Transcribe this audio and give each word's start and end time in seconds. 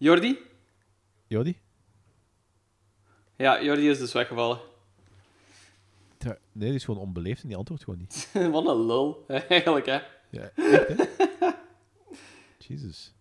Jordi? 0.00 0.38
Jody? 1.26 1.56
Ja, 3.36 3.62
Jordi 3.62 3.88
is 3.88 3.98
dus 3.98 4.12
weggevallen. 4.12 4.60
Nee, 6.18 6.36
die 6.52 6.74
is 6.74 6.84
gewoon 6.84 7.00
onbeleefd 7.00 7.42
en 7.42 7.48
die 7.48 7.56
antwoordt 7.56 7.84
gewoon 7.84 7.98
niet. 7.98 8.30
Wat 8.52 8.66
een 8.66 8.86
lul, 8.86 9.24
eigenlijk, 9.48 9.86
hè. 9.86 10.00
Ja, 10.30 10.50
echt, 10.54 10.88
hè? 10.88 11.50
Jezus. 12.66 13.14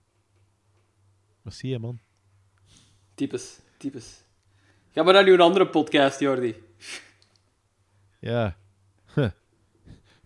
Merci, 1.42 1.72
hè, 1.72 1.80
man. 1.80 2.00
Types, 3.14 3.60
types. 3.78 4.24
Ga 4.92 5.04
maar 5.04 5.14
naar 5.14 5.24
nu 5.24 5.34
een 5.34 5.42
andere 5.42 5.68
podcast, 5.68 6.20
Jordi. 6.20 6.64
Ja. 8.20 8.58
Huh. 9.14 9.32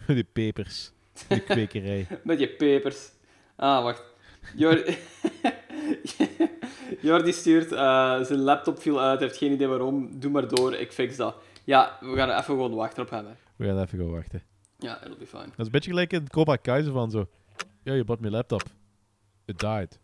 Die 0.07 0.23
pepers. 0.23 0.91
Die 1.27 1.39
kwekerij. 1.39 2.07
Met 2.23 2.39
je 2.39 2.49
pepers. 2.49 3.11
Ah, 3.55 3.83
wacht. 3.83 4.04
Jordi, 4.55 4.97
Jordi 7.02 7.31
stuurt, 7.34 7.71
eh, 7.71 8.21
zijn 8.21 8.39
laptop 8.39 8.81
viel 8.81 9.02
uit, 9.02 9.20
heeft 9.20 9.38
geen 9.38 9.52
idee 9.52 9.67
waarom. 9.67 10.20
Doe 10.20 10.31
maar 10.31 10.48
door, 10.48 10.73
ik 10.73 10.91
fix 10.91 11.16
dat. 11.16 11.35
Ja, 11.63 11.98
we 11.99 12.16
gaan 12.16 12.30
even 12.30 12.44
gewoon 12.44 12.73
wachten 12.73 13.03
op 13.03 13.09
hem, 13.09 13.26
hè. 13.26 13.34
We 13.55 13.66
gaan 13.66 13.81
even 13.81 13.98
gaan 13.99 14.12
wachten. 14.12 14.41
Ja, 14.77 15.04
it'll 15.04 15.17
be 15.17 15.27
fine. 15.27 15.43
Dat 15.43 15.59
is 15.59 15.66
een 15.66 15.71
beetje 15.71 15.90
gelijk 15.90 16.13
in 16.13 16.30
Cobra 16.30 16.55
Kai, 16.55 16.84
zo 16.84 16.91
van 16.91 17.12
zo... 17.12 17.27
Ja, 17.84 17.93
je 17.93 18.04
bought 18.04 18.23
my 18.23 18.30
laptop. 18.30 18.63
It 19.45 19.59
died. 19.59 19.99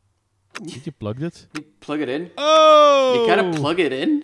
Did 0.74 0.84
you 0.84 0.92
plug 0.98 1.20
it? 1.20 1.48
You 1.52 1.66
plug 1.80 2.00
it 2.00 2.08
in. 2.08 2.32
Oh! 2.36 3.14
You 3.14 3.28
gotta 3.28 3.60
plug 3.60 3.78
it 3.78 3.92
in. 3.92 4.24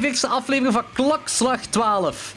42e 0.00 0.28
aflevering 0.28 0.72
van 0.72 0.84
Klokslag 0.92 1.60
12. 1.60 2.34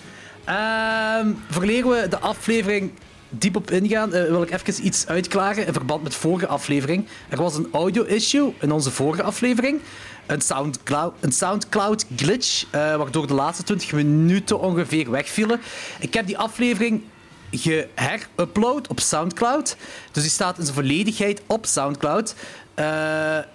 Um, 0.49 1.43
we 1.59 2.07
de 2.09 2.19
aflevering 2.19 2.91
diep 3.29 3.55
op 3.55 3.71
ingaan, 3.71 4.13
eh, 4.13 4.23
wil 4.23 4.41
ik 4.41 4.51
even 4.51 4.85
iets 4.85 5.07
uitklaren 5.07 5.65
in 5.65 5.73
verband 5.73 6.03
met 6.03 6.15
vorige 6.15 6.47
aflevering. 6.47 7.07
Er 7.29 7.37
was 7.37 7.55
een 7.55 7.67
audio-issue 7.71 8.53
in 8.59 8.71
onze 8.71 8.91
vorige 8.91 9.23
aflevering. 9.23 9.81
Een 10.25 10.41
Soundcloud, 10.41 11.13
een 11.19 11.31
Soundcloud 11.31 12.05
glitch, 12.15 12.63
uh, 12.65 12.71
waardoor 12.71 13.27
de 13.27 13.33
laatste 13.33 13.63
20 13.63 13.91
minuten 13.91 14.59
ongeveer 14.59 15.11
wegvielen. 15.11 15.59
Ik 15.99 16.13
heb 16.13 16.25
die 16.25 16.37
aflevering 16.37 17.03
geherupload 17.51 18.87
op 18.87 18.99
Soundcloud. 18.99 19.75
Dus 20.11 20.23
die 20.23 20.31
staat 20.31 20.57
in 20.57 20.63
zijn 20.63 20.75
volledigheid 20.75 21.41
op 21.47 21.65
Soundcloud. 21.65 22.35
Eh, 22.73 22.85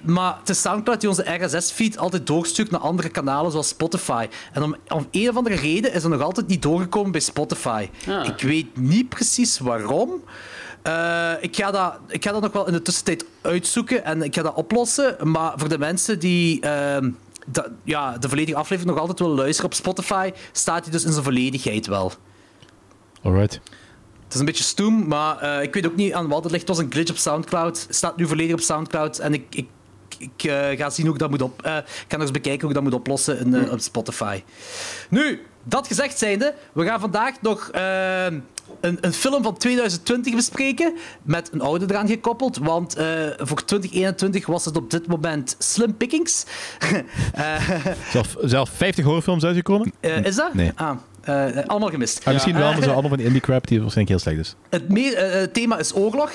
maar 0.00 0.36
het 0.40 0.48
is 0.48 0.60
Soundcloud 0.60 1.00
die 1.00 1.08
onze 1.08 1.44
RSS-feed 1.44 1.98
altijd 1.98 2.26
doorstuurt 2.26 2.70
naar 2.70 2.80
andere 2.80 3.08
kanalen 3.08 3.50
zoals 3.50 3.68
Spotify. 3.68 4.26
En 4.52 4.62
om, 4.62 4.76
om 4.88 5.06
een 5.10 5.28
of 5.28 5.36
andere 5.36 5.54
reden 5.54 5.92
is 5.92 6.02
er 6.04 6.10
nog 6.10 6.20
altijd 6.22 6.46
niet 6.46 6.62
doorgekomen 6.62 7.10
bij 7.12 7.20
Spotify. 7.20 7.88
Ah. 8.08 8.26
Ik 8.26 8.40
weet 8.40 8.76
niet 8.76 9.08
precies 9.08 9.58
waarom. 9.58 10.22
Eh, 10.82 11.32
ik, 11.40 11.56
ga 11.56 11.70
dat, 11.70 11.98
ik 12.08 12.24
ga 12.24 12.32
dat 12.32 12.42
nog 12.42 12.52
wel 12.52 12.66
in 12.66 12.72
de 12.72 12.82
tussentijd 12.82 13.24
uitzoeken 13.42 14.04
en 14.04 14.22
ik 14.22 14.34
ga 14.34 14.42
dat 14.42 14.54
oplossen. 14.54 15.16
Maar 15.30 15.52
voor 15.56 15.68
de 15.68 15.78
mensen 15.78 16.18
die 16.18 16.60
ehm, 16.60 17.10
dat- 17.46 17.70
ja, 17.84 18.18
de 18.18 18.28
volledige 18.28 18.56
aflevering 18.58 18.90
nog 18.94 19.00
altijd 19.00 19.18
willen 19.18 19.36
luisteren 19.36 19.70
op 19.70 19.76
Spotify, 19.76 20.30
staat 20.52 20.82
die 20.82 20.92
dus 20.92 21.04
in 21.04 21.12
zijn 21.12 21.24
volledigheid 21.24 21.86
wel. 21.86 22.12
Alright. 23.22 23.60
Het 24.26 24.34
is 24.34 24.40
een 24.40 24.46
beetje 24.46 24.64
stoem, 24.64 25.08
maar 25.08 25.38
eh, 25.38 25.62
ik 25.62 25.74
weet 25.74 25.86
ook 25.86 25.96
niet 25.96 26.12
aan 26.12 26.28
wat 26.28 26.42
het 26.42 26.52
ligt. 26.52 26.68
Het 26.68 26.76
was 26.76 26.84
een 26.86 26.92
glitch 26.92 27.10
op 27.10 27.16
Soundcloud. 27.16 27.84
Het 27.86 27.96
staat 27.96 28.16
nu 28.16 28.26
volledig 28.26 28.52
op 28.52 28.60
Soundcloud. 28.60 29.18
En 29.18 29.34
ik, 29.34 29.44
ik, 29.50 29.66
ik 30.18 30.44
eh, 30.44 30.78
ga 30.78 30.90
zien 30.90 31.04
hoe 31.06 31.14
ik 31.14 31.20
dat 31.20 31.30
moet 31.30 31.42
op... 31.42 31.62
eh, 31.62 31.76
ik 31.76 31.82
ga 32.08 32.16
nog 32.16 32.20
eens 32.20 32.30
bekijken 32.30 32.60
hoe 32.60 32.68
ik 32.68 32.74
dat 32.74 32.84
moet 32.84 32.94
oplossen 32.94 33.38
in, 33.38 33.70
op 33.70 33.80
Spotify. 33.80 34.42
Nu, 35.10 35.42
dat 35.62 35.86
gezegd 35.86 36.18
zijnde, 36.18 36.54
we 36.72 36.84
gaan 36.84 37.00
vandaag 37.00 37.34
nog 37.40 37.70
een, 37.72 38.98
een 39.00 39.12
film 39.12 39.42
van 39.42 39.56
2020 39.56 40.34
bespreken. 40.34 40.96
Met 41.22 41.52
een 41.52 41.60
oude 41.60 41.86
eraan 41.88 42.08
gekoppeld. 42.08 42.58
Want 42.58 42.92
voor 43.36 43.64
2021 43.64 44.46
was 44.46 44.64
het 44.64 44.76
op 44.76 44.90
dit 44.90 45.06
moment 45.06 45.56
Slim 45.58 45.96
Pickings. 45.96 46.44
Zelf, 48.12 48.36
zelf 48.40 48.70
50 48.70 49.04
horrorfilms 49.04 49.44
uitgekomen? 49.44 49.92
Is 50.00 50.36
dat? 50.36 50.54
Nee. 50.54 50.72
Ah, 50.74 50.96
eh, 51.26 51.64
allemaal 51.66 51.90
gemist. 51.90 52.24
Ah, 52.24 52.32
misschien 52.32 52.58
wel, 52.58 52.72
maar 52.72 52.82
zo 52.82 52.90
allemaal 52.96 53.08
van 53.08 53.18
die 53.18 53.26
indie 53.26 53.40
crap 53.40 53.66
die 53.66 53.80
waarschijnlijk 53.80 54.22
heel 54.22 54.32
slecht 54.32 54.46
is. 54.46 54.56
Het 54.70 54.88
meer, 54.88 55.14
eh, 55.14 55.42
eh, 55.42 55.50
thema 55.50 55.78
is 55.78 55.94
oorlog. 55.94 56.30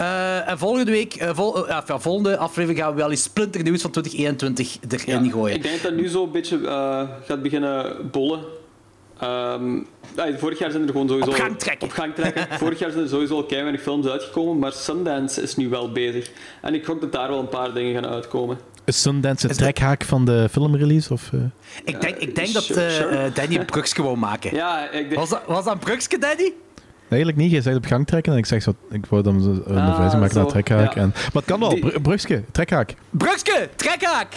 Eh, 0.00 0.48
en 0.48 0.58
volgende 0.58 0.90
week, 0.90 1.14
eh, 1.14 1.30
vol, 1.34 1.68
eh, 1.68 1.80
ja, 1.86 1.98
volgende 1.98 2.36
aflevering 2.36 2.80
gaan 2.80 2.90
we 2.90 2.96
wel 2.96 3.10
eens 3.10 3.22
splinternieuws 3.22 3.82
van 3.82 3.90
2021 3.90 4.78
erin 4.88 5.30
gooien. 5.30 5.56
Ik 5.56 5.62
denk 5.62 5.82
dat 5.82 5.94
nu 5.94 6.08
zo 6.08 6.24
een 6.24 6.30
beetje 6.30 6.66
eh, 6.66 7.08
gaat 7.26 7.42
beginnen 7.42 8.10
bollen. 8.10 8.40
Ehm, 9.18 9.76
ja, 10.16 10.38
vorig 10.38 10.58
jaar 10.58 10.70
zijn 10.70 10.82
er 10.82 10.90
gewoon 10.90 11.08
sowieso... 11.08 11.30
Op 11.30 11.36
gang 11.36 11.58
trekken. 11.58 11.88
Op 11.88 11.92
gang 11.94 12.14
trekken. 12.14 12.46
vorig 12.58 12.78
jaar 12.78 12.90
zijn 12.90 13.02
er 13.02 13.08
sowieso 13.10 13.34
al 13.36 13.46
weinig 13.48 13.82
films 13.82 14.06
uitgekomen, 14.06 14.58
maar 14.58 14.72
Sundance 14.72 15.42
is 15.42 15.56
nu 15.56 15.68
wel 15.68 15.92
bezig. 15.92 16.30
En 16.62 16.74
ik 16.74 16.84
gok 16.84 17.00
dat 17.00 17.12
daar 17.12 17.28
wel 17.28 17.38
een 17.38 17.48
paar 17.48 17.72
dingen 17.72 17.94
gaan 18.02 18.12
uitkomen. 18.12 18.58
Is 18.84 19.00
Sundance 19.02 19.48
de 19.48 19.54
trekhaak 19.54 20.04
van 20.04 20.24
de 20.24 20.48
filmrelease? 20.50 21.12
Of, 21.12 21.30
eh? 21.32 21.40
ik 21.84 22.00
denk, 22.00 22.16
ik 22.16 22.34
denk 22.34 22.52
dat 22.52 22.62
sure, 22.62 22.84
eh, 22.86 22.92
sure. 22.94 23.16
eh, 23.16 23.34
Danny 23.34 23.56
een 23.56 23.64
brugske 23.64 24.02
wou 24.02 24.16
maken. 24.16 24.54
Ja, 24.54 24.90
ik 24.90 25.08
denk... 25.08 25.14
Was, 25.14 25.28
dat, 25.28 25.42
was 25.46 25.64
dat 25.64 25.72
een 25.72 25.78
Danny? 26.18 26.36
Nee, 26.36 26.52
eigenlijk 27.08 27.36
niet. 27.36 27.50
Jij 27.50 27.60
zegt 27.60 27.76
op 27.76 27.84
gang 27.84 28.06
trekken 28.06 28.32
en 28.32 28.38
ik 28.38 28.46
zeg 28.46 28.62
zo... 28.62 28.74
Ik 28.90 29.06
wou 29.06 29.22
dan 29.22 29.34
een 29.34 29.76
Ah, 29.76 29.88
verwijzing 29.90 30.20
maken 30.22 30.36
naar 30.36 30.46
trekhaak. 30.46 30.94
ja. 30.94 31.00
En, 31.00 31.08
maar 31.14 31.30
het 31.32 31.44
kan 31.44 31.60
wel. 31.60 31.68
Die- 31.68 31.80
Bru- 31.80 32.00
Brugske, 32.00 32.42
trekhaak. 32.52 32.94
Brugske, 33.10 33.68
trekhaak! 33.76 34.36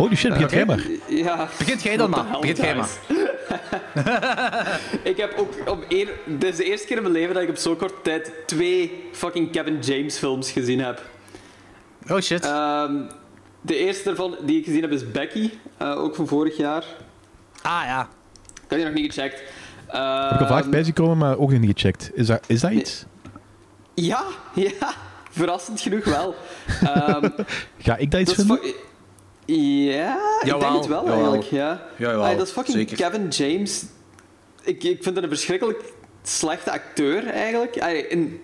Holy 0.00 0.16
shit, 0.16 0.30
begint 0.30 0.50
jij 0.50 0.64
maar. 0.64 0.80
Ja. 1.08 1.48
Begint 1.58 1.82
jij 1.82 1.96
dan 1.96 2.10
maar. 2.10 2.26
Begint 2.40 2.56
jij 2.56 2.74
maar. 2.76 2.88
ik 5.02 5.16
heb 5.16 5.34
ook 5.36 5.52
op 5.68 5.84
één... 5.88 6.08
Dit 6.26 6.50
is 6.50 6.56
de 6.56 6.64
eerste 6.64 6.86
keer 6.86 6.96
in 6.96 7.02
mijn 7.02 7.14
leven 7.14 7.34
dat 7.34 7.42
ik 7.42 7.48
op 7.48 7.56
zo'n 7.56 7.76
korte 7.76 7.94
tijd 8.02 8.32
twee 8.46 9.08
fucking 9.12 9.50
Kevin 9.52 9.78
James 9.80 10.16
films 10.16 10.50
gezien 10.50 10.80
heb. 10.80 11.02
Oh 12.08 12.20
shit. 12.20 12.44
Ehm, 12.44 12.94
de 13.60 13.76
eerste 13.76 14.04
daarvan 14.04 14.36
die 14.42 14.58
ik 14.58 14.64
gezien 14.64 14.82
heb 14.82 14.90
is 14.90 15.10
Becky, 15.10 15.50
eh, 15.76 15.98
ook 16.02 16.14
van 16.14 16.26
vorig 16.26 16.56
jaar. 16.56 16.84
ah 17.62 17.82
ja. 17.84 18.00
Ik 18.54 18.60
heb 18.68 18.78
die 18.78 18.84
nog 18.84 18.94
niet 18.94 19.12
gecheckt. 19.14 19.40
Ik 19.40 19.46
heb 20.30 20.40
al 20.40 20.46
vaak 20.46 20.62
Ehm, 20.62 20.70
bij 20.70 20.84
zien 20.84 20.94
komen, 20.94 21.18
maar 21.18 21.38
ook 21.38 21.50
nog 21.50 21.60
niet 21.60 21.80
gecheckt. 21.80 22.10
Is 22.14 22.26
dat, 22.26 22.44
is 22.46 22.60
dat 22.60 22.70
iets? 22.70 23.04
Ja, 23.94 24.24
ja. 24.54 24.92
Verrassend 25.30 25.80
genoeg 25.80 26.04
wel. 26.04 26.34
Ehm, 26.80 27.28
Ga 27.78 27.96
ik 27.96 28.10
dat 28.10 28.20
iets 28.20 28.34
vinden? 28.34 28.60
Ja, 29.54 30.18
ik 30.42 30.60
denk 30.60 30.72
het 30.74 30.86
wel 30.86 31.02
jawel. 31.04 31.12
eigenlijk. 31.12 31.42
Ja. 31.42 31.82
Jawel, 31.96 32.24
Ay, 32.24 32.36
dat 32.36 32.46
is 32.46 32.52
fucking 32.52 32.76
zeker. 32.76 32.96
Kevin 32.96 33.28
James. 33.28 33.84
Ik, 34.62 34.84
ik 34.84 35.02
vind 35.02 35.14
dat 35.14 35.24
een 35.24 35.30
verschrikkelijk 35.30 35.82
slechte 36.22 36.70
acteur 36.72 37.26
eigenlijk. 37.26 37.80
Ay, 37.80 38.06
en- 38.08 38.40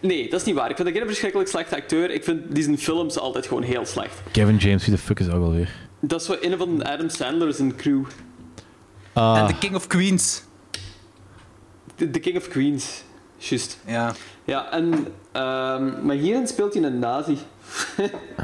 Nee, 0.00 0.30
dat 0.30 0.40
is 0.40 0.46
niet 0.46 0.54
waar. 0.54 0.70
Ik 0.70 0.76
vind 0.76 0.88
dat 0.88 0.96
geen 0.96 1.06
verschrikkelijk 1.06 1.48
slechte 1.48 1.76
acteur. 1.76 2.10
Ik 2.10 2.24
vind 2.24 2.54
die 2.54 2.62
zijn 2.62 2.78
films 2.78 3.18
altijd 3.18 3.46
gewoon 3.46 3.62
heel 3.62 3.86
slecht. 3.86 4.20
Kevin 4.32 4.56
James, 4.56 4.84
wie 4.86 4.94
de 4.94 5.00
fuck 5.00 5.20
is 5.20 5.26
dat 5.26 5.38
wel 5.38 5.52
weer? 5.52 5.74
Dat 6.00 6.20
is 6.20 6.26
zo 6.26 6.36
een 6.40 6.56
van 6.56 6.84
Adam 6.84 7.08
Sandler's 7.08 7.60
crew. 7.76 8.04
Ah, 9.12 9.38
En 9.38 9.46
The 9.46 9.58
King 9.58 9.74
of 9.74 9.86
Queens. 9.86 10.42
The, 11.94 12.10
The 12.10 12.18
King 12.18 12.36
of 12.36 12.48
Queens. 12.48 13.02
Juist. 13.36 13.78
Ja. 13.86 14.14
Ja, 14.44 14.70
en, 14.70 14.92
ehm, 15.32 16.06
maar 16.06 16.16
hierin 16.16 16.46
speelt 16.46 16.74
hij 16.74 16.82
een 16.82 16.98
nazi. 16.98 17.36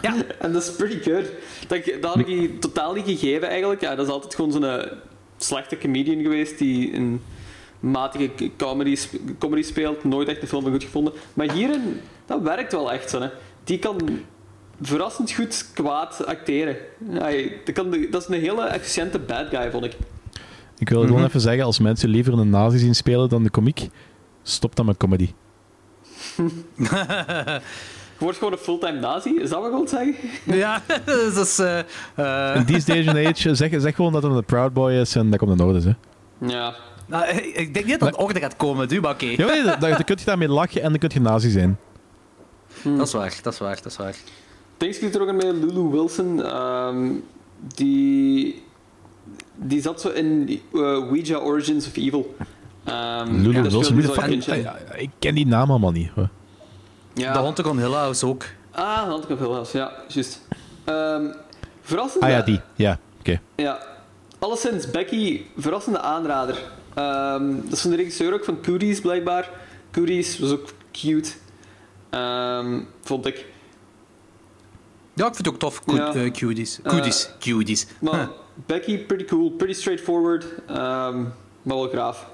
Ja. 0.02 0.14
en 0.38 0.52
dat 0.52 0.62
is 0.62 0.70
pretty 0.72 1.10
good. 1.10 1.24
Dat, 1.68 1.84
dat 2.00 2.14
had 2.14 2.28
ik 2.28 2.60
totaal 2.60 2.94
niet 2.94 3.04
gegeven 3.04 3.48
eigenlijk. 3.48 3.80
Ja, 3.80 3.94
dat 3.94 4.06
is 4.06 4.12
altijd 4.12 4.34
gewoon 4.34 4.52
zo'n 4.52 4.64
eh, 4.64 4.92
slechte 5.36 5.78
comedian 5.78 6.22
geweest 6.22 6.58
die 6.58 6.94
een 6.94 7.20
matige 7.80 8.30
comedy, 8.56 8.96
comedy 9.38 9.62
speelt. 9.62 10.04
Nooit 10.04 10.28
echt 10.28 10.40
de 10.40 10.46
film 10.46 10.70
goed 10.70 10.84
gevonden. 10.84 11.12
Maar 11.34 11.52
hierin, 11.52 12.00
dat 12.26 12.40
werkt 12.42 12.72
wel 12.72 12.92
echt 12.92 13.10
zo. 13.10 13.20
Hè. 13.20 13.28
Die 13.64 13.78
kan 13.78 14.00
verrassend 14.80 15.32
goed 15.32 15.66
kwaad 15.74 16.26
acteren. 16.26 16.76
Hij- 17.10 17.60
dat, 17.64 17.74
kan, 17.74 17.90
dat 18.10 18.22
is 18.22 18.28
een 18.28 18.40
hele 18.42 18.62
efficiënte 18.66 19.18
bad 19.18 19.46
guy, 19.48 19.70
vond 19.70 19.84
ik. 19.84 19.96
Ik 20.78 20.88
wil 20.88 21.06
gewoon 21.06 21.24
even 21.24 21.40
zeggen, 21.40 21.64
als 21.64 21.78
mensen 21.78 22.08
liever 22.08 22.32
een 22.32 22.50
nazi 22.50 22.78
zien 22.78 22.94
spelen 22.94 23.28
dan 23.28 23.42
de 23.42 23.50
komiek, 23.50 23.88
stop 24.42 24.76
dan 24.76 24.86
met 24.86 24.96
comedy. 24.96 25.30
Je 28.24 28.30
wordt 28.30 28.38
gewoon 28.38 28.52
een 28.52 28.64
fulltime 28.64 29.00
nazi, 29.00 29.30
is 29.40 29.50
dat 29.50 29.60
wat 29.60 29.70
je 29.70 29.76
wilt 29.76 29.90
zeggen? 29.90 30.14
Ja, 30.58 30.82
dat 31.34 31.46
is... 31.46 31.58
eh, 31.58 31.78
eh, 32.14 32.56
In 32.56 32.64
this 32.64 32.84
day 32.84 33.08
and 33.08 33.16
age, 33.26 33.54
zeg, 33.54 33.70
zeg 33.80 33.94
gewoon 33.94 34.12
dat 34.12 34.22
het 34.22 34.32
een 34.32 34.44
Proud 34.44 34.72
Boy 34.72 34.92
is 34.92 35.16
en 35.16 35.30
dat 35.30 35.38
komt 35.38 35.60
in 35.60 35.66
orde. 35.66 35.80
Hè. 35.80 35.92
Ja. 36.46 36.74
nou, 37.06 37.26
ik 37.36 37.74
denk 37.74 37.86
niet 37.86 37.98
dat 38.00 38.08
het 38.08 38.18
orde 38.18 38.40
gaat 38.40 38.56
komen, 38.56 38.88
du, 38.88 39.00
maar 39.00 39.12
oké. 39.12 39.24
Ja, 39.26 39.46
nee, 39.46 39.62
dat- 39.64 39.80
dan 39.80 40.04
kun 40.04 40.16
je 40.18 40.24
daarmee 40.24 40.48
lachen 40.48 40.82
en 40.82 40.88
dan 40.90 40.98
kun 40.98 41.10
je 41.12 41.20
nazi 41.20 41.50
zijn. 41.50 41.78
Dat 42.82 43.06
is 43.06 43.12
waar, 43.12 43.38
dat 43.42 43.52
is 43.52 43.58
waar, 43.58 43.74
dat 43.76 43.86
is 43.86 43.96
waar. 43.96 44.14
Denk 44.76 44.94
je 44.94 45.10
er 45.10 45.20
ook 45.22 45.28
aan 45.28 45.36
met 45.36 45.44
Lulu 45.44 45.88
Wilson? 45.90 46.44
ehm, 46.44 47.10
die, 47.74 48.62
die 49.54 49.80
zat 49.82 50.00
zo 50.00 50.08
in 50.08 50.60
eh, 50.74 50.80
Ouija 50.80 51.38
Origins 51.38 51.86
of 51.86 51.96
Evil. 51.96 52.36
Ehm, 52.84 53.34
Lulu 53.42 53.62
Wilson. 53.62 54.18
Ah, 54.18 54.30
ik 54.96 55.10
ken 55.18 55.34
die 55.34 55.46
naam 55.46 55.70
allemaal 55.70 55.92
niet. 55.92 56.10
hoor. 56.14 56.28
Ja. 57.14 57.32
De 57.32 57.38
Haunted 57.38 57.66
on 57.66 57.78
Hill 57.78 57.90
House 57.92 58.26
ook. 58.26 58.44
Ah, 58.70 58.96
Haunted 59.06 59.30
of 59.30 59.38
Hill 59.38 59.50
House, 59.52 59.78
ja, 59.78 59.92
juist. 60.08 60.40
Ehm 60.84 61.26
verrassende... 61.82 62.26
Ah 62.26 62.32
ja, 62.32 62.40
die. 62.42 62.60
Ja, 62.74 62.98
oké. 63.20 63.40
Ja. 63.56 63.78
Alleszins, 64.38 64.90
Becky, 64.90 65.42
verrassende 65.56 66.00
aanrader. 66.00 66.58
Ehm, 66.94 67.54
dat 67.64 67.72
is 67.72 67.80
van 67.80 67.90
de 67.90 67.96
regisseur 67.96 68.32
ook 68.34 68.44
van 68.44 68.60
Cooties, 68.62 69.00
blijkbaar. 69.00 69.50
Cooties 69.92 70.38
was 70.38 70.50
ook 70.50 70.68
cute. 70.92 71.30
Ehm, 72.10 72.80
vond 73.02 73.26
ik. 73.26 73.46
Ja, 75.14 75.26
ik 75.26 75.34
vind 75.34 75.46
het 75.46 75.54
ook 75.54 75.58
tof. 75.60 75.84
Cu- 75.84 75.96
Ja. 75.96 76.14
eh, 76.14 76.30
cuties. 76.32 76.78
Cuties. 76.82 77.30
Cuties. 77.40 77.86
Maar 78.00 78.28
Becky, 78.66 78.98
pretty 78.98 79.24
cool, 79.24 79.50
pretty 79.50 79.74
straightforward. 79.80 80.44
ehm, 80.66 81.22
maar 81.62 81.76
wel 81.76 81.88
graaf. 81.88 82.26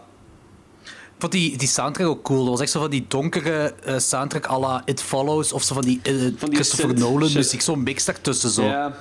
Ik 1.21 1.27
vond 1.31 1.43
die, 1.43 1.57
die 1.59 1.69
soundtrack 1.69 2.07
ook 2.07 2.23
cool. 2.23 2.39
Dat 2.41 2.49
was 2.49 2.61
echt 2.61 2.71
zo 2.71 2.81
van 2.81 2.91
die 2.91 3.05
donkere 3.09 3.75
eh, 3.85 3.99
soundtrack 3.99 4.47
à 4.47 4.59
la 4.59 4.83
It 4.85 5.03
Follows 5.03 5.53
of 5.53 5.63
zo 5.63 5.75
van 5.75 5.83
die, 5.83 6.01
eh, 6.03 6.13
Christopher 6.39 6.89
synth 6.89 6.99
Nolan 6.99 7.29
shit. 7.29 7.37
muziek. 7.37 7.61
Zo'n 7.61 7.83
mix 7.83 8.05
daartussen 8.05 8.51
zo. 8.51 8.63
Ja, 8.65 8.95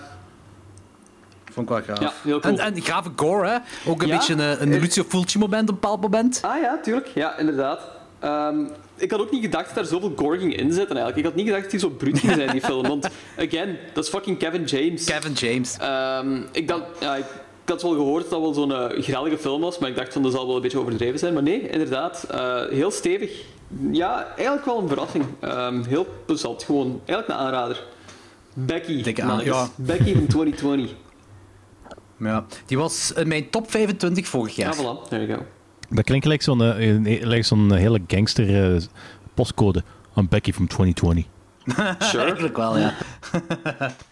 Vond 1.52 1.70
ik 1.70 1.76
wel 1.76 1.84
graaf. 1.84 2.00
Ja, 2.00 2.14
heel 2.24 2.40
cool. 2.40 2.58
En, 2.58 2.74
en 2.76 2.82
grave 2.82 3.10
gore, 3.16 3.48
hè. 3.48 3.58
Ook 3.92 4.02
een 4.02 4.08
Ja, 4.08 4.18
beetje 4.18 4.34
een, 4.34 4.62
een 4.62 4.74
eh, 4.74 4.82
Lucio 4.82 5.04
Fulci 5.08 5.38
moment 5.38 5.62
op 5.64 5.70
een 5.70 5.80
bepaald 5.80 6.02
moment. 6.02 6.40
Ah 6.42 6.62
ja, 6.62 6.80
tuurlijk. 6.84 7.08
Ja, 7.16 7.38
inderdaad. 7.38 7.80
Ehm, 8.20 8.60
ik 8.98 9.12
had 9.12 9.20
ook 9.20 9.32
niet 9.32 9.42
gedacht 9.44 9.66
dat 9.66 9.76
daar 9.76 9.86
zoveel 9.86 10.14
gore 10.16 10.38
ging 10.40 10.56
inzetten 10.56 10.96
eigenlijk. 10.98 11.18
Ik 11.18 11.24
had 11.24 11.36
niet 11.36 11.46
gedacht 11.46 11.64
dat 11.64 11.72
hij 11.72 11.80
zo 11.80 11.90
bruut 11.90 12.20
ging 12.20 12.34
zijn, 12.34 12.50
die 12.52 12.62
film. 12.72 12.88
Want, 12.88 13.10
again, 13.38 13.78
dat 13.94 14.04
is 14.04 14.10
fucking 14.10 14.38
Kevin 14.38 14.64
James. 14.64 15.04
Kevin 15.04 15.34
James. 15.34 15.78
Ehm, 15.78 16.42
ik, 16.52 16.68
dacht, 16.68 16.82
ja, 17.00 17.16
ik, 17.16 17.26
ik 17.26 17.49
had 17.70 17.82
wel 17.82 17.92
gehoord 17.92 18.30
dat 18.30 18.32
het 18.32 18.42
wel 18.42 18.54
zo'n 18.54 18.74
eh, 18.74 19.04
grellige 19.04 19.38
film 19.38 19.62
was, 19.62 19.78
maar 19.80 19.90
ik 19.90 19.96
dacht 19.96 20.14
van 20.14 20.22
dat 20.24 20.32
zal 20.32 20.46
wel 20.48 20.56
een 20.56 20.62
beetje 20.62 20.80
overdreven 20.80 21.20
zijn. 21.20 21.34
Maar 21.34 21.44
nee, 21.44 21.70
inderdaad, 21.70 22.24
eh, 22.32 22.62
heel 22.70 22.92
stevig. 22.92 23.44
Ja, 23.92 24.28
eigenlijk 24.36 24.66
wel 24.66 24.80
een 24.82 24.88
verrassing. 24.88 25.26
Ehm, 25.40 25.84
heel 25.84 26.08
plezant, 26.26 26.64
gewoon. 26.64 27.02
Eigenlijk 27.06 27.28
een 27.40 27.46
aanrader. 27.46 27.84
Becky, 28.54 29.02
Dikke 29.04 29.22
aan- 29.22 29.28
mannetjes. 29.28 29.56
ja. 29.56 29.68
Becky 29.76 30.14
van 30.14 30.26
2020. 30.28 30.92
Ja. 32.20 32.46
Die 32.66 32.78
was 32.78 33.14
in 33.14 33.28
mijn 33.28 33.50
top 33.50 33.72
25 33.72 34.28
vorig 34.28 34.56
jaar. 34.56 34.76
Ja, 34.76 34.84
voilà. 34.84 35.08
There 35.10 35.26
you 35.26 35.38
go. 35.40 35.46
Dat 35.90 36.04
klinkt 36.06 36.24
gelijk 36.26 36.42
zo'n 36.42 36.62
eh, 36.64 36.88
een- 36.88 37.20
lijkt 37.28 37.46
zo'n 37.48 37.74
hele 37.74 38.02
gangster 38.08 38.74
eh, 38.76 38.82
postcode. 39.34 39.84
Een 40.16 40.28
Becky 40.30 40.52
from 40.54 40.68
2020. 40.68 41.26
Sure. 42.00 42.24
Eigenlijk 42.30 42.58
wel, 42.58 42.78
ja. 42.78 42.94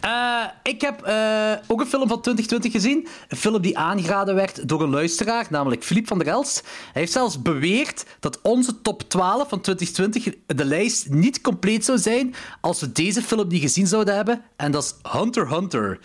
Eh, 0.00 0.42
ik 0.62 0.80
heb 0.80 1.02
eh, 1.02 1.52
ook 1.66 1.80
een 1.80 1.86
film 1.86 2.08
van 2.08 2.20
2020 2.20 2.72
gezien. 2.72 3.08
Een 3.28 3.36
film 3.36 3.62
die 3.62 3.78
aangeraden 3.78 4.34
werd 4.34 4.68
door 4.68 4.82
een 4.82 4.90
luisteraar, 4.90 5.46
namelijk 5.50 5.82
Filip 5.84 6.06
van 6.06 6.18
der 6.18 6.26
Elst. 6.28 6.60
Hij 6.92 7.00
heeft 7.02 7.12
zelfs 7.12 7.42
beweerd 7.42 8.04
dat 8.20 8.38
onze 8.42 8.80
top 8.82 9.02
12 9.02 9.48
van 9.48 9.60
2020 9.60 10.34
de 10.46 10.64
lijst 10.64 11.08
niet 11.10 11.40
compleet 11.40 11.84
zou 11.84 11.98
zijn 11.98 12.34
als 12.60 12.80
we 12.80 12.92
deze 12.92 13.22
film 13.22 13.48
niet 13.48 13.60
gezien 13.62 13.86
zouden 13.86 14.14
hebben. 14.14 14.42
En 14.56 14.72
dat 14.72 14.82
is 14.84 15.10
Hunter 15.12 15.44
x 15.46 15.50
Hunter. 15.52 15.98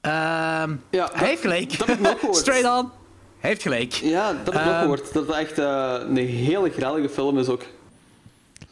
Ehm, 0.00 0.74
Ja, 0.90 1.10
hij 1.12 1.28
heeft 1.28 1.40
gelijk. 1.40 1.78
dat 1.78 1.86
heb 1.86 1.96
ik 1.96 2.02
nog 2.02 2.18
gehoord. 2.18 2.36
Straight 2.46 2.78
on. 2.78 2.90
Hij 3.38 3.50
heeft 3.50 3.62
gelijk. 3.62 3.92
Ja, 3.92 4.32
dat 4.44 4.54
heb 4.54 4.62
ik 4.62 4.68
ook 4.68 4.72
Ehm, 4.74 4.80
gehoord. 4.80 5.12
Dat 5.12 5.26
het 5.26 5.36
echt 5.36 5.58
eh, 5.58 5.94
een 6.08 6.16
hele 6.16 6.70
grellige 6.70 7.08
film 7.08 7.38
is 7.38 7.48
ook. 7.48 7.62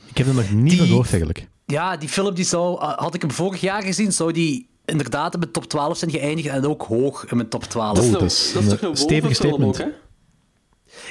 Ik 0.06 0.16
heb 0.18 0.26
er 0.26 0.34
nog 0.34 0.50
niet 0.50 0.78
Die- 0.78 0.86
gehoord 0.86 1.08
eigenlijk. 1.10 1.46
Ja, 1.74 1.96
die 1.96 2.08
film 2.08 2.34
die 2.34 2.44
zou, 2.44 2.80
uh, 2.80 2.92
had 2.96 3.14
ik 3.14 3.20
hem 3.20 3.30
vorig 3.30 3.60
jaar 3.60 3.82
gezien, 3.82 4.12
zou 4.12 4.32
die 4.32 4.68
inderdaad 4.84 5.32
in 5.32 5.38
mijn 5.38 5.50
top 5.52 5.64
12 5.64 5.96
zijn 5.98 6.10
geëindigd 6.10 6.48
en 6.48 6.66
ook 6.66 6.82
hoog 6.82 7.26
in 7.30 7.36
mijn 7.36 7.48
top 7.48 7.64
12. 7.64 7.94
Dat 7.94 8.04
is, 8.04 8.08
Oh, 8.10 8.14
een, 8.14 8.20
dat 8.20 8.30
is 8.30 8.52
dat 8.52 8.62
is 8.62 8.70
een 8.72 8.78
toch 8.78 8.90
een 8.90 8.96
stevige 8.96 9.22
wolvenfilm 9.42 9.64
ook, 9.68 9.74
statement. 9.74 9.96
hè? 9.96 10.02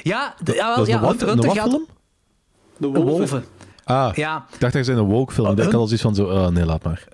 Ja, 0.02 0.34
de, 0.42 0.54
ja, 0.54 0.74
gaat... 0.74 1.70
De 2.76 2.86
Een 2.86 3.04
wolven. 3.04 3.44
Ah, 3.84 4.14
Ja, 4.14 4.46
ik 4.52 4.60
dacht 4.60 4.72
dat 4.72 4.72
je 4.72 4.84
zei 4.84 4.98
een 4.98 5.12
woke 5.12 5.32
film. 5.32 5.58
Ik 5.58 5.64
had 5.64 5.74
al 5.74 5.84
zoiets 5.86 6.02
van 6.02 6.14
zo, 6.14 6.24
oh, 6.24 6.48
nee, 6.48 6.64
laat 6.64 6.82
maar. 6.84 7.08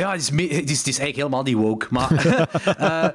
Ja 0.00 0.10
die, 0.12 0.20
is 0.20 0.28
die, 0.28 0.48
is, 0.48 0.82
die 0.82 0.92
is 0.92 0.98
eigenlijk 0.98 1.16
helemaal 1.16 1.42
niet 1.42 1.54
woke. 1.54 1.86
Maar 1.90 2.10
eh, 2.78 3.08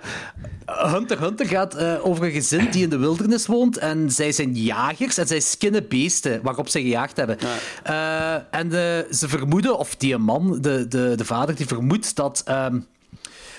Hunter 0.91 1.17
x 1.17 1.23
Hunter 1.23 1.45
gaat 1.45 1.75
eh, 1.75 2.05
over 2.05 2.25
een 2.25 2.31
gezin 2.31 2.71
die 2.71 2.83
in 2.83 2.89
de 2.89 2.97
wildernis 2.97 3.45
woont. 3.45 3.77
En 3.77 4.11
zij 4.11 4.31
zijn 4.31 4.55
jagers 4.55 5.17
en 5.17 5.27
zij 5.27 5.39
skinnen 5.39 5.87
beesten 5.87 6.39
waarop 6.43 6.69
ze 6.69 6.81
gejaagd 6.81 7.17
hebben. 7.17 7.37
Eh, 7.83 8.33
en 8.33 8.71
eh, 8.71 9.11
ze 9.11 9.27
vermoeden, 9.27 9.77
of 9.77 9.95
die 9.95 10.17
man, 10.17 10.61
de, 10.61 10.87
de, 10.87 11.13
de 11.15 11.25
vader, 11.25 11.55
die 11.55 11.67
vermoedt 11.67 12.15
dat... 12.15 12.41
ehm, 12.45 12.77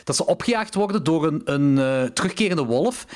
dat 0.06 0.16
ze 0.16 0.26
opgejaagd 0.26 0.74
worden 0.74 1.04
door 1.04 1.26
een, 1.26 1.42
een 1.44 1.78
eh, 1.78 2.02
terugkerende 2.10 2.64
wolf. 2.64 3.06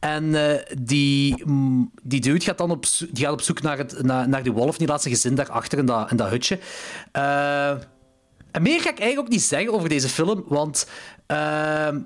En 0.00 0.34
eh, 0.34 0.76
die, 0.78 1.42
mm, 1.44 1.90
die 2.02 2.20
dude 2.20 2.44
gaat 2.44 2.58
dan 2.58 2.70
op, 2.70 2.86
die 3.10 3.24
gaat 3.24 3.32
op 3.32 3.40
zoek 3.40 3.62
naar, 3.62 3.78
het, 3.78 4.02
naar, 4.02 4.28
naar 4.28 4.42
die 4.42 4.52
wolf. 4.52 4.78
Die 4.78 4.86
laat 4.86 5.02
zijn 5.02 5.14
gezin 5.14 5.34
daarachter 5.34 5.78
in 5.78 5.86
dat, 5.86 6.10
in 6.10 6.16
dat 6.16 6.28
hutje. 6.28 6.58
Eh, 7.12 7.72
en 8.52 8.62
meer 8.62 8.80
ga 8.80 8.90
ik 8.90 8.98
eigenlijk 8.98 9.18
ook 9.20 9.28
niet 9.28 9.42
zeggen 9.42 9.72
over 9.72 9.88
deze 9.88 10.08
film, 10.08 10.44
want... 10.48 10.86
ehm, 11.26 11.98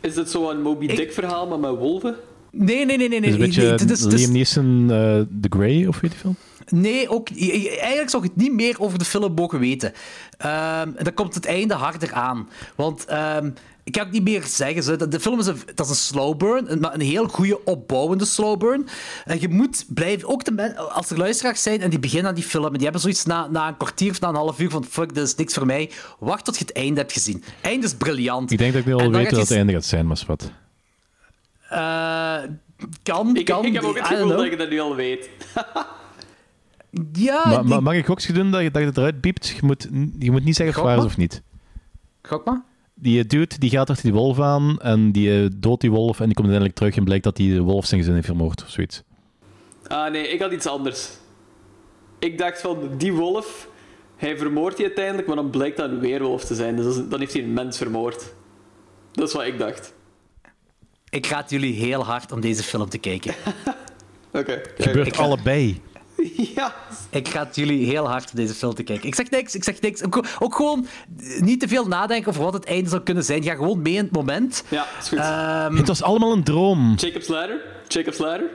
Is 0.00 0.14
dit 0.14 0.30
zo'n 0.30 0.62
Moby 0.62 0.86
Dick 0.86 1.12
verhaal, 1.12 1.46
maar 1.46 1.58
met 1.58 1.78
wolven? 1.78 2.16
nee, 2.50 2.84
nee, 2.86 2.96
nee, 2.96 3.08
nee. 3.08 3.18
Het 3.20 3.24
is 3.24 3.56
nee, 3.56 3.66
een 3.68 3.76
beetje 3.76 3.84
nee, 3.86 3.92
is- 4.16 4.20
Liam 4.20 4.32
Neeson, 4.32 4.82
eh, 4.90 5.20
The 5.40 5.48
Grey, 5.50 5.86
of 5.86 6.00
weet 6.00 6.02
je 6.02 6.08
die 6.08 6.18
film? 6.18 6.36
Nee, 6.68 7.08
ook, 7.10 7.28
eigenlijk 7.30 8.10
zou 8.10 8.24
ik 8.24 8.30
het 8.34 8.42
niet 8.42 8.52
meer 8.52 8.76
over 8.78 8.98
de 8.98 9.04
film 9.04 9.32
mogen 9.34 9.58
weten. 9.58 9.92
Ehm, 10.38 10.88
en 10.96 11.04
dan 11.04 11.14
komt 11.14 11.34
het 11.34 11.46
einde 11.46 11.74
harder 11.74 12.12
aan. 12.12 12.48
Want 12.74 13.04
ehm, 13.04 13.50
ik 13.84 13.92
kan 13.92 14.02
het 14.02 14.12
niet 14.12 14.22
meer 14.22 14.42
zeggen. 14.44 14.82
zo, 14.82 14.96
De 14.96 15.20
film 15.20 15.38
is 15.38 15.46
een, 15.46 15.56
dat 15.74 15.86
is 15.86 15.90
een 15.90 15.96
slow 15.98 16.36
burn, 16.36 16.72
een- 16.72 16.80
maar 16.80 16.94
een 16.94 17.00
heel 17.00 17.28
goede 17.28 17.64
opbouwende 17.64 18.24
slow 18.24 18.58
burn. 18.58 18.88
En 19.24 19.40
je 19.40 19.48
moet 19.48 19.84
blijven, 19.88 20.28
ook 20.28 20.44
de 20.44 20.52
men, 20.52 20.76
als 20.92 21.10
er 21.10 21.16
luisteraars 21.18 21.62
zijn 21.62 21.80
en 21.80 21.90
die 21.90 21.98
beginnen 21.98 22.28
aan 22.28 22.34
die 22.34 22.44
film 22.44 22.66
en 22.66 22.72
die 22.72 22.82
hebben 22.82 23.00
zoiets 23.00 23.24
na, 23.24 23.46
na 23.46 23.68
een 23.68 23.76
kwartier 23.76 24.10
of 24.10 24.20
na 24.20 24.28
een 24.28 24.34
half 24.34 24.60
uur 24.60 24.70
van 24.70 24.84
fuck, 24.84 25.14
dit 25.14 25.24
is 25.26 25.34
niks 25.34 25.54
voor 25.54 25.66
mij. 25.66 25.90
Wacht 26.18 26.44
tot 26.44 26.58
je 26.58 26.64
het 26.64 26.76
einde 26.76 27.00
hebt 27.00 27.12
gezien. 27.12 27.44
Einde 27.60 27.86
is 27.86 27.94
briljant. 27.94 28.50
Ik 28.50 28.58
denk 28.58 28.72
dat 28.72 28.80
ik 28.80 28.86
nu 28.86 28.92
al 28.94 29.10
weet 29.10 29.30
wat 29.30 29.40
het 29.40 29.50
einde 29.50 29.72
gaat 29.72 29.84
zijn, 29.84 30.06
maar 30.06 30.16
is 30.16 30.26
wat. 30.26 30.50
Eh, 31.68 32.36
kan, 33.02 33.36
Ik, 33.36 33.44
kan. 33.44 33.64
ik 33.64 33.72
heb 33.74 33.82
ook 33.84 33.96
het 33.98 34.06
gevoel 34.06 34.28
dat 34.28 34.50
je 34.50 34.56
dat 34.56 34.70
nu 34.70 34.80
al 34.80 34.94
weet. 34.94 35.28
Ja, 37.12 37.42
Maar, 37.62 37.76
ik- 37.76 37.80
mag 37.82 37.94
ik 37.94 38.06
gokje 38.06 38.32
doen 38.32 38.50
dat 38.50 38.62
je, 38.62 38.70
dat 38.70 38.82
je 38.82 38.88
het 38.88 38.96
eruit 38.96 39.20
piept? 39.20 39.46
Je 39.48 39.60
moet, 39.62 39.88
je 40.18 40.30
moet 40.30 40.44
niet 40.44 40.56
zeggen 40.56 40.76
of 40.76 40.88
het 40.88 40.96
waar 40.96 41.04
is 41.06 41.10
of 41.12 41.16
niet. 41.16 41.42
gok 42.22 42.44
maar. 42.44 42.62
Die 43.02 43.26
dude 43.26 43.58
die 43.58 43.70
gaat 43.70 43.90
achter 43.90 44.04
die 44.04 44.14
wolf 44.14 44.40
aan 44.40 44.78
en 44.80 45.12
die 45.12 45.42
eh, 45.42 45.48
doodt 45.56 45.80
die 45.80 45.90
wolf 45.90 46.20
en 46.20 46.24
die 46.26 46.34
komt 46.34 46.48
uiteindelijk 46.48 46.74
terug 46.74 46.96
en 46.96 47.04
blijkt 47.04 47.24
dat 47.24 47.36
die 47.36 47.54
de 47.54 47.60
wolf 47.60 47.86
zijn 47.86 48.00
gezin 48.00 48.14
heeft 48.14 48.26
vermoord 48.26 48.62
of 48.62 48.70
zoiets. 48.70 49.02
Ah 49.86 50.10
nee, 50.12 50.28
ik 50.28 50.40
had 50.40 50.52
iets 50.52 50.66
anders. 50.66 51.08
Ik 52.18 52.38
dacht 52.38 52.60
van, 52.60 52.78
die 52.98 53.12
wolf, 53.12 53.68
hij 54.16 54.36
vermoordt 54.38 54.76
die 54.76 54.86
uiteindelijk, 54.86 55.26
maar 55.26 55.36
dan 55.36 55.50
blijkt 55.50 55.76
dat 55.76 55.90
een 55.90 56.00
weerwolf 56.00 56.44
te 56.44 56.54
zijn. 56.54 56.76
Dus 56.76 56.96
dan 57.08 57.20
heeft 57.20 57.32
hij 57.32 57.42
een 57.42 57.52
mens 57.52 57.76
vermoord. 57.76 58.32
Dat 59.12 59.28
is 59.28 59.34
wat 59.34 59.44
ik 59.46 59.58
dacht. 59.58 59.94
Ik 61.10 61.26
raad 61.26 61.50
jullie 61.50 61.74
heel 61.74 62.04
hard 62.04 62.32
om 62.32 62.40
deze 62.40 62.62
film 62.62 62.88
te 62.88 62.98
kijken. 62.98 63.34
Oké. 64.32 64.52
Het 64.52 64.72
gebeurt 64.78 65.06
ik 65.06 65.16
ga- 65.16 65.22
allebei. 65.22 65.80
Ja. 66.54 66.74
Ik 67.10 67.28
ga 67.28 67.48
jullie 67.52 67.86
heel 67.86 68.08
hard 68.08 68.24
om 68.30 68.36
deze 68.36 68.54
film 68.54 68.74
te 68.74 68.82
kijken. 68.82 69.06
Ik 69.06 69.14
zeg 69.14 69.30
niks, 69.30 69.54
ik 69.54 69.64
zeg 69.64 69.80
niks. 69.80 70.04
Ook, 70.04 70.24
ook 70.38 70.54
gewoon 70.54 70.86
niet 71.40 71.60
te 71.60 71.68
veel 71.68 71.86
nadenken 71.86 72.28
over 72.28 72.42
wat 72.42 72.52
het 72.52 72.64
einde 72.64 72.88
zou 72.88 73.02
kunnen 73.02 73.24
zijn. 73.24 73.42
Ga 73.42 73.54
gewoon 73.54 73.82
mee 73.82 73.94
in 73.94 74.02
het 74.04 74.12
moment. 74.12 74.64
Ja, 74.68 74.86
is 75.00 75.08
goed. 75.08 75.18
Ehm, 75.18 75.76
Het 75.76 75.88
was 75.88 76.02
allemaal 76.02 76.32
een 76.32 76.44
droom. 76.44 76.94
Jacob's 76.96 77.28
Ladder? 77.28 77.60
Jacob's 77.88 78.18
Ladder? 78.18 78.50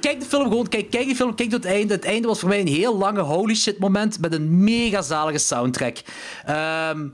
Kijk 0.00 0.20
de 0.20 0.26
film 0.26 0.42
gewoon, 0.48 0.68
kijk, 0.68 0.90
kijk 0.90 1.04
die 1.06 1.14
film, 1.16 1.34
kijk 1.34 1.50
tot 1.50 1.62
het 1.64 1.72
einde. 1.72 1.94
Het 1.94 2.04
einde 2.04 2.28
was 2.28 2.40
voor 2.40 2.48
mij 2.48 2.60
een 2.60 2.66
heel 2.66 2.96
lange 2.98 3.20
holy 3.20 3.54
shit 3.54 3.78
moment 3.78 4.20
met 4.20 4.32
een 4.34 4.64
mega 4.64 5.02
zalige 5.02 5.38
soundtrack. 5.38 5.96
Ehm, 6.44 7.08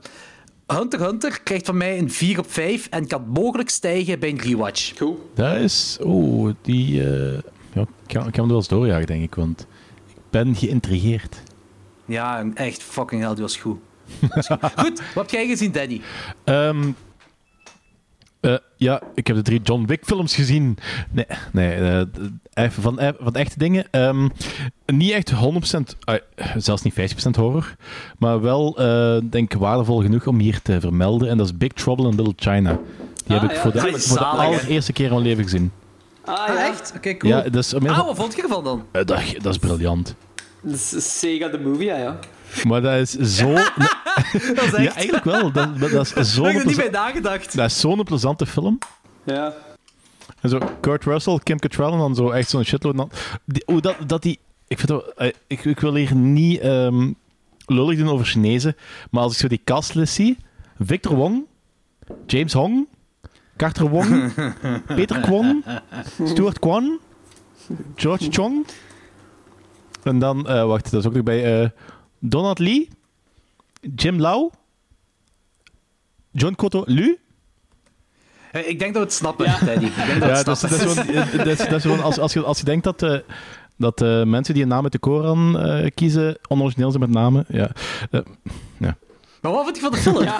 Hunter 0.67 0.99
x 0.99 1.05
Hunter 1.05 1.41
krijgt 1.43 1.65
van 1.65 1.77
mij 1.77 1.97
een 1.97 2.11
4 2.11 2.39
op 2.39 2.51
5 2.51 2.87
en 2.89 3.07
kan 3.07 3.27
mogelijk 3.27 3.69
stijgen 3.69 4.19
bij 4.19 4.29
een 4.29 4.41
rewatch. 4.41 4.93
Cool. 4.93 5.29
Dat 5.35 5.55
is... 5.55 5.97
Oeh, 6.03 6.53
die... 6.61 7.09
eh, 7.09 7.37
ik 8.07 8.13
kan, 8.13 8.25
ik 8.27 8.31
kan 8.31 8.39
hem 8.39 8.47
wel 8.47 8.57
eens 8.57 8.67
doorjagen, 8.67 9.07
denk 9.07 9.23
ik, 9.23 9.35
want 9.35 9.67
ik 10.07 10.15
ben 10.29 10.55
geïntrigeerd. 10.55 11.41
Ja, 12.05 12.45
echt 12.53 12.83
fucking 12.83 13.21
hell, 13.21 13.33
die 13.33 13.41
was 13.41 13.57
goed. 13.57 13.77
Die 14.19 14.29
was 14.33 14.47
goed. 14.47 14.59
goed, 14.75 15.01
wat 15.13 15.23
heb 15.23 15.29
jij 15.29 15.47
gezien, 15.47 15.71
Danny? 15.71 16.01
Ehm, 16.43 16.91
eh, 18.39 18.57
ja, 18.77 19.01
ik 19.15 19.27
heb 19.27 19.35
de 19.35 19.41
drie 19.41 19.61
John 19.63 19.85
Wick 19.85 20.05
films 20.05 20.35
gezien. 20.35 20.77
Nee, 21.11 21.25
nee 21.51 22.05
even 22.53 22.81
van, 22.81 22.99
van 23.19 23.33
echte 23.33 23.57
dingen. 23.57 23.85
Ehm, 23.91 24.27
niet 24.85 25.11
echt 25.11 25.31
100%, 25.31 25.95
eh, 26.03 26.15
zelfs 26.57 26.81
niet 26.81 26.93
50% 26.93 27.35
horror. 27.35 27.75
Maar 28.17 28.41
wel, 28.41 28.73
denk 29.29 29.53
ik, 29.53 29.59
waardevol 29.59 30.01
genoeg 30.01 30.27
om 30.27 30.39
hier 30.39 30.61
te 30.61 30.79
vermelden. 30.79 31.29
En 31.29 31.37
dat 31.37 31.45
is 31.45 31.57
Big 31.57 31.71
Trouble 31.71 32.07
in 32.09 32.15
Little 32.15 32.33
China. 32.35 32.79
Die 33.25 33.35
Ah, 33.35 33.41
heb 33.41 33.49
ik 33.49 33.55
ja, 33.55 33.61
voor 33.61 33.71
de, 33.71 33.89
is 33.89 34.07
voor 34.07 34.17
de 34.17 34.25
allereerste 34.25 34.93
keer 34.93 35.05
in 35.05 35.11
mijn 35.11 35.23
leven 35.23 35.43
gezien. 35.43 35.71
Ah, 36.25 36.39
Ah, 36.39 36.47
ja. 36.47 36.67
echt? 36.67 36.93
Oké, 36.95 37.17
cool. 37.17 37.33
Ja, 37.33 37.41
dat 37.41 37.55
is, 37.63 37.73
Ah, 37.73 38.05
wat 38.05 38.15
vond 38.15 38.35
je 38.35 38.41
ervan 38.41 38.63
dan? 38.63 38.85
Eh, 38.91 39.05
dat, 39.05 39.21
dat 39.41 39.53
is 39.53 39.57
briljant. 39.57 40.15
Dat 40.61 40.73
is 40.73 41.19
Sega 41.19 41.49
the 41.49 41.57
Movie, 41.59 41.85
ja. 41.85 41.95
ja. 41.97 42.19
Maar 42.63 42.81
dat 42.81 42.93
is 42.99 43.11
zo... 43.37 43.53
Dat 44.55 44.63
is 44.65 44.73
echt... 44.73 44.77
ja, 44.77 44.93
eigenlijk 44.95 45.23
wel. 45.25 45.51
Dat, 45.51 45.79
dat 45.79 45.91
is 45.91 46.13
Daar 46.13 46.25
zo'n 46.25 46.45
heb 46.45 46.53
ik 46.55 46.59
er 46.61 46.67
niet 46.67 46.75
bij 46.77 46.89
nagedacht. 46.89 47.55
dat 47.55 47.65
is 47.65 47.79
zo'n 47.79 48.03
plezante 48.03 48.45
film. 48.45 48.77
ja. 49.23 49.53
En 50.41 50.49
zo 50.49 50.59
Kurt 50.79 51.03
Russell, 51.03 51.39
Kim 51.43 51.59
Cattrall 51.59 51.91
en 51.91 51.97
dan 51.97 52.15
zo 52.15 52.29
echt 52.29 52.49
zo'n 52.49 52.63
shitload. 52.63 53.07
die, 53.45 53.63
hoe 53.65 53.81
dat, 53.81 53.95
dat 54.07 54.21
die... 54.21 54.39
Ik, 54.67 54.77
vind 54.77 54.87
dat, 54.89 55.13
eh, 55.15 55.31
ik, 55.47 55.65
ik 55.65 55.79
wil 55.79 55.95
hier 55.95 56.15
niet 56.15 56.59
ehm 56.59 57.11
lullig 57.65 57.97
doen 57.97 58.09
over 58.09 58.25
Chinezen, 58.25 58.75
maar 59.11 59.23
als 59.23 59.33
ik 59.33 59.39
zo 59.39 59.47
die 59.47 59.61
castlist 59.63 60.13
zie... 60.13 60.37
Victor 60.79 61.15
Wong, 61.15 61.45
James 62.25 62.53
Hong, 62.53 62.87
Carter 63.57 63.89
Wong, 63.89 64.33
Peter 64.95 65.19
Kwon, 65.19 65.63
Stuart 66.23 66.59
Kwon, 66.59 66.99
George 67.95 68.27
Chong. 68.31 68.65
En 70.03 70.19
dan, 70.19 70.47
eh, 70.47 70.65
wacht, 70.65 70.91
dat 70.91 70.99
is 70.99 71.07
ook 71.07 71.13
nog 71.13 71.23
bij 71.23 71.61
eh, 71.61 71.69
Donald 72.19 72.59
Lee, 72.59 72.89
Jim 73.95 74.19
Lau, 74.19 74.49
John 76.31 76.55
Cotto 76.55 76.83
Lu. 76.85 77.17
Eh, 78.51 78.69
Ik 78.69 78.79
denk 78.79 78.93
dat 78.93 79.01
we 79.01 79.07
het 79.07 79.13
snappen, 79.13 79.45
Ja. 79.45 79.59
Ik 79.59 79.65
denk 79.75 80.19
dat 80.19 80.29
Ja, 80.29 80.43
dat 80.43 80.63
is, 80.63 81.81
gewoon, 81.81 81.97
dat 81.97 82.05
als, 82.05 82.19
als, 82.19 82.33
je, 82.33 82.41
als 82.43 82.57
je 82.59 82.65
denkt 82.65 82.83
dat, 82.83 83.01
eh, 83.03 83.19
dat 83.77 84.01
eh, 84.01 84.23
mensen 84.23 84.53
die 84.53 84.63
een 84.63 84.69
naam 84.69 84.83
uit 84.83 84.91
de 84.91 84.99
Koran 84.99 85.59
eh, 85.59 85.89
kiezen 85.93 86.37
onorigineel 86.47 86.89
zijn 86.91 87.01
met 87.03 87.11
namen. 87.11 87.45
Ja, 87.47 87.69
Eh, 88.11 88.19
Maar 89.51 89.63
wat 89.63 89.63
vind 89.63 89.75
je 89.75 89.81
van 89.81 89.91
de 89.91 89.97
film? 89.97 90.23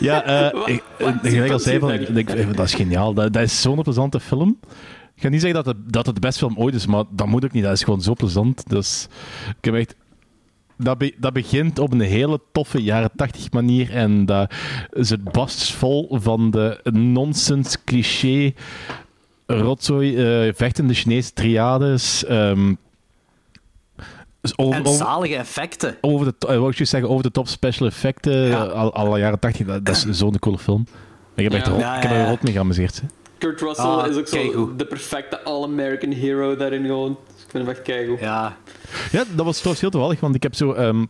Ja, 0.00 0.14
ja 0.24 0.50
eh, 0.52 0.74
ik, 0.74 0.82
gelijk 1.22 1.52
al 1.52 1.58
zei, 1.58 1.78
van, 1.78 1.92
ik, 1.92 2.56
dat 2.56 2.66
is 2.66 2.74
geniaal. 2.74 3.14
Dat, 3.14 3.32
dat 3.32 3.42
is 3.42 3.60
zo'n 3.60 3.82
plezante 3.82 4.20
film. 4.20 4.58
Ik 5.14 5.22
ga 5.22 5.28
niet 5.28 5.40
zeggen 5.40 5.64
dat 5.64 5.74
het, 5.74 5.92
dat 5.92 6.06
het 6.06 6.14
de 6.14 6.20
beste 6.20 6.38
film 6.38 6.58
ooit 6.58 6.74
is, 6.74 6.86
maar 6.86 7.04
dat 7.10 7.26
moet 7.26 7.44
ook 7.44 7.52
niet. 7.52 7.62
Dat 7.62 7.72
is 7.72 7.82
gewoon 7.82 8.02
zo 8.02 8.14
plezant. 8.14 8.68
Dus, 8.68 9.08
ik 9.58 9.64
heb 9.64 9.74
echt... 9.74 9.94
Dat, 10.76 10.98
be- 10.98 11.14
dat 11.18 11.32
begint 11.32 11.78
op 11.78 11.92
een 11.92 12.00
hele 12.00 12.40
toffe 12.52 12.82
jaren 12.82 13.10
tachtig 13.16 13.52
manier 13.52 13.90
en 13.90 14.26
dat 14.26 14.54
is 14.92 15.10
het 15.10 15.32
bastvol 15.32 16.18
van 16.20 16.50
de 16.50 16.80
nonsens, 16.92 17.84
cliché, 17.84 18.52
rotzooi, 19.46 20.16
eh, 20.16 20.52
vechtende 20.54 20.94
Chinese 20.94 21.32
triades. 21.32 22.24
ehm, 22.24 22.74
dus 24.42 24.58
over, 24.58 24.74
En 24.74 24.86
over, 24.86 24.98
zalige 24.98 25.36
effecten. 25.36 25.96
over 26.00 26.26
de, 26.38 26.46
eh, 26.46 26.56
wou 26.58 26.70
ik 26.76 26.86
zeggen, 26.86 27.10
over 27.10 27.22
de 27.22 27.30
top 27.30 27.48
special 27.48 27.86
effecten, 27.86 28.32
Ja. 28.36 28.64
eh, 28.66 28.72
al, 28.72 28.92
alle 28.94 29.18
jaren 29.18 29.38
tachtig, 29.38 29.66
dat, 29.66 29.84
dat 29.86 29.94
is 30.08 30.18
zo'n 30.18 30.38
coole 30.38 30.58
film. 30.58 30.86
Ik 31.34 31.44
heb, 31.44 31.52
echt 31.52 31.66
Ja. 31.66 31.72
rot, 31.72 31.80
Ja, 31.80 31.96
ik 31.96 32.02
heb 32.02 32.12
er 32.12 32.28
rot 32.28 32.42
mee 32.42 32.52
geamuseerd. 32.52 33.00
hè. 33.00 33.06
Kurt 33.38 33.60
Russell 33.60 33.84
Ah, 33.84 34.08
is 34.10 34.16
ook 34.16 34.26
zo 34.26 34.72
de 34.76 34.84
perfecte 34.86 35.42
all-American 35.42 36.10
hero 36.10 36.56
daarin 36.56 36.84
gewoon. 36.86 37.18
Dus 37.34 37.42
ik 37.44 37.50
vind 37.50 37.64
hem 37.66 37.72
echt 37.74 37.82
keigoed. 37.82 38.20
Ja. 38.20 38.56
Ja, 39.12 39.24
dat 39.34 39.44
was 39.44 39.54
trouwens 39.56 39.80
heel 39.80 39.90
toevallig, 39.90 40.20
want 40.20 40.34
ik 40.34 40.42
heb 40.42 40.54
zo... 40.54 40.72
ehm, 40.72 41.04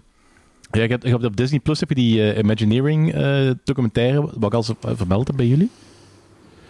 ja, 0.71 0.83
ik 0.83 0.91
heb, 0.91 1.05
ik 1.05 1.11
heb 1.11 1.25
op 1.25 1.37
Disney 1.37 1.61
Plus 1.61 1.81
heb 1.81 1.89
je 1.89 1.95
die 1.95 2.33
eh, 2.33 2.39
Imagineering 2.39 3.15
eh, 3.15 3.51
documentaire, 3.65 4.21
wat 4.21 4.53
ik 4.53 4.55
al 4.55 4.65
vermeld 4.97 5.27
heb 5.27 5.37
bij 5.37 5.47
jullie. 5.47 5.71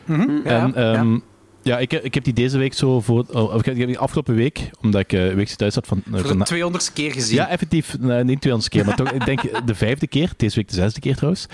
Ja, 0.07 0.15
en 0.45 0.73
ja. 0.75 1.21
Ja, 1.63 1.79
ik, 1.79 1.91
heb- 1.91 2.05
ik 2.05 2.15
heb 2.15 2.25
die 2.25 2.33
deze 2.33 2.59
week 2.59 2.75
zo 2.75 3.01
voor... 3.01 3.25
Oh, 3.31 3.55
ik 3.57 3.65
heb 3.65 3.77
die 3.77 3.99
afgelopen 3.99 4.35
week, 4.35 4.71
omdat 4.81 5.01
ik 5.01 5.13
eh, 5.13 5.25
een 5.27 5.35
weekje 5.35 5.57
thuis 5.57 5.75
zat 5.75 5.87
van... 5.87 6.03
eh, 6.13 6.21
Voor 6.21 6.39
de 6.45 6.71
200ste 6.71 6.93
keer 6.93 7.13
gezien. 7.13 7.37
ja, 7.37 7.49
effectief. 7.49 7.97
Nee, 8.01 8.25
niet 8.25 8.41
200 8.41 8.73
keer, 8.73 8.85
maar 8.87 8.97
toch, 8.97 9.11
ik 9.13 9.25
denk 9.25 9.41
de 9.67 9.75
vijfde 9.75 10.07
keer. 10.07 10.31
Deze 10.37 10.57
week 10.57 10.69
de 10.69 10.75
zesde 10.75 11.01
keer 11.01 11.15
trouwens. 11.15 11.47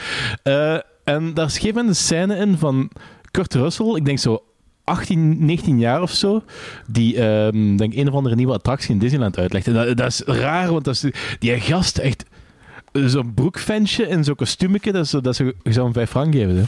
Eh, 0.43 0.73
en 1.05 1.35
daar 1.35 1.45
een 1.45 1.51
gegeven 1.51 1.69
moment 1.69 1.89
een 1.89 1.95
scène 1.95 2.37
in 2.37 2.59
van 2.59 2.91
Kurt 3.31 3.55
Russell, 3.55 3.95
ik 3.95 4.05
denk 4.05 4.19
zo 4.19 4.43
18, 4.85 5.45
19 5.45 5.79
jaar 5.79 6.03
of 6.03 6.11
zo, 6.11 6.43
die 6.87 7.17
ehm, 7.21 7.77
denk 7.77 7.95
een 7.95 8.09
of 8.09 8.15
andere 8.15 8.35
nieuwe 8.35 8.53
attractie 8.53 8.91
in 8.91 8.99
Disneyland 8.99 9.39
uitlegt. 9.39 9.67
En 9.67 9.73
dat, 9.75 9.97
dat 9.97 10.07
is 10.07 10.21
raar, 10.27 10.73
want 10.73 10.85
dat 10.85 10.95
is, 10.95 11.05
die 11.39 11.61
gast 11.61 11.99
echt 11.99 12.25
zo'n 13.07 13.35
broekventje 13.35 14.07
en 14.07 14.25
zo'n 14.25 14.35
kostuumetje, 14.35 14.93
dat, 14.93 15.09
zo- 15.09 15.21
dat 15.21 15.37
ze, 15.37 15.55
hem 15.63 15.93
5 15.93 16.11
frank 16.11 16.35
geven. 16.35 16.57
Hè. 16.57 16.63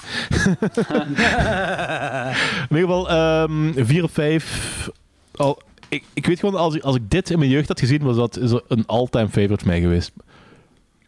in 2.68 2.76
ieder 2.76 2.88
geval, 2.88 3.10
ehm 3.10 3.84
4 3.84 4.02
op 4.02 4.10
5. 4.14 4.90
Al, 5.34 5.62
ik, 5.88 6.04
ik 6.12 6.26
weet 6.26 6.38
gewoon, 6.40 6.54
als 6.54 6.75
ik, 6.75 6.82
als 6.82 6.96
ik 6.96 7.10
dit 7.10 7.30
in 7.30 7.38
mijn 7.38 7.50
jeugd 7.50 7.68
had 7.68 7.80
gezien, 7.80 8.02
was 8.02 8.16
dat 8.16 8.38
zo 8.46 8.60
een 8.68 8.87
all-time 8.87 9.28
favorite 9.28 9.66
mij 9.66 9.80
geweest. 9.80 10.12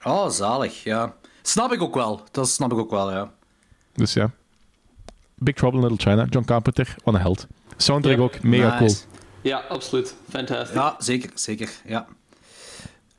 Oh, 0.03 0.29
zalig, 0.29 0.85
ja. 0.85 1.15
Snap 1.43 1.73
ik 1.73 1.83
ook 1.83 1.95
wel. 1.95 2.21
Dat 2.31 2.49
snap 2.49 2.73
ik 2.73 2.79
ook 2.79 2.91
wel, 2.91 3.13
ja. 3.13 3.31
Dus 3.95 4.13
ja. 4.13 4.31
Big 5.35 5.55
Trouble 5.55 5.81
in 5.81 5.89
Little 5.89 6.11
China, 6.11 6.27
John 6.31 6.47
Carpenter, 6.47 6.95
wat 7.05 7.15
een 7.15 7.21
held. 7.21 7.47
Soundtrack 7.77 8.17
Ja. 8.17 8.23
ook, 8.23 8.43
mega 8.43 8.77
cool. 8.79 8.95
Ja, 9.43 9.63
absoluut. 9.69 10.15
Fantastisch. 10.29 10.75
Ja, 10.75 10.95
zeker, 10.99 11.31
zeker, 11.35 11.71
ja. 11.87 12.07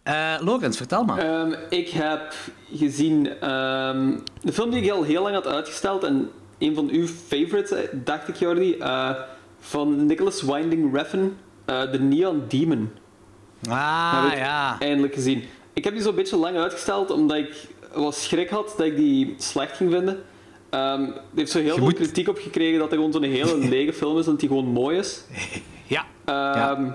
Eh 0.03 0.33
Lorenz, 0.39 0.77
vertel 0.77 1.03
maar. 1.03 1.17
Ehm, 1.17 1.53
ik 1.69 1.89
heb 1.89 2.33
gezien 2.73 3.39
ehm 3.39 4.17
de 4.41 4.53
film 4.53 4.69
die 4.71 4.81
ik 4.83 4.91
al 4.91 5.03
heel 5.03 5.21
lang 5.21 5.35
had 5.35 5.47
uitgesteld 5.47 6.03
en 6.03 6.29
een 6.59 6.75
van 6.75 6.89
uw 6.89 7.07
favorites, 7.07 7.71
eh, 7.71 7.79
dacht 7.91 8.27
ik 8.27 8.35
Jordi, 8.35 8.73
eh, 8.77 9.09
van 9.59 10.05
Nicholas 10.05 10.41
Winding 10.41 10.95
Refn, 10.95 11.29
The 11.65 11.97
Neon 11.99 12.43
Demon. 12.47 12.89
ah, 13.69 14.23
heb 14.23 14.31
ik 14.31 14.37
ja. 14.37 14.75
Eindelijk 14.79 15.13
gezien. 15.13 15.43
Ik 15.73 15.83
heb 15.83 15.93
die 15.93 16.01
zo'n 16.03 16.15
beetje 16.15 16.37
lang 16.37 16.57
uitgesteld 16.57 17.11
omdat 17.11 17.37
ik 17.37 17.67
wat 17.93 18.15
schrik 18.15 18.49
had 18.49 18.73
dat 18.77 18.85
ik 18.85 18.95
die 18.95 19.35
slecht 19.37 19.77
ging 19.77 19.91
vinden. 19.91 20.23
Ehm 20.69 21.01
er 21.03 21.13
heeft 21.35 21.51
zo 21.51 21.59
heel 21.59 21.75
veel 21.75 21.83
moet- 21.83 21.93
kritiek 21.93 22.27
op 22.29 22.37
gekregen 22.37 22.79
dat 22.79 22.89
er 22.91 22.95
gewoon 22.97 23.11
zo'n 23.11 23.23
hele 23.23 23.57
lege 23.75 23.93
film 23.93 24.17
is 24.17 24.25
en 24.25 24.31
dat 24.31 24.39
die 24.39 24.49
gewoon 24.49 24.65
mooi 24.67 24.97
is. 24.97 25.23
Ja, 25.87 26.05
Ehm, 26.25 26.91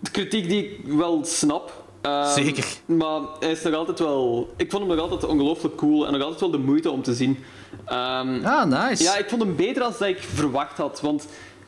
De 0.00 0.10
kritiek 0.10 0.48
die 0.48 0.64
ik 0.64 0.92
wel 0.92 1.24
snap. 1.24 1.81
Ehm, 2.02 2.28
Zeker. 2.32 2.64
Maar 2.86 3.20
hij 3.40 3.50
is 3.50 3.62
nog 3.62 3.74
altijd 3.74 3.98
wel... 3.98 4.52
Ik 4.56 4.70
vond 4.70 4.86
hem 4.86 4.96
nog 4.96 5.10
altijd 5.10 5.30
ongelooflijk 5.30 5.76
cool 5.76 6.06
en 6.06 6.12
nog 6.12 6.22
altijd 6.22 6.40
wel 6.40 6.50
de 6.50 6.58
moeite 6.58 6.90
om 6.90 7.02
te 7.02 7.14
zien. 7.14 7.44
Ehm, 7.84 8.44
ah, 8.44 8.64
nice. 8.64 9.02
ja, 9.02 9.16
ik 9.16 9.28
vond 9.28 9.42
hem 9.42 9.56
beter 9.56 9.82
dan 9.98 10.08
ik 10.08 10.18
verwacht 10.22 10.76
had. 10.78 11.00
Want... 11.00 11.26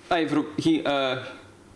ay, 0.08 0.28
ver- 0.28 0.44
ging, 0.56 0.84
eh, 0.84 1.10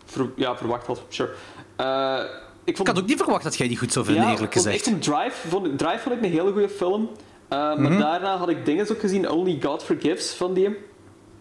ver- 0.05 0.31
ja, 0.35 0.57
verwacht 0.57 0.87
had, 0.87 1.01
sure. 1.09 1.29
Eh, 1.75 2.17
ik 2.63 2.69
Ik 2.69 2.75
vond 2.75 2.87
had 2.87 2.99
ook 2.99 3.05
niet 3.07 3.17
verwacht 3.17 3.43
dat 3.43 3.55
jij 3.57 3.67
die 3.67 3.77
goed 3.77 3.91
zou 3.93 4.05
vinden, 4.05 4.23
ja, 4.23 4.31
eerlijk 4.31 4.53
gezegd. 4.53 4.75
Echt 4.75 4.87
een 4.87 4.99
Drive 4.99 5.47
vond, 5.47 5.77
Drive 5.77 5.99
vond 5.99 6.15
ik 6.15 6.21
een 6.23 6.31
hele 6.31 6.51
goede 6.51 6.69
film. 6.69 7.09
Eh, 7.47 7.57
Maar 7.57 7.79
Mhm. 7.79 7.99
daarna 7.99 8.37
had 8.37 8.49
ik 8.49 8.65
dingen 8.65 8.89
ook 8.91 8.99
gezien, 8.99 9.29
Only 9.29 9.57
God 9.61 9.83
Forgives 9.83 10.31
van 10.33 10.53
die. 10.53 10.77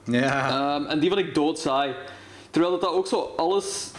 Ja. 0.05 0.49
Ehm, 0.77 0.85
en 0.87 0.99
die 1.01 1.09
vond 1.11 1.21
ik 1.21 1.35
doodsaai. 1.35 1.95
Terwijl 2.51 2.73
dat, 2.73 2.81
dat 2.81 2.91
ook 2.93 3.07
zo 3.07 3.33
alles 3.37 3.91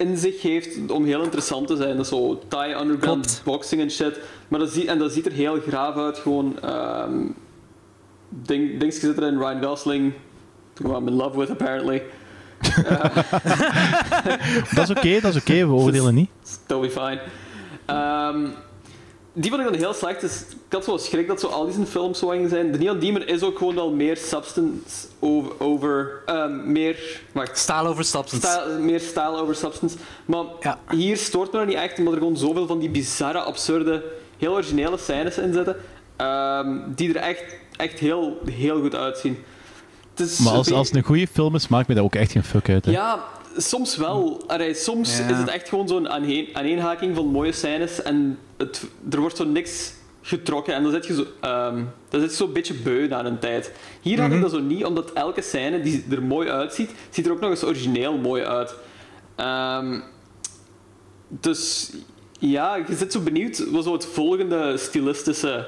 in 0.00 0.16
zich 0.16 0.42
heeft 0.42 0.90
om 0.90 1.04
heel 1.04 1.22
interessant 1.22 1.66
te 1.66 1.76
zijn. 1.76 1.96
Dat 1.96 2.04
is 2.04 2.08
zo 2.08 2.42
Thai 2.48 2.74
underground 2.74 3.24
Klopt. 3.26 3.40
boxing 3.44 3.80
en 3.80 3.90
shit. 3.90 4.20
Maar 4.48 4.60
dat 4.60 4.70
ziet, 4.70 4.86
en 4.86 4.98
dat 4.98 5.12
ziet 5.12 5.26
er 5.26 5.32
heel 5.32 5.60
graaf 5.60 5.96
uit. 5.96 6.18
Gewoon 6.18 6.58
ehm 6.62 7.26
ding, 8.28 8.78
dingetjes 8.78 9.00
zitten 9.00 9.22
erin. 9.24 9.38
Ryan 9.38 9.62
Gosling, 9.62 10.12
who 10.74 10.96
I'm 10.96 11.08
in 11.08 11.14
love 11.14 11.38
with 11.38 11.50
apparently. 11.50 12.02
Dat 14.74 14.88
is 14.88 14.90
oké, 14.90 15.20
dat 15.20 15.34
is 15.34 15.40
oké, 15.40 15.66
we 15.66 15.72
oordelen 15.72 16.14
niet. 16.14 16.30
Totally 16.66 16.90
fine. 16.90 17.20
Ehm, 17.86 18.46
die 19.32 19.50
vond 19.50 19.62
ik 19.62 19.70
dan 19.70 19.78
heel 19.78 19.94
slecht. 19.94 20.20
Dus 20.20 20.40
ik 20.50 20.72
had 20.72 20.84
zo 20.84 20.96
schrik 20.96 21.26
dat 21.28 21.40
zo 21.40 21.46
al 21.46 21.64
die 21.64 21.74
zijn 21.74 21.86
films 21.86 22.18
zo 22.18 22.28
gingen 22.28 22.48
zijn. 22.48 22.72
The 22.72 22.78
Neon 22.78 22.98
Demon 22.98 23.26
is 23.26 23.42
ook 23.42 23.58
gewoon 23.58 23.74
wel 23.74 23.90
meer 23.90 24.16
substance 24.16 25.06
over... 25.18 25.52
over 25.60 26.10
ehm, 26.26 26.72
meer... 26.72 27.20
Wacht. 27.32 27.58
Staal 27.58 27.86
over 27.86 28.04
substance. 28.04 28.46
Style- 28.46 28.78
meer 28.78 29.00
style 29.00 29.40
over 29.40 29.54
substance. 29.54 29.96
Maar 30.24 30.44
Ja. 30.60 30.78
hier 30.90 31.16
stoort 31.16 31.52
me 31.52 31.58
dat 31.58 31.66
niet 31.66 31.76
echt, 31.76 31.98
omdat 31.98 32.12
er 32.14 32.18
gewoon 32.18 32.36
zoveel 32.36 32.66
van 32.66 32.78
die 32.78 32.90
bizarre, 32.90 33.38
absurde, 33.40 34.02
heel 34.38 34.52
originele 34.52 34.98
scènes 34.98 35.38
in 35.38 35.52
zitten, 35.52 35.76
ehm, 36.16 36.76
die 36.86 37.08
er 37.08 37.16
echt, 37.22 37.44
echt 37.76 37.98
heel, 37.98 38.38
heel 38.50 38.80
goed 38.80 38.94
uitzien. 38.94 39.38
het 40.14 40.28
is 40.28 40.38
Maar 40.38 40.52
als, 40.52 40.66
een 40.66 40.74
als 40.74 40.86
het 40.88 40.96
een 40.96 41.02
goede 41.02 41.26
film 41.26 41.54
is, 41.54 41.68
maakt 41.68 41.88
me 41.88 41.94
dat 41.94 42.04
ook 42.04 42.14
echt 42.14 42.32
geen 42.32 42.44
fuck 42.44 42.68
uit. 42.68 42.84
Hè. 42.84 42.90
Ja, 42.90 43.24
soms 43.56 43.96
wel. 43.96 44.42
Allee, 44.46 44.74
soms 44.74 45.18
Ja. 45.18 45.28
is 45.28 45.36
het 45.36 45.48
echt 45.48 45.68
gewoon 45.68 45.88
zo'n 45.88 46.08
aaneen, 46.08 46.48
aaneenhaking 46.52 47.14
van 47.16 47.26
mooie 47.26 47.52
scènes 47.52 48.02
en 48.02 48.38
het, 48.56 48.84
er 49.10 49.20
wordt 49.20 49.36
zo 49.36 49.44
niks 49.44 49.92
getrokken 50.22 50.74
en 50.74 50.82
dan 50.82 50.92
zit 50.92 51.06
je 51.06 51.14
zo, 51.14 51.24
ehm, 51.40 51.84
dan 52.08 52.20
zit 52.20 52.30
je 52.30 52.36
zo'n 52.36 52.52
beetje 52.52 52.74
beu 52.74 53.08
na 53.08 53.24
een 53.24 53.38
tijd. 53.38 53.72
Hier 54.00 54.18
had 54.18 54.26
Mhm. 54.26 54.36
ik 54.36 54.42
dat 54.42 54.50
zo 54.50 54.60
niet, 54.60 54.84
omdat 54.84 55.12
elke 55.12 55.42
scène 55.42 55.80
die 55.80 56.04
er 56.10 56.22
mooi 56.22 56.48
uitziet, 56.48 56.90
ziet 57.10 57.26
er 57.26 57.32
ook 57.32 57.40
nog 57.40 57.50
eens 57.50 57.64
origineel 57.64 58.16
mooi 58.18 58.44
uit. 58.44 58.74
Ehm, 59.36 60.00
dus 61.28 61.90
ja, 62.38 62.76
je 62.76 62.94
zit 62.94 63.12
zo 63.12 63.20
benieuwd 63.20 63.70
wat 63.70 63.84
zo 63.84 63.92
het 63.92 64.06
volgende 64.06 64.76
stilistische 64.76 65.66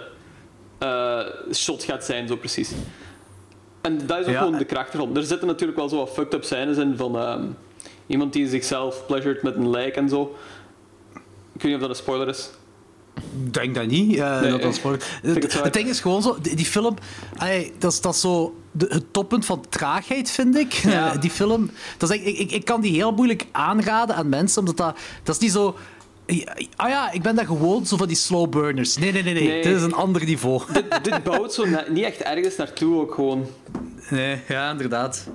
eh, 0.78 1.20
shot 1.52 1.82
gaat 1.84 2.04
zijn, 2.04 2.28
zo 2.28 2.36
precies. 2.36 2.70
En 3.80 4.06
dat 4.06 4.18
is 4.18 4.26
ook 4.26 4.32
Ja. 4.32 4.38
gewoon 4.42 4.58
de 4.58 4.64
kracht 4.64 4.92
ervan. 4.92 5.16
Er 5.16 5.22
zitten 5.24 5.46
natuurlijk 5.48 5.78
wel 5.78 5.88
zo 5.88 5.96
wat 5.96 6.10
fucked 6.10 6.34
up 6.34 6.44
scènes 6.44 6.76
in 6.76 6.96
van 6.96 7.16
ehm, 7.16 7.44
iemand 8.06 8.32
die 8.32 8.48
zichzelf 8.48 9.06
pleasured 9.06 9.42
met 9.42 9.54
een 9.54 9.70
lijk 9.70 9.96
en 9.96 10.08
zo. 10.08 10.36
Ik 11.54 11.62
weet 11.62 11.64
niet 11.64 11.74
of 11.74 11.80
dat 11.80 11.90
een 11.90 11.96
spoiler 11.96 12.28
is. 12.28 12.50
Ik 13.44 13.54
denk 13.54 13.74
dat 13.74 13.86
niet. 13.86 14.16
eh, 14.18 14.40
Nee, 14.40 14.50
dat 14.50 14.62
dat 14.62 14.74
spoiler- 14.74 15.18
het 15.22 15.62
het, 15.62 15.72
ding 15.72 15.88
is 15.88 16.00
gewoon 16.00 16.22
zo, 16.22 16.36
die, 16.42 16.56
die 16.56 16.64
film, 16.66 16.96
dat, 17.78 17.92
is, 17.92 18.00
dat 18.00 18.14
is 18.14 18.20
zo 18.20 18.54
de, 18.72 18.86
het 18.88 19.12
toppunt 19.12 19.44
van 19.46 19.64
traagheid, 19.68 20.30
vind 20.30 20.56
ik. 20.56 20.72
Ja. 20.72 21.14
Die 21.20 21.30
film, 21.30 21.70
dat 21.98 22.10
is 22.10 22.16
ik, 22.20 22.38
ik, 22.38 22.50
ik 22.52 22.64
kan 22.64 22.80
die 22.80 22.92
heel 22.92 23.12
moeilijk 23.12 23.46
aanraden 23.52 24.16
aan 24.16 24.28
mensen, 24.28 24.58
omdat 24.58 24.76
dat, 24.76 24.96
dat 25.22 25.34
is 25.34 25.40
niet 25.40 25.52
zo... 25.52 25.76
Ah 26.76 26.88
ja, 26.88 27.10
ik 27.12 27.22
ben 27.22 27.34
daar 27.34 27.46
gewoon 27.46 27.86
zo 27.86 27.96
van 27.96 28.06
die 28.06 28.16
slow 28.16 28.50
burners. 28.50 28.96
Nee, 28.96 29.12
nee, 29.12 29.22
nee, 29.22 29.34
nee. 29.34 29.46
Nee. 29.48 29.62
Dit 29.62 29.76
is 29.76 29.82
een 29.82 29.94
ander 29.94 30.24
niveau. 30.24 30.62
dit, 30.72 31.04
dit 31.04 31.22
bouwt 31.22 31.52
zo 31.54 31.64
niet 31.88 32.04
echt 32.04 32.20
ergens 32.20 32.56
naartoe 32.56 33.00
ook 33.00 33.14
gewoon. 33.14 33.46
Nee, 34.10 34.40
ja, 34.48 34.70
inderdaad. 34.70 35.26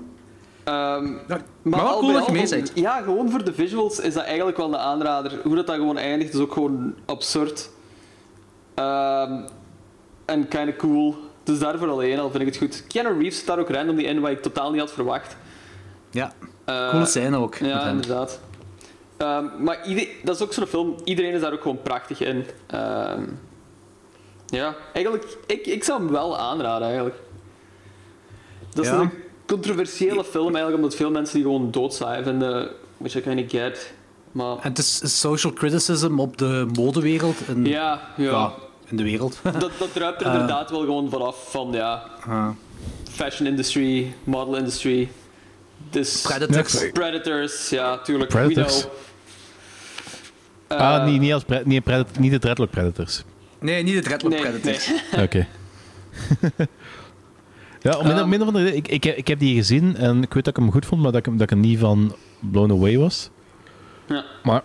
Ehm, 0.68 1.12
maar 1.28 1.42
maar 1.62 1.80
wel 1.84 1.90
al 1.90 2.00
cool 2.00 2.12
bij 2.12 2.22
dat 2.22 2.50
je 2.50 2.56
mee. 2.56 2.84
Ja, 2.84 3.02
gewoon 3.02 3.30
voor 3.32 3.44
de 3.44 3.54
visuals 3.54 4.00
is 4.00 4.14
dat 4.14 4.24
eigenlijk 4.24 4.58
wel 4.58 4.68
een 4.68 4.78
aanrader. 4.78 5.40
Hoe 5.44 5.56
dat, 5.56 5.68
dat 5.68 5.76
gewoon 5.76 5.98
eindigt 5.98 6.34
is 6.34 6.40
ook 6.40 6.54
gewoon 6.54 6.96
absurd. 7.06 7.70
Ehm, 8.74 9.42
en 10.26 10.48
kinda 10.48 10.74
cool. 10.78 11.16
Dus 11.44 11.60
daarvoor 11.60 11.90
alleen 11.90 12.20
al 12.20 12.30
vind 12.30 12.42
ik 12.42 12.48
het 12.48 12.58
goed. 12.58 12.88
Keanu 12.88 13.18
Reeves 13.20 13.38
zit 13.38 13.48
daar 13.48 13.60
ook 13.60 13.70
random 13.70 14.00
in, 14.00 14.20
wat 14.20 14.30
ik 14.32 14.42
totaal 14.42 14.72
niet 14.72 14.80
had 14.80 14.92
verwacht. 14.92 15.38
Ja, 16.12 16.34
Eh, 16.66 16.90
coole 16.90 17.06
scène 17.06 17.38
ook. 17.38 17.56
Ja, 17.56 17.88
inderdaad. 17.88 18.40
Ehm, 19.18 19.46
maar 19.64 19.78
dat 20.24 20.36
is 20.36 20.42
ook 20.42 20.54
zo'n 20.54 20.66
film, 20.66 20.96
iedereen 21.04 21.34
is 21.34 21.42
daar 21.42 21.54
ook 21.54 21.62
gewoon 21.62 21.82
prachtig 21.82 22.20
in. 22.22 22.46
Ehm, 22.68 23.22
ja, 24.46 24.76
eigenlijk, 24.94 25.38
ik, 25.46 25.66
ik 25.68 25.84
zou 25.84 26.00
hem 26.00 26.12
wel 26.12 26.38
aanraden 26.38 26.88
eigenlijk. 26.88 27.16
Dat 28.74 28.86
is 28.86 28.92
Ja. 28.92 28.98
een 29.00 29.12
controversiële 29.48 30.24
film 30.24 30.46
eigenlijk, 30.46 30.76
omdat 30.76 30.96
veel 30.96 31.12
mensen 31.12 31.36
die 31.36 31.44
gewoon 31.44 31.72
doodsaai 31.72 32.24
vinden, 32.24 32.70
which 32.98 33.16
I 33.16 33.22
kind 33.22 33.44
of 33.44 33.50
get. 33.52 33.94
Maar 34.32 34.52
En 34.62 34.70
het 34.70 34.78
is 34.78 35.20
social 35.20 35.54
criticism 35.54 36.20
op 36.20 36.38
de 36.38 36.68
modewereld. 36.74 37.36
En, 37.48 37.66
ja, 37.66 38.02
ja, 38.18 38.24
ja, 38.32 38.54
in 38.86 38.98
de 38.98 39.04
wereld. 39.04 39.40
Dat, 39.60 39.72
dat 39.80 39.94
druipt 39.94 40.22
er 40.22 40.28
inderdaad 40.32 40.70
wel 40.70 40.80
gewoon 40.80 41.10
vanaf 41.10 41.52
van 41.52 41.72
ja, 41.72 42.04
Ah. 42.28 42.50
fashion 43.12 43.48
industry, 43.48 44.14
model 44.24 44.56
industry. 44.58 45.10
Dus 45.90 46.22
Predators. 46.22 46.92
Predators, 46.92 47.70
ja, 47.70 47.98
tuurlijk. 47.98 48.30
Predators? 48.30 48.82
We 48.84 48.90
know. 50.68 50.80
ah, 50.82 50.96
Eh, 50.96 51.06
niet, 51.06 51.22
niet, 51.22 51.34
als 51.34 51.44
pre- 51.44 51.62
niet, 51.66 51.84
Predat- 51.84 52.20
niet 52.20 52.32
de 52.32 52.40
Dreadlock 52.40 52.70
Predators. 52.70 53.24
Nee, 53.60 53.84
niet 53.84 53.94
de 53.96 54.02
Dreadlock 54.02 54.32
nee, 54.32 54.42
Predators. 54.42 54.90
nee. 55.12 55.24
Oké. 55.24 55.48
ja, 57.82 57.92
om 57.98 58.04
minder, 58.04 58.18
Ehm. 58.22 58.30
minder 58.30 58.52
van 58.52 58.62
de, 58.64 58.76
ik, 58.76 58.88
ik, 58.88 59.06
ik 59.06 59.28
heb 59.28 59.40
die 59.40 59.56
gezien 59.56 59.96
en 59.96 60.24
ik 60.24 60.34
weet 60.34 60.46
dat 60.46 60.58
ik 60.58 60.64
hem 60.64 60.72
goed 60.72 60.86
vond, 60.86 61.02
maar 61.02 61.12
dat 61.12 61.20
ik, 61.20 61.26
hem- 61.26 61.38
dat 61.38 61.52
ik 61.52 61.58
er 61.58 61.64
niet 61.64 61.80
van 61.80 62.16
blown 62.40 62.72
away 62.72 62.98
was. 62.98 63.30
Ja. 64.08 64.24
Maar 64.44 64.64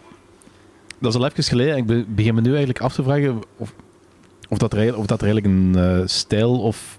dat 0.99 1.15
is 1.15 1.21
al 1.21 1.27
even 1.27 1.45
geleden 1.45 1.73
en 1.73 1.79
ik 1.79 1.87
be- 1.87 2.05
begin 2.09 2.35
me 2.35 2.41
nu 2.41 2.49
eigenlijk 2.49 2.81
af 2.81 2.95
te 2.95 3.03
vragen 3.03 3.43
of, 3.57 3.75
of, 4.49 4.59
dat, 4.59 4.73
er, 4.73 4.79
eigenlijk- 4.79 4.99
of 4.99 5.07
dat 5.19 5.21
er 5.23 5.27
eigenlijk 5.33 5.55
een 5.55 5.75
eh, 6.01 6.07
stijl 6.07 6.61
of 6.63 6.99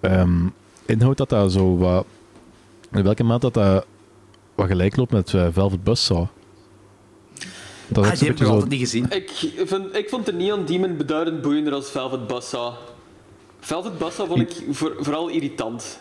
ehm, 0.00 0.46
inhoud 0.86 1.16
dat 1.16 1.28
daar 1.28 1.50
zo 1.50 1.76
wat... 1.76 2.06
In 2.92 3.02
welke 3.02 3.24
mate 3.24 3.40
dat 3.50 3.54
dat 3.54 3.86
wat 4.54 4.66
gelijk 4.66 4.96
loopt 4.96 5.12
met 5.12 5.34
eh, 5.34 5.46
Velvet 5.52 5.84
Buzzsaw. 5.84 6.26
Dat 7.88 8.04
is 8.04 8.10
Ah, 8.10 8.18
die 8.18 8.28
heb 8.28 8.36
ik 8.36 8.38
beetje 8.38 8.44
nog 8.44 8.46
zo- 8.46 8.52
altijd 8.52 8.70
niet 8.70 8.80
gezien. 8.80 9.06
Ik, 9.10 9.30
vind, 9.66 9.96
ik 9.96 10.08
vond 10.08 10.26
de 10.26 10.32
Neon 10.32 10.64
Demon 10.64 10.96
beduidend 10.96 11.42
boeiender 11.42 11.72
als 11.72 11.90
Velvet 11.90 12.26
Buzzsaw. 12.26 12.72
Velvet 13.64 13.98
Buzzsaw 13.98 14.26
vond 14.28 14.40
ik 14.40 14.62
voor, 14.70 14.94
vooral 14.98 15.28
irritant. 15.28 16.00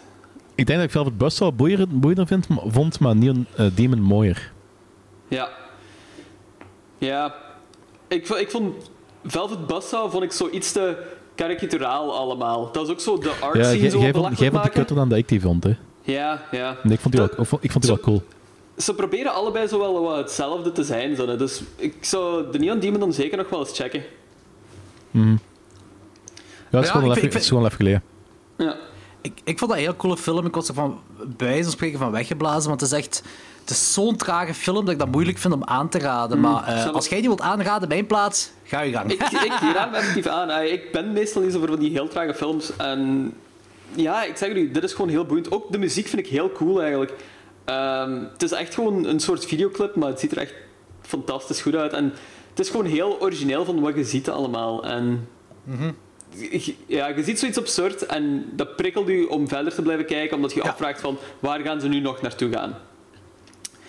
Ik 0.56 0.66
denk 0.66 0.78
dat 0.80 0.88
ik 0.88 0.94
Velvet 0.94 1.18
Buzzsaw 1.18 1.56
boeier, 1.56 1.86
boeiender 1.90 2.28
vind, 2.28 2.48
vond, 2.68 3.00
maar 3.00 3.16
Neon 3.16 3.46
eh, 3.56 3.66
Demon 3.76 4.02
mooier. 4.02 4.52
Ja. 5.28 5.50
Ja. 6.98 7.36
Ik, 8.08 8.30
ik 8.30 8.52
vond 8.52 8.76
Velvet 9.26 9.68
Buzzsaw 9.68 10.12
vond 10.12 10.24
ik 10.24 10.32
zo 10.32 10.50
iets 10.52 10.72
te 10.72 10.98
karikaturaal 11.36 12.16
allemaal. 12.18 12.72
Dat 12.72 12.86
is 12.86 12.92
ook 12.92 13.00
zo 13.00 13.18
de 13.18 13.34
art 13.40 13.58
Ja, 13.58 13.64
scene 13.64 13.90
zo 13.90 14.00
jij 14.00 14.12
vond, 14.14 14.26
vond 14.26 14.38
die 14.38 14.52
maken. 14.52 14.72
kutter 14.72 14.96
dan 14.96 15.10
dat 15.10 15.18
ik 15.18 15.28
die 15.28 15.42
vond, 15.42 15.64
hè. 15.64 15.76
Ja, 16.02 16.44
ja. 16.52 16.78
Nee, 16.84 16.94
ik 16.94 17.00
vond 17.00 17.14
die 17.14 17.22
wel, 17.24 17.30
Dat- 17.30 17.40
ik 17.40 17.46
vond, 17.48 17.64
ik 17.64 17.72
vond 17.72 17.84
die 17.84 17.94
wel 17.94 18.04
cool. 18.04 18.24
Ze 18.78 18.96
proberen 18.96 19.34
allebei 19.34 19.68
zo 19.68 19.80
wel 19.80 20.02
wat 20.02 20.18
hetzelfde 20.18 20.72
te 20.72 20.84
zijn. 20.84 21.16
Zo, 21.16 21.36
dus 21.38 21.62
ik 21.76 21.96
zou 22.02 22.52
de 22.52 22.60
Neon 22.60 22.80
Demon 22.80 23.00
dan 23.00 23.14
zeker 23.14 23.38
nog 23.38 23.50
wel 23.50 23.60
eens 23.60 23.78
checken. 23.78 24.04
Ja, 25.12 25.36
het 26.80 26.82
is 26.82 26.88
Ja, 26.88 26.92
gewoon 26.96 27.04
ik 27.04 27.08
al 27.10 27.14
vind- 27.14 27.16
even, 27.16 27.28
ik 27.28 27.34
het 27.34 27.42
is 27.42 27.48
gewoon 27.48 27.66
even 27.66 27.76
geleden. 27.78 28.04
Ja. 28.58 28.76
Ik, 29.22 29.42
ik 29.44 29.58
vond 29.60 29.70
dat 29.72 29.80
een 29.80 29.86
heel 29.86 29.96
coole 29.96 30.18
film. 30.18 30.46
Ik 30.46 30.56
was 30.56 30.68
er 30.68 30.74
van 30.74 31.00
bij 31.38 31.48
wijze 31.48 31.64
van 31.64 31.72
spreken 31.72 32.00
van 32.00 32.12
weggeblazen. 32.12 32.70
Want 32.70 32.82
het 32.82 32.92
is 32.92 32.98
echt... 32.98 33.24
Het 33.62 33.70
is 33.70 33.94
zo'n 33.94 34.16
trage 34.16 34.54
film 34.54 34.86
dat 34.86 34.94
ik 34.94 35.00
dat 35.00 35.12
moeilijk 35.12 35.38
vind 35.38 35.54
om 35.54 35.64
aan 35.64 35.90
te 35.90 36.00
raden. 36.00 36.40
maar 36.40 36.68
eh, 36.68 36.90
als 36.94 37.08
jij 37.08 37.18
die 37.20 37.28
wilt 37.28 37.42
aanraden, 37.42 37.88
mijn 37.88 38.06
plaats, 38.08 38.52
ga 38.64 38.82
je 38.82 38.92
gang. 38.94 39.12
Ik, 39.12 39.22
ik 39.22 39.50
raad 39.74 39.86
hem 39.86 39.94
effectief 39.94 40.26
aan. 40.28 40.64
Ik 40.64 40.92
ben 40.92 41.12
meestal 41.14 41.42
niet 41.42 41.52
zo 41.52 41.60
voor 41.60 41.68
van 41.68 41.80
die 41.80 41.92
heel 41.92 42.08
trage 42.08 42.34
films. 42.34 42.76
En 42.76 43.34
ja, 43.96 44.24
ik 44.24 44.38
zeg 44.38 44.48
jullie, 44.48 44.72
dit 44.72 44.84
is 44.84 44.94
gewoon 44.94 45.10
heel 45.10 45.26
boeiend. 45.26 45.52
Ook 45.52 45.72
de 45.72 45.78
muziek 45.78 46.08
vind 46.08 46.22
ik 46.26 46.32
heel 46.32 46.52
cool 46.52 46.82
eigenlijk. 46.82 47.14
Ehm, 47.66 48.20
het 48.34 48.44
is 48.44 48.52
echt 48.52 48.74
gewoon 48.74 49.06
een 49.06 49.20
soort 49.20 49.46
videoclip, 49.46 49.96
maar 49.96 50.10
het 50.10 50.20
ziet 50.20 50.32
er 50.32 50.38
echt 50.38 50.54
fantastisch 51.02 51.62
goed 51.62 51.76
uit. 51.76 51.94
En 51.94 52.14
het 52.50 52.60
is 52.60 52.70
gewoon 52.70 52.86
heel 52.86 53.18
origineel 53.22 53.66
van 53.66 53.80
wat 53.80 53.96
je 53.96 54.04
ziet 54.04 54.30
allemaal. 54.30 54.86
En 54.86 55.28
je- 55.64 55.94
ja, 56.86 57.08
je 57.08 57.24
ziet 57.24 57.40
zoiets 57.40 57.58
absurd 57.58 58.06
en 58.06 58.46
dat 58.52 58.76
prikkelt 58.76 59.10
u 59.10 59.24
om 59.24 59.48
verder 59.48 59.74
te 59.74 59.82
blijven 59.82 60.06
kijken, 60.06 60.36
omdat 60.36 60.54
je 60.54 60.64
Ja. 60.64 60.70
afvraagt 60.70 61.02
van 61.02 61.18
waar 61.40 61.60
gaan 61.60 61.82
ze 61.82 61.88
nu 61.88 62.00
nog 62.00 62.22
naartoe 62.22 62.52
gaan. 62.52 62.76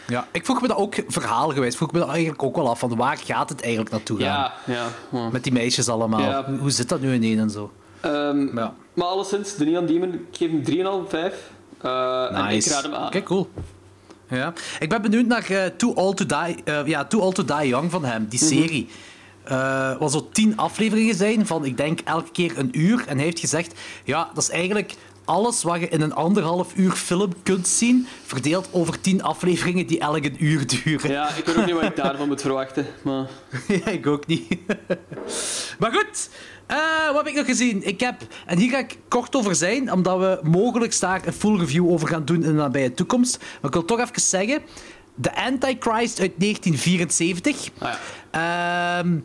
Ja, 0.06 0.26
ik 0.32 0.44
vroeg 0.44 0.60
me 0.62 0.68
dat 0.68 0.76
ook 0.76 0.94
verhaal 1.08 1.50
geweest. 1.50 1.76
Vroeg 1.76 1.92
me 1.92 1.98
dat 1.98 2.08
eigenlijk 2.08 2.42
ook 2.42 2.56
wel 2.56 2.68
af. 2.68 2.78
Van 2.78 2.96
waar 2.96 3.16
gaat 3.24 3.48
het 3.48 3.60
eigenlijk 3.60 3.90
naartoe 3.90 4.18
gaan? 4.20 4.26
Ja, 4.26 4.52
ja. 4.74 4.86
ja. 5.12 5.28
Met 5.28 5.44
die 5.44 5.52
meisjes 5.52 5.88
allemaal. 5.88 6.20
Ja. 6.20 6.54
Hoe, 6.60 6.70
zit 6.70 6.88
dat 6.88 7.00
nu 7.00 7.14
ineen 7.14 7.38
en 7.38 7.50
zo? 7.50 7.72
Ehm, 8.00 8.56
Ja. 8.58 8.74
Maar 8.94 9.06
alleszins, 9.06 9.54
de 9.56 9.64
Neon 9.64 9.86
Demon, 9.86 10.12
ik 10.12 10.20
geef 10.30 10.50
hem 10.50 10.62
3,5, 10.64 11.08
5. 11.08 11.50
Eh, 11.80 12.38
En 12.38 12.48
ik 12.56 12.64
raad 12.66 12.82
hem 12.82 12.94
aan. 12.94 13.10
Kijk, 13.10 13.24
cool. 13.24 13.50
Ja. 14.28 14.52
Ik 14.80 14.88
ben 14.88 15.02
benieuwd 15.02 15.26
naar 15.26 15.50
eh, 15.50 15.64
Too, 15.76 15.90
Old 15.92 16.16
to 16.16 16.26
Die, 16.26 16.56
eh, 16.64 16.86
ja, 16.86 17.04
Too 17.04 17.20
Old 17.20 17.34
to 17.34 17.44
Die 17.44 17.68
Young 17.68 17.90
van 17.90 18.04
hem, 18.04 18.26
die 18.28 18.38
serie. 18.38 18.88
Eh 19.44 19.96
wat 19.98 20.12
zo 20.12 20.28
tien 20.32 20.56
afleveringen 20.56 21.14
zijn 21.14 21.46
van, 21.46 21.64
ik 21.64 21.76
denk, 21.76 22.00
elke 22.00 22.30
keer 22.30 22.58
een 22.58 22.78
uur. 22.80 23.04
En 23.06 23.16
hij 23.16 23.24
heeft 23.24 23.40
gezegd, 23.40 23.80
ja, 24.04 24.30
dat 24.34 24.42
is 24.42 24.50
eigenlijk 24.50 24.94
alles 25.24 25.62
wat 25.62 25.80
je 25.80 25.88
in 25.88 26.00
een 26.00 26.14
anderhalf 26.14 26.72
uur 26.76 26.92
film 26.92 27.32
kunt 27.42 27.68
zien, 27.68 28.06
verdeeld 28.24 28.68
over 28.72 29.00
tien 29.00 29.22
afleveringen 29.22 29.86
die 29.86 29.98
elk 29.98 30.24
een 30.24 30.44
uur 30.44 30.66
duren. 30.66 31.10
Ja, 31.10 31.28
ik 31.28 31.44
weet 31.44 31.56
ook 31.56 31.66
niet 31.66 31.74
wat 31.74 31.82
ik 31.82 31.96
daarvan 31.96 32.28
moet 32.28 32.40
verwachten. 32.40 32.86
Maar... 33.02 33.26
Ja, 33.84 33.86
ik 33.86 34.06
ook 34.06 34.26
niet. 34.26 34.56
maar 35.80 35.92
goed, 35.92 36.28
eh, 36.66 37.06
wat 37.06 37.16
heb 37.16 37.26
ik 37.26 37.34
nog 37.34 37.46
gezien? 37.46 37.86
Ik 37.86 38.00
heb, 38.00 38.22
en 38.46 38.58
hier 38.58 38.70
ga 38.70 38.78
ik 38.78 38.98
kort 39.08 39.36
over 39.36 39.54
zijn, 39.54 39.92
omdat 39.92 40.18
we 40.18 40.40
mogelijk 40.42 41.00
daar 41.00 41.26
een 41.26 41.32
full 41.32 41.58
review 41.58 41.90
over 41.90 42.08
gaan 42.08 42.24
doen 42.24 42.36
in 42.36 42.42
de 42.42 42.52
nabije 42.52 42.94
toekomst. 42.94 43.38
Maar 43.38 43.70
ik 43.70 43.72
wil 43.72 43.84
toch 43.84 44.00
even 44.00 44.20
zeggen, 44.20 44.62
The 45.20 45.34
Antichrist 45.34 46.20
uit 46.20 46.32
1974. 46.38 47.56
Ah, 47.78 47.88
ja. 47.88 47.98
Ehm, 48.32 49.18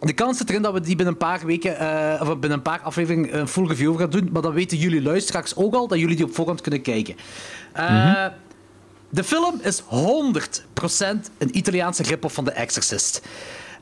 de 0.00 0.12
kans 0.12 0.38
zit 0.38 0.48
erin 0.48 0.62
dat 0.62 0.72
we 0.72 0.80
die 0.80 0.96
binnen 0.96 1.14
een 1.14 1.20
paar 1.20 1.46
weken, 1.46 1.78
eh, 1.78 2.20
of 2.20 2.28
binnen 2.28 2.52
een 2.58 2.62
paar 2.62 2.80
afleveringen 2.80 3.38
een 3.38 3.48
full 3.48 3.66
review 3.66 3.98
gaan 3.98 4.10
doen. 4.10 4.28
Maar 4.32 4.42
dan 4.42 4.52
weten 4.52 4.78
jullie 4.78 5.02
luisteraars 5.02 5.56
ook 5.56 5.74
al, 5.74 5.88
dat 5.88 5.98
jullie 5.98 6.16
die 6.16 6.24
op 6.24 6.34
voorhand 6.34 6.60
kunnen 6.60 6.82
kijken. 6.82 7.16
Eh, 7.72 8.26
De 9.08 9.24
film 9.24 9.60
is 9.62 9.80
100% 9.80 11.30
een 11.38 11.56
Italiaanse 11.56 12.02
rip-off 12.02 12.34
van 12.34 12.44
The 12.44 12.50
Exorcist. 12.50 13.22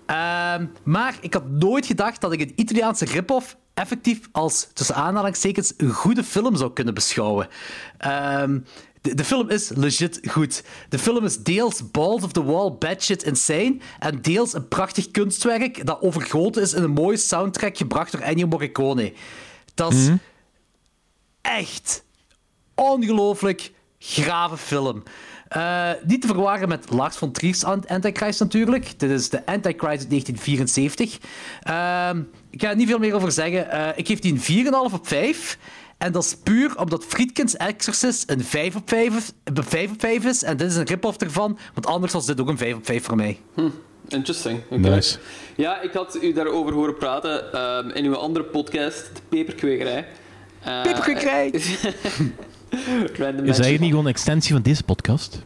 Ehm, 0.07 0.67
maar 0.83 1.14
ik 1.21 1.35
had 1.35 1.49
nooit 1.49 1.87
gedacht 1.87 2.21
dat 2.21 2.33
ik 2.33 2.40
een 2.40 2.53
Italiaanse 2.57 3.05
rip-off 3.05 3.57
effectief 3.75 4.21
als, 4.33 4.69
tussen 4.73 4.95
aanhalingstekens, 4.95 5.73
een 5.77 5.90
goede 5.93 6.25
film 6.25 6.57
zou 6.57 6.73
kunnen 6.73 6.95
beschouwen. 6.95 7.49
Ehm, 7.99 8.59
de, 9.05 9.14
de 9.14 9.25
film 9.25 9.51
is 9.51 9.69
legit 9.75 10.21
goed. 10.31 10.62
De 10.88 10.99
film 10.99 11.25
is 11.25 11.37
deels 11.43 11.90
balls 11.90 12.23
of 12.23 12.33
the 12.33 12.45
wall, 12.45 12.73
bad 12.79 13.03
shit 13.03 13.23
insane. 13.23 13.77
En 13.99 14.23
deels 14.23 14.55
een 14.55 14.69
prachtig 14.69 15.11
kunstwerk 15.11 15.87
dat 15.87 16.01
overgoten 16.01 16.62
is 16.62 16.73
in 16.73 16.83
een 16.83 16.90
mooie 16.90 17.17
soundtrack 17.17 17.77
gebracht 17.77 18.12
door 18.12 18.21
Ennio 18.21 18.47
Morricone. 18.47 19.12
Dat 19.75 19.93
is 19.93 20.09
echt 21.40 22.05
ongelooflijk 22.75 23.73
grave 23.99 24.57
film. 24.57 25.03
Eh, 25.49 25.90
niet 26.05 26.21
te 26.21 26.27
verwarren 26.27 26.69
met 26.69 26.90
Lars 26.90 27.17
von 27.17 27.33
Trier's 27.33 27.64
Ant- 27.64 27.88
Antichrist 27.88 28.40
natuurlijk. 28.40 28.99
Dit 28.99 29.11
is 29.11 29.29
de 29.31 29.47
Antichrist 29.47 30.01
uit 30.01 30.09
1974. 30.11 31.19
Ehm, 31.62 32.23
ik 32.51 32.61
ga 32.62 32.69
er 32.71 32.77
niet 32.77 32.88
veel 32.88 32.99
meer 32.99 33.14
over 33.14 33.33
zeggen. 33.33 33.71
Eh, 33.71 33.88
ik 33.99 34.07
geef 34.07 34.19
die 34.19 34.33
een 34.33 34.40
4,5 34.40 34.93
op 34.93 35.09
5. 35.09 35.59
En 36.05 36.12
dat 36.12 36.25
is 36.25 36.37
puur 36.43 36.79
omdat 36.79 37.05
Friedkins 37.05 37.57
Exorcist 37.57 38.31
een 38.31 38.45
5 38.45 38.77
op 38.77 38.83
5, 38.88 39.17
is- 39.17 39.33
een 39.45 39.64
5 39.64 39.90
op 39.90 40.01
5 40.01 40.25
is. 40.25 40.43
En 40.43 40.57
dit 40.57 40.71
is 40.71 40.77
een 40.77 40.85
rip-off 40.87 41.17
ervan. 41.17 41.59
Want 41.75 41.87
anders 41.87 42.12
was 42.12 42.27
dit 42.27 42.40
ook 42.40 42.49
een 42.49 42.59
5 42.59 42.75
op 42.75 42.87
5 42.87 43.05
voor 43.05 43.17
mij. 43.17 43.38
Interesting. 44.09 44.61
oké. 44.71 44.77
Nice. 44.79 45.19
Ja, 45.57 45.81
ik 45.81 45.93
had 45.93 46.19
u 46.23 46.33
daarover 46.33 46.73
horen 46.73 46.97
praten 46.97 47.53
ehm, 47.53 47.88
in 47.88 48.05
uw 48.05 48.14
andere 48.17 48.45
podcast, 48.45 49.11
de 49.14 49.21
Peperkwekerij. 49.29 50.07
Eh, 50.62 50.83
Peperkwekerij! 50.83 51.47
Is 53.45 53.57
dat 53.57 53.67
niet 53.67 53.81
gewoon 53.81 54.05
een 54.05 54.07
extensie 54.11 54.53
van 54.53 54.62
deze 54.62 54.83
podcast? 54.83 55.43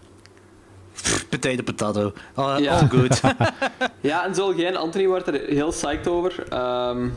Potato, 1.28 1.62
potato. 1.62 2.12
Uh, 2.38 2.54
Ja. 2.58 2.78
All 2.78 2.88
good. 2.88 3.20
Ja, 4.00 4.26
en 4.26 4.34
zowel 4.34 4.56
jij 4.58 4.68
en 4.68 4.76
Anthony 4.76 5.06
waren 5.06 5.40
er 5.40 5.48
heel 5.54 5.68
psyched 5.70 6.08
over. 6.08 6.48
Ehm, 6.48 7.08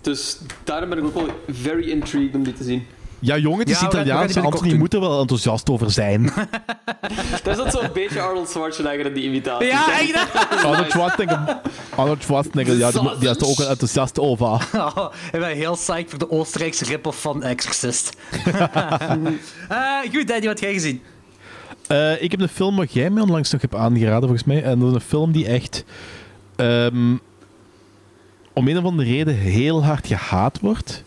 dus 0.00 0.38
daarom 0.64 0.88
ben 0.88 0.98
ik 0.98 1.04
ook 1.04 1.14
wel 1.14 1.28
very 1.48 1.90
intrigued 1.90 2.34
om 2.34 2.42
die 2.42 2.52
te 2.52 2.64
zien. 2.64 2.86
Ja, 3.22 3.36
jongen, 3.38 3.58
het 3.58 3.70
is 3.70 3.80
Ja, 3.80 3.86
Italiaans. 3.86 4.36
Anthony 4.36 4.74
moet 4.74 4.94
er 4.94 5.00
wel 5.00 5.20
enthousiast 5.20 5.70
over 5.70 5.90
zijn. 5.90 6.22
Dat 7.42 7.46
is 7.46 7.56
dat 7.56 7.72
zo'n 7.72 7.90
beetje 7.92 8.20
Arnold 8.20 8.48
Schwarzenegger 8.48 9.06
in 9.06 9.12
die 9.14 9.24
imitatie. 9.24 9.66
ja, 9.66 10.00
echt? 10.00 10.16
Arnold 10.64 10.90
Schwarzenegger, 10.90 11.60
Arnold 11.94 12.22
Schwarzenegger 12.22 12.76
ja, 12.76 12.90
die, 12.90 13.00
die 13.18 13.28
is 13.28 13.36
er 13.36 13.46
ook 13.46 13.58
een 13.58 13.66
enthousiast 13.66 14.18
over. 14.18 14.46
Oh, 14.74 15.12
ik 15.32 15.40
ben 15.40 15.56
heel 15.56 15.74
psyched 15.74 16.10
voor 16.10 16.18
de 16.18 16.30
Oostenrijkse 16.30 16.84
rip-off 16.84 17.20
van 17.20 17.42
Exorcist. 17.42 18.16
Eh, 19.68 19.98
goed, 20.12 20.28
Danny, 20.28 20.46
wat 20.46 20.58
heb 20.58 20.58
jij 20.58 20.72
gezien? 20.72 21.02
Eh, 21.86 22.22
ik 22.22 22.30
heb 22.30 22.40
een 22.40 22.48
film 22.48 22.76
wat 22.76 22.92
jij 22.92 23.10
mij 23.10 23.22
onlangs 23.22 23.50
nog 23.52 23.60
hebt 23.60 23.74
aangeraden, 23.74 24.20
volgens 24.20 24.44
mij. 24.44 24.62
En 24.62 24.78
dat 24.78 24.88
is 24.88 24.94
een 24.94 25.00
film 25.00 25.32
die 25.32 25.46
echt... 25.46 25.84
ehm, 26.56 27.12
om 28.60 28.68
een 28.68 28.78
of 28.78 28.84
andere 28.84 29.08
reden 29.08 29.34
heel 29.34 29.84
hard 29.84 30.06
gehaat 30.06 30.60
wordt. 30.60 31.04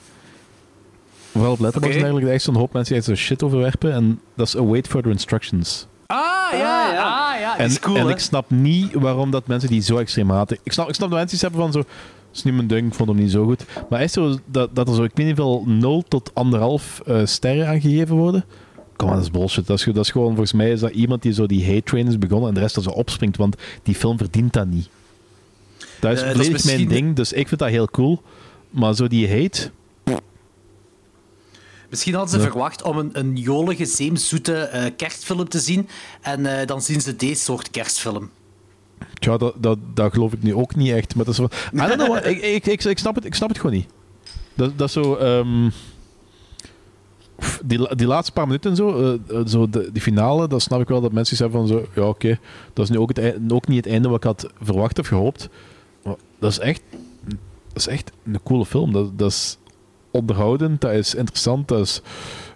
Vooral 1.32 1.52
op 1.52 1.60
Letterboxd 1.60 1.96
Oké. 1.96 2.04
eigenlijk. 2.04 2.34
Echt 2.34 2.44
zo'n 2.44 2.56
hoop 2.56 2.74
mensen 2.74 2.94
die 2.94 3.04
zo 3.04 3.16
shit 3.16 3.44
overwerpen. 3.44 3.94
En 3.94 4.20
dat 4.36 4.48
is 4.48 4.58
Await 4.58 4.88
Further 4.88 5.12
Instructions. 5.12 5.88
Ah, 6.06 6.18
ja, 6.52 6.88
Ah, 6.88 6.94
ja. 6.94 7.32
ah, 7.34 7.40
ja. 7.40 7.58
En, 7.58 7.66
is 7.66 7.80
cool, 7.80 7.98
en 7.98 8.10
ik 8.10 8.20
snap 8.20 8.50
niet 8.50 8.94
waarom 8.94 9.32
dat 9.32 9.48
mensen 9.48 9.70
die 9.70 9.82
zo 9.82 9.98
extreem 9.98 10.30
haten. 10.30 10.58
Ik 10.64 10.72
snap, 10.72 10.88
ik 10.90 10.96
snap 10.96 11.10
de 11.10 11.16
mensen 11.16 11.38
die 11.40 11.48
hebben 11.50 11.72
van 11.72 11.82
zo... 11.82 11.88
Dat 11.88 12.42
is 12.42 12.44
niet 12.44 12.54
mijn 12.54 12.68
ding, 12.68 12.88
ik 12.88 12.94
vond 12.94 13.10
hem 13.10 13.18
niet 13.18 13.32
zo 13.32 13.46
goed. 13.46 13.66
Maar 13.90 14.00
echt 14.00 14.14
zo, 14.14 14.38
dat, 14.46 14.76
dat 14.76 14.88
er 14.88 14.96
zo, 14.96 15.04
ik 15.04 15.12
weet 15.14 15.26
niet 15.26 15.36
veel, 15.36 15.64
0 15.68 16.04
tot 16.08 16.32
1,5 17.00 17.06
eh 17.06 17.26
sterren 17.26 17.68
aangegeven 17.68 18.16
worden. 18.16 18.46
Kom 18.96 19.08
aan, 19.10 19.16
dat 19.16 19.24
is 19.24 19.32
bullshit. 19.32 19.68
Dat 19.68 19.80
is, 19.80 19.86
dat 19.86 19.98
is 19.98 20.12
gewoon, 20.12 20.28
volgens 20.28 20.54
mij 20.54 20.72
is 20.72 20.80
dat 20.80 20.92
iemand 20.92 21.22
die 21.22 21.34
zo 21.34 21.46
die 21.46 21.66
hate 21.66 21.84
train 21.84 22.08
is 22.08 22.18
begonnen 22.18 22.48
en 22.48 22.54
de 22.54 22.60
rest 22.60 22.76
er 22.76 22.82
zo 22.82 22.90
opspringt, 22.90 23.38
want 23.38 23.56
die 23.84 23.96
film 23.96 24.18
verdient 24.18 24.54
dat 24.54 24.68
niet. 24.68 24.90
Dat 26.04 26.12
is 26.12 26.22
Eh, 26.22 26.30
volledig 26.30 26.52
misschien- 26.52 26.76
mijn 26.76 26.88
ding, 26.88 27.16
dus 27.16 27.34
ik 27.34 27.48
vind 27.48 27.60
dat 27.60 27.70
heel 27.70 27.88
cool. 27.90 28.22
Maar 28.70 28.96
zo 28.96 29.08
die 29.08 29.30
hate... 29.30 29.72
Misschien 31.90 32.14
hadden 32.14 32.32
ze 32.34 32.38
Ja. 32.46 32.52
verwacht 32.52 32.82
om 32.84 32.98
een, 32.98 33.10
een 33.14 33.36
jolige, 33.36 33.86
zeemzoete 33.86 34.56
eh, 34.56 34.92
kerstfilm 34.98 35.50
te 35.50 35.60
zien. 35.60 35.88
En 36.22 36.60
eh, 36.60 36.68
dan 36.68 36.82
zien 36.82 37.02
ze 37.02 37.16
deze 37.16 37.42
soort 37.42 37.70
kerstfilm. 37.72 38.30
Tja, 39.20 39.38
dat, 39.38 39.54
dat, 39.58 39.78
dat 39.94 40.14
geloof 40.14 40.34
ik 40.34 40.44
nu 40.44 40.56
ook 40.56 40.76
niet 40.76 40.92
echt. 40.92 41.16
Maar 41.16 41.26
dat 41.26 41.34
is 41.34 41.40
wel... 41.40 41.50
I 41.74 41.78
don't 41.88 42.04
know, 42.04 42.16
ik, 42.32 42.42
ik, 42.42 42.66
ik, 42.66 42.84
ik, 42.84 42.98
snap 43.00 43.16
het, 43.16 43.26
ik 43.26 43.36
snap 43.36 43.50
het 43.50 43.58
gewoon 43.60 43.76
niet. 43.76 43.88
Dat, 44.54 44.78
dat 44.78 44.88
is 44.88 44.94
zo... 44.94 45.16
ehm, 45.16 45.70
die, 47.64 47.96
die 47.96 48.08
laatste 48.08 48.32
paar 48.34 48.46
minuten 48.48 48.70
en 48.70 48.76
zo, 48.78 49.18
zo 49.48 49.70
de, 49.70 49.90
die 49.92 50.02
finale, 50.02 50.48
dat 50.48 50.62
snap 50.62 50.82
ik 50.82 50.88
wel 50.88 51.02
dat 51.02 51.12
mensen 51.12 51.38
zeggen 51.38 51.58
van 51.58 51.68
zo... 51.68 51.86
Ja, 51.96 52.08
oké, 52.08 52.40
dat 52.74 52.84
is 52.86 52.92
nu 52.92 52.98
ook, 52.98 53.10
het, 53.10 53.18
ei- 53.18 53.38
ook 53.48 53.68
niet 53.68 53.84
het 53.86 53.94
einde 53.94 54.08
wat 54.08 54.18
ik 54.18 54.24
had 54.24 54.50
verwacht 54.62 55.00
of 55.00 55.08
gehoopt. 55.08 55.50
Dat 56.40 56.52
is 56.52 56.60
echt... 56.60 56.82
Dat 57.68 57.82
is 57.82 57.88
echt 57.88 58.12
een 58.26 58.40
coole 58.44 58.66
film. 58.66 58.92
Dat, 58.94 59.18
dat 59.20 59.32
is 59.32 59.58
onderhoudend, 60.12 60.82
dat 60.82 60.92
is 60.92 61.16
interessant, 61.16 61.68
dat 61.68 61.80
is... 61.80 62.02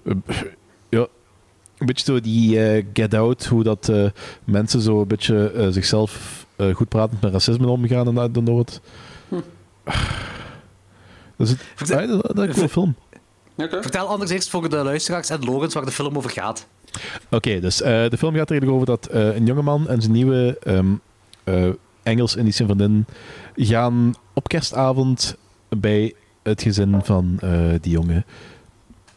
eh, 0.04 0.14
ja, 0.90 1.08
een 1.78 1.86
beetje 1.86 2.06
zo 2.06 2.20
die 2.20 2.64
eh, 2.70 2.86
Get 2.94 3.14
Out, 3.14 3.46
hoe 3.46 3.64
dat 3.64 3.90
eh, 3.90 4.06
mensen 4.44 4.82
zo 4.82 5.02
een 5.02 5.08
beetje 5.08 5.52
eh, 5.52 5.68
zichzelf 5.70 6.46
eh, 6.56 6.76
goed 6.76 6.88
pratend 6.90 7.22
met 7.22 7.32
racisme 7.32 7.68
omgaan 7.68 8.08
en. 8.08 8.14
Dat 11.36 11.48
is, 11.48 11.50
het, 11.50 11.60
Vertel- 11.76 12.00
Ah, 12.00 12.08
dat, 12.08 12.36
dat 12.36 12.38
is 12.38 12.44
een 12.48 12.54
coole 12.54 12.70
film. 12.70 12.96
Oké. 13.58 13.82
Vertel 13.82 14.08
anders 14.08 14.32
eerst 14.32 14.50
voor 14.50 14.70
de 14.70 14.76
luisteraars 14.78 15.30
en 15.30 15.46
Logans 15.46 15.74
waar 15.74 15.86
de 15.86 15.92
film 15.92 16.18
over 16.18 16.30
gaat. 16.30 16.68
Oké, 17.32 17.60
dus 17.60 17.82
eh, 17.82 18.10
de 18.10 18.18
film 18.18 18.36
gaat 18.36 18.50
er 18.50 18.52
eigenlijk 18.52 18.72
over 18.72 18.86
dat 18.86 19.06
eh, 19.06 19.36
een 19.36 19.46
jongeman 19.46 19.88
en 19.88 20.02
zijn 20.02 20.14
nieuwe 20.14 20.60
ehm 22.08 22.16
eh, 22.18 22.22
Engels-Indische 22.22 22.66
vriendin 22.66 23.06
gaan 23.56 24.14
op 24.34 24.48
kerstavond 24.48 25.36
bij 25.70 26.14
het 26.44 26.62
gezin 26.62 27.00
van 27.04 27.38
eh, 27.42 27.50
die 27.82 27.92
jongen 27.92 28.26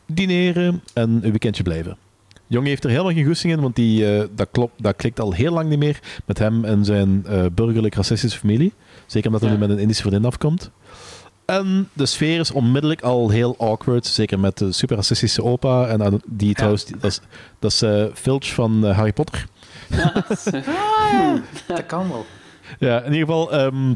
dineren 0.07 0.83
en 0.95 1.11
een 1.11 1.21
weekendje 1.31 1.63
blijven. 1.63 1.97
De 2.29 2.57
jongen 2.57 2.69
heeft 2.69 2.85
er 2.85 2.91
helemaal 2.91 3.13
geen 3.13 3.27
goesting 3.27 3.53
in, 3.53 3.61
want 3.61 3.77
die, 3.77 4.17
eh, 4.17 4.27
dat, 4.35 4.49
klopt, 4.51 4.83
dat 4.83 4.97
klikt 4.97 5.21
al 5.21 5.33
heel 5.33 5.53
lang 5.53 5.69
niet 5.69 5.79
meer 5.79 6.01
met 6.27 6.39
hem 6.39 6.65
en 6.65 6.85
zijn 6.85 7.27
eh, 7.27 7.45
burgerlijk-racistische 7.55 8.39
familie. 8.39 8.73
Zeker 9.07 9.27
omdat 9.27 9.43
hij 9.43 9.51
Ja. 9.51 9.57
nu 9.57 9.67
met 9.67 9.77
een 9.77 9.83
Indische 9.83 10.03
vriendin 10.03 10.25
afkomt. 10.25 10.71
En 11.45 11.89
de 11.93 12.07
sfeer 12.07 12.41
is 12.41 12.51
onmiddellijk 12.51 13.03
al 13.03 13.29
heel 13.31 13.55
awkward. 13.59 14.07
Zeker 14.07 14.41
met 14.41 14.59
de 14.59 14.73
super 14.73 14.97
racistische 14.97 15.43
opa. 15.45 15.87
En 15.87 16.21
die 16.27 16.55
trouwens, 16.55 16.85
die- 16.85 16.97
dat 17.01 17.11
is, 17.11 17.21
dat 17.59 17.71
is 17.73 17.83
eh, 17.83 18.05
Filch 18.15 18.55
van 18.55 18.85
Harry 18.85 19.13
Potter. 19.13 19.47
Dat 21.67 21.87
kan 21.87 22.09
wel. 22.09 22.27
Ja, 22.81 23.03
in 23.03 23.13
ieder 23.13 23.27
geval. 23.27 23.53
ehm, 23.53 23.95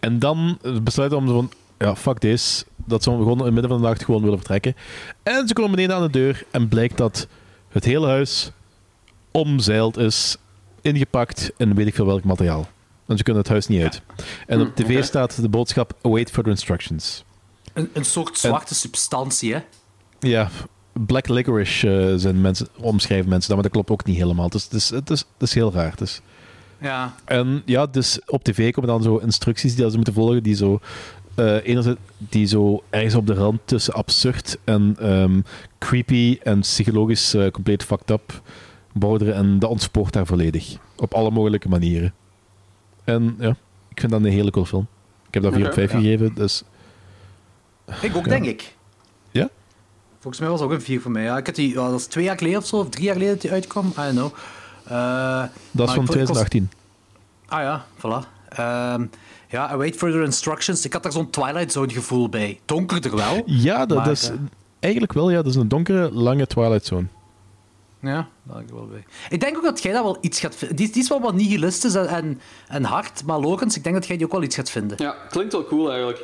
en 0.00 0.18
dan 0.18 0.58
besluiten 0.82 1.18
om 1.18 1.26
zo 1.26 1.34
van, 1.34 1.50
ja, 1.78 1.96
fuck 1.96 2.18
this. 2.18 2.64
Dat 2.76 3.02
ze 3.02 3.10
gewoon 3.10 3.38
in 3.38 3.44
het 3.44 3.52
midden 3.52 3.70
van 3.70 3.80
de 3.80 3.86
nacht 3.86 4.04
gewoon 4.04 4.22
willen 4.22 4.38
vertrekken. 4.38 4.74
En 5.22 5.48
ze 5.48 5.54
komen 5.54 5.70
beneden 5.70 5.96
aan 5.96 6.02
de 6.02 6.10
deur 6.10 6.44
en 6.50 6.68
blijkt 6.68 6.96
dat 6.96 7.26
het 7.68 7.84
hele 7.84 8.06
huis 8.06 8.50
omzeild 9.30 9.96
is, 9.96 10.36
ingepakt 10.80 11.52
in 11.56 11.74
weet 11.74 11.86
ik 11.86 11.94
veel 11.94 12.06
welk 12.06 12.24
materiaal. 12.24 12.68
En 13.06 13.16
ze 13.16 13.22
kunnen 13.22 13.42
het 13.42 13.50
huis 13.50 13.66
niet 13.66 13.82
uit. 13.82 14.02
En 14.46 14.60
op 14.60 14.74
tv 14.74 14.90
oké. 14.90 15.02
staat 15.02 15.40
de 15.40 15.48
boodschap 15.48 15.92
await 16.02 16.30
further 16.30 16.52
instructions. 16.52 17.24
Een, 17.72 17.90
een 17.92 18.04
soort 18.04 18.38
zwarte 18.38 18.74
substantie, 18.74 19.54
hè? 19.54 19.60
Ja, 20.18 20.50
black 20.92 21.28
licorice 21.28 22.10
eh, 22.10 22.14
zijn 22.16 22.40
mensen, 22.40 22.68
omschrijven 22.80 23.28
mensen 23.28 23.48
dat, 23.48 23.58
maar 23.58 23.70
dat 23.70 23.72
klopt 23.72 23.90
ook 23.90 24.04
niet 24.04 24.16
helemaal. 24.16 24.48
Dus 24.48 24.64
het 24.64 24.72
is, 24.72 24.90
het 24.90 25.10
is, 25.10 25.18
het 25.18 25.48
is 25.48 25.54
heel 25.54 25.72
raar. 25.72 25.90
Het 25.90 26.00
is, 26.00 26.20
Ja. 26.80 27.14
En 27.24 27.62
ja, 27.64 27.86
dus 27.86 28.18
op 28.26 28.44
tv 28.44 28.72
komen 28.72 28.90
dan 28.90 29.02
zo 29.02 29.16
instructies 29.16 29.74
die 29.76 29.90
ze 29.90 29.96
moeten 29.96 30.14
volgen, 30.14 30.42
die 30.42 30.54
zo, 30.54 30.80
eh, 31.34 31.66
enerzijds, 31.66 32.00
die 32.18 32.46
zo 32.46 32.82
ergens 32.90 33.14
op 33.14 33.26
de 33.26 33.34
rand 33.34 33.60
tussen 33.64 33.94
absurd 33.94 34.58
en 34.64 34.96
ehm, 35.00 35.40
creepy 35.78 36.38
en 36.42 36.60
psychologisch 36.60 37.34
eh, 37.34 37.50
compleet 37.50 37.84
fucked 37.84 38.10
up 38.10 38.42
borderen. 38.92 39.34
En 39.34 39.58
dat 39.58 39.70
ontspoort 39.70 40.12
daar 40.12 40.26
volledig. 40.26 40.76
Op 40.96 41.14
alle 41.14 41.30
mogelijke 41.30 41.68
manieren. 41.68 42.14
En 43.04 43.36
ja, 43.38 43.56
ik 43.88 44.00
vind 44.00 44.12
dat 44.12 44.20
een 44.24 44.30
hele 44.30 44.50
cool 44.50 44.66
film. 44.66 44.86
Ik 45.28 45.34
heb 45.34 45.42
daar 45.42 45.52
4 45.52 45.60
op 45.62 45.66
Oké, 45.66 45.74
5 45.74 45.92
ja. 45.92 45.98
gegeven, 45.98 46.34
dus 46.34 46.62
Ik 48.00 48.16
ook, 48.16 48.24
Ja. 48.24 48.30
denk 48.30 48.44
ik. 48.44 48.74
Ja? 49.30 49.48
Volgens 50.20 50.40
mij 50.42 50.50
was 50.50 50.60
het 50.60 50.68
ook 50.68 50.74
een 50.74 50.82
4 50.82 51.00
voor 51.00 51.10
mij. 51.10 51.22
Ja, 51.22 51.36
ik 51.38 51.46
had 51.46 51.54
die, 51.54 51.68
ja, 51.68 51.90
dat 51.90 52.00
is 52.00 52.06
twee 52.06 52.24
jaar 52.24 52.38
geleden 52.38 52.58
of 52.58 52.66
zo, 52.66 52.76
of 52.76 52.88
drie 52.88 53.04
jaar 53.04 53.12
geleden 53.14 53.32
dat 53.34 53.42
die 53.42 53.52
uitkwam. 53.52 53.86
I 53.86 53.92
don't 53.94 54.10
know. 54.12 54.34
Eh, 54.84 55.42
dat 55.70 55.88
is 55.88 55.94
van 55.94 56.04
ik- 56.04 56.10
ik 56.10 56.26
was- 56.26 56.36
2018. 56.46 56.70
Ah 57.46 57.60
ja, 57.60 57.84
voilà. 57.98 58.28
Ehm, 58.48 59.06
ja, 59.48 59.68
await 59.68 59.96
further 59.96 60.22
instructions. 60.22 60.84
Ik 60.84 60.92
had 60.92 61.02
daar 61.02 61.12
zo'n 61.12 61.30
Twilight 61.30 61.72
Zone 61.72 61.92
gevoel 61.92 62.28
bij. 62.28 62.60
Donkerder 62.64 63.16
wel. 63.16 63.42
Ja, 63.46 63.86
dat 63.86 63.98
Maar, 63.98 64.10
is 64.10 64.28
eh, 64.28 64.34
eigenlijk 64.80 65.12
wel, 65.12 65.30
ja. 65.30 65.36
Dat 65.36 65.46
is 65.46 65.54
een 65.56 65.68
donkere, 65.68 66.10
lange 66.12 66.46
Twilight 66.46 66.86
Zone. 66.86 67.06
Ja, 68.00 68.28
daar 68.42 68.60
ik 68.60 68.68
wel 68.68 68.86
bij. 68.86 69.04
Ik 69.28 69.40
denk 69.40 69.56
ook 69.56 69.62
dat 69.62 69.82
jij 69.82 69.92
dat 69.92 70.02
wel 70.02 70.18
iets 70.20 70.40
gaat 70.40 70.54
vinden. 70.54 70.76
Die, 70.76 70.90
die 70.92 71.02
is 71.02 71.08
wel 71.08 71.20
wat 71.20 71.34
nihilistisch 71.34 71.94
en, 71.94 72.08
en, 72.08 72.40
en 72.68 72.84
hard, 72.84 73.24
maar 73.24 73.38
Logans, 73.38 73.76
ik 73.76 73.82
denk 73.82 73.94
dat 73.94 74.06
jij 74.06 74.16
die 74.16 74.26
ook 74.26 74.32
wel 74.32 74.42
iets 74.42 74.54
gaat 74.56 74.70
vinden. 74.70 74.96
Ja, 75.00 75.16
klinkt 75.30 75.52
wel 75.52 75.64
cool 75.66 75.88
eigenlijk. 75.90 76.22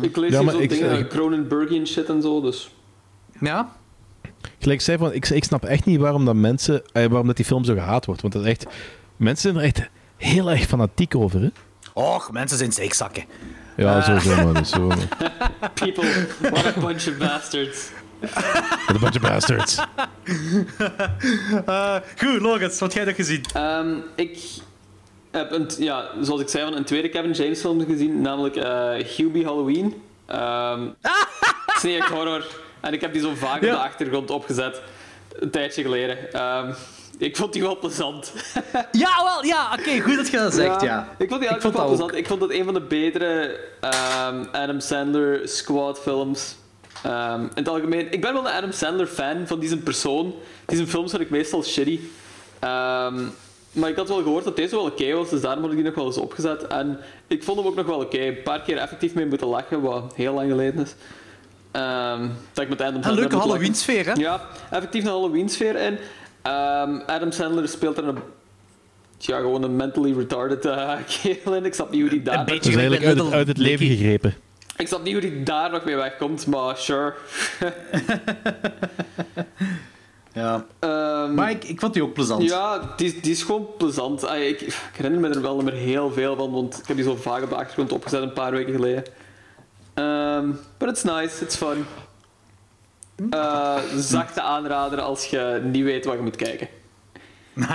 Ik 0.00 0.16
lees 0.16 0.32
Ja, 0.32 0.40
hier 0.40 0.50
zo 0.50 0.58
ik- 0.58 0.68
dingen, 0.70 0.98
ik- 0.98 1.08
Cronenbergian 1.08 1.86
shit 1.86 2.08
en 2.08 2.22
zo, 2.22 2.40
dus... 2.40 2.74
Ja? 3.40 3.72
Gelijk 4.60 4.78
ik 4.78 4.84
zei 4.84 4.98
van, 4.98 5.12
ik, 5.12 5.28
ik 5.28 5.44
snap 5.44 5.64
echt 5.64 5.84
niet 5.84 6.00
waarom 6.00 6.24
dat 6.24 6.34
mensen, 6.34 6.82
eh, 6.92 7.06
waarom 7.06 7.26
dat 7.26 7.36
die 7.36 7.44
film 7.44 7.64
zo 7.64 7.74
gehaat 7.74 8.06
wordt. 8.06 8.20
Want 8.20 8.32
dat 8.32 8.42
is 8.44 8.48
echt, 8.48 8.66
mensen 9.16 9.52
zijn 9.52 9.56
er 9.56 9.68
echt 9.68 9.88
heel 10.16 10.50
erg 10.50 10.66
fanatiek 10.66 11.14
over, 11.14 11.40
hè? 11.40 11.48
Och, 11.92 12.32
mensen 12.32 12.58
zijn 12.58 12.72
zeikzakken. 12.72 13.24
Ja, 13.76 14.00
sowieso, 14.02 14.36
man. 14.36 14.54
Dus 14.54 14.70
zo, 14.70 14.86
man. 14.86 14.98
People, 15.74 16.26
what 16.38 16.66
a 16.66 16.80
bunch 16.80 17.08
of 17.08 17.16
bastards. 17.18 17.90
What 18.86 18.96
a 18.96 18.98
bunch 18.98 19.16
of 19.16 19.20
bastards. 19.20 19.78
Goed, 22.20 22.40
Logans, 22.40 22.78
wat 22.78 22.94
heb 22.94 23.04
jij 23.04 23.04
nog 23.04 23.14
gezien? 23.14 23.44
Ehm, 23.54 23.96
ik 24.14 24.38
heb, 25.30 25.52
een, 25.52 25.70
ja, 25.78 26.10
zoals 26.20 26.40
ik 26.40 26.48
zei, 26.48 26.64
van 26.64 26.76
een 26.76 26.84
tweede 26.84 27.08
Kevin 27.08 27.32
James 27.32 27.60
film 27.60 27.84
gezien, 27.86 28.20
namelijk 28.20 28.56
eh 28.56 28.92
Hubie 29.16 29.44
Halloween. 29.44 30.02
Ehm, 30.26 30.88
is 31.76 31.82
niet 31.82 31.96
echt 31.98 32.08
horror, 32.08 32.46
En 32.80 32.92
ik 32.92 33.00
heb 33.00 33.12
die 33.12 33.22
zo 33.22 33.34
vaak 33.34 33.54
op 33.54 33.60
de 33.60 33.76
achtergrond 33.76 34.30
opgezet. 34.30 34.82
Een 35.38 35.50
tijdje 35.50 35.82
geleden. 35.82 36.32
Ehm, 36.32 36.72
ik 37.18 37.36
vond 37.36 37.52
die 37.52 37.62
wel 37.62 37.78
plezant. 37.78 38.32
Ja, 38.92 39.24
wel, 39.24 39.44
ja, 39.44 39.76
oké, 39.78 40.00
goed 40.00 40.16
dat 40.16 40.28
je 40.30 40.36
dat 40.36 40.54
zegt, 40.54 40.80
ja. 40.80 41.08
Ik 41.18 41.28
vond 41.28 41.40
die 41.40 41.48
eigenlijk 41.48 41.54
Ik 41.56 41.62
vond 41.62 41.74
wel 41.74 41.82
dat 41.82 41.96
plezant. 41.96 42.14
Ik 42.14 42.26
vond 42.26 42.40
het 42.40 42.50
een 42.50 42.64
van 42.64 42.74
de 42.74 42.80
betere 42.80 43.60
ehm, 43.80 44.44
Adam 44.52 44.80
Sandler 44.80 45.48
squad 45.48 46.00
films. 46.00 46.56
Ehm, 47.02 47.40
in 47.42 47.50
het 47.54 47.68
algemeen. 47.68 48.12
Ik 48.12 48.20
ben 48.20 48.32
wel 48.32 48.46
een 48.46 48.52
Adam 48.52 48.72
Sandler 48.72 49.06
fan 49.06 49.46
van 49.46 49.58
die 49.58 49.68
zijn 49.68 49.82
persoon. 49.82 50.34
Die 50.66 50.76
zijn 50.76 50.88
films 50.88 51.10
vind 51.10 51.22
ik 51.22 51.30
meestal 51.30 51.62
shitty. 51.62 52.00
Maar 53.72 53.88
ik 53.88 53.96
had 53.96 54.08
wel 54.08 54.22
gehoord 54.22 54.44
dat 54.44 54.56
deze 54.56 54.74
wel 54.74 54.84
oké 54.84 55.12
was, 55.14 55.30
dus 55.30 55.40
daarom 55.40 55.62
had 55.62 55.70
ik 55.70 55.76
die 55.76 55.86
nog 55.86 55.94
wel 55.94 56.06
eens 56.06 56.16
opgezet. 56.16 56.66
En 56.66 56.98
ik 57.26 57.44
vond 57.44 57.58
hem 57.58 57.66
ook 57.66 57.74
nog 57.74 57.86
wel 57.86 58.00
oké. 58.00 58.18
Een 58.18 58.42
paar 58.42 58.62
keer 58.62 58.76
effectief 58.76 59.14
mee 59.14 59.26
moeten 59.26 59.46
lachen, 59.46 59.80
wat 59.80 60.12
heel 60.14 60.34
lang 60.34 60.50
geleden 60.50 60.82
is. 60.82 60.94
Ehm, 61.70 62.28
dat 62.52 62.64
ik 62.64 62.68
met 62.70 62.80
Adam 62.80 63.02
Een 63.04 63.12
leuke. 63.14 63.36
Halloween-sfeer, 63.36 64.06
hè? 64.06 64.12
Ja, 64.12 64.40
effectief 64.70 65.02
een 65.04 65.10
Halloween-sfeer 65.10 65.76
in. 65.76 65.98
Ehm, 66.42 67.00
Adam 67.06 67.30
Sandler 67.32 67.68
speelt 67.68 67.98
er 67.98 68.04
een, 68.08 68.18
ja, 69.18 69.38
gewoon 69.38 69.62
een 69.62 69.76
mentally 69.76 70.12
retarded 70.18 70.64
eh, 70.64 70.92
kerel 71.22 71.54
in. 71.54 71.64
Ik 71.64 71.74
snap 71.74 71.90
niet 71.90 72.00
hoe 72.00 72.10
die 72.10 72.22
daar, 72.22 72.34
Een 72.38 72.44
Dat 72.46 72.54
beetje 72.54 72.70
is 72.70 72.76
eigenlijk 72.76 73.06
uit 73.06 73.14
het, 73.14 73.22
Little 73.22 73.38
uit 73.38 73.48
het 73.48 73.58
leven 73.58 73.86
gegrepen. 73.86 74.34
ik 74.76 74.86
snap 74.86 75.02
niet 75.02 75.12
hoe 75.12 75.22
die 75.22 75.42
daar 75.42 75.70
nog 75.70 75.84
mee 75.84 75.96
wegkomt, 75.96 76.46
maar 76.46 76.76
sure. 76.76 77.14
Ja. 80.32 80.66
Ehm, 80.78 81.34
Maar 81.34 81.50
ik, 81.50 81.64
ik 81.64 81.80
vond 81.80 81.92
die 81.94 82.02
ook 82.02 82.12
plezant. 82.12 82.42
ja, 82.42 82.94
die, 82.96 83.20
die 83.20 83.30
is 83.32 83.42
gewoon 83.42 83.66
plezant. 83.78 84.22
Ik, 84.22 84.60
ik 84.60 84.74
herinner 84.92 85.20
me 85.20 85.28
er 85.28 85.42
wel 85.42 85.60
meer 85.60 85.72
heel 85.72 86.12
veel 86.12 86.36
van, 86.36 86.50
want 86.50 86.78
ik 86.78 86.86
heb 86.86 86.96
die 86.96 87.04
zo 87.04 87.16
vaak 87.16 87.42
op 87.42 87.48
de 87.48 87.54
achtergrond 87.54 87.92
opgezet 87.92 88.22
een 88.22 88.32
paar 88.32 88.50
weken 88.52 88.72
geleden. 88.74 89.04
Ehm 89.94 90.50
but 90.78 90.88
it's 90.88 91.02
nice, 91.02 91.44
it's 91.44 91.56
fun. 91.56 91.84
Eh, 93.30 93.78
zachte 93.96 94.40
aanrader 94.42 95.00
als 95.00 95.26
je 95.26 95.60
niet 95.72 95.84
weet 95.84 96.04
wat 96.04 96.14
je 96.14 96.22
moet 96.22 96.36
kijken. 96.36 96.68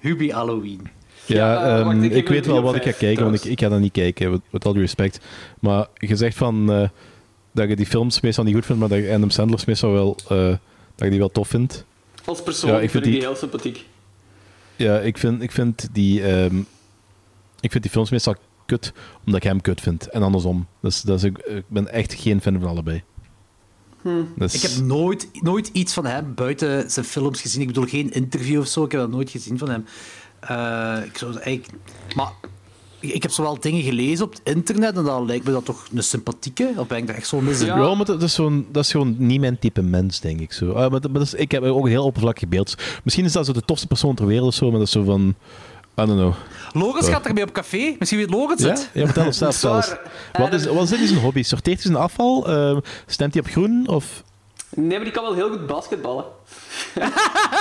Hubi 0.00 0.32
Halloween. 0.32 0.80
Ja, 1.26 1.36
Ja, 1.36 1.64
eh, 1.64 1.78
ehm, 1.78 1.84
wacht, 2.00 2.14
ik 2.14 2.28
weet 2.28 2.46
wel 2.46 2.62
wat 2.62 2.74
ik 2.74 2.82
ga 2.82 2.92
kijken, 2.92 3.24
want 3.24 3.44
ik, 3.44 3.50
ik 3.50 3.60
ga 3.60 3.68
dat 3.68 3.80
niet 3.80 3.92
kijken, 3.92 4.42
met, 4.50 4.64
al 4.64 4.72
die 4.72 4.80
respect. 4.82 5.20
Maar 5.60 5.86
je 5.94 6.16
zegt 6.16 6.36
van 6.36 6.72
eh, 6.72 6.88
dat 7.52 7.68
je 7.68 7.76
die 7.76 7.86
films 7.86 8.20
meestal 8.20 8.44
niet 8.44 8.54
goed 8.54 8.64
vindt, 8.66 8.80
maar 8.80 8.90
dat 8.90 8.98
je 8.98 9.14
Adam 9.14 9.30
Sandler's 9.30 9.64
meestal 9.64 9.92
wel, 9.92 10.16
eh, 10.28 10.28
dat 10.48 10.58
je 10.96 11.10
die 11.10 11.18
wel 11.18 11.30
tof 11.30 11.48
vindt. 11.48 11.84
Als 12.24 12.42
persoon 12.42 12.70
Ja, 12.70 12.80
ik 12.80 12.90
vind 12.90 12.92
vind 12.92 13.04
ik 13.04 13.10
die 13.10 13.20
die- 13.20 13.28
heel 13.28 13.38
sympathiek. 13.38 13.86
Ja, 14.76 14.98
ik 14.98 15.18
vind, 15.18 15.42
ik 15.42 15.50
vind 15.52 15.88
die... 15.92 16.22
ehm, 16.22 16.56
ik 17.60 17.70
vind 17.70 17.82
die 17.82 17.92
films 17.92 18.10
meestal 18.10 18.34
kut, 18.78 18.92
omdat 19.26 19.42
ik 19.42 19.48
hem 19.48 19.60
kut 19.60 19.80
vind. 19.80 20.08
En 20.08 20.22
andersom. 20.22 20.66
Dus, 20.80 21.02
dat 21.02 21.16
is, 21.16 21.24
ik, 21.24 21.38
ik 21.38 21.64
ben 21.68 21.92
echt 21.92 22.14
geen 22.14 22.40
fan 22.40 22.60
van 22.60 22.68
allebei. 22.68 23.02
Dus, 24.36 24.54
Ik 24.54 24.60
heb 24.62 24.84
nooit, 24.84 25.28
nooit 25.32 25.68
iets 25.72 25.92
van 25.92 26.06
hem 26.06 26.34
buiten 26.34 26.90
zijn 26.90 27.04
films 27.06 27.40
gezien. 27.40 27.60
Ik 27.60 27.66
bedoel, 27.66 27.84
geen 27.84 28.10
interview 28.12 28.60
of 28.60 28.66
zo. 28.66 28.84
Ik 28.84 28.92
heb 28.92 29.00
dat 29.00 29.10
nooit 29.10 29.30
gezien 29.30 29.58
van 29.58 29.68
hem. 29.68 29.84
Eh, 30.40 31.04
ik 31.06 31.16
zou 31.18 31.32
eigenlijk... 31.38 31.68
Maar 32.16 32.32
ik 33.00 33.22
heb 33.22 33.30
zowel 33.30 33.60
dingen 33.60 33.82
gelezen 33.82 34.24
op 34.24 34.32
het 34.32 34.40
internet 34.44 34.96
en 34.96 35.04
dan 35.04 35.26
lijkt 35.26 35.44
me 35.44 35.52
dat 35.52 35.64
toch 35.64 35.86
een 35.94 36.02
sympathieke. 36.02 36.72
Of 36.76 36.86
ben 36.86 36.98
ik 36.98 37.06
daar 37.06 37.16
echt 37.16 37.26
zo 37.26 37.40
mis 37.40 37.60
in? 37.60 37.66
Ja, 37.66 37.94
maar 37.94 38.04
dat 38.04 38.22
is, 38.22 38.34
zo'n, 38.34 38.66
dat 38.72 38.84
is 38.84 38.90
gewoon 38.90 39.14
niet 39.18 39.40
mijn 39.40 39.58
type 39.58 39.82
mens, 39.82 40.20
denk 40.20 40.40
ik. 40.40 40.52
Zo. 40.52 40.70
Ah, 40.72 40.90
maar, 40.90 41.00
dat- 41.00 41.10
maar 41.10 41.20
dat 41.20 41.32
is, 41.32 41.34
ik 41.34 41.50
heb 41.50 41.62
ook 41.62 41.84
een 41.84 41.90
heel 41.90 42.04
oppervlakkig 42.04 42.48
beeld. 42.48 42.74
Misschien 43.04 43.24
is 43.24 43.32
dat 43.32 43.46
zo 43.46 43.52
de 43.52 43.60
tofste 43.64 43.86
persoon 43.86 44.14
ter 44.14 44.26
wereld 44.26 44.48
of 44.48 44.54
zo, 44.54 44.68
maar 44.70 44.78
dat 44.78 44.86
is 44.86 44.92
zo 44.92 45.02
van... 45.04 45.34
I 46.00 46.06
don't 46.06 46.18
know. 46.18 46.34
Logans 46.72 47.08
gaat 47.08 47.26
ermee 47.26 47.44
op 47.44 47.52
café. 47.52 47.96
Misschien 47.98 48.18
weet 48.18 48.30
Logans 48.30 48.62
het. 48.62 48.90
ja 48.92 49.04
vertel 49.04 49.24
eens 49.24 49.38
zelf 49.38 49.54
zelfs. 49.54 49.94
Wat 50.32 50.52
is, 50.52 50.66
wat 50.66 50.90
is 50.90 51.08
zijn 51.08 51.20
hobby? 51.20 51.42
Sorteert 51.42 51.82
hij 51.82 51.92
zijn 51.92 52.04
afval? 52.04 52.48
Eh, 52.48 52.76
stemt 53.06 53.34
hij 53.34 53.42
op 53.42 53.48
groen? 53.50 53.88
Of... 53.88 54.22
Nee, 54.74 54.88
maar 54.88 55.04
die 55.04 55.10
kan 55.10 55.22
wel 55.22 55.34
heel 55.34 55.48
goed 55.50 55.66
basketballen. 55.66 56.24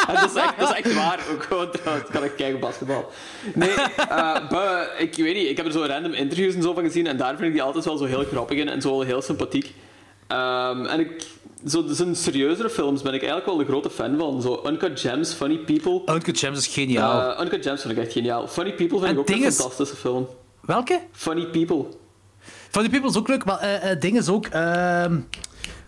En 0.08 0.16
dat, 0.22 0.30
is 0.30 0.42
echt, 0.42 0.60
dat 0.60 0.70
is 0.70 0.76
echt 0.76 0.94
waar, 0.94 1.20
ook 1.32 1.44
gewoon 1.44 1.72
trouwens. 1.72 2.10
Kan 2.10 2.24
ik 2.24 2.36
kijken 2.36 2.60
basketbal. 2.60 3.12
Nee, 3.54 3.74
eh, 3.98 4.50
maar 4.50 4.96
ik 4.98 5.16
weet 5.16 5.36
niet. 5.36 5.50
Ik 5.50 5.58
heb 5.58 5.66
er 5.66 5.72
zo 5.72 5.86
random 5.86 6.14
interviews 6.14 6.56
en 6.56 6.62
zo 6.62 6.74
van 6.74 6.84
gezien 6.84 7.08
en 7.08 7.18
daar 7.18 7.36
vind 7.36 7.48
ik 7.48 7.52
die 7.52 7.62
altijd 7.62 7.86
wel 7.86 7.98
zo 7.98 8.06
heel 8.06 8.24
grappig 8.24 8.58
in 8.58 8.70
en 8.70 8.82
zo 8.82 9.02
heel 9.02 9.22
sympathiek. 9.22 9.74
Ehm, 10.30 10.86
en 10.86 11.00
ik, 11.00 11.28
zo 11.68 11.84
zijn 11.88 12.16
serieuzere 12.16 12.70
films 12.70 13.02
ben 13.02 13.14
ik 13.14 13.20
eigenlijk 13.20 13.50
wel 13.50 13.58
de 13.58 13.66
grote 13.66 13.90
fan 13.90 14.18
van. 14.18 14.42
Zo 14.42 14.62
Uncut 14.66 15.00
Gems, 15.00 15.34
Funny 15.34 15.58
People. 15.58 16.14
Uncut 16.16 16.40
Gems 16.40 16.58
is 16.58 16.68
geniaal. 16.68 17.34
Eh, 17.36 17.44
Uncut 17.46 17.66
Gems 17.66 17.82
vind 17.82 17.98
ik 17.98 18.04
echt 18.04 18.12
geniaal. 18.14 18.48
Funny 18.48 18.74
People 18.74 18.98
vind 18.98 19.04
En 19.10 19.12
ik 19.14 19.20
ook 19.20 19.30
een 19.30 19.44
is- 19.44 19.56
fantastische 19.56 19.96
film. 19.96 20.28
Welke? 20.62 21.00
Funny 21.12 21.46
People. 21.46 21.86
Die 22.72 22.90
People 22.90 23.10
is 23.10 23.18
ook 23.18 23.28
leuk, 23.28 23.46
maar 23.46 23.58
eh 23.60 23.92
eh, 23.92 24.00
ding 24.00 24.18
is 24.18 24.30
ook... 24.30 24.46
ehm 24.46 25.20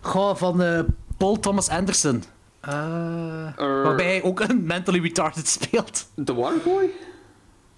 goh, 0.00 0.34
van 0.36 0.62
Paul 1.16 1.38
Thomas 1.38 1.68
Anderson. 1.68 2.22
Waarbij 3.56 4.06
hij 4.06 4.22
ook 4.22 4.40
een 4.40 4.66
mentally 4.66 5.00
retarded 5.00 5.48
speelt. 5.48 6.06
The 6.24 6.34
Waterboy? 6.34 6.90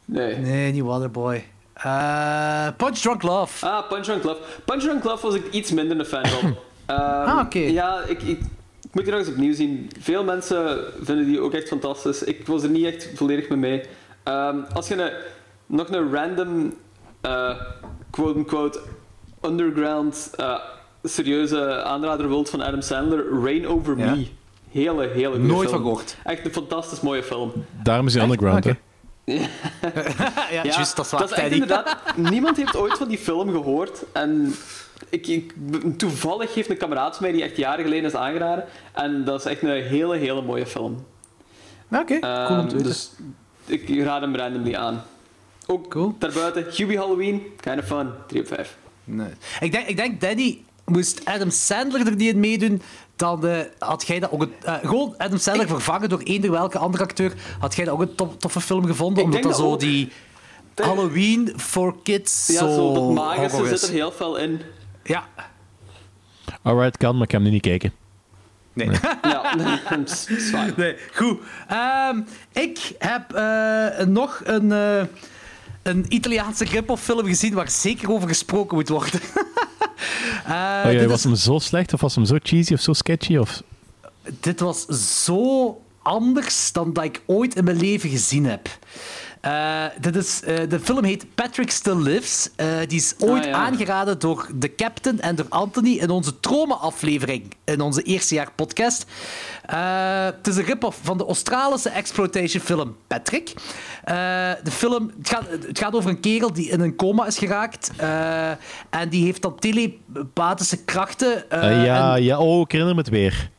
Nee. 0.04 0.36
Nee, 0.36 0.72
niet 0.72 0.82
Waterboy. 0.82 1.44
Eh 1.74 2.66
Punch 2.76 2.98
Drunk 2.98 3.22
Love. 3.22 3.66
Ah, 3.66 3.88
Punch 3.88 4.04
Drunk 4.04 4.22
Love. 4.22 4.40
Punch 4.64 4.82
Drunk 4.82 5.04
Love 5.04 5.26
was 5.26 5.34
ik 5.34 5.50
iets 5.52 5.70
minder 5.72 5.98
een 5.98 6.04
fan 6.04 6.26
van. 6.26 6.54
Ehm, 6.86 7.00
Ah, 7.00 7.40
oké. 7.44 7.58
Ja, 7.58 8.00
ik, 8.06 8.22
ik, 8.22 8.38
ik 8.82 8.90
moet 8.92 9.04
die 9.04 9.12
nog 9.12 9.20
eens 9.20 9.28
opnieuw 9.30 9.54
zien. 9.54 9.90
Veel 10.00 10.24
mensen 10.24 10.78
vinden 11.02 11.26
die 11.26 11.40
ook 11.40 11.52
echt 11.52 11.68
fantastisch. 11.68 12.22
Ik 12.22 12.46
was 12.46 12.62
er 12.62 12.68
niet 12.68 12.84
echt 12.84 13.10
volledig 13.14 13.48
mee 13.48 13.58
mee. 13.58 13.82
Ehm, 14.22 14.56
als 14.74 14.88
je 14.88 15.02
een, 15.02 15.10
nog 15.66 15.88
een 15.88 16.12
random, 16.14 16.74
eh, 17.20 17.50
quote-unquote, 18.10 18.80
underground, 19.42 20.30
eh, 20.36 20.54
serieuze 21.02 21.82
aanrader 21.82 22.28
wilt 22.28 22.50
van 22.50 22.60
Adam 22.62 22.80
Sandler, 22.80 23.24
Rain 23.44 23.66
Over 23.68 23.98
Ja. 23.98 24.14
Me. 24.14 24.26
Hele, 24.70 25.06
hele 25.08 25.26
goede 25.30 25.46
Nooit 25.46 25.68
film. 25.68 25.70
van 25.70 25.80
gehoord. 25.90 26.16
Echt 26.24 26.44
een 26.44 26.52
fantastisch 26.52 27.00
mooie 27.00 27.22
film. 27.22 27.52
Daarom 27.82 28.06
is 28.06 28.14
hij 28.14 28.22
underground, 28.22 28.64
hè? 28.64 28.72
ja, 30.50 30.62
juist, 30.62 30.96
dat 30.96 31.04
is 31.04 31.10
dat 31.10 31.38
is 31.38 31.48
inderdaad... 31.48 31.96
Niemand 32.16 32.56
heeft 32.56 32.76
ooit 32.76 32.98
van 32.98 33.08
die 33.08 33.18
film 33.18 33.50
gehoord. 33.50 34.02
En 34.12 34.54
ik, 35.08 35.26
ik, 35.26 35.52
toevallig 35.96 36.54
heeft 36.54 36.70
een 36.70 36.76
kameraad 36.76 37.16
van 37.16 37.22
mij 37.22 37.32
die 37.32 37.42
echt 37.42 37.56
jaren 37.56 37.84
geleden 37.84 38.04
is 38.04 38.14
aangeraden. 38.14 38.64
En 38.92 39.24
dat 39.24 39.40
is 39.40 39.46
echt 39.46 39.62
een 39.62 39.82
hele, 39.82 40.16
hele 40.16 40.42
mooie 40.42 40.66
film. 40.66 41.06
Oké, 41.90 42.18
cool 42.18 42.32
om 42.32 42.46
te 42.46 42.52
Ehm, 42.54 42.62
weten. 42.62 42.82
dus 42.82 43.10
ik 43.66 44.02
raad 44.02 44.20
hem 44.20 44.36
randomly 44.36 44.74
aan. 44.74 45.02
Ook 45.66 45.88
Cool. 45.90 46.14
daarbuiten, 46.18 46.66
Hubie 46.76 46.98
Halloween, 46.98 47.42
kind 47.60 47.78
of 47.80 47.86
fun, 47.86 48.10
3 48.26 48.40
op 48.40 48.46
5. 48.46 48.76
Nee. 49.04 49.28
Ik, 49.60 49.72
denk, 49.72 49.86
ik 49.86 49.96
denk, 49.96 50.20
Danny, 50.20 50.58
moest 50.84 51.24
Adam 51.24 51.50
Sandler 51.50 52.06
er 52.06 52.16
niet 52.16 52.32
in 52.32 52.40
meedoen, 52.40 52.82
dan 53.16 53.46
eh, 53.46 53.58
had 53.78 54.06
jij 54.06 54.18
dat 54.20 54.30
ook 54.30 54.42
een... 54.42 54.52
eh, 54.64 54.74
gewoon 54.82 55.14
Adam 55.18 55.38
Sandler 55.38 55.66
vervangen 55.68 56.08
door 56.08 56.20
eender 56.20 56.50
welke 56.50 56.78
andere 56.78 57.02
acteur, 57.04 57.32
had 57.58 57.74
jij 57.74 57.84
dat 57.84 57.94
ook 57.94 58.00
een 58.00 58.14
tof- 58.14 58.36
toffe 58.36 58.60
film 58.60 58.86
gevonden? 58.86 59.18
Ik 59.18 59.24
omdat 59.24 59.42
dat 59.42 59.50
dat 59.52 59.60
zo 59.60 59.72
ook. 59.72 59.80
die 59.80 60.12
Halloween 60.74 61.52
for 61.56 61.94
kids 62.02 62.46
Ja, 62.46 62.58
zo, 62.58 62.74
zo, 62.74 62.92
dat 62.94 63.12
magische 63.12 63.66
zit 63.66 63.82
er 63.88 63.94
heel 63.94 64.12
veel 64.12 64.36
in. 64.36 64.60
Ja. 65.04 65.24
Alright, 66.62 66.96
kan, 66.96 67.14
maar 67.14 67.22
ik 67.24 67.30
ga 67.30 67.36
hem 67.36 67.46
nu 67.46 67.52
niet 67.52 67.62
kijken. 67.62 67.92
Nee. 68.72 68.88
Ja, 69.22 69.54
is 70.04 70.26
fijn. 70.50 70.72
nee. 70.76 70.96
Goed. 71.14 71.38
Ehm, 71.68 72.20
ik 72.52 72.92
heb 72.98 73.32
eh, 73.32 74.06
nog 74.06 74.40
een, 74.44 74.72
eh, 74.72 75.02
een 75.84 76.04
Italiaanse 76.08 76.64
rip-off 76.64 77.02
film 77.04 77.26
gezien 77.26 77.54
waar 77.54 77.70
zeker 77.70 78.10
over 78.12 78.28
gesproken 78.28 78.76
moet 78.76 78.88
worden. 78.88 79.20
Eh, 80.46 80.82
Oh, 80.86 80.92
ja, 80.92 81.06
was 81.06 81.18
is- 81.18 81.24
hem 81.24 81.34
zo 81.34 81.58
slecht, 81.58 81.92
of 81.92 82.00
was 82.00 82.14
hem 82.14 82.24
zo 82.24 82.36
cheesy, 82.42 82.72
of 82.74 82.80
zo 82.80 82.92
sketchy? 82.92 83.36
Of... 83.36 83.62
dit 84.40 84.60
was 84.60 84.84
zo 85.24 85.80
anders 86.02 86.72
dan 86.72 86.92
dat 86.92 87.04
ik 87.04 87.22
ooit 87.26 87.54
in 87.56 87.64
mijn 87.64 87.76
leven 87.76 88.10
gezien 88.10 88.44
heb. 88.44 88.68
Eh, 89.44 89.84
dit 90.00 90.16
is, 90.16 90.42
eh, 90.42 90.56
de 90.68 90.80
film 90.80 91.04
heet 91.04 91.34
Patrick 91.34 91.70
Still 91.70 91.96
Lives. 92.02 92.48
Eh, 92.56 92.66
die 92.88 92.98
is 92.98 93.14
ooit 93.18 93.42
Ah, 93.44 93.48
ja. 93.50 93.52
aangeraden 93.56 94.18
door 94.18 94.48
de 94.54 94.74
captain 94.74 95.20
en 95.20 95.34
door 95.34 95.46
Anthony 95.48 95.90
in 95.96 96.10
onze 96.10 96.40
Troma-aflevering, 96.40 97.52
in 97.64 97.80
onze 97.80 98.02
eerste 98.02 98.34
jaar 98.34 98.48
podcast. 98.56 99.06
Het 100.34 100.46
is 100.46 100.56
een 100.56 100.64
rip-off 100.64 100.98
van 101.02 101.18
de 101.18 101.24
Australische 101.26 101.88
exploitation 101.88 102.62
film 102.62 102.96
Patrick. 103.06 103.52
De 104.62 104.70
film, 104.70 105.10
het, 105.18 105.28
gaat, 105.28 105.44
het 105.66 105.78
gaat 105.78 105.94
over 105.94 106.10
een 106.10 106.20
kerel 106.20 106.52
die 106.52 106.68
in 106.70 106.80
een 106.80 106.96
coma 106.96 107.26
is 107.26 107.38
geraakt. 107.38 107.90
en 108.90 109.08
die 109.08 109.24
heeft 109.24 109.42
dan 109.42 109.58
telepathische 109.58 110.84
krachten. 110.84 111.50
Eh, 111.50 111.84
ja, 111.84 112.14
en- 112.16 112.22
ja, 112.22 112.38
oh, 112.38 112.60
ik 112.60 112.70
herinner 112.72 112.94
me 112.96 113.00
het 113.00 113.10
weer. 113.10 113.50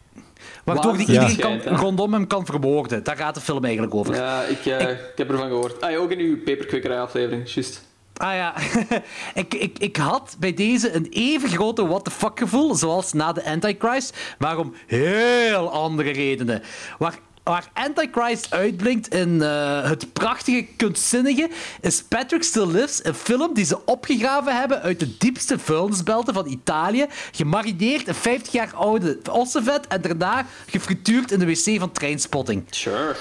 Waardoor 0.66 0.98
die 0.98 1.08
iedereen 1.08 1.38
kan, 1.38 1.78
rondom 1.78 2.14
hem 2.14 2.28
kan 2.28 2.46
vermoorden. 2.46 3.04
Daar 3.04 3.18
gaat 3.18 3.36
de 3.36 3.42
film 3.42 3.64
eigenlijk 3.64 3.96
over. 3.96 4.16
Ja, 4.16 4.42
ik, 4.44 4.66
eh, 4.66 4.90
ik 4.90 4.98
heb 5.16 5.30
ervan 5.30 5.48
gehoord. 5.48 5.82
Ah, 5.82 5.92
ja, 5.92 5.98
ook 5.98 6.12
in 6.12 6.20
uw 6.20 6.44
peperkwekerij 6.44 7.02
aflevering, 7.02 7.54
juist. 7.54 7.82
Ah 8.18 8.34
ja, 8.34 8.54
ik, 9.42 9.54
ik, 9.54 9.80
ik 9.80 9.96
had 9.96 10.36
bij 10.40 10.54
deze 10.54 10.96
een 10.96 11.08
even 11.10 11.50
grote 11.50 11.88
what 11.88 12.04
the 12.04 12.12
fuck 12.12 12.40
gevoel, 12.40 12.76
zoals 12.76 13.14
na 13.14 13.32
de 13.32 13.46
Antichrist, 13.46 14.36
maar 14.40 14.58
om 14.58 14.74
heel 14.88 15.72
andere 15.72 16.12
redenen. 16.12 16.62
Waar 16.98 17.20
waar 17.46 17.70
Antichrist 17.74 18.54
uitblinkt 18.54 19.14
in 19.14 19.42
eh, 19.42 19.84
het 19.84 20.14
prachtige 20.14 20.66
kunstzinnige, 20.76 21.50
is 21.82 22.04
Patrick 22.04 22.44
Still 22.44 22.68
Lives, 22.68 23.06
een 23.06 23.14
film 23.14 23.54
die 23.54 23.66
ze 23.66 23.86
opgegraven 23.86 24.60
hebben 24.60 24.82
uit 24.82 25.00
de 25.00 25.18
diepste 25.18 25.60
vuilnisbelten 25.60 26.34
van 26.34 26.48
Italië, 26.48 27.06
gemarineerd 27.32 28.08
in 28.08 28.14
50 28.14 28.54
jaar 28.54 28.74
oude 28.74 29.20
ossenvet 29.32 29.88
en 29.88 30.02
daarna 30.02 30.46
gefrituurd 30.66 31.32
in 31.32 31.40
de 31.40 31.46
wc 31.46 31.80
van 31.80 31.92
Trainspotting. 31.92 32.64
Sure. 32.70 33.16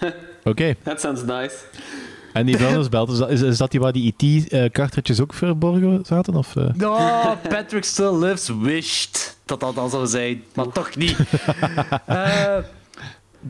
Oké. 0.44 0.74
That 0.82 1.00
sounds 1.00 1.22
nice. 1.22 1.56
En 2.32 2.46
die 2.46 2.56
vuilnisbelt, 2.66 3.10
is 3.10 3.18
dat, 3.18 3.30
is, 3.30 3.40
is 3.40 3.58
dat 3.58 3.70
die 3.70 3.80
waar 3.80 3.92
die 3.92 4.14
IT-kartretjes 4.16 5.20
ook 5.20 5.34
verborgen 5.34 6.04
zaten? 6.06 6.34
Of, 6.34 6.56
eh? 6.56 6.88
Oh, 6.88 7.32
Patrick 7.48 7.84
Still 7.84 8.18
Lives 8.18 8.50
wished 8.60 9.36
dat 9.44 9.60
dat 9.60 9.74
dan 9.74 9.90
zou 9.90 10.06
zijn, 10.06 10.44
maar 10.54 10.68
toch 10.68 10.96
niet. 10.96 11.16
Eh, 12.06 12.56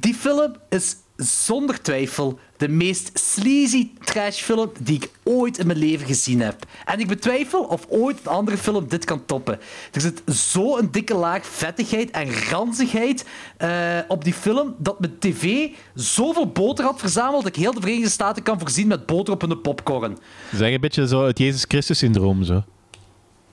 die 0.00 0.14
film 0.14 0.54
is 0.68 0.96
zonder 1.16 1.82
twijfel 1.82 2.38
de 2.56 2.68
meest 2.68 3.10
sleazy 3.14 3.90
trashfilm 4.04 4.70
die 4.80 4.96
ik 4.96 5.10
ooit 5.22 5.58
in 5.58 5.66
mijn 5.66 5.78
leven 5.78 6.06
gezien 6.06 6.40
heb. 6.40 6.66
En 6.84 7.00
ik 7.00 7.08
betwijfel 7.08 7.62
of 7.64 7.86
ooit 7.88 8.20
een 8.20 8.32
andere 8.32 8.56
film 8.56 8.88
dit 8.88 9.04
kan 9.04 9.24
toppen. 9.26 9.58
Er 9.92 10.00
zit 10.00 10.22
zo'n 10.26 10.88
dikke 10.90 11.14
laag 11.14 11.46
vettigheid 11.46 12.10
en 12.10 12.34
ranzigheid 12.50 13.26
eh, 13.56 13.98
op 14.08 14.24
die 14.24 14.32
film 14.32 14.74
dat 14.78 15.00
mijn 15.00 15.18
tv 15.18 15.68
zoveel 15.94 16.46
boter 16.46 16.84
had 16.84 17.00
verzameld 17.00 17.42
dat 17.42 17.56
ik 17.56 17.62
heel 17.62 17.74
de 17.74 17.80
Verenigde 17.80 18.10
Staten 18.10 18.42
kan 18.42 18.58
voorzien 18.58 18.86
met 18.86 19.06
boter 19.06 19.34
op 19.34 19.40
hun 19.40 19.60
popcorn. 19.60 20.18
Zeg 20.54 20.72
een 20.72 20.80
beetje 20.80 21.08
zo 21.08 21.26
het 21.26 21.38
Jezus 21.38 21.64
Christus-syndroom. 21.68 22.44
Zo. 22.44 22.62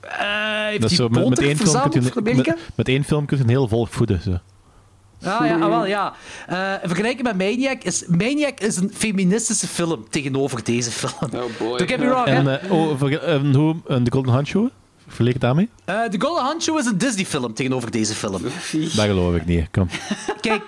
Eh, 0.02 0.66
heeft 0.66 0.82
Dat 0.82 0.90
die 0.90 0.98
zo, 0.98 1.10
met, 1.10 1.24
één 1.24 1.28
film 1.28 1.40
kun 1.40 1.58
verzameld 1.58 1.94
je, 1.94 2.02
voor 2.02 2.18
Amerika? 2.18 2.52
met, 2.52 2.62
met 2.76 2.88
één 2.88 3.04
film 3.04 3.26
kun 3.26 3.38
je 3.38 3.44
een 3.44 3.50
heel 3.50 3.68
volk 3.68 3.88
voeden. 3.88 4.22
Zo. 4.22 4.40
Ah, 5.24 5.46
ja, 5.48 5.54
ah, 5.60 5.68
wel, 5.68 5.86
ja. 5.86 6.14
Eh, 6.48 6.74
vergelijken 6.84 7.24
met 7.24 7.38
Maniac 7.38 7.84
is... 7.84 8.06
Maniac 8.08 8.60
is 8.60 8.76
een 8.76 8.92
feministische 8.94 9.68
film 9.68 10.06
tegenover 10.10 10.64
deze 10.64 10.92
film. 10.92 11.14
Oh 11.34 11.58
boy. 11.60 11.78
Don't 11.78 11.90
get 11.90 12.00
me 12.00 12.06
wrong, 12.08 12.26
En, 12.28 12.46
hè. 12.46 12.56
eh, 12.56 12.72
oh, 12.72 13.00
hoe, 13.54 13.76
en 13.88 14.04
de 14.04 14.12
Golden 14.12 14.34
Handshoe? 14.34 14.72
Verleek 15.08 15.34
het 15.34 15.42
daarmee? 15.42 15.70
Eh, 15.86 16.04
The 16.04 16.20
Golden 16.22 16.44
Handshoe 16.44 16.80
is 16.80 16.86
een 16.86 16.98
Disney-film 16.98 17.54
tegenover 17.54 17.92
deze 17.92 18.14
film. 18.14 18.42
Dat 18.42 18.52
geloof 19.06 19.36
ik 19.36 19.46
niet. 19.46 19.68
Kom. 19.72 19.88
Kijk, 20.42 20.64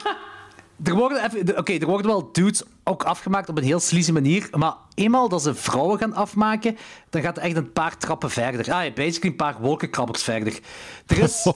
er 0.83 0.95
worden, 0.95 1.23
even- 1.23 1.57
oké, 1.57 1.73
er 1.73 1.85
worden 1.87 2.07
wel 2.07 2.29
dudes 2.31 2.63
ook 2.83 3.03
afgemaakt 3.03 3.49
op 3.49 3.57
een 3.57 3.63
heel 3.63 3.79
sleazy 3.79 4.11
manier, 4.11 4.47
maar 4.51 4.73
eenmaal 4.95 5.29
dat 5.29 5.41
ze 5.41 5.55
vrouwen 5.55 5.97
gaan 5.99 6.13
afmaken, 6.13 6.77
dan 7.09 7.21
gaat 7.21 7.35
het 7.35 7.45
echt 7.45 7.55
een 7.55 7.71
paar 7.71 7.97
trappen 7.97 8.29
verder. 8.29 8.73
Ah, 8.73 8.83
ja, 8.83 8.91
basically 8.91 9.29
een 9.31 9.35
paar 9.35 9.55
wolkenkrabbers 9.59 10.23
verder. 10.23 10.59
Er 11.07 11.17
is... 11.19 11.45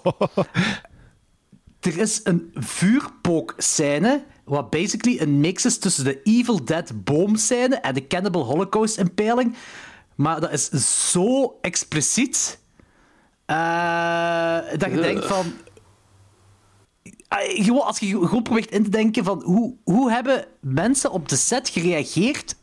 Er 1.88 1.98
is 1.98 2.22
een 2.24 2.52
vuurpookscène, 2.54 4.24
wat 4.44 4.70
basically 4.70 5.20
een 5.20 5.40
mix 5.40 5.66
is 5.66 5.78
tussen 5.78 6.04
de 6.04 6.22
Evil 6.24 6.66
Dead 6.66 7.04
boomscène 7.04 7.76
en 7.76 7.94
de 7.94 8.08
Cannibal 8.08 8.46
Holocaust 8.46 8.98
impaling. 8.98 9.56
Maar 10.16 10.40
dat 10.42 10.52
is 10.52 10.70
zo 11.12 11.58
expliciet 11.62 12.60
eh, 13.46 14.60
dat 14.78 14.92
je 14.92 15.00
denkt 15.02 15.26
van... 15.26 15.46
Ah, 17.28 17.40
Gewoon, 17.64 17.86
als 17.86 18.00
je 18.00 18.08
gewoon 18.08 18.44
probeert 18.44 18.72
in 18.72 18.84
te 18.84 18.90
denken 18.90 19.24
van 19.24 19.42
hoe, 19.44 19.76
hoe 19.84 20.12
hebben 20.12 20.46
mensen 20.60 21.12
op 21.12 21.30
de 21.30 21.36
set 21.36 21.70
gereageerd 21.70 22.56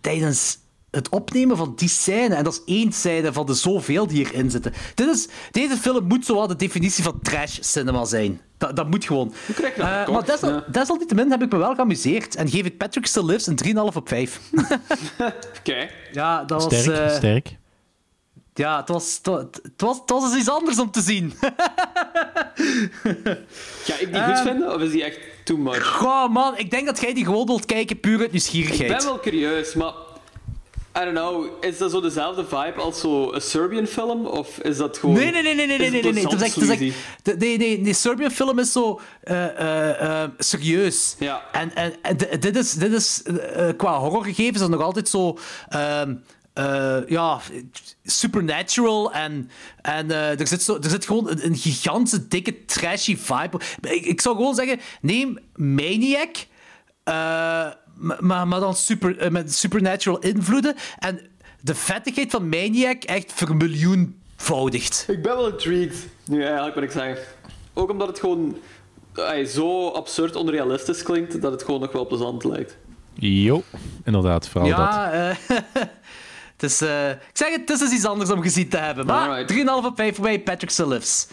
tijdens 0.00 0.58
het 0.90 1.08
opnemen 1.08 1.56
van 1.56 1.72
die 1.76 1.88
scène. 1.88 2.34
En 2.34 2.44
dat 2.44 2.52
is 2.52 2.74
één 2.74 2.92
scène 2.92 3.32
van 3.32 3.46
de 3.46 3.54
zoveel 3.54 4.06
die 4.06 4.24
erin 4.32 4.50
zitten. 4.50 4.72
Dit 4.94 5.08
is, 5.08 5.28
deze 5.50 5.76
film 5.76 6.04
moet 6.04 6.24
zowel 6.26 6.46
de 6.46 6.56
definitie 6.56 7.04
van 7.04 7.18
trash 7.22 7.58
cinema 7.60 8.04
zijn. 8.04 8.40
Dat, 8.58 8.76
dat 8.76 8.90
moet 8.90 9.04
gewoon. 9.04 9.32
krijg 9.54 9.74
je 9.74 9.80
dat 9.80 9.90
Eh, 9.90 9.98
gekocht? 9.98 10.12
maar 10.26 10.36
desal, 10.36 10.50
Ja. 10.52 10.64
desalniettemin 10.70 11.30
heb 11.30 11.42
ik 11.42 11.52
me 11.52 11.58
wel 11.58 11.74
geamuseerd. 11.74 12.34
En 12.34 12.48
geef 12.48 12.64
ik 12.64 12.78
Patrick 12.78 13.06
Still 13.06 13.24
Lives 13.24 13.46
een 13.46 13.56
3,5 13.56 13.96
op 13.96 14.08
5. 14.08 14.40
Oké. 15.58 15.88
ja, 16.12 16.44
dat 16.44 16.62
was... 16.64 16.82
Sterk, 16.82 16.98
eh, 17.10 17.16
sterk. 17.16 17.58
Ja, 18.54 18.76
het 18.80 18.88
was, 18.88 19.14
het, 19.16 19.26
was, 19.26 19.40
het, 19.62 19.72
was, 19.76 19.98
het 20.00 20.10
was 20.10 20.24
eens 20.30 20.38
iets 20.40 20.48
anders 20.50 20.78
om 20.78 20.90
te 20.90 21.00
zien. 21.00 21.32
Ga 23.84 23.94
ik 23.98 24.12
die 24.12 24.22
goed 24.22 24.40
vinden, 24.40 24.74
of 24.74 24.80
is 24.80 24.90
die 24.90 25.04
echt 25.04 25.18
too 25.44 25.56
much? 25.56 25.86
Goh, 25.86 26.28
man, 26.28 26.58
ik 26.58 26.70
denk 26.70 26.86
dat 26.86 27.00
jij 27.00 27.14
die 27.14 27.24
gewoon 27.24 27.46
wilt 27.46 27.64
kijken 27.64 28.00
puur 28.00 28.16
uit 28.16 28.24
Ik 28.26 28.30
nieuwsgierigheid. 28.32 28.96
ben 28.96 29.04
wel 29.04 29.20
curieus, 29.20 29.74
maar... 29.74 29.92
I 30.98 31.04
don't 31.04 31.14
know, 31.14 31.46
is 31.64 31.78
dat 31.78 31.90
zo 31.90 32.00
dezelfde 32.00 32.44
vibe 32.44 32.74
als 32.76 33.00
zo'n 33.00 33.40
Serbian 33.40 33.86
film? 33.86 34.26
Of 34.26 34.58
is 34.58 34.76
dat 34.76 34.98
gewoon... 34.98 35.14
Nee, 35.16 35.30
nee, 35.30 35.42
nee, 35.42 35.54
nee, 35.54 35.66
nee, 35.66 35.78
nee, 35.78 35.90
nee, 35.90 36.02
nee. 36.02 36.12
nee. 36.12 36.34
Is 36.34 36.42
echt, 36.42 36.52
sleazy? 36.52 36.86
echt, 36.86 36.96
de- 37.22 37.36
nee, 37.36 37.58
nee, 37.58 37.80
nee, 37.80 37.92
Serbian 37.92 38.30
film 38.30 38.58
is 38.58 38.72
zo 38.72 39.00
eh, 39.22 39.44
eh, 39.58 40.22
eh, 40.22 40.30
serieus. 40.38 41.16
Ja. 41.18 41.42
En, 41.52 41.74
en, 41.74 42.16
dit 42.40 42.56
is, 42.56 42.72
dit 42.72 42.92
is 42.92 43.22
eh, 43.22 43.68
qua 43.76 43.98
horrorgegevens 43.98 44.54
is 44.54 44.60
dat 44.60 44.70
nog 44.70 44.82
altijd 44.82 45.08
zo. 45.08 45.38
ehm, 45.68 46.14
eh, 46.52 46.98
ja, 47.08 47.40
supernatural 48.04 49.12
en, 49.12 49.50
en 49.82 50.10
er, 50.10 50.46
zit 50.46 50.62
zo, 50.62 50.76
er 50.82 50.90
zit 50.90 51.06
gewoon 51.06 51.30
een, 51.30 51.44
een 51.44 51.56
gigantische, 51.56 52.28
dikke, 52.28 52.64
trashy 52.64 53.16
vibe. 53.16 53.60
Ik, 53.80 54.04
ik 54.04 54.20
zou 54.20 54.36
gewoon 54.36 54.54
zeggen, 54.54 54.80
neem 55.00 55.38
Maniac, 55.54 56.36
eh, 57.04 57.66
maar, 58.20 58.48
maar 58.48 58.60
dan 58.60 58.74
super, 58.74 59.18
eh, 59.18 59.30
met 59.30 59.54
supernatural 59.54 60.18
invloeden 60.18 60.74
en 60.98 61.20
de 61.60 61.74
vettigheid 61.74 62.30
van 62.30 62.48
Maniac 62.48 63.02
echt 63.02 63.32
vermiljoenvoudigt. 63.32 65.04
Ik 65.08 65.22
ben 65.22 65.36
wel 65.36 65.48
intrigued, 65.48 66.06
nu 66.24 66.42
eigenlijk 66.42 66.74
wat 66.74 66.84
ik 66.84 66.90
zeg. 66.90 67.34
Ook 67.72 67.90
omdat 67.90 68.08
het 68.08 68.20
gewoon 68.20 68.56
eh, 69.14 69.46
zo 69.46 69.88
absurd 69.88 70.36
onrealistisch 70.36 71.02
klinkt, 71.02 71.42
dat 71.42 71.52
het 71.52 71.62
gewoon 71.62 71.80
nog 71.80 71.92
wel 71.92 72.06
plezant 72.06 72.44
lijkt. 72.44 72.76
Jo, 73.14 73.62
inderdaad, 74.04 74.48
vooral 74.48 74.70
dat. 74.70 74.78
Ja, 74.78 75.12
eh, 75.12 75.36
het 76.56 76.62
is, 76.62 76.80
eh, 76.80 77.10
ik 77.10 77.16
zeg 77.32 77.50
het, 77.50 77.60
het 77.60 77.70
is 77.70 77.78
dus 77.78 77.92
iets 77.92 78.04
anders 78.04 78.30
om 78.30 78.42
gezien 78.42 78.68
te 78.68 78.76
hebben. 78.76 79.06
Maar 79.06 79.28
Alright. 79.28 79.82
3,5 79.82 79.86
op 79.86 79.96
5 79.96 80.14
voor 80.14 80.24
mij, 80.24 80.40
Patrick 80.40 80.78
Lives. 80.78 81.26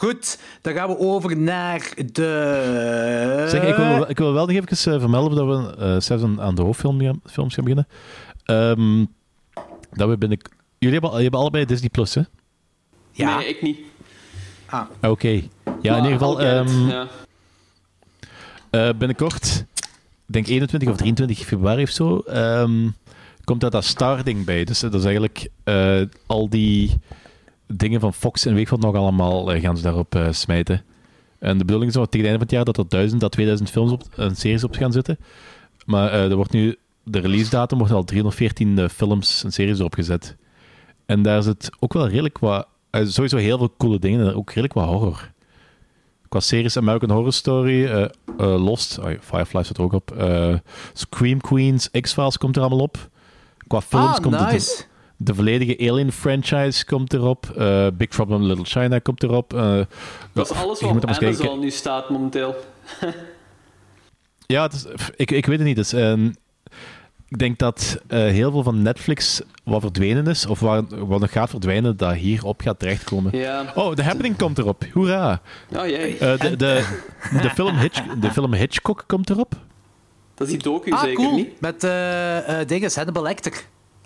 Goed, 0.00 0.38
dan 0.62 0.72
gaan 0.74 0.88
we 0.88 0.98
over 0.98 1.36
naar 1.36 1.92
de... 2.12 3.46
Zeg, 3.50 3.62
ik 3.62 3.74
wil, 3.76 4.10
ik 4.10 4.18
wil 4.18 4.32
wel 4.32 4.46
nog 4.46 4.56
even 4.56 4.92
eh, 4.92 5.00
vermelden 5.00 5.46
dat 5.46 5.46
we 5.76 5.76
eh 5.84 6.00
zelfs 6.00 6.38
aan- 6.38 6.54
de 6.54 6.62
hoofdfilms 6.62 7.04
gaan, 7.24 7.48
beginnen. 7.48 7.86
Ehm, 8.44 9.04
dat 9.92 10.08
we 10.08 10.18
binnen... 10.18 10.38
Jullie 10.78 10.92
hebben, 10.92 11.10
jullie 11.10 11.22
hebben 11.22 11.40
allebei 11.40 11.64
Disney 11.64 11.88
Plus, 11.88 12.14
hè? 12.14 12.22
Ja. 13.12 13.36
Nee, 13.38 13.48
ik 13.48 13.62
niet. 13.62 13.78
Oké. 15.02 15.42
Ja, 15.82 15.96
in 15.96 16.02
ieder 16.04 16.18
geval, 16.18 16.40
ehm, 16.40 16.88
ja. 16.88 17.06
eh, 18.70 18.88
binnenkort, 18.98 19.64
ik 20.26 20.32
denk 20.32 20.46
21 20.46 20.88
of 20.88 20.96
23 20.96 21.38
februari 21.38 21.82
of 21.82 21.90
zo, 21.90 22.18
ehm, 22.18 22.88
komt 23.44 23.60
daar 23.60 23.70
dat 23.70 23.84
Star-ding 23.84 24.44
bij. 24.44 24.64
Dus 24.64 24.80
dat 24.80 24.94
is 24.94 25.04
eigenlijk 25.04 25.48
eh, 25.64 26.00
al 26.26 26.48
die 26.48 26.94
dingen 27.72 28.00
van 28.00 28.14
Fox 28.14 28.46
en 28.46 28.68
wat 28.68 28.80
nog 28.80 28.94
allemaal 28.94 29.52
eh, 29.52 29.62
gaan 29.62 29.76
ze 29.76 29.82
daarop 29.82 30.14
eh, 30.14 30.26
smijten. 30.30 30.84
En 31.38 31.58
de 31.58 31.64
bedoeling 31.64 31.90
is 31.90 31.96
dat 31.96 32.10
tegen 32.10 32.26
het 32.26 32.38
einde 32.38 32.46
van 32.46 32.58
het 32.58 32.66
jaar 32.66 32.74
dat 32.74 32.76
er 32.76 32.88
1000 32.88 33.22
à 33.22 33.28
2000 33.28 33.70
films 33.70 33.92
op, 33.92 34.02
en 34.16 34.36
series 34.36 34.64
op 34.64 34.74
gaan 34.74 34.92
zitten. 34.92 35.18
Maar 35.86 36.12
eh, 36.12 36.30
er 36.30 36.36
wordt 36.36 36.52
nu, 36.52 36.76
de 37.04 37.18
release 37.18 37.50
datum 37.50 37.78
wordt 37.78 37.92
al 37.92 38.04
314 38.04 38.78
eh, 38.78 38.88
films 38.88 39.44
en 39.44 39.52
series 39.52 39.78
erop 39.78 39.94
gezet. 39.94 40.36
En 41.06 41.22
daar 41.22 41.42
zit 41.42 41.70
ook 41.78 41.92
wel 41.92 42.08
redelijk 42.08 42.38
wat, 42.38 42.66
sowieso 42.90 43.36
heel 43.36 43.58
veel 43.58 43.74
coole 43.76 43.98
dingen 43.98 44.26
en 44.26 44.34
ook 44.34 44.48
redelijk 44.48 44.72
wat 44.72 44.84
horror. 44.84 45.30
Qua 46.28 46.40
series 46.40 46.76
American 46.76 47.10
Horror 47.10 47.32
Story, 47.32 48.10
Lost, 48.36 48.98
oh 48.98 49.10
Firefly 49.20 49.62
staat 49.62 49.76
er 49.76 49.82
ook 49.82 49.92
op. 49.92 50.24
Scream 50.92 51.40
Queens, 51.40 51.90
X-Files 52.00 52.38
komt 52.38 52.56
er 52.56 52.62
allemaal 52.62 52.80
op. 52.80 53.08
Qua 53.66 53.80
films 53.80 54.16
Ah, 54.16 54.22
komt 54.22 54.38
het 54.38 54.52
nice. 54.52 54.84
De 55.22 55.34
volledige 55.34 55.90
Alien 55.90 56.12
franchise 56.12 56.84
komt 56.84 57.12
erop. 57.12 57.50
eh, 57.56 57.86
Big 57.94 58.08
Trouble 58.08 58.36
in 58.36 58.44
Little 58.46 58.64
China 58.64 58.98
komt 58.98 59.22
erop. 59.22 59.54
eh, 59.54 59.80
Dat 60.32 60.50
is 60.50 60.56
alles 60.56 60.80
wat 60.80 60.90
op 60.90 60.96
er 60.96 61.02
Amazon 61.08 61.34
kijken. 61.36 61.58
nu 61.60 61.70
staat 61.70 62.10
momenteel. 62.10 62.54
Ja, 64.46 64.70
is, 64.72 64.86
ik, 65.16 65.30
ik 65.30 65.46
weet 65.46 65.58
het 65.58 65.66
niet. 65.66 65.76
Dus, 65.76 65.92
ehm, 65.92 66.26
ik 67.28 67.38
denk 67.38 67.58
dat 67.58 68.00
eh, 68.06 68.18
heel 68.18 68.50
veel 68.50 68.62
van 68.62 68.82
Netflix 68.82 69.40
wat 69.64 69.80
verdwenen 69.80 70.26
is, 70.26 70.46
of 70.46 70.60
waar, 70.60 70.82
wat 71.06 71.20
nog 71.20 71.32
gaat 71.32 71.50
verdwijnen, 71.50 71.96
dat 71.96 72.14
hierop 72.14 72.60
gaat 72.60 72.78
terechtkomen. 72.78 73.38
Ja. 73.38 73.72
Oh, 73.74 73.94
The 73.94 74.02
Happening 74.02 74.36
komt 74.36 74.58
erop. 74.58 74.84
Hoera! 74.92 75.40
Oh 75.76 75.86
jee. 75.86 76.18
Eh, 76.18 76.38
de, 76.38 76.56
de, 76.56 76.98
de, 77.42 77.50
film 77.54 77.76
Hitch, 77.76 78.02
de 78.20 78.30
film 78.30 78.52
Hitchcock 78.54 79.04
komt 79.06 79.30
erop. 79.30 79.52
Dat 80.34 80.46
is 80.46 80.52
die 80.52 80.62
docu 80.62 80.90
Ah, 80.90 81.00
zeker 81.00 81.14
cool. 81.24 81.34
niet? 81.36 81.60
Met 81.60 81.84
eh 81.84 82.60
eh 82.60 82.66
dinges, 82.68 82.96
Hannibal 82.96 83.22
Lecter. 83.22 83.52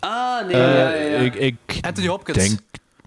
Ah, 0.04 0.46
nee, 0.46 0.54
Eh, 0.56 0.60
ja, 0.60 0.94
ja, 0.94 1.04
ja. 1.10 1.16
Ik, 1.18 1.34
ik 1.34 1.56
Anthony 1.80 2.06
Hopkins. 2.08 2.36
denk, 2.48 2.60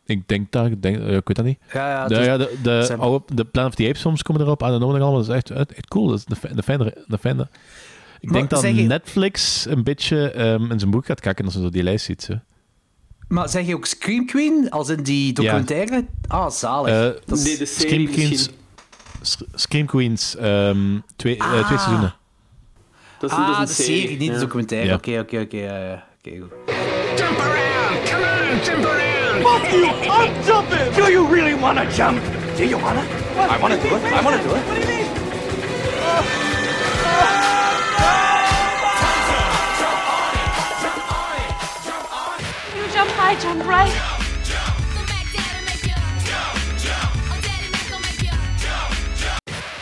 ik 0.05 0.27
denk 0.27 0.51
dat, 0.51 0.65
ik, 0.65 0.81
denk, 0.81 0.97
eh, 0.97 1.15
ik 1.15 1.27
weet 1.27 1.35
dat 1.35 1.45
niet. 1.45 1.59
Ja, 1.73 1.89
ja, 1.89 2.07
de, 2.07 2.15
dus- 2.15 2.25
ja, 2.25 2.37
de, 2.37 2.57
de, 2.63 2.83
zijn- 2.85 2.99
oude- 2.99 3.35
de 3.35 3.45
Planet 3.45 3.69
of 3.71 3.75
the 3.75 3.87
Apes 3.87 4.01
films 4.01 4.23
komen 4.23 4.41
erop. 4.41 4.61
En 4.63 4.71
de 4.71 4.79
nog 4.79 4.89
allemaal. 4.91 5.13
Dat 5.13 5.27
is 5.27 5.33
echt, 5.35 5.49
echt, 5.49 5.87
cool. 5.87 6.07
Dat 6.07 6.17
is 6.17 6.25
de, 6.25 6.35
fi- 6.35 6.53
de 6.55 6.63
fijne, 6.63 7.03
de 7.07 7.17
fijne. 7.17 7.47
Ik 8.19 8.29
Maar 8.29 8.33
denk 8.39 8.49
dat 8.49 8.61
je- 8.61 8.71
Netflix 8.71 9.65
een 9.69 9.83
beetje 9.83 10.31
ehm, 10.31 10.71
in 10.71 10.79
zijn 10.79 10.91
boek 10.91 11.05
gaat 11.05 11.19
kakken 11.19 11.45
als 11.45 11.53
ze 11.53 11.59
zo 11.61 11.69
die 11.69 11.83
lijst 11.83 12.05
ziet. 12.05 12.23
Zo. 12.23 12.33
Maar 13.27 13.49
zeg 13.49 13.65
je 13.65 13.75
ook 13.75 13.85
Scream 13.85 14.25
Queen, 14.25 14.69
als 14.69 14.89
in 14.89 15.03
die 15.03 15.33
documentaire? 15.33 16.05
Ah, 16.27 16.49
zalig. 16.49 16.91
Eh, 16.93 17.19
Dat 17.25 17.37
is- 17.37 17.43
Nee, 17.43 17.57
de 17.57 17.65
Scream 17.65 17.89
serie 17.89 18.09
Queens, 18.09 18.49
Scream 19.53 19.85
Queens, 19.85 20.35
ehm, 20.35 20.77
twee, 21.15 21.37
eh, 21.37 21.47
twee 21.49 21.61
Ah. 21.61 21.67
seizoenen. 21.67 22.15
Dat 23.19 23.29
is, 23.31 23.37
dat 23.37 23.45
is 23.47 23.53
Ah, 23.53 23.59
een 23.59 23.65
de 23.65 23.71
serie, 23.71 24.17
niet 24.17 24.33
de 24.33 24.39
documentaire. 24.39 24.93
Oké, 24.93 25.19
oké, 25.19 25.39
oké. 25.39 25.57
ja, 25.57 25.77
ja. 25.77 26.05
Oké, 26.25 26.39
goed. 26.39 26.51
Jump 28.63 28.85
around! 28.85 29.41
Come 29.41 29.47
on, 29.47 29.61
jump 29.61 29.73
around! 29.73 29.73
Fuck 29.73 29.73
you! 29.73 29.85
I'm 30.11 30.43
jumping! 30.43 30.93
Do 30.93 31.11
you 31.11 31.27
really 31.27 31.53
want 31.53 31.77
to 31.77 31.89
jump? 31.91 32.21
Do 32.57 32.65
you 32.65 32.77
want 32.77 32.97
to? 32.99 33.05
I 33.39 33.57
want 33.61 33.73
to 33.73 33.79
do 33.79 33.95
it. 33.95 34.03
I 34.03 34.21
want 34.23 34.35
to 34.35 34.43
do 34.43 34.55
it. 34.55 34.63
What 34.65 34.75
do 34.75 34.81
you 34.81 34.87
mean? 34.87 35.05
You 42.75 42.93
jump 42.93 43.11
high, 43.11 43.35
jump 43.39 43.65
right. 43.65 43.93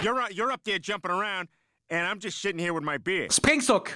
You're, 0.03 0.21
uh, 0.21 0.28
you're 0.30 0.51
up 0.51 0.63
there 0.63 0.78
jumping 0.78 1.09
around, 1.09 1.47
and 1.89 2.05
I'm 2.05 2.19
just 2.19 2.39
sitting 2.39 2.59
here 2.59 2.73
with 2.73 2.84
my 2.84 2.97
beer. 2.97 3.28
Springstok. 3.30 3.93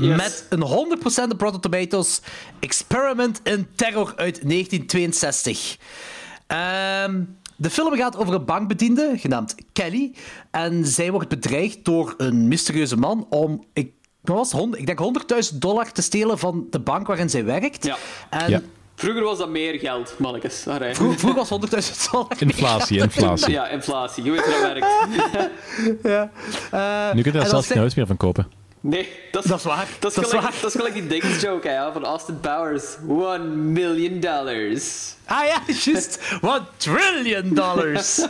Yes. 0.00 0.16
Met 0.16 0.46
een 0.48 0.98
100% 1.28 1.32
op 1.32 1.40
Rotten 1.40 1.60
Tomatoes. 1.60 2.20
Experiment 2.60 3.40
in 3.42 3.66
Terror 3.74 4.12
uit 4.16 4.40
1962. 4.48 5.76
Ehm, 6.46 7.22
de 7.56 7.70
film 7.70 7.96
gaat 7.96 8.16
over 8.16 8.34
een 8.34 8.44
bankbediende, 8.44 9.12
genaamd 9.16 9.54
Kelly. 9.72 10.14
En 10.50 10.86
zij 10.86 11.10
wordt 11.10 11.28
bedreigd 11.28 11.84
door 11.84 12.14
een 12.16 12.48
mysterieuze 12.48 12.96
man 12.96 13.26
om... 13.30 13.64
Ik, 13.72 13.92
was 14.20 14.52
ik 14.72 14.86
denk 14.86 14.98
100.000 15.52 15.58
dollar 15.58 15.92
te 15.92 16.02
stelen 16.02 16.38
van 16.38 16.66
de 16.70 16.80
bank 16.80 17.06
waarin 17.06 17.30
zij 17.30 17.44
werkt. 17.44 17.84
Ja. 17.84 17.96
En 18.30 18.50
Ja. 18.50 18.60
Vroeger 18.94 19.22
was 19.22 19.38
dat 19.38 19.48
meer 19.48 19.78
geld, 19.78 20.14
mannetjes. 20.18 20.66
Vroeger, 20.92 21.18
vroeger 21.18 21.34
was 21.34 21.50
100.000 21.50 22.10
dollar. 22.10 22.32
Inflatie, 22.38 22.98
inflatie. 22.98 23.50
Ja, 23.50 23.68
inflatie. 23.68 24.24
Je 24.24 24.30
weet 24.30 24.40
hoe 24.40 24.52
dat 24.52 24.60
werkt. 24.60 24.86
Ja. 26.02 26.30
Nu 27.14 27.22
kun 27.22 27.32
je 27.32 27.38
daar 27.38 27.48
zelfs 27.48 27.66
geen 27.66 27.78
huis 27.78 27.94
meer 27.94 28.06
van 28.06 28.16
kopen. 28.16 28.59
Nee, 28.80 29.08
dat 29.30 29.44
is, 29.44 29.50
Dat 29.50 29.58
is 29.58 29.64
waar. 29.64 29.88
Dat 29.98 30.10
is, 30.10 30.16
Dat 30.16 30.24
is 30.24 30.30
gelijk, 30.30 30.50
waar. 30.50 30.60
dat 30.60 30.74
is 30.74 30.76
gelijk 30.76 30.94
die 30.94 31.62
ja, 31.62 31.92
van 31.92 32.04
Austin 32.04 32.40
Powers. 32.40 32.84
One 33.08 33.44
million 33.48 34.20
dollars. 34.20 35.14
Ah 35.24 35.46
ja, 35.46 35.62
juist. 35.84 36.18
One 36.40 36.62
trillion 36.76 37.54
dollars. 37.54 38.20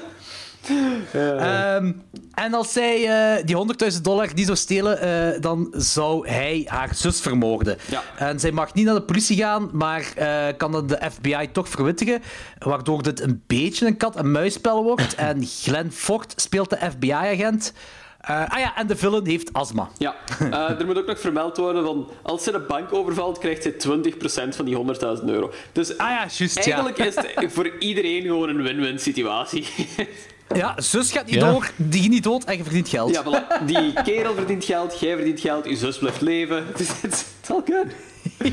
Ehm, 1.13 1.93
en 2.35 2.55
als 2.55 2.73
zij 2.73 3.09
eh, 3.09 3.45
die 3.45 3.57
100.000 3.95 4.01
dollar 4.03 4.35
die 4.35 4.45
zou 4.45 4.57
stelen, 4.57 5.01
eh, 5.01 5.41
dan 5.41 5.75
zou 5.77 6.29
hij 6.29 6.63
haar 6.67 6.95
zus 6.95 7.21
vermoorden. 7.21 7.79
Ja. 7.91 8.03
En 8.17 8.41
zij 8.41 8.53
mag 8.53 8.75
niet 8.75 8.85
naar 8.85 8.95
de 8.95 9.03
politie 9.03 9.37
gaan, 9.37 9.71
maar 9.73 10.13
eh, 10.17 10.47
kan 10.57 10.73
dan 10.73 10.87
de 10.87 10.99
FBI 11.11 11.49
toch 11.53 11.69
verwittigen, 11.69 12.23
waardoor 12.59 13.03
dit 13.03 13.21
een 13.21 13.43
beetje 13.47 13.87
een 13.87 13.97
kat-en-muisspel 13.97 14.83
wordt. 14.83 15.15
en 15.31 15.47
Glenn 15.47 15.93
Ford 15.93 16.33
speelt 16.37 16.71
de 16.71 16.79
FBI-agent. 16.91 17.73
Eh, 18.21 18.49
ah 18.49 18.59
ja, 18.59 18.77
en 18.77 18.87
de 18.87 18.97
villain 18.97 19.27
heeft 19.27 19.53
astma. 19.53 19.89
Ja, 19.99 20.15
eh, 20.39 20.53
er 20.81 20.87
moet 20.87 20.99
ook 20.99 21.07
nog 21.07 21.21
vermeld 21.21 21.57
worden 21.57 21.85
van 21.85 22.09
als 22.23 22.45
ze 22.45 22.51
de 22.53 22.59
bank 22.61 22.93
overvalt, 22.93 23.39
krijgt 23.39 23.63
ze 23.63 23.77
20% 23.77 24.57
van 24.57 24.65
die 24.65 24.75
100.000 24.77 25.29
euro. 25.29 25.51
Dus 25.73 25.99
Ah 25.99 26.09
ja, 26.11 26.27
juist, 26.37 26.65
ja. 26.65 26.73
eigenlijk 26.75 26.99
is 26.99 27.15
het 27.15 27.53
voor 27.53 27.79
iedereen 27.79 28.23
gewoon 28.23 28.49
een 28.49 28.63
win-win 28.63 28.99
situatie. 28.99 29.67
Ja, 30.55 30.75
zus 30.81 31.13
gaat 31.13 31.27
niet 31.27 31.35
Ja. 31.35 31.51
door, 31.53 31.71
die 31.77 32.01
gaat 32.03 32.11
niet 32.11 32.23
dood 32.23 32.45
en 32.45 32.57
je 32.57 32.63
verdient 32.63 32.89
geld. 32.89 33.11
ja, 33.15 33.23
voilà. 33.25 33.65
Die 33.67 33.93
kerel 34.03 34.35
verdient 34.35 34.65
geld, 34.65 34.99
jij 35.01 35.15
verdient 35.15 35.41
geld, 35.41 35.65
je 35.65 35.77
zus 35.77 35.99
blijft 35.99 36.21
leven. 36.21 36.67
Het 36.67 36.81
is 36.81 36.89
het 37.03 37.13
is 37.43 37.51
all 37.51 37.63
good. 37.67 37.87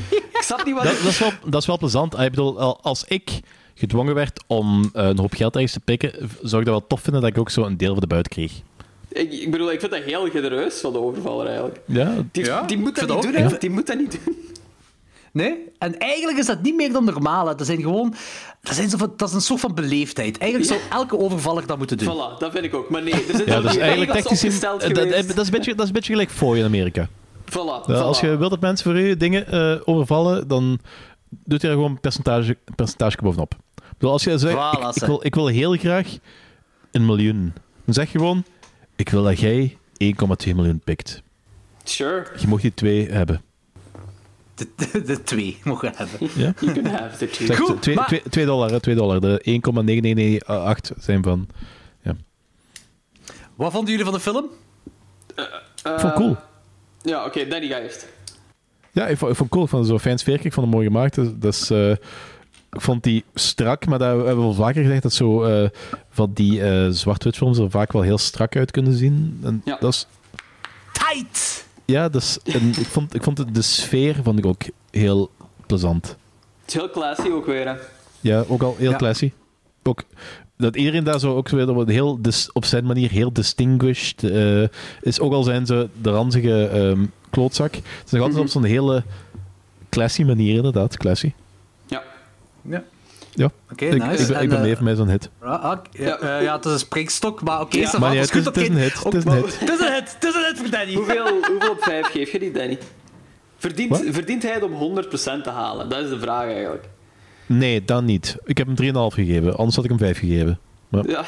Ik 0.09 0.37
snap 0.39 0.65
niet 0.65 0.73
wat... 0.75 0.83
Dat, 0.83 0.93
dat, 0.97 1.05
is 1.11 1.19
wel, 1.19 1.31
dat 1.45 1.61
is 1.61 1.67
wel 1.67 1.77
plezant. 1.77 2.15
Ah, 2.15 2.23
Ik 2.23 2.29
bedoel, 2.29 2.59
al- 2.59 2.79
als 2.81 3.03
ik 3.07 3.39
gedwongen 3.75 4.15
werd 4.15 4.43
om 4.47 4.89
eh, 4.93 5.05
een 5.07 5.19
hoop 5.19 5.33
geld 5.33 5.53
ergens 5.53 5.73
te 5.73 5.79
pikken, 5.79 6.11
zou 6.41 6.61
ik 6.61 6.67
dat 6.67 6.77
wel 6.79 6.87
tof 6.87 7.01
vinden 7.01 7.21
dat 7.21 7.29
ik 7.31 7.37
ook 7.37 7.49
zo 7.49 7.63
een 7.63 7.77
deel 7.77 7.91
van 7.91 7.99
de 8.01 8.07
buit 8.07 8.27
kreeg. 8.27 8.51
Ik, 9.07 9.31
ik 9.33 9.51
bedoel, 9.51 9.71
ik 9.71 9.79
vind 9.79 9.91
dat 9.91 10.03
heel 10.03 10.29
genereus 10.29 10.79
van 10.79 10.93
de 10.93 10.99
overvaller 10.99 11.45
eigenlijk. 11.45 11.79
Ja, 11.85 12.15
Die, 12.31 12.45
Ja, 12.45 12.61
die 12.61 12.77
moet 12.77 12.95
dat 12.95 13.07
niet 13.09 13.23
dat 13.23 13.33
doen, 13.33 13.41
hè. 13.43 13.57
Die 13.57 13.69
moet 13.69 13.87
dat 13.87 13.97
niet 13.97 14.19
doen. 14.23 14.35
Nee? 15.31 15.55
En 15.77 15.99
eigenlijk 15.99 16.37
is 16.37 16.45
dat 16.45 16.61
niet 16.61 16.75
meer 16.75 16.91
dan 16.91 17.05
normaal. 17.05 17.47
hè. 17.47 17.55
Dat, 17.55 17.65
zijn 17.65 17.81
gewoon, 17.81 18.13
dat, 18.61 18.75
zijn 18.75 18.89
zo 18.89 18.97
van, 18.97 19.13
dat 19.17 19.27
is 19.27 19.33
een 19.33 19.41
soort 19.41 19.59
van 19.59 19.73
beleefdheid. 19.73 20.37
Eigenlijk 20.37 20.71
zou 20.71 20.81
elke 20.91 21.17
overvaller 21.17 21.67
dat 21.67 21.77
moeten 21.77 21.97
doen. 21.97 22.15
Voilà, 22.15 22.39
dat 22.39 22.51
vind 22.51 22.63
ik 22.63 22.75
ook. 22.75 22.89
Maar 22.89 23.03
nee, 23.03 23.13
er 23.13 23.21
zijn 23.35 23.43
ja 23.45 23.61
dus 23.61 23.71
die 23.71 23.81
eigenlijk 23.81 24.09
eh, 24.09 24.15
dat, 24.15 25.27
dat, 25.27 25.37
is 25.37 25.45
een 25.45 25.51
beetje, 25.51 25.71
dat 25.71 25.81
is 25.81 25.87
een 25.87 25.93
beetje 25.93 26.11
gelijk 26.11 26.29
voor 26.29 26.53
je 26.55 26.59
in 26.59 26.67
Amerika. 26.67 27.07
Voilà, 27.49 27.53
Ja, 27.53 27.83
voilà. 27.87 28.03
Als 28.03 28.19
je 28.19 28.37
wilt 28.37 28.49
dat 28.49 28.61
mensen 28.61 28.91
voor 28.91 28.99
je 29.01 29.17
dingen 29.17 29.47
eh, 29.47 29.81
overvallen, 29.85 30.47
dan 30.47 30.79
doet 31.29 31.61
je 31.61 31.67
er 31.67 31.73
gewoon 31.73 31.91
een 31.91 31.99
percentage, 31.99 32.57
percentage 32.75 33.17
bovenop. 33.21 33.53
Ik 33.75 33.83
bedoel, 33.97 34.11
als 34.11 34.23
je 34.23 34.37
zegt, 34.37 34.55
Voilà, 34.55 35.01
ik, 35.01 35.03
wil, 35.05 35.19
ik 35.23 35.35
wil 35.35 35.47
heel 35.47 35.75
graag 35.77 36.17
een 36.91 37.05
miljoen, 37.05 37.53
dan 37.85 37.93
zeg 37.93 38.11
je 38.11 38.17
gewoon, 38.17 38.43
ik 38.97 39.09
wil 39.09 39.23
dat 39.23 39.39
jij 39.39 39.77
1,2 40.03 40.55
miljoen 40.55 40.79
pikt. 40.83 41.21
Sure, 41.83 42.27
Je 42.39 42.47
mag 42.47 42.61
die 42.61 42.73
twee 42.73 43.09
hebben. 43.09 43.41
De, 44.55 44.67
de, 44.75 45.01
de 45.01 45.23
twee 45.23 45.57
mogen 45.63 45.91
we 45.91 45.97
hebben. 45.97 46.29
Ja? 46.35 46.53
you 46.59 46.73
can 46.73 46.85
have 46.85 47.17
the 47.17 47.45
two. 47.45 47.55
Goed, 47.55 47.81
2 47.81 47.95
maar- 47.95 48.21
dollar, 48.45 48.71
hè, 48.71 48.79
2 48.79 48.95
dollar. 48.95 49.21
De 49.21 49.41
1,9998 50.93 51.03
zijn 51.03 51.23
van... 51.23 51.47
Wat 53.55 53.71
vonden 53.71 53.89
jullie 53.89 54.05
van 54.05 54.13
de 54.13 54.19
film? 54.19 54.45
Ik 55.35 55.49
vond 55.83 56.01
het 56.01 56.13
cool. 56.13 56.35
Ja, 57.01 57.25
oké, 57.25 57.47
Danny, 57.47 57.67
ga 57.67 57.79
eerst. 57.79 58.07
Ja, 58.91 59.07
ik 59.07 59.17
vond, 59.17 59.31
ik 59.31 59.37
vond 59.37 59.39
het 59.39 59.49
cool. 59.49 59.63
Ik 59.63 59.69
vond 59.69 59.81
het 59.83 59.91
zo 59.91 59.99
fijn 59.99 60.17
sfeertje. 60.17 60.47
Ik 60.47 60.53
vond 60.53 60.65
het 60.65 60.75
mooi 60.75 60.87
gemaakt. 60.87 61.15
Dus, 61.15 61.29
dus, 61.35 61.69
eh, 61.69 61.95
ik 62.71 62.81
vond 62.81 63.03
die 63.03 63.23
strak, 63.33 63.85
maar 63.85 63.99
dat 63.99 64.07
hebben 64.07 64.35
we 64.35 64.41
wel 64.41 64.53
vaker 64.53 64.81
gezegd, 64.83 65.03
dat 65.03 65.13
zo 65.13 65.43
eh, 65.43 65.69
van 66.09 66.31
die 66.33 66.61
eh 66.63 66.87
zwart-wit 66.89 67.35
films 67.37 67.57
er 67.57 67.69
vaak 67.69 67.91
wel 67.91 68.01
heel 68.01 68.17
strak 68.17 68.55
uit 68.55 68.71
kunnen 68.71 68.93
zien. 68.93 69.39
En 69.43 69.61
Ja. 69.65 69.77
dat 69.79 69.93
is, 69.93 70.07
Tight! 70.91 71.65
ja, 71.85 72.09
dus, 72.09 72.39
en 72.43 72.67
ik 72.69 72.85
vond, 72.87 73.15
ik 73.15 73.23
vond 73.23 73.55
de 73.55 73.61
sfeer 73.61 74.15
vond 74.23 74.39
ik 74.39 74.45
ook 74.45 74.61
heel 74.91 75.29
plezant. 75.65 76.05
Het 76.61 76.67
is 76.67 76.73
heel 76.73 76.89
classy 76.89 77.29
ook 77.29 77.45
weer, 77.45 77.67
hè. 77.67 77.73
Ja, 78.21 78.43
ook 78.47 78.61
al 78.61 78.75
heel 78.77 78.91
Ja. 78.91 78.97
classy. 78.97 79.31
Ook 79.83 80.03
dat 80.57 80.75
iedereen 80.75 81.03
daar 81.03 81.19
zo 81.19 81.35
ook 81.35 81.49
weer 81.49 81.75
op, 81.75 81.87
heel 81.87 82.21
dis- 82.21 82.51
op 82.51 82.65
zijn 82.65 82.85
manier 82.85 83.09
heel 83.09 83.33
distinguished 83.33 84.23
eh, 84.23 84.63
is. 85.01 85.19
Ook 85.19 85.33
al 85.33 85.43
zijn 85.43 85.65
ze 85.65 85.89
de 86.01 86.09
ranzige 86.09 86.67
ehm, 86.67 87.05
klootzak. 87.29 87.75
Het 87.75 87.83
is 88.05 88.11
nog 88.11 88.21
altijd 88.21 88.39
op 88.41 88.47
zo'n 88.47 88.63
hele 88.63 89.03
classy 89.89 90.23
manier, 90.23 90.55
inderdaad. 90.55 90.97
Classy. 90.97 91.31
Ja. 92.69 92.83
Ja. 93.33 93.49
Ik, 93.75 93.79
nice. 93.79 94.21
ik 94.21 94.27
ben, 94.27 94.35
En, 94.37 94.43
ik 94.43 94.49
ben 94.49 94.57
eh, 94.57 94.63
mee 94.63 94.75
voor 94.75 94.83
mij 94.83 94.95
zo'n 94.95 95.09
hit. 95.09 95.29
Ja, 95.41 95.47
ah, 95.47 95.77
ja, 95.91 96.17
eh, 96.19 96.43
ja, 96.43 96.55
het 96.55 96.65
is 96.65 96.71
een 96.71 96.79
springstok, 96.79 97.41
maar 97.43 97.61
oké, 97.61 97.77
Maar 97.99 98.13
ja, 98.15 98.21
is 98.21 98.27
het 98.29 98.35
is- 98.37 98.45
goed, 98.45 98.55
het 98.55 98.57
is 98.63 98.67
een 98.69 98.77
hit, 98.77 99.03
het 99.03 99.13
is 99.13 99.25
een 99.25 99.31
hit. 99.31 99.59
Het 99.59 99.69
is 99.69 99.79
een 99.79 99.93
hit, 99.93 100.13
het 100.13 100.23
is 100.23 100.35
een 100.35 100.43
hit 100.47 100.57
voor 100.57 100.69
Danny. 100.69 100.93
Hoeveel, 100.93 101.27
hoeveel 101.47 101.69
op 101.71 101.83
5 101.83 102.07
geef 102.07 102.31
je 102.31 102.39
die, 102.39 102.51
Danny? 102.51 102.77
Verdient, 103.57 104.01
verdient 104.11 104.43
hij 104.43 104.53
het 104.53 104.63
om 104.63 104.73
100% 104.73 105.43
te 105.43 105.49
halen? 105.49 105.89
Dat 105.89 105.99
is 106.03 106.09
de 106.09 106.19
vraag 106.19 106.43
eigenlijk. 106.45 106.85
Nee, 107.45 107.85
dan 107.85 108.05
niet. 108.05 108.37
Ik 108.45 108.57
heb 108.57 108.67
hem 108.67 108.75
3,5 108.75 109.13
gegeven. 109.13 109.55
Anders 109.57 109.75
had 109.75 109.83
ik 109.83 109.89
hem 109.89 109.99
5 109.99 110.19
gegeven. 110.19 110.59
Maar, 110.87 111.09
Ja. 111.09 111.25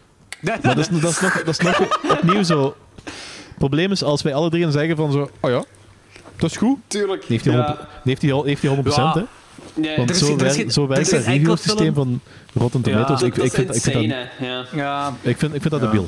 maar 0.40 0.60
dat, 0.62 0.78
is, 0.78 0.88
dat, 0.88 1.10
is 1.10 1.20
nog, 1.20 1.42
dat 1.44 1.48
is 1.48 1.58
nog 1.58 2.00
opnieuw 2.18 2.42
zo. 2.42 2.74
Het 3.04 3.58
probleem 3.58 3.90
is 3.92 4.02
als 4.02 4.22
wij 4.22 4.34
alle 4.34 4.50
drie 4.50 4.70
zeggen 4.70 4.96
van 4.96 5.12
zo... 5.12 5.30
Oh 5.40 5.50
ja, 5.50 5.64
dat 6.36 6.50
is 6.50 6.56
goed. 6.56 6.78
Tuurlijk. 6.86 7.24
Heeft 7.24 7.44
hij 7.44 7.54
100%, 7.54 7.56
Ja. 7.56 7.66
dan 7.66 7.76
heeft 8.04 8.22
hij, 8.22 8.40
heeft 8.44 8.62
hij 8.62 8.70
100%, 8.76 8.82
Ja. 8.96 9.12
hè. 9.12 9.22
Nee, 9.74 9.96
Want 9.96 10.08
er 10.10 10.14
is 10.16 10.20
zo, 10.20 10.26
er 10.26 10.32
is 10.32 10.40
werkt- 10.42 10.54
geen- 10.56 10.70
zo 10.70 10.84
review-systeem 10.84 11.94
van 11.94 12.20
Rotten 12.54 12.80
Ja, 12.84 12.90
Tomatoes. 12.90 13.20
dat, 13.20 13.28
ik, 13.28 13.36
ik, 13.36 13.52
vind, 13.52 13.74
ik, 13.76 13.82
vind 13.82 14.08
dat. 14.10 14.18
Ja. 14.48 14.64
Ja, 14.72 15.14
ik, 15.22 15.38
vind, 15.38 15.54
ik 15.54 15.60
vind 15.60 15.70
dat 15.72 15.80
debiel. 15.80 16.06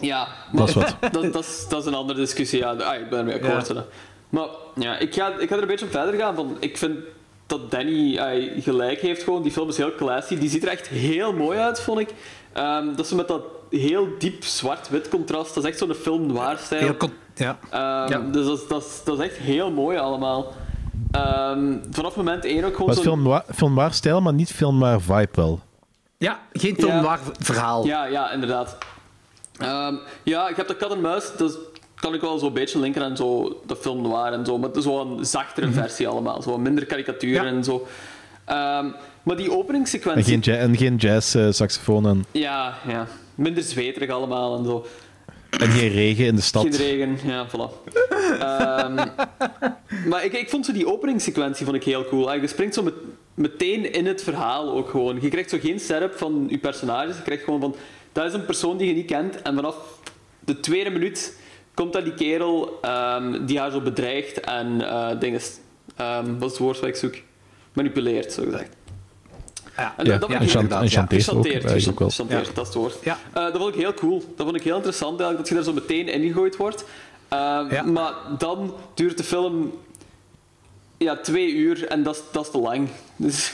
Ja, 0.00 0.28
Dat 0.52 0.68
is 0.68 0.74
wat. 0.74 0.96
dat, 1.12 1.32
dat, 1.32 1.44
is, 1.44 1.66
dat 1.68 1.80
is 1.80 1.86
een 1.86 1.94
andere 1.94 2.18
discussie. 2.18 2.58
Ja, 2.58 2.72
ah, 2.72 3.00
ik 3.00 3.08
ben 3.10 3.18
ermee 3.18 3.34
akkoord. 3.34 3.68
Ja. 3.68 3.84
Maar 4.28 4.46
ja, 4.74 4.98
ik 4.98 5.14
ga, 5.14 5.32
ik 5.38 5.48
ga 5.48 5.54
er 5.56 5.60
een 5.62 5.68
beetje 5.68 5.84
op 5.84 5.90
verder 5.90 6.14
gaan. 6.20 6.34
Van, 6.34 6.56
ik 6.60 6.76
vind 6.78 6.98
dat 7.46 7.70
Danny 7.70 8.18
ah, 8.18 8.62
gelijk 8.62 9.00
heeft. 9.00 9.22
Gewoon. 9.22 9.42
Die 9.42 9.52
film 9.52 9.68
is 9.68 9.76
heel 9.76 9.94
classy. 9.94 10.38
Die 10.38 10.48
ziet 10.50 10.62
er 10.62 10.68
echt 10.68 10.88
heel 10.88 11.32
mooi 11.32 11.58
uit, 11.58 11.80
vond 11.80 11.98
ik. 11.98 12.08
Ehm, 12.52 12.94
dat 12.94 13.06
ze 13.06 13.14
met 13.14 13.28
dat 13.28 13.42
heel 13.70 14.08
diep 14.18 14.44
zwart-wit 14.44 15.08
contrast. 15.08 15.54
Dat 15.54 15.64
is 15.64 15.70
echt 15.70 15.78
zo'n 15.78 15.94
film 15.94 16.26
noir 16.26 16.58
stijl. 16.64 16.80
heel 16.98 17.10
ja. 17.34 17.58
Ehm, 17.70 18.12
Ja. 18.12 18.18
Dus 18.32 18.46
dat 18.46 18.58
is, 18.60 18.68
dat, 18.68 18.82
is, 18.84 19.00
dat 19.04 19.18
is 19.18 19.24
echt 19.24 19.36
heel 19.36 19.70
mooi 19.70 19.98
allemaal. 19.98 20.52
Ehm, 21.10 21.76
vanaf 21.90 22.16
moment 22.16 22.44
één 22.44 22.64
ook 22.64 22.76
gewoon 22.76 22.94
zo'n... 22.94 23.02
film, 23.02 23.22
noir- 23.22 23.44
film 23.54 23.74
noir 23.74 23.92
stijl, 23.92 24.20
maar 24.20 24.34
niet 24.34 24.52
film 24.52 24.78
noir 24.78 25.00
vibe 25.00 25.28
wel. 25.32 25.60
ja, 26.18 26.40
geen 26.52 26.74
film 26.78 26.92
Ja. 26.92 27.00
noir 27.00 27.18
verhaal. 27.38 27.86
Ja, 27.86 28.04
ja, 28.04 28.32
inderdaad. 28.32 28.76
Ehm, 29.58 29.94
ja, 30.22 30.48
ik 30.48 30.56
heb 30.56 30.68
de 30.68 30.76
kat 30.76 30.92
en 30.92 31.00
muis. 31.00 31.30
Dat 31.36 31.58
kan 31.94 32.14
ik 32.14 32.20
wel 32.20 32.38
zo'n 32.38 32.52
beetje 32.52 32.78
linken 32.78 33.02
aan 33.02 33.16
zo 33.16 33.60
de 33.66 33.76
film 33.76 34.02
noir 34.02 34.32
en 34.32 34.44
zo. 34.46 34.58
Maar 34.58 34.68
het 34.68 34.78
is 34.78 34.84
wel 34.84 35.00
een 35.00 35.24
zachtere 35.26 35.70
versie 35.72 36.08
allemaal. 36.08 36.42
Zo 36.42 36.58
minder 36.58 36.86
karikaturen 36.86 37.44
Ja. 37.44 37.50
en 37.50 37.64
zo. 37.64 37.86
Ehm, 38.44 38.86
maar 39.22 39.36
die 39.36 39.50
En 39.50 39.56
openingssequentie... 39.56 40.24
geen, 40.24 40.40
ja- 40.42 40.54
en 40.60 40.76
geen 40.76 40.96
jazz, 40.96 41.34
eh, 41.34 41.46
saxofoon 41.50 42.06
en, 42.06 42.24
Ja, 42.30 42.74
ja. 42.88 43.06
Minder 43.34 43.62
zweterig 43.62 44.10
allemaal 44.10 44.58
en 44.58 44.64
zo. 44.64 44.86
En 45.58 45.70
geen 45.70 45.88
regen 45.88 46.24
in 46.26 46.34
de 46.34 46.42
stad. 46.42 46.62
Geen 46.62 46.76
regen, 46.76 47.18
ja, 47.24 47.46
voilà. 47.48 47.90
Ehm, 48.38 48.94
maar 50.10 50.24
ik, 50.24 50.32
ik 50.32 50.50
vond 50.50 50.66
zo 50.66 50.72
die 50.72 50.86
openingssequentie 50.86 51.64
vond 51.64 51.76
ik 51.76 51.84
heel 51.84 52.04
cool. 52.04 52.32
Je 52.32 52.46
springt 52.46 52.74
zo 52.74 52.82
met, 52.82 52.94
meteen 53.34 53.92
in 53.92 54.06
het 54.06 54.22
verhaal 54.22 54.72
ook 54.72 54.88
gewoon. 54.88 55.18
Je 55.20 55.28
krijgt 55.28 55.50
zo 55.50 55.58
geen 55.60 55.80
setup 55.80 56.14
van 56.14 56.46
je 56.50 56.58
personages. 56.58 57.16
Je 57.16 57.22
krijgt 57.22 57.44
gewoon 57.44 57.60
van... 57.60 57.74
Dat 58.12 58.24
is 58.26 58.32
een 58.32 58.44
persoon 58.44 58.76
die 58.76 58.88
je 58.88 58.94
niet 58.94 59.06
kent. 59.06 59.42
En 59.42 59.54
vanaf 59.54 59.76
de 60.44 60.60
tweede 60.60 60.90
minuut 60.90 61.38
komt 61.74 61.92
dat 61.92 62.04
die 62.04 62.14
kerel 62.14 62.78
ehm, 62.82 63.46
die 63.46 63.58
haar 63.58 63.70
zo 63.70 63.80
bedreigt 63.80 64.40
en 64.40 64.88
eh 64.88 65.20
dingen... 65.20 65.40
ehm, 65.96 66.38
wat 66.38 66.44
is 66.44 66.50
het 66.50 66.58
woord 66.58 66.80
wat 66.80 66.88
ik 66.88 66.96
zoek? 66.96 67.14
Manipuleert, 67.72 68.32
zo 68.32 68.44
gezegd. 68.44 68.76
Ja, 69.76 69.94
En 69.96 70.04
Ja, 70.06 70.18
dat 70.18 70.30
ik- 70.30 70.36
chant- 70.50 70.72
en 70.72 70.88
chanteert 70.88 71.28
ook, 71.30 71.44
wel. 71.98 72.08
gechanteerd, 72.08 72.54
dat 72.54 72.66
is 72.66 72.74
het 72.74 72.74
woord. 72.74 72.96
Ja. 73.02 73.18
Eh, 73.32 73.42
dat 73.42 73.56
vond 73.56 73.74
ik 73.74 73.80
heel 73.80 73.94
cool. 73.94 74.18
Dat 74.36 74.46
vond 74.46 74.56
ik 74.56 74.62
heel 74.62 74.74
interessant 74.76 75.20
eigenlijk, 75.20 75.38
dat 75.38 75.48
je 75.48 75.54
daar 75.54 75.64
zo 75.64 75.72
meteen 75.72 76.08
ingegooid 76.22 76.56
wordt. 76.56 76.84
Eh, 77.28 77.38
Ja. 77.70 77.82
Maar 77.82 78.12
dan 78.38 78.74
duurt 78.94 79.16
de 79.16 79.24
film 79.24 79.72
ja, 80.96 81.16
twee 81.16 81.52
uur 81.52 81.86
en 81.88 82.02
dat 82.02 82.14
is, 82.14 82.22
dat 82.32 82.44
is 82.44 82.50
te 82.50 82.58
lang. 82.58 82.88
Dus, 83.16 83.52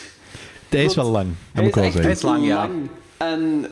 Hij 0.68 0.84
is 0.84 0.94
Want 0.94 1.06
wel 1.08 1.16
lang, 1.16 1.26
dat 1.52 1.62
moet 1.64 1.68
ik 1.68 1.74
wel 1.74 1.84
is 1.84 1.94
echt 1.94 2.04
zeggen. 2.04 2.28
Hij 2.28 2.40
is 2.40 2.46
lang, 2.46 2.46
ja. 2.46 3.26
En 3.26 3.66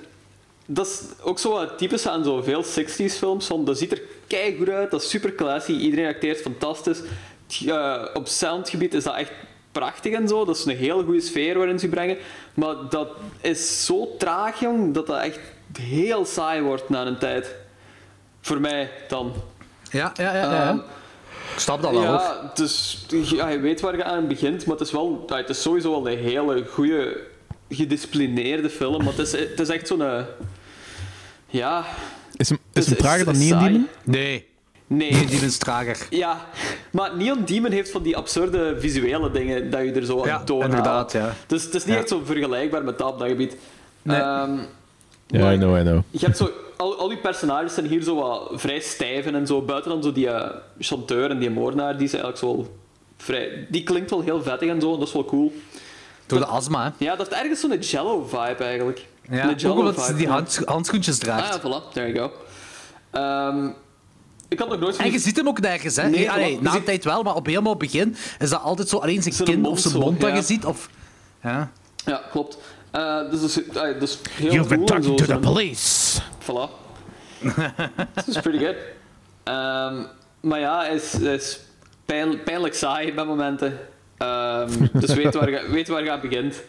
dat 0.67 0.87
is 0.87 1.01
ook 1.23 1.39
zo 1.39 1.51
wat 1.53 1.79
typisch 1.79 2.07
aan 2.09 2.25
zoveel 2.25 2.65
60s 2.65 3.15
films. 3.19 3.47
Van, 3.47 3.65
dat 3.65 3.79
ziet 3.79 3.93
er 3.93 4.03
keigoed 4.27 4.69
uit, 4.69 4.91
dat 4.91 5.03
is 5.03 5.09
super 5.11 5.35
classy, 5.35 5.73
iedereen 5.73 6.07
acteert 6.07 6.41
fantastisch. 6.41 7.01
Eh, 7.67 8.05
op 8.15 8.29
soundgebied 8.29 8.95
is 8.95 9.05
dat 9.05 9.15
echt 9.15 9.31
prachtig 9.73 10.13
en 10.13 10.29
zo. 10.29 10.45
Dat 10.45 10.57
is 10.57 10.65
een 10.65 10.77
hele 10.77 11.05
goede 11.05 11.21
sfeer 11.21 11.59
waarin 11.59 11.79
ze 11.79 11.89
brengen. 11.89 12.17
Maar 12.55 12.75
dat 12.91 13.09
is 13.41 13.85
zo 13.85 14.15
traag, 14.19 14.61
jong, 14.61 14.95
dat 14.95 15.07
dat 15.07 15.21
echt 15.21 15.39
heel 15.81 16.25
saai 16.25 16.61
wordt 16.63 16.89
na 16.89 17.07
een 17.07 17.19
tijd. 17.19 17.55
Voor 18.41 18.61
mij 18.61 18.91
dan. 19.09 19.33
Ja, 19.91 20.13
ja, 20.17 20.35
ja. 20.35 20.53
ja. 20.53 20.69
Ehm, 20.69 20.77
ik 21.55 21.59
snap 21.59 21.83
dat 21.83 21.91
wel, 21.91 22.03
ja, 22.03 22.51
dus, 22.55 23.05
ja, 23.09 23.49
je 23.49 23.59
weet 23.59 23.81
waar 23.81 23.97
je 23.97 24.05
aan 24.05 24.29
begint, 24.29 24.67
maar 24.67 24.77
het 24.77 24.87
is, 24.87 24.93
wel, 24.93 25.25
ja, 25.29 25.37
het 25.37 25.49
is 25.49 25.63
sowieso 25.63 25.91
wel 25.91 26.11
een 26.11 26.19
hele 26.19 26.65
goede, 26.71 27.21
gedisciplineerde 27.69 28.71
film. 28.71 29.05
Maar 29.05 29.13
het 29.17 29.19
is, 29.19 29.33
het 29.33 29.61
is 29.61 29.69
echt 29.69 29.87
zo'n... 29.87 30.03
eh, 30.03 30.23
Ja... 31.47 31.85
Is 32.37 32.49
hem, 32.49 32.59
is 32.73 32.87
het 32.87 32.95
hem 32.95 32.97
trager 33.07 33.25
dan 33.25 33.35
saai. 33.35 33.65
Demon? 33.65 33.89
Nee, 34.05 34.47
Nee. 34.93 35.27
die 35.27 35.41
is 35.41 35.59
trager. 35.59 36.07
Ja, 36.11 36.47
maar 36.91 37.17
Neon 37.17 37.45
Demon 37.45 37.71
heeft 37.71 37.91
van 37.91 38.03
die 38.03 38.17
absurde 38.17 38.77
visuele 38.81 39.31
dingen 39.31 39.71
dat 39.71 39.81
je 39.81 39.93
er 39.93 40.05
zo 40.05 40.21
aan 40.23 40.29
Ja, 40.29 40.43
inderdaad, 40.65 41.13
ja. 41.13 41.33
Dus 41.47 41.63
het 41.65 41.75
is 41.75 41.85
niet 41.85 41.95
Ja. 41.95 42.01
echt 42.01 42.09
zo 42.09 42.23
vergelijkbaar 42.25 42.85
met 42.85 42.99
dat 42.99 43.13
op 43.13 43.19
dat 43.19 43.29
gebied. 43.29 43.57
Nee. 44.03 44.21
Ehm, 44.21 44.59
Ja, 45.27 45.53
I 45.53 45.57
know, 45.57 45.79
I 45.79 45.81
know. 45.83 46.01
Je 46.11 46.19
hebt 46.25 46.37
zo, 46.37 46.51
al, 46.77 46.99
al 46.99 47.09
die 47.09 47.17
personages 47.19 47.75
zijn 47.75 47.87
hier 47.87 48.03
zo 48.03 48.15
wat 48.15 48.51
vrij 48.53 48.81
stijf 48.81 49.27
en 49.27 49.47
zo. 49.47 49.63
Buiten 49.63 49.91
dan 49.91 50.03
zo 50.03 50.13
die 50.13 50.29
eh, 50.31 50.51
chanteur 50.79 51.31
en 51.31 51.39
die 51.39 51.51
moordenaar, 51.51 51.97
die 51.97 52.07
is 52.07 52.13
eigenlijk 52.13 52.43
zo 52.43 52.57
wel 52.57 52.77
vrij... 53.17 53.67
Die 53.69 53.83
klinkt 53.83 54.11
wel 54.11 54.21
heel 54.21 54.43
vettig 54.43 54.69
en 54.69 54.81
zo, 54.81 54.93
en 54.93 54.99
dat 54.99 55.09
is 55.09 55.15
wel 55.15 55.25
cool. 55.25 55.53
Door 56.27 56.39
de 56.39 56.47
astma, 56.47 56.85
hè. 56.85 57.05
Ja, 57.05 57.17
dat 57.17 57.29
heeft 57.29 57.41
ergens 57.43 57.61
zo'n 57.61 57.79
Jello-vibe 57.79 58.65
eigenlijk. 58.65 59.07
Ja, 59.31 59.55
ook 59.67 59.79
omdat 59.79 59.95
ze 59.95 60.01
Jell-O 60.01 60.07
die 60.07 60.17
vibe. 60.17 60.31
hands- 60.33 60.61
handschoentjes 60.65 61.19
draagt. 61.19 61.55
Ah, 61.55 61.63
ja, 61.63 61.81
voilà. 61.81 61.93
There 61.93 62.13
you 62.13 62.19
go. 62.29 62.33
Ehm, 63.11 63.69
ik 64.51 64.59
had 64.59 64.69
nog 64.69 64.79
nooit 64.81 64.97
En 64.97 65.13
je 65.13 65.19
ziet 65.19 65.37
hem 65.37 65.49
ook 65.49 65.61
nergens, 65.61 65.97
hè? 65.97 66.09
Nee, 66.09 66.31
Allee, 66.31 66.59
na 66.61 66.73
Je 66.73 66.79
een 66.79 66.85
tijd 66.85 67.05
wel, 67.05 67.23
maar 67.23 67.35
op 67.35 67.47
helemaal 67.47 67.71
het 67.71 67.79
begin 67.79 68.17
is 68.39 68.51
dat 68.51 68.63
altijd 68.63 68.89
zo 68.89 68.97
alleen 68.97 69.23
zijn 69.23 69.35
Zijn 69.35 69.49
kin 69.49 69.61
mond 69.61 69.75
of 69.75 69.81
zijn 69.81 69.93
zo, 69.95 70.01
mond 70.01 70.21
dat 70.21 70.31
ja. 70.31 70.37
je 70.37 70.43
ziet. 70.43 70.65
Of... 70.65 70.89
Ja. 71.43 71.71
Ja, 72.05 72.23
klopt. 72.31 72.59
Eh, 72.91 73.31
dus 73.31 73.43
is, 73.43 73.63
is 74.01 74.19
heel 74.31 74.53
You've 74.53 74.69
been 74.69 74.85
talking 74.85 75.05
zo, 75.05 75.15
to 75.15 75.25
the 75.25 75.39
police. 75.39 76.21
Voilà. 76.43 76.69
Dat 78.15 78.27
is 78.27 78.41
pretty 78.41 78.65
good. 78.65 78.77
Ehm, 79.45 80.03
maar 80.41 80.61
ja, 80.61 80.79
hij 80.81 80.95
is, 80.95 81.13
hij 81.13 81.35
is 81.35 81.61
pijn- 82.05 82.43
pijnlijk 82.43 82.75
saai 82.75 83.15
bij 83.15 83.25
momenten. 83.25 83.79
Ehm, 84.17 84.71
dus 84.93 85.15
weet 85.15 85.35
waar, 85.35 85.51
je, 85.51 85.67
weet 85.71 85.89
waar 85.89 86.05
je 86.05 86.11
aan 86.11 86.21
begint. 86.21 86.63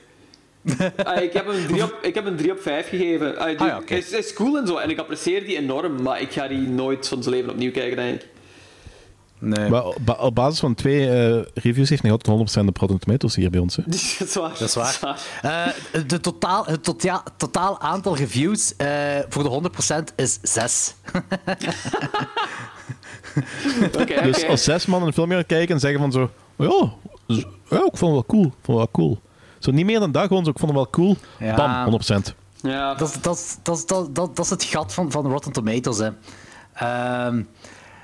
Ah, 1.04 1.24
ik, 1.24 1.34
heb 1.34 1.48
een 1.48 1.66
3 1.68 1.84
op, 1.84 1.98
ik 2.02 2.16
heb 2.16 2.26
een 2.26 2.36
3 2.36 2.52
op 2.52 2.62
5 2.62 2.90
gegeven. 2.90 3.30
Die- 3.32 3.40
Ah 3.40 3.68
ja, 3.68 3.78
oké. 3.78 3.94
hij, 3.94 4.20
is, 4.20 4.34
cool 4.34 4.58
en 4.58 4.68
zo, 4.68 4.78
en 4.78 4.90
ik 4.90 5.00
apprecieer 5.00 5.46
die 5.46 5.58
enorm, 5.58 6.02
maar 6.02 6.22
ik 6.22 6.32
ga 6.32 6.48
die 6.48 6.58
nooit 6.68 7.08
van 7.08 7.24
zijn 7.24 7.36
leven 7.36 7.52
opnieuw 7.52 7.72
kijken, 7.72 7.96
denk 7.98 8.22
ik. 8.22 8.28
Nee. 9.40 9.70
Maar 9.70 9.86
op 9.86 9.98
ba- 10.02 10.18
op 10.20 10.36
basis 10.36 10.60
van 10.60 10.74
twee 10.76 11.10
eh, 11.10 11.40
reviews 11.54 11.90
heeft 11.90 12.02
hij 12.02 12.12
altijd 12.12 12.38
100% 12.38 12.66
de 12.66 12.72
Rotten 12.80 13.00
Tomatoes 13.00 13.36
hier 13.36 13.50
bij 13.50 13.60
ons. 13.60 13.76
Hè. 13.76 13.84
dat 13.86 13.94
is 14.28 14.34
waar. 14.34 14.50
Dat 14.60 14.62
is 14.62 14.74
waar. 14.76 15.20
Eh, 15.42 15.68
de 16.08 16.20
totaal, 16.20 16.66
het 16.66 16.84
totaal, 16.84 17.24
totaal 17.38 17.80
aantal 17.80 18.16
reviews 18.16 18.76
eh, 18.76 18.88
voor 19.30 19.44
de 19.44 19.70
100% 20.12 20.16
is 20.16 20.40
6. 20.42 20.94
Oké, 24.02 24.22
Dus 24.24 24.38
oké. 24.38 24.48
als 24.48 24.64
zes 24.64 24.86
man 24.86 25.04
een 25.04 25.14
film 25.14 25.30
gaan 25.32 25.46
kijken 25.46 25.74
en 25.76 25.80
zeggen 25.82 26.00
van 26.00 26.12
zo... 26.12 26.30
"Oh 26.56 26.92
Ja, 27.28 27.44
ja 27.70 27.86
ik 27.86 27.98
vond 27.98 28.00
het 28.00 28.00
wel 28.02 28.26
cool. 28.28 28.46
Ik 28.46 28.52
vond 28.62 28.80
het 28.80 28.90
wel 28.92 28.92
cool. 28.92 29.20
Zo 29.62 29.72
niet 29.72 29.86
meer 29.86 30.00
dan 30.00 30.12
dat, 30.12 30.28
gewoon 30.28 30.44
zo, 30.44 30.50
ik 30.50 30.60
vond 30.60 30.72
het 30.72 30.80
wel 30.82 30.90
cool. 30.90 31.18
Ja. 31.40 31.56
Bam, 31.56 32.00
100%. 32.02 32.36
Ja, 32.62 32.94
Dat, 32.96 33.10
is- 33.10 33.22
dat, 33.22 33.58
dat, 33.64 33.84
dat, 33.88 34.16
dat, 34.16 34.36
dat 34.36 34.46
is 34.46 34.50
het 34.52 34.64
gat 34.64 34.94
van, 34.94 35.12
van 35.12 35.28
Rotten 35.32 35.52
Tomatoes. 35.52 35.98
Hè. 35.98 36.10
Ehm, 36.74 37.44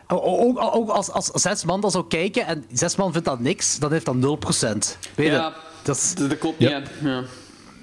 ook, 0.08 0.60
ook 0.76 0.89
als, 0.89 1.12
als 1.12 1.26
zes 1.34 1.64
man 1.66 1.82
dat 1.82 1.91
zou 1.91 2.08
kijken 2.08 2.45
en 2.45 2.66
zes 2.72 2.95
man 2.95 3.12
vindt 3.12 3.28
dat 3.28 3.39
niks, 3.39 3.80
dan 3.80 3.91
heeft 3.91 4.05
dat 4.05 4.16
0%. 4.16 4.18
Weet 4.20 4.97
je? 5.16 5.24
ja 5.32 5.53
Dat 5.84 5.95
is, 5.97 6.16
dat, 6.16 6.38
klopt 6.38 6.60
Ja. 6.60 6.80
niet. 6.80 6.89
Ja. 7.01 7.24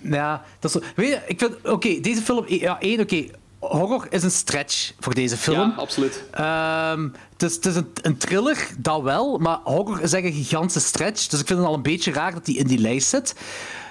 ja, 0.02 0.42
dat 0.58 0.74
is 0.74 0.82
zo. 0.82 0.88
Weet 0.96 1.08
je, 1.08 1.20
ik 1.26 1.38
vind... 1.38 1.56
Oké, 1.68 2.00
deze 2.00 2.20
film... 2.22 2.44
Ja, 2.48 2.80
één, 2.80 3.00
oké. 3.00 3.24
horror 3.58 4.06
is 4.10 4.22
een 4.22 4.30
stretch 4.30 4.92
voor 5.00 5.14
deze 5.14 5.36
film. 5.36 5.58
ja, 5.70 5.74
absoluut. 5.76 6.24
Ehm, 6.30 7.08
is, 7.44 7.54
het 7.54 7.66
is 7.66 7.76
een, 7.76 7.88
een 8.02 8.16
thriller, 8.16 8.68
dat 8.78 9.02
wel, 9.02 9.38
maar 9.38 9.58
horror 9.64 10.02
is 10.02 10.12
echt 10.12 10.24
een 10.24 10.32
gigantische 10.32 10.80
stretch. 10.80 11.26
Dus 11.26 11.40
ik 11.40 11.46
vind 11.46 11.58
het 11.58 11.68
al 11.68 11.74
een 11.74 11.82
beetje 11.82 12.12
raar 12.12 12.32
dat 12.32 12.44
die 12.44 12.58
in 12.58 12.66
die 12.66 12.78
lijst 12.78 13.08
zit. 13.08 13.34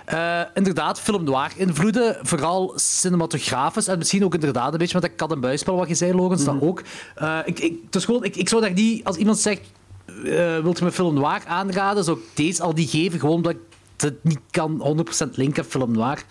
Eh, 0.05 0.41
inderdaad, 0.53 0.99
film 0.99 1.23
noir 1.23 1.51
invloeden, 1.55 2.17
vooral 2.21 2.73
cinematografisch 2.75 3.87
en 3.87 3.97
misschien 3.97 4.23
ook 4.23 4.33
inderdaad 4.33 4.71
een 4.71 4.77
beetje 4.77 4.99
met 4.99 5.09
dat 5.09 5.15
kat 5.15 5.31
en 5.31 5.39
buisspel 5.41 5.75
wat 5.75 5.87
je 5.87 5.95
zei, 5.95 6.13
Logans, 6.13 6.43
dat 6.43 6.61
ook. 6.61 6.83
Eh, 7.15 7.39
ik, 7.45 7.59
ik, 7.59 7.91
dus 7.91 8.05
gewoon, 8.05 8.23
ik, 8.23 8.35
ik 8.35 8.49
zou 8.49 8.61
daar 8.61 8.73
niet, 8.73 9.03
als 9.03 9.15
iemand 9.15 9.39
zegt, 9.39 9.61
eh 10.05 10.59
wilt 10.59 10.77
je 10.77 10.83
me 10.83 10.91
film 10.91 11.13
noir 11.13 11.41
aanraden, 11.47 12.03
zou 12.03 12.17
ik 12.17 12.23
deze 12.33 12.63
al 12.63 12.73
die 12.73 12.87
geven, 12.87 13.19
gewoon 13.19 13.35
omdat 13.35 13.51
ik 13.51 13.59
het 13.97 14.23
niet 14.23 14.39
kan 14.51 15.05
100% 15.27 15.29
linken, 15.31 15.65
film 15.65 15.91
noir, 15.91 16.23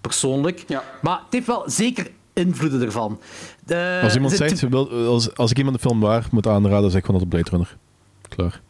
persoonlijk. 0.00 0.64
Ja. 0.66 0.82
Maar 1.02 1.18
het 1.18 1.32
heeft 1.32 1.46
wel 1.46 1.62
zeker 1.66 2.10
invloeden 2.32 2.82
ervan. 2.82 3.20
De- 3.66 4.00
Als 4.02 4.14
iemand 4.14 4.32
zegt, 4.32 4.60
wil, 4.68 4.90
als, 4.90 5.34
als 5.36 5.50
ik 5.50 5.58
iemand 5.58 5.74
een 5.76 5.82
film 5.82 6.00
waar 6.00 6.26
moet 6.30 6.46
aanraden, 6.46 6.90
zeg 6.90 6.98
ik 7.00 7.06
gewoon 7.06 7.20
dat 7.20 7.30
de 7.30 7.36
Blade 7.36 7.50
Runner. 7.50 7.76
Klaar. 8.28 8.60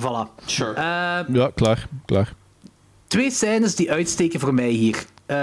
Voilà. 0.00 0.44
Sure. 0.46 0.72
Eh, 0.74 1.34
Ja, 1.34 1.50
klaar. 1.54 1.88
Klaar. 2.04 2.32
twee 3.06 3.30
scènes 3.30 3.74
die 3.74 3.90
uitsteken 3.90 4.40
voor 4.40 4.54
mij 4.54 4.68
hier. 4.70 5.04
Eh, 5.26 5.36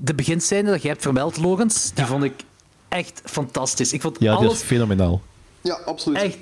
de 0.00 0.14
beginscène 0.14 0.70
dat 0.70 0.82
jij 0.82 0.90
hebt 0.90 1.02
vermeld, 1.02 1.36
Logans, 1.36 1.92
die 1.94 2.04
vond 2.04 2.24
ik 2.24 2.32
echt 2.88 3.20
fantastisch. 3.24 3.92
Ik 3.92 4.00
vond 4.00 4.16
Ja, 4.20 4.30
die 4.32 4.40
is 4.44 4.46
alles 4.46 4.62
fenomenaal. 4.62 5.20
ja, 5.60 5.74
absoluut. 5.84 6.22
echt 6.22 6.38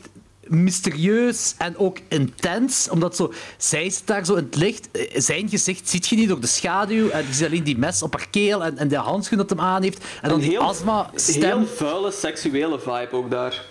mysterieus 0.48 1.54
en 1.58 1.76
ook 1.78 1.98
intens. 2.08 2.88
Omdat 2.88 3.16
zo, 3.16 3.32
zij 3.56 3.90
zit 3.90 4.06
daar 4.06 4.24
zo 4.24 4.34
in 4.34 4.44
het 4.44 4.56
licht. 4.56 4.88
Eh, 4.90 5.20
Zijn 5.20 5.48
gezicht 5.48 5.88
ziet 5.88 6.06
je 6.06 6.16
niet 6.16 6.28
door 6.28 6.40
de 6.40 6.46
schaduw. 6.46 7.08
En 7.08 7.26
je 7.26 7.32
ziet 7.32 7.46
alleen 7.46 7.64
die 7.64 7.78
mes 7.78 8.02
op 8.02 8.16
haar 8.16 8.28
keel 8.30 8.64
en, 8.64 8.78
en 8.78 8.88
de 8.88 8.96
handschoen 8.96 9.38
dat 9.38 9.50
hem 9.50 9.60
aan 9.60 9.82
heeft. 9.82 9.98
En 10.22 10.28
dan 10.28 10.32
Een 10.32 10.40
die 10.40 10.50
heel- 10.50 10.60
astma-stem. 10.60 11.58
Heel 11.58 11.66
vuile 11.66 12.10
seksuele 12.10 12.78
vibe 12.78 13.08
ook 13.12 13.30
daar. 13.30 13.64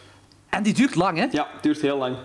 En 0.49 0.63
die 0.63 0.73
duurt 0.73 0.95
lang, 0.95 1.17
hè? 1.17 1.27
Ja, 1.31 1.47
duurt 1.61 1.81
heel 1.81 1.97
lang. 1.97 2.15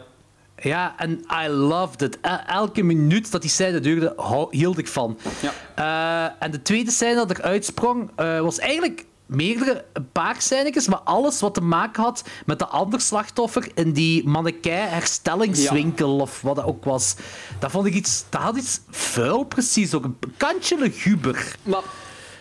Ja, 0.63 0.95
en 0.97 1.25
I 1.45 1.49
loved 1.49 2.03
it. 2.03 2.19
E- 2.23 2.29
Elke 2.47 2.83
minuut 2.83 3.31
dat 3.31 3.41
die 3.41 3.51
scène 3.51 3.81
duurde, 3.81 4.15
hield 4.51 4.79
ik 4.79 4.89
van. 4.89 5.19
Ja. 5.41 5.53
Eh, 5.75 6.45
en 6.45 6.51
de 6.51 6.63
tweede 6.63 6.91
scène 6.91 7.15
dat 7.15 7.31
er 7.31 7.43
uitsprong, 7.43 8.11
eh, 8.17 8.41
was 8.41 8.59
eigenlijk 8.59 9.05
meerdere, 9.29 9.85
een 9.93 10.09
paar 10.13 10.37
scènes, 10.39 10.89
maar 10.89 10.99
alles 10.99 11.41
wat 11.41 11.55
te 11.55 11.61
maken 11.61 12.03
had 12.03 12.25
met 12.47 12.59
de 12.59 12.67
ander 12.67 13.01
slachtoffer 13.01 13.69
in 13.75 13.93
die 13.93 14.29
mannequin 14.29 14.73
herstellingswinkel 14.73 16.17
of 16.17 16.43
wat 16.43 16.57
dat 16.57 16.65
ook 16.65 16.85
was. 16.85 17.15
Dat 17.59 17.71
vond 17.71 17.87
ik 17.87 17.95
iets, 17.95 18.25
dat 18.29 18.41
had 18.41 18.57
iets 18.57 18.81
vuil 18.91 19.45
precies, 19.45 19.95
ook 19.95 20.05
een 20.05 20.17
kantje 20.37 20.79
luguber. 20.79 21.57
Maar 21.63 21.83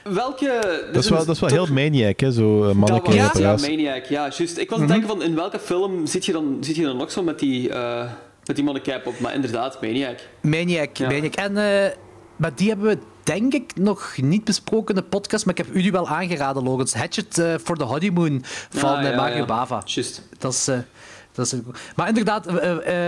welke... 0.03 0.87
Dat 0.93 1.03
is 1.03 1.09
wel, 1.09 1.25
dat 1.25 1.35
is 1.35 1.41
wel 1.41 1.49
heel 1.49 1.67
maniac, 1.73 2.19
hè, 2.19 2.31
zo 2.31 2.59
uh, 2.59 2.65
Dat 2.65 2.75
manneke 2.75 3.05
was, 3.05 3.15
ja, 3.15 3.27
reparatie. 3.27 3.69
Maniac, 3.69 4.05
ja, 4.05 4.29
juist. 4.37 4.57
Ik 4.57 4.69
was 4.69 4.79
aan 4.79 4.85
het 4.85 4.93
denken 4.93 5.09
van, 5.09 5.21
in 5.21 5.35
welke 5.35 5.59
film 5.59 6.05
zit 6.05 6.25
je 6.25 6.31
dan, 6.31 6.57
zit 6.61 6.75
je 6.75 6.83
dan 6.83 6.97
nog 6.97 7.11
zo 7.11 7.23
met 7.23 7.39
die, 7.39 7.69
eh 7.69 8.11
met 8.45 8.55
die 8.55 8.65
mannequin 8.65 9.01
op? 9.05 9.19
Maar 9.19 9.33
inderdaad, 9.33 9.81
Maniac. 9.81 10.19
Maniac, 10.41 10.97
Ja. 10.97 11.07
Maniac. 11.07 11.35
En, 11.35 11.57
eh, 11.57 11.91
maar 12.37 12.51
die 12.55 12.67
hebben 12.67 12.87
we 12.87 12.97
denk 13.23 13.53
ik 13.53 13.71
nog 13.75 14.13
niet 14.17 14.43
besproken 14.43 14.95
in 14.95 15.01
de 15.01 15.07
podcast, 15.07 15.45
maar 15.45 15.57
ik 15.59 15.65
heb 15.65 15.75
u 15.75 15.81
die 15.81 15.91
wel 15.91 16.07
aangeraden, 16.07 16.63
Logans. 16.63 16.93
Hatchet 16.93 17.37
eh, 17.37 17.53
for 17.63 17.77
the 17.77 17.83
Honeymoon 17.83 18.43
van 18.69 18.89
Ah, 18.95 19.03
eh, 19.03 19.09
ja, 19.09 19.15
Mario 19.15 19.35
ja. 19.35 19.45
Bava. 19.45 19.83
Dat 20.39 20.53
is... 20.53 20.67
eh, 20.67 20.77
dat 21.31 21.45
is 21.45 21.53
maar 21.95 22.07
inderdaad, 22.07 22.45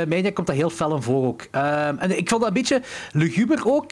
Maniac 0.07 0.33
komt 0.33 0.47
daar 0.47 0.55
heel 0.55 0.69
fel 0.69 0.95
in 0.95 1.01
voor 1.01 1.25
ook. 1.27 1.47
Ehm, 1.51 1.95
en 1.97 2.17
ik 2.17 2.29
vond 2.29 2.41
dat 2.41 2.49
een 2.49 2.53
beetje 2.53 2.81
luguber 3.11 3.61
ook. 3.65 3.91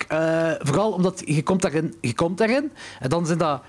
vooral 0.59 0.91
omdat 0.91 1.21
je 1.25 1.43
komt, 1.43 1.61
daarin, 1.61 1.95
je 2.01 2.13
komt 2.15 2.37
daarin 2.37 2.71
en 2.99 3.09
dan 3.09 3.25
zijn 3.25 3.37
dat... 3.37 3.61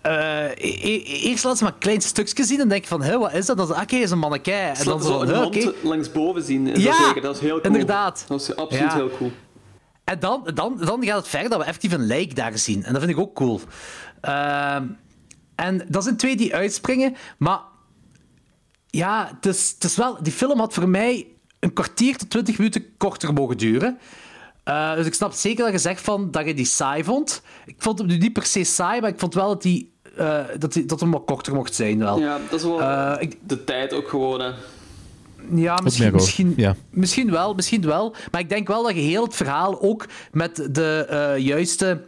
eh, 0.00 0.44
e- 0.44 0.50
e- 0.82 1.02
eerst 1.02 1.44
laat 1.44 1.58
ze 1.58 1.64
maar 1.64 1.74
klein 1.78 2.00
stukje 2.00 2.44
zien 2.44 2.60
en 2.60 2.68
denk 2.68 2.82
je 2.82 2.88
van, 2.88 3.02
hé, 3.02 3.18
wat 3.18 3.32
is 3.32 3.46
dat? 3.46 3.56
Dan 3.56 3.70
is 3.72 3.80
oké, 3.82 3.96
is 3.96 4.10
een 4.10 4.18
mannequin. 4.18 4.54
En 4.54 4.84
dan 4.84 5.02
zo, 5.02 5.20
een 5.22 5.74
langs 5.82 6.12
boven 6.12 6.42
zien. 6.42 6.66
Is 6.68 6.82
Ja, 6.82 6.90
dat, 6.90 7.06
zeker. 7.06 7.22
dat 7.22 7.34
is 7.34 7.40
heel 7.40 7.60
cool. 7.60 7.62
inderdaad. 7.72 8.24
Dat 8.28 8.40
is 8.40 8.56
absoluut 8.56 8.90
Ja. 8.90 8.94
heel 8.94 9.10
cool. 9.18 9.32
En 10.06 10.18
dan, 10.20 10.50
dan, 10.54 10.78
dan 10.78 11.04
gaat 11.04 11.18
het 11.18 11.28
verder 11.28 11.50
dat 11.50 11.58
we 11.58 11.64
effectief 11.64 11.92
een 11.92 12.06
lijk 12.06 12.36
daar 12.36 12.58
zien. 12.58 12.84
En 12.84 12.92
dat 12.92 13.02
vind 13.02 13.14
ik 13.14 13.22
ook 13.22 13.34
cool. 13.34 13.60
Ehm, 14.20 14.84
En 15.54 15.86
dat 15.88 16.02
zijn 16.02 16.16
twee 16.16 16.36
die 16.36 16.54
uitspringen, 16.54 17.16
maar 17.38 17.60
ja, 18.90 19.30
het 19.34 19.46
is, 19.46 19.70
het 19.74 19.84
is 19.84 19.96
wel, 19.96 20.22
die 20.22 20.32
film 20.32 20.58
had 20.58 20.74
voor 20.74 20.88
mij 20.88 21.26
een 21.60 21.72
kwartier 21.72 22.16
tot 22.16 22.30
twintig 22.30 22.58
minuten 22.58 22.96
korter 22.96 23.32
mogen 23.32 23.56
duren. 23.58 23.98
Uh, 24.68 24.94
dus 24.94 25.06
ik 25.06 25.14
snap 25.14 25.32
zeker 25.32 25.64
dat 25.64 25.72
je 25.72 25.78
zegt 25.78 26.00
van, 26.00 26.30
dat 26.30 26.46
je 26.46 26.54
die 26.54 26.64
saai 26.64 27.04
vond. 27.04 27.42
Ik 27.66 27.74
vond 27.78 27.98
hem 27.98 28.06
nu 28.06 28.16
niet 28.18 28.32
per 28.32 28.44
se 28.46 28.64
saai, 28.64 29.00
maar 29.00 29.10
ik 29.10 29.18
vond 29.18 29.34
wel 29.34 29.48
dat 29.48 29.62
die, 29.62 29.92
uh, 30.18 30.44
dat, 30.58 30.72
die, 30.72 30.84
dat 30.86 31.00
hem 31.00 31.10
wat 31.10 31.24
korter 31.24 31.54
mocht 31.54 31.74
zijn. 31.74 31.98
Wel. 31.98 32.18
Ja, 32.18 32.38
dat 32.50 32.58
is 32.60 32.66
wel 32.66 32.80
uh, 32.80 33.16
ik, 33.18 33.38
de 33.42 33.64
tijd 33.64 33.92
ook 33.92 34.08
gewoon. 34.08 34.40
Hè. 34.40 34.50
Ja, 35.54 35.78
misschien, 35.82 36.12
misschien, 36.12 36.54
ja. 36.56 36.74
misschien 36.90 37.30
wel, 37.30 37.54
misschien 37.54 37.86
wel. 37.86 38.14
Maar 38.30 38.40
ik 38.40 38.48
denk 38.48 38.68
wel 38.68 38.82
dat 38.82 38.94
je 38.94 39.00
heel 39.00 39.24
het 39.24 39.34
verhaal 39.34 39.80
ook 39.80 40.06
met 40.32 40.68
de 40.70 41.34
juiste 41.38 42.00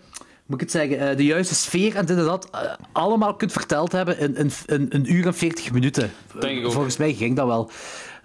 moet 0.47 0.63
ik 0.63 0.71
het 0.71 0.71
zeggen, 0.71 1.17
de 1.17 1.25
juiste 1.25 1.55
sfeer 1.55 1.97
en 1.97 2.07
dit 2.07 2.17
en 2.17 2.25
dat 2.25 2.51
allemaal 2.93 3.35
kunt 3.35 3.53
verteld 3.53 3.93
hebben 3.93 4.19
in, 4.19 4.37
in, 4.37 4.51
in 4.67 4.87
een 4.91 5.13
uur 5.13 5.27
en 5.27 5.35
veertig 5.35 5.73
minuten. 5.73 6.13
Denk 6.41 6.59
ik 6.59 6.67
ook. 6.67 6.73
Volgens 6.73 6.97
mij 6.97 7.15
ging 7.15 7.37
dat 7.37 7.47
wel. 7.47 7.71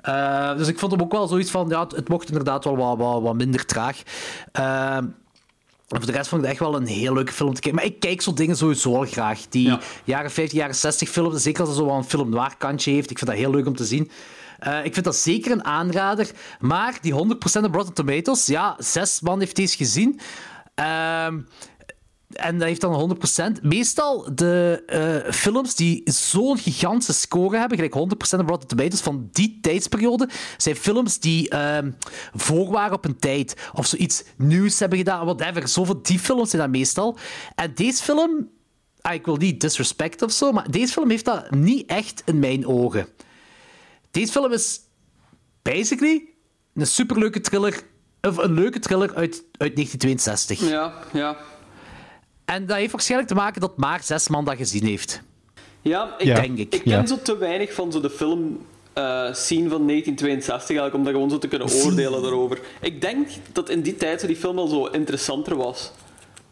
Uh, 0.09 0.57
dus 0.57 0.67
ik 0.67 0.79
vond 0.79 0.91
hem 0.91 1.01
ook 1.01 1.11
wel 1.11 1.27
zoiets 1.27 1.51
van, 1.51 1.69
ja, 1.69 1.87
het 1.95 2.09
mocht 2.09 2.27
inderdaad 2.27 2.63
wel 2.63 2.77
wat, 2.77 2.97
wat, 2.97 3.21
wat 3.21 3.35
minder 3.35 3.65
traag. 3.65 4.01
Uh, 4.59 4.97
voor 5.87 6.05
de 6.05 6.11
rest 6.11 6.27
vond 6.27 6.41
ik 6.41 6.49
het 6.49 6.59
echt 6.59 6.69
wel 6.69 6.79
een 6.79 6.87
heel 6.87 7.13
leuke 7.13 7.31
film 7.31 7.53
te 7.53 7.61
kijken. 7.61 7.79
Maar 7.79 7.89
ik 7.89 7.99
kijk 7.99 8.21
zo 8.21 8.33
dingen 8.33 8.57
sowieso 8.57 8.95
al 8.95 9.05
graag. 9.05 9.47
Die 9.49 9.67
ja. 9.67 9.79
jaren 10.03 10.31
50, 10.31 10.57
jaren 10.57 10.75
60 10.75 11.09
films, 11.09 11.43
zeker 11.43 11.59
als 11.59 11.69
het 11.69 11.77
zo 11.77 11.85
wel 11.85 11.95
een 11.95 12.03
film 12.03 12.29
noir 12.29 12.55
kantje 12.57 12.91
heeft. 12.91 13.09
Ik 13.09 13.17
vind 13.17 13.29
dat 13.29 13.39
heel 13.39 13.51
leuk 13.51 13.65
om 13.65 13.75
te 13.75 13.85
zien. 13.85 14.11
Uh, 14.67 14.85
ik 14.85 14.93
vind 14.93 15.05
dat 15.05 15.15
zeker 15.15 15.51
een 15.51 15.65
aanrader. 15.65 16.31
Maar 16.59 16.97
die 17.01 17.13
100% 17.13 17.15
op 17.63 17.75
Rotten 17.75 17.93
Tomatoes, 17.93 18.45
ja, 18.45 18.75
zes 18.77 19.21
man 19.21 19.39
heeft 19.39 19.55
deze 19.55 19.77
gezien. 19.77 20.19
Uh, 20.79 21.25
en 22.33 22.57
dat 22.57 22.67
heeft 22.67 22.81
dan 22.81 23.17
100%. 23.59 23.61
Meestal 23.61 24.35
de 24.35 24.83
uh, 25.25 25.31
films 25.33 25.75
die 25.75 26.01
zo'n 26.05 26.57
gigantische 26.57 27.13
score 27.13 27.57
hebben, 27.57 27.77
gelijk 27.77 28.15
100% 28.37 28.39
op 28.39 28.49
Rotten 28.49 28.67
Tomatoes 28.67 29.01
van 29.01 29.29
die 29.31 29.59
tijdsperiode, 29.61 30.29
zijn 30.57 30.75
films 30.75 31.19
die 31.19 31.53
uh, 31.53 31.77
voor 32.33 32.71
waren 32.71 32.95
op 32.95 33.05
een 33.05 33.19
tijd. 33.19 33.69
Of 33.73 33.85
zoiets 33.85 34.23
nieuws 34.37 34.79
hebben 34.79 34.97
gedaan, 34.97 35.25
whatever. 35.25 35.67
Zoveel 35.67 36.01
die 36.01 36.19
films 36.19 36.49
zijn 36.49 36.61
dat 36.61 36.71
meestal. 36.71 37.17
En 37.55 37.71
deze 37.75 38.03
film, 38.03 38.49
ah, 39.01 39.13
ik 39.13 39.25
wil 39.25 39.35
niet 39.35 39.61
disrespect 39.61 40.21
of 40.21 40.31
zo, 40.31 40.51
maar 40.51 40.71
deze 40.71 40.93
film 40.93 41.09
heeft 41.09 41.25
dat 41.25 41.51
niet 41.51 41.89
echt 41.89 42.21
in 42.25 42.39
mijn 42.39 42.67
ogen. 42.67 43.07
Deze 44.13 44.31
film 44.31 44.51
is 44.51 44.79
basically 45.61 46.23
een 46.73 46.87
superleuke 46.87 47.41
thriller, 47.41 47.81
of 48.21 48.37
een 48.37 48.53
leuke 48.53 48.79
thriller 48.79 49.07
uit, 49.15 49.43
uit 49.57 49.75
1962. 49.75 50.69
Ja, 50.69 50.93
ja. 51.13 51.37
En 52.45 52.65
dat 52.65 52.77
heeft 52.77 52.91
waarschijnlijk 52.91 53.29
te 53.29 53.35
maken 53.35 53.61
dat 53.61 53.77
maar 53.77 54.03
zes 54.03 54.27
man 54.27 54.45
dat 54.45 54.57
gezien 54.57 54.85
heeft. 54.85 55.21
Ja, 55.81 56.15
ik, 56.17 56.25
ja. 56.25 56.35
denk 56.35 56.57
ik. 56.57 56.73
Ik 56.73 56.81
ken 56.81 56.91
ja. 56.91 57.05
zo 57.05 57.21
te 57.21 57.37
weinig 57.37 57.73
van 57.73 57.91
zo 57.91 57.99
de 57.99 58.09
film 58.09 58.65
uh, 58.97 59.33
scene 59.33 59.69
van 59.69 59.87
1962 59.87 60.77
eigenlijk, 60.77 60.93
om 60.95 61.03
dat 61.03 61.13
gewoon 61.13 61.29
zo 61.29 61.37
te 61.37 61.47
kunnen 61.47 61.67
oordelen 61.67 62.21
daarover. 62.21 62.59
Ik 62.81 63.01
denk 63.01 63.27
dat 63.51 63.69
in 63.69 63.81
die 63.81 63.95
tijd 63.95 64.21
zo 64.21 64.27
die 64.27 64.35
film 64.35 64.57
al 64.57 64.67
zo 64.67 64.85
interessanter 64.85 65.55
was. 65.55 65.91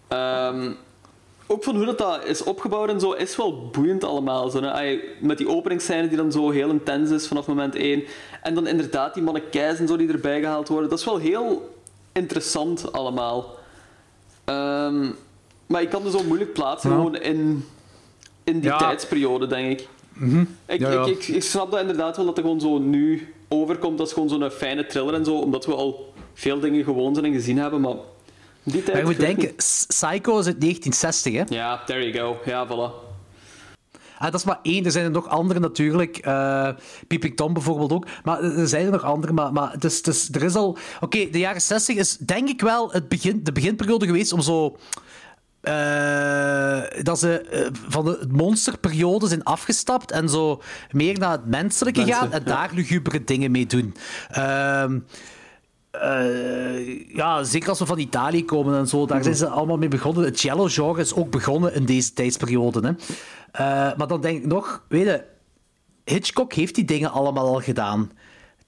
Um, 0.09 0.77
ook 1.51 1.63
van 1.63 1.75
hoe 1.75 1.85
dat, 1.85 1.97
dat 1.97 2.25
is 2.25 2.43
opgebouwd 2.43 2.89
en 2.89 2.99
zo, 2.99 3.11
is 3.11 3.35
wel 3.35 3.69
boeiend 3.69 4.03
allemaal. 4.03 4.49
Zo, 4.49 4.61
hè? 4.61 4.99
Met 5.19 5.37
die 5.37 5.47
openingsscène 5.47 6.07
die 6.07 6.17
dan 6.17 6.31
zo 6.31 6.49
heel 6.49 6.69
intens 6.69 7.09
is 7.09 7.27
vanaf 7.27 7.47
moment 7.47 7.75
1. 7.75 8.03
En 8.41 8.53
dan 8.53 8.67
inderdaad 8.67 9.13
die 9.13 9.23
mannekijs 9.23 9.79
en 9.79 9.87
zo 9.87 9.97
die 9.97 10.11
erbij 10.11 10.39
gehaald 10.39 10.67
worden. 10.67 10.89
Dat 10.89 10.99
is 10.99 11.05
wel 11.05 11.17
heel 11.17 11.75
interessant 12.11 12.91
allemaal. 12.91 13.55
Um, 14.45 15.15
maar 15.65 15.81
ik 15.81 15.89
kan 15.89 16.05
er 16.05 16.11
zo 16.11 16.23
moeilijk 16.23 16.53
plaatsen 16.53 16.89
ja. 16.89 16.95
gewoon 16.95 17.15
in, 17.15 17.65
in 18.43 18.59
die 18.59 18.69
ja. 18.69 18.77
tijdsperiode, 18.77 19.47
denk 19.47 19.79
ik. 19.79 19.87
Mm 20.13 20.29
-hmm. 20.29 20.47
ik, 20.65 20.79
ja, 20.79 20.91
ik, 20.91 21.05
ik, 21.05 21.27
ik, 21.27 21.43
snap 21.43 21.71
dat 21.71 21.79
inderdaad 21.79 22.17
wel 22.17 22.25
dat 22.25 22.37
er 22.37 22.43
gewoon 22.43 22.61
zo 22.61 22.77
nu 22.77 23.33
overkomt 23.47 23.99
als 23.99 24.13
gewoon 24.13 24.29
zo'n 24.29 24.49
fijne 24.49 24.85
thriller 24.85 25.13
en 25.13 25.25
zo, 25.25 25.35
omdat 25.35 25.65
we 25.65 25.73
al 25.73 26.13
veel 26.33 26.59
dingen 26.59 26.83
gewoon 26.83 27.13
zijn 27.13 27.25
en 27.25 27.33
gezien 27.33 27.57
hebben, 27.57 27.81
maar... 27.81 27.95
Die 28.63 28.83
tijd 28.83 28.87
maar 28.87 28.97
je 28.97 29.03
moet 29.03 29.19
denken, 29.19 29.55
Psycho 29.87 30.39
is 30.39 30.45
uit 30.45 30.61
1960, 30.61 31.33
hè? 31.33 31.43
Ja, 31.47 31.83
there 31.85 32.11
you 32.11 32.13
go. 32.13 32.39
Ja, 32.45 32.67
voilà. 32.67 33.09
Ah, 34.21 34.31
dat 34.31 34.39
is 34.39 34.43
maar 34.43 34.59
één. 34.61 34.85
Er 34.85 34.91
zijn 34.91 35.05
er 35.05 35.11
nog 35.11 35.27
andere 35.27 35.59
natuurlijk. 35.59 36.25
Uh, 36.27 36.69
Tom 37.35 37.53
bijvoorbeeld 37.53 37.91
ook. 37.91 38.07
Maar 38.23 38.43
er 38.43 38.67
zijn 38.67 38.85
er 38.85 38.91
nog 38.91 39.03
andere. 39.03 39.33
Maar, 39.33 39.53
maar 39.53 39.79
dus, 39.79 40.01
dus, 40.01 40.29
er 40.31 40.43
is 40.43 40.55
al... 40.55 40.67
Oké, 40.69 40.77
okay, 40.99 41.29
de 41.29 41.39
jaren 41.39 41.61
60 41.61 41.95
is 41.95 42.17
denk 42.17 42.49
ik 42.49 42.61
wel 42.61 42.91
het 42.91 43.07
begin, 43.07 43.43
de 43.43 43.51
beginperiode 43.51 44.05
geweest 44.05 44.33
om 44.33 44.41
zo... 44.41 44.77
Uh, 45.63 46.81
dat 47.01 47.19
ze 47.19 47.45
uh, 47.53 47.67
van 47.89 48.05
de 48.05 48.27
monsterperiode 48.29 49.27
zijn 49.27 49.43
afgestapt 49.43 50.11
en 50.11 50.29
zo 50.29 50.61
meer 50.91 51.19
naar 51.19 51.31
het 51.31 51.45
menselijke 51.45 51.99
Mensen, 51.99 52.17
gaan 52.17 52.31
en 52.31 52.41
ja. 52.45 52.55
daar 52.55 52.69
lugubere 52.73 53.23
dingen 53.23 53.51
mee 53.51 53.65
doen. 53.65 53.95
Uh, 55.95 57.15
ja, 57.15 57.43
zeker 57.43 57.69
als 57.69 57.79
we 57.79 57.85
van 57.85 57.99
Italië 57.99 58.45
komen 58.45 58.77
en 58.77 58.87
zo, 58.87 59.05
daar 59.05 59.17
mm. 59.17 59.23
zijn 59.23 59.35
ze 59.35 59.47
allemaal 59.47 59.77
mee 59.77 59.87
begonnen. 59.87 60.23
Het 60.23 60.39
cello-genre 60.39 61.01
is 61.01 61.13
ook 61.13 61.31
begonnen 61.31 61.73
in 61.73 61.85
deze 61.85 62.13
tijdsperiode. 62.13 62.79
Hè. 62.79 62.89
Uh, 62.91 63.97
maar 63.97 64.07
dan 64.07 64.21
denk 64.21 64.37
ik 64.37 64.45
nog, 64.45 64.83
weet 64.87 65.05
je, 65.05 65.23
Hitchcock 66.05 66.53
heeft 66.53 66.75
die 66.75 66.85
dingen 66.85 67.11
allemaal 67.11 67.47
al 67.47 67.59
gedaan. 67.59 68.11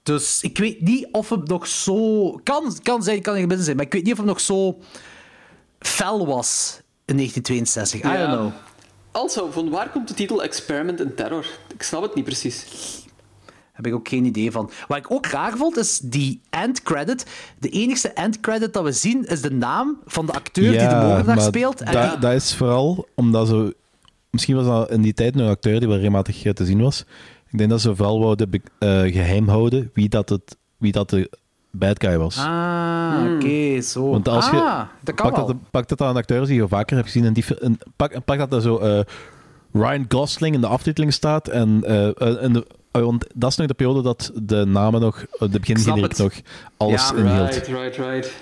Dus 0.02 0.42
ik 0.42 0.58
weet 0.58 0.80
niet 0.80 1.08
of 1.12 1.28
hem 1.28 1.42
nog 1.44 1.66
zo. 1.66 2.30
Kan, 2.42 2.76
kan 2.82 3.02
zijn, 3.02 3.22
kan 3.22 3.34
er 3.34 3.46
binnen 3.46 3.64
zijn, 3.64 3.76
maar 3.76 3.86
ik 3.86 3.92
weet 3.92 4.02
niet 4.02 4.12
of 4.12 4.18
hem 4.18 4.26
nog 4.26 4.40
zo 4.40 4.78
fel 5.78 6.26
was 6.26 6.80
in 7.04 7.16
1962. 7.16 8.02
I 8.02 8.08
ja. 8.08 8.26
don't 8.26 8.38
know. 8.38 8.52
Also, 9.10 9.50
van 9.50 9.70
waar 9.70 9.90
komt 9.90 10.08
de 10.08 10.14
titel 10.14 10.42
Experiment 10.42 11.00
in 11.00 11.14
Terror? 11.14 11.46
Ik 11.74 11.82
snap 11.82 12.02
het 12.02 12.14
niet 12.14 12.24
precies. 12.24 12.66
Heb 13.74 13.86
ik 13.86 13.94
ook 13.94 14.08
geen 14.08 14.24
idee 14.24 14.50
van. 14.50 14.70
Wat 14.88 14.98
ik 14.98 15.10
ook 15.10 15.26
raar 15.26 15.56
vond, 15.56 15.76
is 15.76 15.98
die 15.98 16.40
end 16.50 16.82
credit. 16.82 17.26
De 17.58 17.68
enige 17.68 18.08
end 18.08 18.40
credit 18.40 18.72
dat 18.72 18.84
we 18.84 18.92
zien, 18.92 19.24
is 19.24 19.40
de 19.40 19.50
naam 19.50 19.98
van 20.04 20.26
de 20.26 20.32
acteur 20.32 20.72
ja, 20.72 20.78
die 20.78 20.88
de 20.88 21.06
moordenaar 21.06 21.40
speelt. 21.40 21.80
En 21.80 21.92
dat, 21.92 22.22
dat 22.22 22.32
is 22.32 22.54
vooral 22.54 23.08
omdat 23.14 23.48
ze... 23.48 23.76
Misschien 24.30 24.56
was 24.56 24.66
dat 24.66 24.90
in 24.90 25.02
die 25.02 25.14
tijd 25.14 25.38
een 25.38 25.48
acteur 25.48 25.78
die 25.78 25.88
wel 25.88 25.96
regelmatig 25.96 26.52
te 26.52 26.64
zien 26.64 26.80
was. 26.80 27.04
Ik 27.50 27.58
denk 27.58 27.70
dat 27.70 27.80
ze 27.80 27.96
vooral 27.96 28.20
wouden 28.20 28.50
uh, 28.52 28.60
geheim 29.12 29.48
houden 29.48 29.90
wie 29.94 30.08
dat, 30.08 30.28
het, 30.28 30.56
wie 30.78 30.92
dat 30.92 31.10
de 31.10 31.30
bad 31.70 32.04
guy 32.04 32.18
was. 32.18 32.38
Ah, 32.38 33.14
hmm. 33.14 33.34
oké, 33.34 33.44
okay, 33.44 33.80
zo. 33.80 34.10
Want 34.10 34.28
als 34.28 34.50
je, 34.50 34.56
ah, 34.56 34.82
dat 35.02 35.14
kan 35.14 35.32
pak, 35.32 35.46
dat, 35.46 35.56
pak 35.70 35.88
dat 35.88 36.00
aan 36.00 36.16
acteurs 36.16 36.48
die 36.48 36.56
je 36.56 36.68
vaker 36.68 36.96
hebt 36.96 37.08
gezien. 37.08 37.24
En 37.24 37.32
die, 37.32 37.58
en 37.58 37.78
pak, 37.96 38.24
pak 38.24 38.38
dat 38.38 38.52
er 38.52 38.60
zo 38.60 38.80
uh, 38.82 39.00
Ryan 39.72 40.04
Gosling 40.08 40.54
in 40.54 40.60
de 40.60 40.66
aftiteling 40.66 41.12
staat. 41.12 41.48
En, 41.48 41.82
uh, 41.86 42.42
en 42.42 42.52
de, 42.52 42.66
want 43.02 43.26
dat 43.34 43.50
is 43.50 43.56
nog 43.56 43.66
de 43.66 43.74
periode 43.74 44.02
dat 44.02 44.30
de 44.34 44.64
namen 44.64 45.00
nog, 45.00 45.24
de 45.38 45.60
begingeneriek 45.60 46.16
nog 46.16 46.32
alles 46.76 47.08
ja, 47.08 47.16
inhield. 47.16 47.52
Right, 47.52 47.66
right, 47.66 47.96
right. 47.96 48.32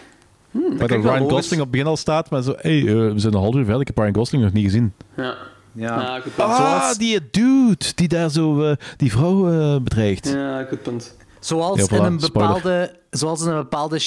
Hmm, 0.51 0.77
maar 0.77 0.89
dat 0.89 1.05
Ryan 1.05 1.31
Gosling 1.31 1.61
op 1.63 1.67
het 1.67 1.71
begin 1.71 1.87
al 1.87 1.97
staat, 1.97 2.31
maar 2.31 2.43
zo, 2.43 2.55
hey, 2.57 2.81
uh, 2.81 3.13
we 3.13 3.19
zijn 3.19 3.35
een 3.35 3.41
half 3.41 3.55
uur 3.55 3.65
verder, 3.65 3.81
ik 3.81 3.87
heb 3.87 3.99
Ryan 3.99 4.15
Gosling 4.15 4.45
nog 4.45 4.53
niet 4.53 4.65
gezien. 4.65 4.93
Ja. 5.17 5.35
Ja. 5.75 6.01
ja 6.01 6.21
goed 6.21 6.35
punt. 6.35 6.49
Ah, 6.49 6.57
Zoals... 6.57 6.99
die 6.99 7.21
dude 7.31 7.85
die 7.95 8.09
daar 8.09 8.31
zo 8.31 8.63
uh, 8.63 8.73
die 8.97 9.13
vrouw 9.13 9.53
uh, 9.53 9.81
bedreigt. 9.81 10.29
Ja, 10.29 10.65
goed 10.65 10.83
punt. 10.83 11.17
Zoals, 11.41 11.79
Ja, 11.79 11.87
voilà, 11.87 11.97
in 11.97 12.05
een 12.05 12.21
spoiler. 12.21 12.53
bepaalde, 12.53 12.97
zoals 13.11 13.43
in 13.43 13.49
een 13.49 13.57
bepaalde 13.57 14.01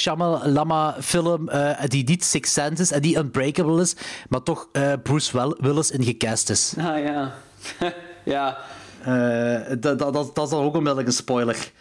Lama 0.43 0.95
film 1.01 1.49
uh, 1.49 1.71
die 1.87 2.03
niet 2.03 2.23
Six 2.23 2.53
Sense 2.53 2.81
is 2.81 2.91
en 2.91 3.01
die 3.01 3.17
Unbreakable 3.17 3.81
is, 3.81 3.95
maar 4.29 4.43
toch 4.43 4.67
uh, 4.73 4.93
Bruce 5.03 5.37
Will 5.37 5.55
Willis 5.59 5.91
in 5.91 6.03
gecast 6.03 6.49
is. 6.49 6.73
Ah 6.77 7.03
ja. 7.03 7.33
ja. 8.23 8.57
Uh, 9.07 9.57
dat, 9.79 9.99
dat, 9.99 10.13
dat, 10.13 10.35
dat 10.35 10.43
is 10.45 10.49
dan 10.49 10.63
ook 10.63 10.73
onmiddellijk 10.73 11.07
een 11.07 11.13
spoiler. 11.13 11.71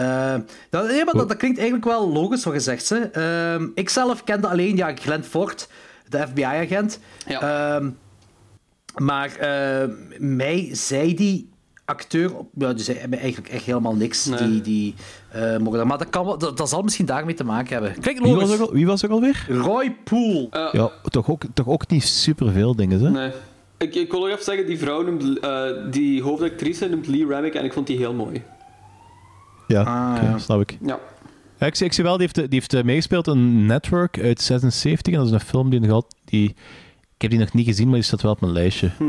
Uh, 0.00 0.34
dat, 0.70 0.86
nee, 0.86 1.04
maar 1.04 1.14
dat, 1.14 1.28
dat 1.28 1.36
klinkt 1.36 1.58
eigenlijk 1.58 1.86
wel 1.88 2.12
logisch 2.12 2.44
wat 2.44 2.54
gezegd. 2.54 2.88
Hè. 2.88 3.56
Uh, 3.58 3.66
ik 3.74 3.88
zelf 3.88 4.24
kende 4.24 4.48
alleen 4.48 4.76
ja, 4.76 4.94
Glenn 4.94 5.22
Ford, 5.24 5.68
de 6.08 6.26
FBI-agent. 6.26 6.98
Ja. 7.26 7.78
Uh, 7.80 7.86
maar 9.02 9.30
uh, 9.40 9.94
mij 10.18 10.68
zei 10.72 11.14
die 11.14 11.48
acteur, 11.84 12.30
ja, 12.54 12.72
die 12.72 12.84
zei 12.84 12.98
eigenlijk 13.10 13.52
echt 13.52 13.64
helemaal 13.64 13.94
niks. 13.94 14.24
Nee. 14.26 14.38
Die, 14.38 14.60
die, 14.60 14.94
uh, 15.36 15.56
mogen, 15.56 15.86
maar 15.86 15.98
dat, 15.98 16.10
kan, 16.10 16.24
wel- 16.24 16.38
dat, 16.38 16.56
dat 16.56 16.68
zal 16.68 16.82
misschien 16.82 17.06
daarmee 17.06 17.34
te 17.34 17.44
maken 17.44 17.72
hebben. 17.72 18.00
Klinkt 18.00 18.22
Wie 18.22 18.34
was, 18.34 18.42
logisch. 18.42 18.60
al, 18.60 18.72
wie 18.72 18.86
was 18.86 19.04
ook 19.04 19.10
alweer? 19.10 19.46
Roy 19.48 19.96
Poole. 20.04 20.48
Uh, 20.52 20.68
Ja, 20.72 20.90
toch 21.02 21.30
ook, 21.30 21.42
toch 21.54 21.66
ook 21.68 21.88
niet 21.88 22.04
superveel 22.04 22.76
dingen, 22.76 23.00
hè? 23.00 23.10
Nee. 23.10 23.30
Ik, 23.84 23.94
ik 23.94 24.10
wil 24.10 24.20
nog 24.20 24.28
even 24.28 24.44
zeggen, 24.44 24.66
die 24.66 24.78
vrouw 24.78 25.02
noemt, 25.02 25.38
eh, 25.38 25.62
die 25.90 26.22
hoofdactrice 26.22 26.88
noemt 26.88 27.06
Lee 27.06 27.26
Remick 27.26 27.54
en 27.54 27.64
ik 27.64 27.72
vond 27.72 27.86
die 27.86 27.96
heel 27.98 28.14
mooi. 28.14 28.42
Ja, 29.66 29.80
Ah, 29.82 30.22
ja. 30.22 30.38
snap 30.38 30.60
ik. 30.60 30.78
Ja. 30.86 30.98
Ja, 31.58 31.66
ik, 31.66 31.74
zie, 31.74 31.86
ik 31.86 31.92
zie 31.92 32.04
wel, 32.04 32.16
die 32.16 32.22
heeft, 32.32 32.34
die 32.50 32.58
heeft 32.58 32.74
eh, 32.74 32.82
meegespeeld 32.82 33.26
in 33.26 33.66
Network 33.66 34.20
uit 34.20 34.40
76. 34.40 35.12
En 35.12 35.18
dat 35.18 35.26
is 35.28 35.32
een 35.32 35.40
film 35.40 35.70
die 35.70 35.80
nog 35.80 35.90
altijd... 35.90 36.14
Die, 36.24 36.48
ik 37.14 37.22
heb 37.22 37.30
die 37.30 37.38
nog 37.40 37.52
niet 37.52 37.66
gezien, 37.66 37.86
maar 37.86 37.94
die 37.94 38.04
staat 38.04 38.22
wel 38.22 38.32
op 38.32 38.40
mijn 38.40 38.52
lijstje. 38.52 38.90
Hm. 38.98 39.04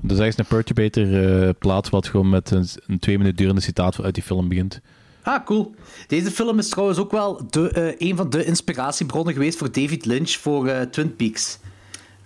Dat 0.00 0.10
is 0.10 0.18
eigenlijk 0.18 0.38
een 0.50 0.56
Perturbator 0.56 1.44
eh 1.46 1.50
plaat 1.58 1.90
wat 1.90 2.08
gewoon 2.08 2.28
met 2.28 2.50
een, 2.50 2.66
een 2.86 2.98
twee 2.98 3.18
minuten 3.18 3.36
durende 3.38 3.60
citaat 3.60 4.02
uit 4.02 4.14
die 4.14 4.22
film 4.22 4.48
begint. 4.48 4.80
Ah, 5.22 5.44
cool. 5.44 5.74
Deze 6.06 6.30
film 6.30 6.58
is 6.58 6.68
trouwens 6.68 6.98
ook 6.98 7.10
wel 7.10 7.46
de, 7.50 7.70
eh, 7.70 8.08
een 8.08 8.16
van 8.16 8.30
de 8.30 8.44
inspiratiebronnen 8.44 9.32
geweest 9.34 9.58
voor 9.58 9.72
David 9.72 10.04
Lynch 10.04 10.30
voor 10.30 10.88
Twin 10.90 11.16
Peaks. 11.16 11.58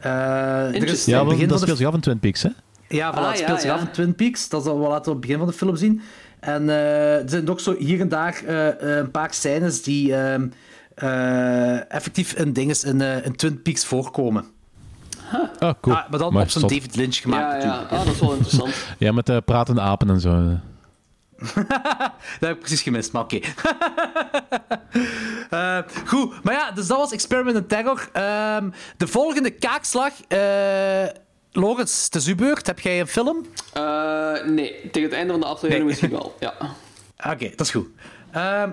Eh, 0.00 0.74
er 0.74 0.84
is. 0.84 1.04
Ja, 1.04 1.24
begin 1.24 1.38
dat 1.38 1.48
van 1.48 1.56
de 1.56 1.62
speelt 1.62 1.78
zich 1.78 1.86
af 1.86 1.94
in 1.94 2.00
Twin 2.00 2.18
Peaks, 2.18 2.42
hè? 2.42 2.48
Ja, 2.88 3.12
voilà, 3.12 3.16
Ah, 3.16 3.28
het 3.28 3.38
ja, 3.38 3.44
speelt 3.44 3.60
zich 3.60 3.68
ja. 3.70 3.74
af 3.76 3.80
in 3.82 3.90
Twin 3.90 4.14
Peaks. 4.14 4.48
Dat 4.48 4.64
zal 4.64 4.80
we 4.80 4.88
laten 4.88 5.06
op 5.12 5.18
het 5.18 5.20
begin 5.20 5.38
van 5.38 5.46
de 5.46 5.52
film 5.52 5.76
zien. 5.76 6.00
En 6.40 6.68
eh, 6.70 7.22
er 7.22 7.28
zijn 7.30 7.48
ook 7.50 7.60
zo 7.60 7.74
hier 7.78 8.00
en 8.00 8.08
daar 8.08 8.42
eh, 8.46 8.68
eh, 8.68 8.96
een 8.98 9.10
paar 9.10 9.34
scènes 9.34 9.82
die 9.82 10.14
ehm, 10.16 10.46
eh, 10.94 11.92
effectief 11.94 12.32
in, 12.32 12.52
dinges, 12.52 12.84
in, 12.84 13.00
eh, 13.00 13.24
in 13.26 13.36
Twin 13.36 13.62
Peaks 13.62 13.84
voorkomen. 13.84 14.44
Oh, 15.60 15.70
cool. 15.80 15.96
Ah, 15.96 16.10
maar 16.10 16.18
dan 16.18 16.32
Maar 16.32 16.42
op 16.42 16.50
zo'n. 16.50 16.60
David 16.62 16.96
Lynch 16.96 17.16
gemaakt 17.16 17.42
Ja, 17.42 17.58
ja. 17.58 17.64
natuurlijk. 17.66 17.90
Ah, 17.92 18.04
dat 18.04 18.14
is 18.14 18.20
wel 18.20 18.32
interessant. 18.32 18.74
Ja, 18.98 19.12
met 19.12 19.28
uh, 19.28 19.36
pratende 19.44 19.80
apen 19.80 20.10
en 20.10 20.20
zo. 20.20 20.56
Dat 21.54 22.12
heb 22.40 22.50
ik 22.50 22.58
precies 22.58 22.82
gemist, 22.82 23.12
maar 23.12 23.22
oké. 23.22 23.38
Eh, 25.50 25.78
goed, 26.06 26.42
maar 26.44 26.54
ja, 26.54 26.70
dus 26.70 26.86
dat 26.86 26.96
was 26.98 27.12
Experiment 27.12 27.56
in 27.56 27.66
Terror. 27.66 28.08
Ehm, 28.12 28.70
de 28.96 29.06
volgende 29.06 29.50
kaakslag. 29.50 30.12
eh 30.28 31.04
Lorenz, 31.52 32.04
het 32.04 32.14
is 32.14 32.26
uw 32.26 32.34
beurt. 32.34 32.66
Heb 32.66 32.80
jij 32.80 33.00
een 33.00 33.06
film? 33.06 33.46
Eh, 33.72 34.44
nee, 34.46 34.80
tegen 34.90 35.02
het 35.08 35.12
einde 35.12 35.32
van 35.32 35.40
de 35.40 35.46
aflevering 35.46 35.78
Nee. 35.78 35.84
misschien 35.88 36.10
wel. 36.10 36.36
Ja. 36.40 36.54
Oké, 37.32 37.50
dat 37.56 37.60
is 37.66 37.70
goed. 37.70 37.86
Ehm, 38.30 38.70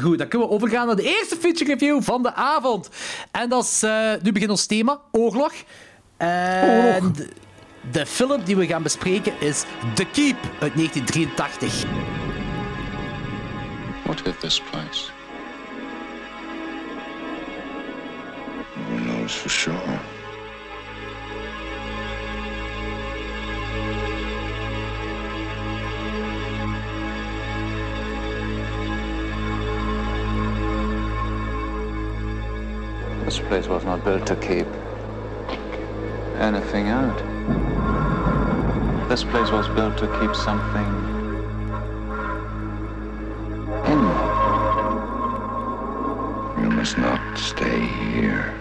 goed, 0.00 0.18
dan 0.18 0.28
kunnen 0.28 0.48
we 0.48 0.54
overgaan 0.54 0.86
naar 0.86 0.96
de 0.96 1.16
eerste 1.18 1.36
feature 1.36 1.72
review 1.72 2.02
van 2.02 2.22
de 2.22 2.34
avond. 2.34 2.88
En 3.30 3.48
dat 3.48 3.64
is, 3.64 3.84
nu 4.22 4.32
begint 4.32 4.50
ons 4.50 4.66
thema, 4.66 5.00
oorlog. 5.12 5.52
En 6.16 7.14
de 7.90 8.06
film 8.06 8.44
die 8.44 8.56
we 8.56 8.66
gaan 8.66 8.82
bespreken 8.82 9.32
is 9.40 9.64
The 9.94 10.04
Keep 10.04 10.36
uit 10.60 10.74
1983. 10.74 11.84
What 14.04 14.20
hit 14.24 14.40
this 14.40 14.60
place? 14.60 15.10
Who 18.88 18.98
knows 18.98 19.32
for 19.32 19.50
sure? 19.50 20.00
This 33.24 33.40
place 33.40 33.68
was 33.68 33.84
not 33.84 34.04
built 34.04 34.26
to 34.26 34.36
keep 34.36 34.66
anything 36.38 36.88
out. 36.90 37.31
This 39.08 39.24
place 39.24 39.50
was 39.50 39.68
built 39.68 39.98
to 39.98 40.06
keep 40.20 40.34
something 40.34 40.86
in. 43.86 43.98
You 46.62 46.70
must 46.70 46.96
not 46.96 47.36
stay 47.36 47.80
here. 47.80 48.54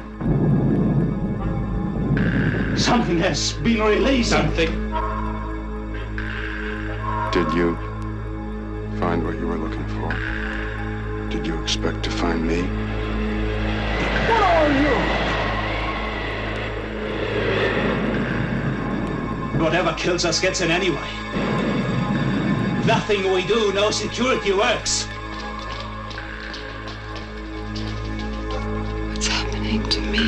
Something 2.75 3.19
has 3.19 3.53
been 3.53 3.81
released. 3.81 4.31
Something. 4.31 4.71
Did 7.31 7.53
you 7.53 7.77
find 8.99 9.23
what 9.23 9.35
you 9.39 9.47
were 9.47 9.57
looking 9.57 9.87
for? 9.99 10.09
Did 11.29 11.47
you 11.47 11.61
expect 11.63 12.03
to 12.03 12.11
find 12.11 12.45
me? 12.45 12.63
What 14.27 14.41
are 14.41 14.69
you? 14.81 15.30
Whatever 19.61 19.93
kills 19.93 20.25
us 20.25 20.39
gets 20.39 20.59
in 20.61 20.71
anyway. 20.71 21.07
Nothing 22.85 23.31
we 23.31 23.45
do, 23.45 23.71
no 23.73 23.91
security 23.91 24.51
works. 24.51 25.05
What's 29.07 29.27
happening 29.27 29.83
to 29.83 30.01
me? 30.01 30.27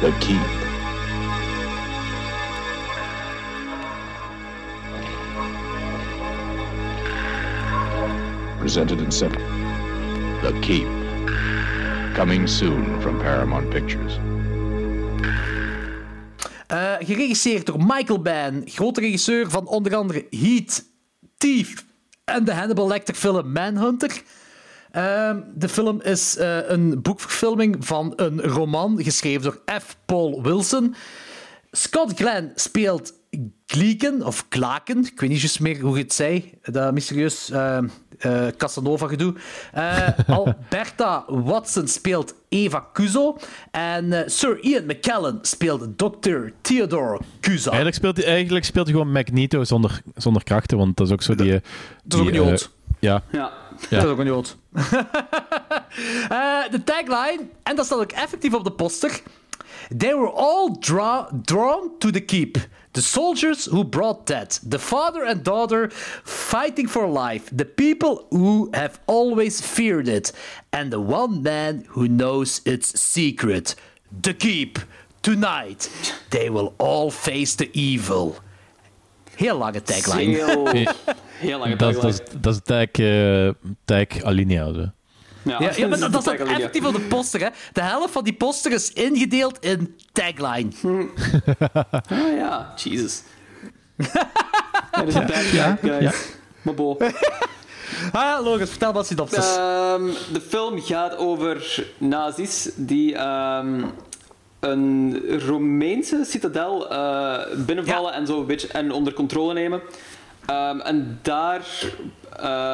The 0.00 0.12
keep. 0.20 0.47
Presented 8.68 9.00
in. 9.00 9.08
The 10.42 10.58
Keep. 10.60 10.88
Coming 12.14 12.48
soon 12.48 13.00
from 13.00 13.18
Paramount 13.18 13.70
Pictures. 13.70 14.18
Eh, 16.66 16.94
geregisseerd 16.98 17.66
door 17.66 17.78
Michael 17.78 18.18
Mann, 18.18 18.62
grote 18.64 19.00
regisseur 19.00 19.50
van 19.50 19.66
onder 19.66 19.96
andere 19.96 20.26
Heat, 20.30 20.84
Thief 21.38 21.84
en 22.24 22.44
de 22.44 22.52
Hannibal 22.52 22.88
Lecter 22.88 23.14
film 23.14 23.52
Manhunter. 23.52 24.22
Ehm, 24.90 25.40
de 25.54 25.68
film 25.68 26.00
is 26.02 26.36
eh, 26.36 26.68
een 26.68 27.02
boekverfilming 27.02 27.76
van 27.86 28.12
een 28.16 28.42
roman 28.42 29.02
geschreven 29.02 29.42
door 29.42 29.62
F. 29.80 29.96
Paul 30.06 30.42
Wilson. 30.42 30.94
Scott 31.70 32.18
Glenn 32.18 32.52
speelt 32.54 33.12
Gleeken, 33.66 34.26
of 34.26 34.48
Klaken, 34.48 34.98
ik 34.98 35.20
weet 35.20 35.30
niet 35.30 35.40
juist 35.40 35.60
meer 35.60 35.80
hoe 35.80 35.96
je 35.96 36.02
het 36.02 36.12
zei, 36.12 36.52
dat 36.62 36.92
mysterieus 36.92 37.50
eh, 37.50 37.78
eh, 38.18 38.46
Casanova-gedoe. 38.56 39.34
Eh, 39.72 40.08
Alberta 40.26 41.24
Watson 41.26 41.88
speelt 41.88 42.34
Eva 42.48 42.88
Kuzo 42.92 43.36
en 43.70 44.12
eh, 44.12 44.28
Sir 44.28 44.58
Ian 44.60 44.86
McKellen 44.86 45.38
speelt 45.42 45.98
Dr. 45.98 46.36
Theodore 46.60 47.20
Kuzo. 47.40 47.64
Eigenlijk 47.70 47.96
speelt 47.96 48.16
hij 48.16 48.26
eigenlijk 48.26 48.64
speelt 48.64 48.86
hij 48.86 48.96
gewoon 48.96 49.12
Magneto 49.12 49.64
zonder, 49.64 50.02
zonder 50.14 50.44
krachten, 50.44 50.78
want 50.78 50.96
dat 50.96 51.06
is 51.06 51.12
ook 51.12 51.22
zo 51.22 51.34
die... 51.34 51.60
Dat 52.04 52.20
is 52.20 52.26
ook 52.26 52.28
eh, 52.28 52.34
jood. 52.34 52.70
ja. 52.98 53.22
Ja. 53.32 53.52
Dat 53.90 54.04
is 54.04 54.10
ook 54.10 54.18
een 54.18 54.26
jood. 54.26 54.56
Eh, 56.28 56.70
de 56.70 56.84
tagline, 56.84 57.40
en 57.62 57.76
dat 57.76 57.84
staat 57.86 57.98
ook 57.98 58.12
effectief 58.12 58.54
op 58.54 58.64
de 58.64 58.72
poster. 58.72 59.20
They 59.90 60.14
were 60.14 60.28
all 60.30 60.76
draw, 60.76 61.28
drawn 61.30 61.98
to 62.00 62.10
the 62.12 62.20
keep. 62.20 62.58
The 62.92 63.02
soldiers 63.02 63.66
who 63.66 63.84
brought 63.84 64.26
that. 64.26 64.58
The 64.62 64.78
father 64.78 65.24
and 65.24 65.42
daughter 65.44 65.90
fighting 66.24 66.88
for 66.88 67.06
life. 67.06 67.48
The 67.52 67.64
people 67.64 68.26
who 68.30 68.70
have 68.74 68.98
always 69.06 69.60
feared 69.60 70.08
it. 70.08 70.32
And 70.72 70.90
the 70.90 71.00
one 71.00 71.42
man 71.42 71.84
who 71.88 72.08
knows 72.08 72.60
its 72.64 72.98
secret. 73.00 73.74
The 74.22 74.34
keep. 74.34 74.78
Tonight, 75.22 75.90
they 76.30 76.48
will 76.50 76.74
all 76.78 77.10
face 77.10 77.56
the 77.56 77.68
evil. 77.74 78.36
Heel 79.36 79.56
lange 79.56 79.80
tagline. 79.80 80.26
Heel, 80.26 80.66
heel 81.40 81.58
lange 81.58 81.76
tagline. 81.76 82.02
dat, 82.02 82.04
is- 82.04 82.40
dat 82.40 82.54
is 82.54 82.60
tag, 82.64 82.88
eh 82.92 83.50
tag 83.84 84.22
alinea. 84.22 84.92
Ja, 85.42 85.56
Ja, 85.60 85.70
ja, 85.76 85.86
maar 85.88 85.98
dat, 86.10 86.24
tagline, 86.24 86.50
ja. 86.50 86.56
effectief 86.56 86.84
op 86.84 86.94
de 86.94 87.00
poster. 87.00 87.40
Hè. 87.40 87.48
De 87.72 87.80
helft 87.80 88.12
van 88.12 88.24
die 88.24 88.32
poster 88.34 88.72
is 88.72 88.92
ingedeeld 88.92 89.58
in 89.60 89.96
tagline. 90.12 90.68
Ah 92.08 92.36
ja, 92.36 92.72
Jesus. 92.76 93.22
ja, 94.12 94.30
dat 94.90 95.08
is 95.08 95.14
een 95.14 95.28
guy, 95.28 95.76
guys. 95.80 96.02
ja. 96.02 96.12
Maar 96.62 96.74
bo. 96.74 96.96
Ah, 98.12 98.44
Logan, 98.44 98.66
vertel 98.66 98.92
wat 98.92 99.06
synopsis. 99.06 99.56
Ehm, 99.56 100.06
de 100.32 100.40
film 100.48 100.80
gaat 100.80 101.16
over 101.16 101.84
nazi's 101.98 102.70
die 102.76 103.14
ehm, 103.14 103.84
een 104.60 105.22
Romeinse 105.46 106.24
citadel 106.24 106.90
eh, 106.90 107.38
binnenvallen 107.56 108.12
en 108.12 108.26
zo 108.26 108.40
een 108.40 108.46
beetje 108.46 108.68
en 108.68 108.92
onder 108.92 109.12
controle 109.12 109.52
nemen. 109.52 109.80
Ehm, 110.46 110.80
en 110.80 111.18
daar 111.22 111.66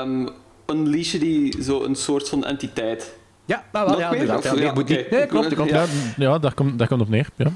um, 0.03 0.29
unleashen 0.67 1.21
die 1.21 1.62
zo 1.62 1.83
een 1.85 1.95
soort 1.95 2.29
van 2.29 2.45
entiteit. 2.45 3.12
ja, 3.45 3.65
maar 3.73 3.87
wel, 3.87 3.99
ja, 3.99 4.11
meer? 4.11 4.21
inderdaad. 4.21 4.45
Ja, 4.45 4.53
nee, 4.55 4.62
ja, 4.65 4.73
moet 4.73 4.89
niet. 4.89 5.11
Nee, 5.11 5.27
klopt, 5.27 5.45
dat 5.45 5.55
klopt. 5.55 5.71
Ja. 5.71 5.83
Ja, 5.83 5.87
ja 6.17 6.39
daar, 6.39 6.55
komt, 6.55 6.79
daar 6.79 6.89
komt 6.89 7.01
op 7.01 7.09
neer. 7.09 7.29
Ja. 7.37 7.53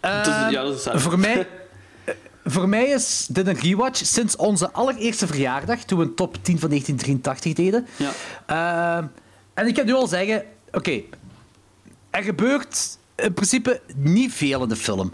Dat 0.00 0.26
is- 0.26 0.32
ja, 0.50 0.62
dat 0.62 0.74
is 0.78 0.84
het. 0.84 0.92
Ehm, 0.94 1.02
voor, 1.02 1.18
mij, 1.18 1.38
eh, 2.04 2.14
voor 2.44 2.68
mij 2.68 2.84
is 2.84 3.26
dit 3.30 3.46
een 3.46 3.58
rewatch 3.58 4.06
sinds 4.06 4.36
onze 4.36 4.72
allereerste 4.72 5.26
verjaardag, 5.26 5.78
toen 5.84 5.98
we 5.98 6.04
een 6.04 6.14
top 6.14 6.36
10 6.42 6.58
van 6.58 6.68
1983 6.68 7.52
deden. 7.52 7.86
Ja. 7.96 8.10
Ehm, 8.96 9.06
en 9.54 9.66
ik 9.66 9.74
kan 9.74 9.86
nu 9.86 9.92
al 9.94 10.06
zeggen, 10.06 10.44
oké, 10.72 11.00
er 12.10 12.22
gebeurt 12.22 12.98
in 13.16 13.32
principe 13.34 13.80
niet 13.94 14.32
veel 14.32 14.62
in 14.62 14.68
de 14.68 14.76
film. 14.76 15.12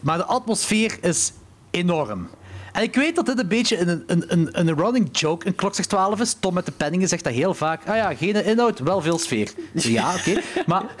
Maar 0.00 0.16
de 0.16 0.24
atmosfeer 0.24 0.96
is 1.00 1.32
enorm. 1.70 2.28
En 2.74 2.82
ik 2.82 2.94
weet 2.94 3.16
dat 3.16 3.26
dit 3.26 3.38
een 3.38 3.48
beetje 3.48 3.78
een, 3.78 4.04
een, 4.06 4.24
een, 4.26 4.48
een 4.52 4.74
running 4.74 5.08
joke 5.18 5.46
in 5.46 5.54
Klok 5.54 5.74
12 5.74 6.20
is. 6.20 6.36
Tom 6.40 6.54
met 6.54 6.66
de 6.66 6.72
penningen 6.72 7.08
zegt 7.08 7.24
dat 7.24 7.32
heel 7.32 7.54
vaak. 7.54 7.88
Ah 7.88 7.96
ja, 7.96 8.14
geen 8.14 8.44
inhoud, 8.44 8.78
wel 8.78 9.00
veel 9.00 9.18
sfeer. 9.18 9.52
Dus 9.72 9.84
ja, 9.84 10.14
oké. 10.14 10.40
Maar, 10.66 10.84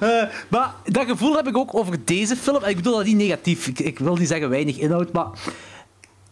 Eh, 0.00 0.22
maar 0.48 0.74
dat 0.84 1.06
gevoel 1.06 1.36
heb 1.36 1.46
ik 1.46 1.56
ook 1.56 1.74
over 1.74 2.04
deze 2.04 2.36
film. 2.36 2.62
En 2.62 2.70
ik 2.70 2.76
bedoel 2.76 2.96
dat 2.96 3.04
niet 3.04 3.16
negatief. 3.16 3.66
Ik, 3.66 3.78
ik 3.78 3.98
wil 3.98 4.16
niet 4.16 4.28
zeggen 4.28 4.48
weinig 4.48 4.78
inhoud, 4.78 5.12
maar 5.12 5.28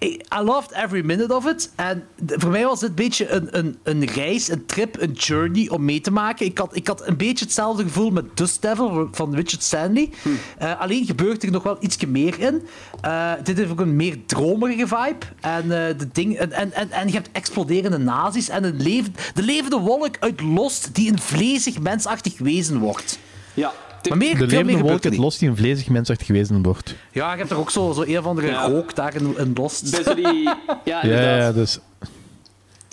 I 0.03 0.43
loved 0.45 0.73
every 0.73 1.05
minute 1.05 1.35
of 1.35 1.47
it. 1.47 1.71
En 1.75 2.05
voor 2.27 2.51
mij 2.51 2.65
was 2.65 2.81
dit 2.81 2.89
een 2.89 2.95
beetje 2.95 3.29
een, 3.29 3.59
een, 3.59 3.79
een 3.83 4.05
reis, 4.05 4.49
een 4.49 4.67
trip, 4.67 5.01
een 5.01 5.13
journey 5.13 5.69
om 5.69 5.85
mee 5.85 6.01
te 6.01 6.11
maken. 6.11 6.47
Ik 6.47 6.59
had, 6.59 6.77
ik 6.77 6.87
had 6.87 7.07
een 7.07 7.17
beetje 7.17 7.45
hetzelfde 7.45 7.83
gevoel 7.83 8.11
met 8.11 8.37
Dust 8.37 8.63
Devil 8.63 9.09
van 9.13 9.35
Richard 9.35 9.63
Stanley. 9.63 10.11
Eh, 10.59 10.81
alleen 10.81 11.07
gebeurt 11.07 11.43
er 11.43 11.51
nog 11.51 11.63
wel 11.63 11.77
ietsje 11.81 12.07
meer 12.07 12.39
in. 12.39 12.67
Eh, 13.01 13.33
dit 13.43 13.57
heeft 13.57 13.71
ook 13.71 13.81
een 13.81 13.97
meer 13.97 14.19
dromerige 14.27 14.87
vibe. 14.87 15.27
En, 15.41 15.63
eh, 15.63 15.99
de 15.99 16.09
ding, 16.13 16.37
en, 16.37 16.53
en, 16.53 16.73
en, 16.73 16.91
en 16.91 17.07
je 17.07 17.15
hebt 17.15 17.29
exploderende 17.33 17.99
nazi's 17.99 18.49
en 18.49 18.65
een 18.65 18.83
leven, 18.83 19.15
de 19.35 19.43
levende 19.43 19.79
wolk 19.79 20.17
uit 20.21 20.41
Lost 20.41 20.95
die 20.95 21.11
een 21.11 21.21
vlezig, 21.21 21.79
mensachtig 21.79 22.39
wezen 22.39 22.79
wordt. 22.79 23.19
Ja. 23.55 23.73
Maar 24.09 24.19
meer, 24.19 24.39
De 24.39 24.47
levende 24.47 24.79
wolk 24.79 25.03
het 25.03 25.13
niet. 25.13 25.21
los 25.21 25.39
die 25.39 25.49
een 25.49 25.57
vlezig 25.57 25.89
mensachtig 25.89 26.27
wezen 26.29 26.63
wordt. 26.63 26.95
Ja, 27.13 27.33
je 27.33 27.39
hebt 27.39 27.51
er 27.51 27.59
ook 27.59 27.71
zo, 27.71 27.93
zo 27.93 28.03
een 28.03 28.19
of 28.19 28.27
andere 28.27 28.47
Ja. 28.47 28.67
rook 28.69 28.95
daar 28.95 29.15
in, 29.15 29.35
in 29.39 29.53
Lost. 29.55 29.91
Bij 29.91 30.03
zo 30.03 30.15
die... 30.15 30.43
Ja, 30.49 30.79
Ja, 30.85 31.03
inderdaad. 31.03 31.39
ja, 31.41 31.53
dus... 31.53 31.79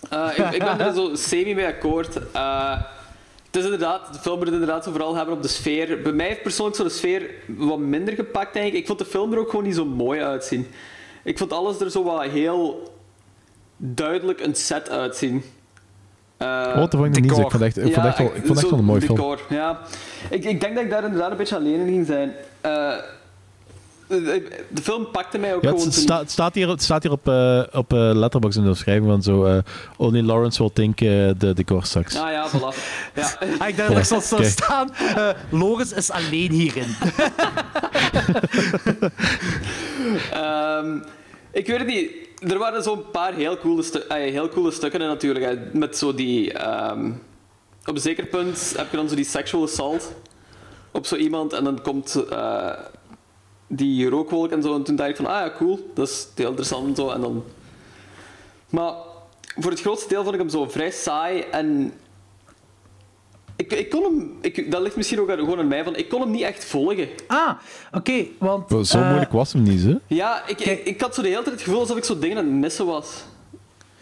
Eh, 0.09 0.29
ik, 0.35 0.53
ik 0.53 0.59
ben 0.63 0.79
er 0.79 0.93
zo 0.93 1.15
semi 1.15 1.55
mee 1.55 1.65
akkoord. 1.65 2.19
Eh, 2.31 2.81
het 3.45 3.55
is 3.55 3.63
inderdaad, 3.63 4.13
de 4.13 4.19
film 4.19 4.35
moet 4.37 4.45
het 4.45 4.53
inderdaad 4.53 4.83
zo 4.83 4.91
vooral 4.91 5.15
hebben 5.15 5.35
op 5.35 5.41
de 5.41 5.47
sfeer. 5.47 6.01
Bij 6.01 6.11
mij 6.11 6.27
heeft 6.27 6.41
persoonlijk 6.41 6.77
zo 6.77 6.83
de 6.83 6.89
sfeer 6.89 7.29
wat 7.45 7.79
minder 7.79 8.13
gepakt, 8.13 8.53
denk 8.53 8.65
ik. 8.67 8.73
Ik 8.73 8.85
vond 8.85 8.99
de 8.99 9.05
film 9.05 9.31
er 9.33 9.39
ook 9.39 9.49
gewoon 9.49 9.65
niet 9.65 9.75
zo 9.75 9.85
mooi 9.85 10.21
uitzien. 10.21 10.67
Ik 11.23 11.37
vond 11.37 11.53
alles 11.53 11.79
er 11.79 11.91
zo 11.91 12.03
wat 12.03 12.21
heel 12.23 12.93
duidelijk 13.77 14.39
een 14.41 14.55
set 14.55 14.89
uitzien. 14.89 15.43
Eh, 16.37 16.47
Oh, 16.47 16.75
dat 16.75 16.91
vond 16.95 17.17
ik 17.17 17.21
niet 17.21 17.31
zo. 17.33 17.41
Ik 17.41 17.51
vond 17.51 17.63
echt, 17.63 17.77
ik 17.77 17.93
vond 17.93 18.05
echt 18.05 18.17
wel, 18.17 18.31
ik 18.35 18.45
vond 18.45 18.59
echt 18.59 18.69
wel 18.69 18.79
een 18.79 18.85
mooie 18.85 19.01
film. 19.01 19.17
decor, 19.17 19.39
Ja. 19.49 19.79
Ik, 20.29 20.43
ik 20.45 20.61
denk 20.61 20.75
dat 20.75 20.83
ik 20.83 20.89
daar 20.89 21.03
inderdaad 21.03 21.31
een 21.31 21.37
beetje 21.37 21.55
alleen 21.55 21.79
in 21.79 21.87
ging 21.87 22.05
zijn. 22.05 22.31
Eh, 22.61 22.91
de, 24.07 24.47
de 24.69 24.81
film 24.81 25.11
pakte 25.11 25.37
mij 25.37 25.55
ook 25.55 25.61
Ja, 25.63 25.67
het, 25.69 25.77
gewoon... 25.77 25.93
toen- 25.93 26.01
sta- 26.03 26.19
het 26.19 26.31
staat 26.31 26.55
hier, 26.55 26.69
het 26.69 26.83
staat 26.83 27.03
hier 27.03 27.11
op, 27.11 27.27
eh 27.27 27.61
op 27.71 27.91
Letterboxd 27.91 28.57
in 28.57 28.63
de 28.63 28.69
beschrijving 28.69 29.07
van 29.07 29.21
zo... 29.23 29.45
eh, 29.45 29.57
Only 29.97 30.21
Lawrence 30.21 30.59
will 30.61 30.71
think 30.73 30.97
de 31.39 31.51
decor 31.55 31.85
sucks. 31.85 32.15
Ah 32.17 32.31
ja, 32.31 32.49
voilà. 32.49 32.75
Ja. 33.15 33.37
Ah, 33.59 33.67
ik 33.67 33.75
denk 33.75 33.93
dat 33.93 34.07
zo 34.07 34.19
zou 34.19 34.43
staan. 34.45 34.93
eh 34.93 35.29
Loris 35.49 35.91
is 35.93 36.11
alleen 36.11 36.51
hierin. 36.51 36.95
Ehm, 40.31 40.97
ik 41.51 41.67
weet 41.67 41.77
het 41.77 41.87
niet. 41.87 42.11
Er 42.39 42.57
waren 42.57 42.83
zo'n 42.83 43.09
paar 43.11 43.33
heel 43.33 43.57
coole, 43.57 44.05
ah, 44.07 44.17
heel 44.17 44.49
coole 44.49 44.71
stukken 44.71 45.01
in 45.01 45.07
natuurlijk. 45.07 45.73
Met 45.73 45.97
zo 45.97 46.13
die... 46.13 46.53
ehm, 46.53 47.11
op 47.85 47.95
een 47.95 48.01
zeker 48.01 48.25
punt 48.25 48.73
heb 48.77 48.91
je 48.91 48.97
dan 48.97 49.09
zo 49.09 49.15
die 49.15 49.25
sexual 49.25 49.63
assault 49.63 50.13
op 50.91 51.05
zo 51.05 51.15
iemand 51.15 51.53
en 51.53 51.63
dan 51.63 51.81
komt 51.81 52.25
eh, 52.29 52.71
die 53.67 54.09
rookwolk 54.09 54.51
en 54.51 54.61
zo. 54.61 54.75
En 54.75 54.83
toen 54.83 54.95
dacht 54.95 55.09
ik 55.09 55.15
van, 55.15 55.25
ah 55.25 55.45
ja, 55.45 55.51
cool. 55.57 55.91
Dat 55.93 56.07
is 56.07 56.27
heel 56.35 56.49
interessant 56.49 56.87
en 56.87 56.95
zo. 56.95 57.09
En 57.09 57.21
dan... 57.21 57.43
Maar 58.69 58.93
voor 59.57 59.71
het 59.71 59.81
grootste 59.81 60.07
deel 60.07 60.21
vond 60.21 60.33
ik 60.33 60.39
hem 60.39 60.49
zo 60.49 60.67
vrij 60.67 60.91
saai 60.91 61.39
en... 61.39 61.93
Ik, 63.57 63.73
ik 63.73 63.89
kon 63.89 64.03
hem... 64.03 64.31
Ik, 64.41 64.71
dat 64.71 64.81
ligt 64.81 64.95
misschien 64.95 65.19
ook 65.19 65.29
aan- 65.29 65.37
gewoon 65.37 65.59
aan 65.59 65.67
mij, 65.67 65.83
van 65.83 65.95
ik 65.95 66.09
kon 66.09 66.21
hem 66.21 66.31
niet 66.31 66.41
echt 66.41 66.65
volgen. 66.65 67.07
Ah, 67.27 67.49
oké, 67.91 68.25
want... 68.39 68.87
Zo 68.87 68.97
eh, 68.99 69.07
moeilijk 69.07 69.31
was 69.31 69.53
hem 69.53 69.63
niet, 69.63 69.83
hè? 69.83 69.95
Ja, 70.07 70.43
ik, 70.47 70.59
ik, 70.59 70.85
ik 70.85 71.01
had 71.01 71.15
zo 71.15 71.21
de 71.21 71.27
hele 71.27 71.41
tijd 71.43 71.55
het 71.55 71.63
gevoel 71.63 71.79
alsof 71.79 71.97
ik 71.97 72.03
zo 72.03 72.19
dingen 72.19 72.37
aan 72.37 72.45
het 72.45 72.53
missen 72.53 72.85
was. 72.85 73.23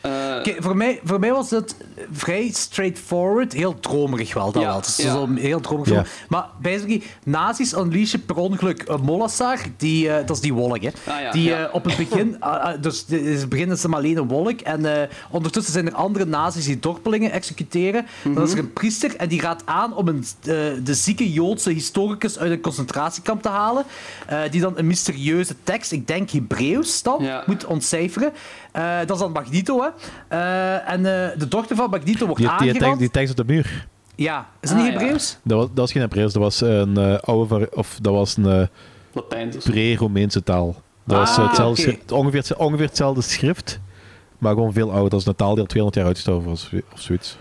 Eh, 0.05 0.55
voor, 0.59 0.77
mij, 0.77 0.99
voor 1.03 1.19
mij 1.19 1.31
was 1.31 1.49
het 1.49 1.75
vrij 2.11 2.49
straightforward, 2.53 3.53
heel 3.53 3.79
dromerig 3.79 4.33
wel. 4.33 4.51
Dat 4.51 4.61
Ja, 4.61 4.67
wel. 4.67 4.77
Het 4.77 4.87
is 4.87 4.97
ja. 4.97 5.13
zo'n 5.13 5.35
heel 5.35 5.59
dromerig 5.59 5.93
Ja. 5.93 6.05
Maar 6.29 6.45
basically, 6.61 7.01
nazi's 7.23 7.73
unleashen 7.73 8.25
per 8.25 8.35
ongeluk 8.35 8.83
een 8.87 9.01
Molassar. 9.01 9.57
Die, 9.77 10.09
eh, 10.09 10.27
dat 10.27 10.35
is 10.35 10.41
die 10.41 10.53
wolk, 10.53 10.81
hè. 10.81 10.89
Ah, 11.07 11.21
ja, 11.21 11.31
die 11.31 11.43
ja. 11.43 11.65
eh, 11.67 11.73
op 11.73 11.83
het 11.83 11.97
begin... 11.97 12.35
ah, 12.39 12.63
ah, 12.63 12.81
dus 12.81 13.05
in 13.07 13.25
het 13.25 13.49
begin 13.49 13.71
is 13.71 13.83
hem 13.83 13.93
alleen 13.93 14.17
een 14.17 14.27
wolk. 14.27 14.61
En 14.61 15.01
eh, 15.01 15.09
ondertussen 15.31 15.73
zijn 15.73 15.87
er 15.87 15.93
andere 15.93 16.25
nazi's 16.25 16.65
die 16.65 16.79
dorpelingen 16.79 17.31
executeren. 17.31 18.05
Dan 18.23 18.43
is 18.43 18.51
er 18.51 18.59
een 18.59 18.73
priester 18.73 19.15
en 19.15 19.27
die 19.27 19.41
raadt 19.41 19.61
aan 19.65 19.95
om 19.95 20.07
een, 20.07 20.23
de 20.83 20.93
zieke 20.93 21.31
Joodse 21.31 21.69
historicus 21.69 22.39
uit 22.39 22.51
een 22.51 22.61
concentratiekamp 22.61 23.41
te 23.41 23.49
halen. 23.49 23.83
eh, 24.27 24.51
die 24.51 24.61
dan 24.61 24.73
een 24.77 24.87
mysterieuze 24.87 25.55
tekst, 25.63 25.91
ik 25.91 26.07
denk 26.07 26.29
Hebreeuws 26.29 27.03
dan, 27.03 27.27
moet 27.45 27.65
ontcijferen. 27.65 28.33
Eh, 28.71 28.97
dat 28.99 29.11
is 29.11 29.17
dan 29.17 29.31
Magneto, 29.31 29.81
hè. 29.81 29.89
Eh, 30.27 30.89
en 30.89 30.97
eh, 30.97 31.37
de 31.39 31.47
dochter 31.47 31.75
van 31.75 31.89
Magneto 31.89 32.25
wordt 32.25 32.41
Die, 32.41 32.47
die, 32.49 32.55
aangerand. 32.57 32.79
tekst, 32.79 32.99
die 32.99 33.09
tekst 33.11 33.39
op 33.39 33.47
de 33.47 33.53
muur. 33.53 33.87
Ja, 34.15 34.47
is 34.61 34.69
Ah, 34.69 34.75
niet 34.77 34.85
ja. 34.85 34.91
Hebreeuws? 34.91 35.37
Dat 35.43 35.57
was, 35.57 35.67
dat 35.67 35.77
was 35.77 35.91
geen 35.91 36.01
Hebreeuws, 36.01 36.33
dat 36.33 36.41
was 36.41 36.61
een 36.61 36.97
eh, 36.97 37.19
oude... 37.19 37.69
Of 37.73 37.97
dat 38.01 38.13
was 38.13 38.37
een 38.37 38.69
Latijn 39.13 39.49
dus. 39.49 39.63
pre-Romeinse 39.63 40.43
taal. 40.43 40.75
Dat 41.05 41.17
was 41.17 41.37
Ah, 41.37 41.47
hetzelfde, 41.47 41.81
schrift- 41.81 42.11
ongeveer, 42.11 42.57
ongeveer 42.57 42.85
hetzelfde 42.85 43.21
schrift, 43.21 43.79
maar 44.37 44.53
gewoon 44.53 44.73
veel 44.73 44.91
ouder. 44.91 45.09
Dat 45.09 45.19
is 45.19 45.25
een 45.25 45.35
taal 45.35 45.51
die 45.53 45.59
al 45.61 45.65
200 45.67 45.95
jaar 45.95 46.05
uitgestorven 46.07 46.49
was, 46.49 46.69
of 46.93 46.99
zoiets. 47.01 47.37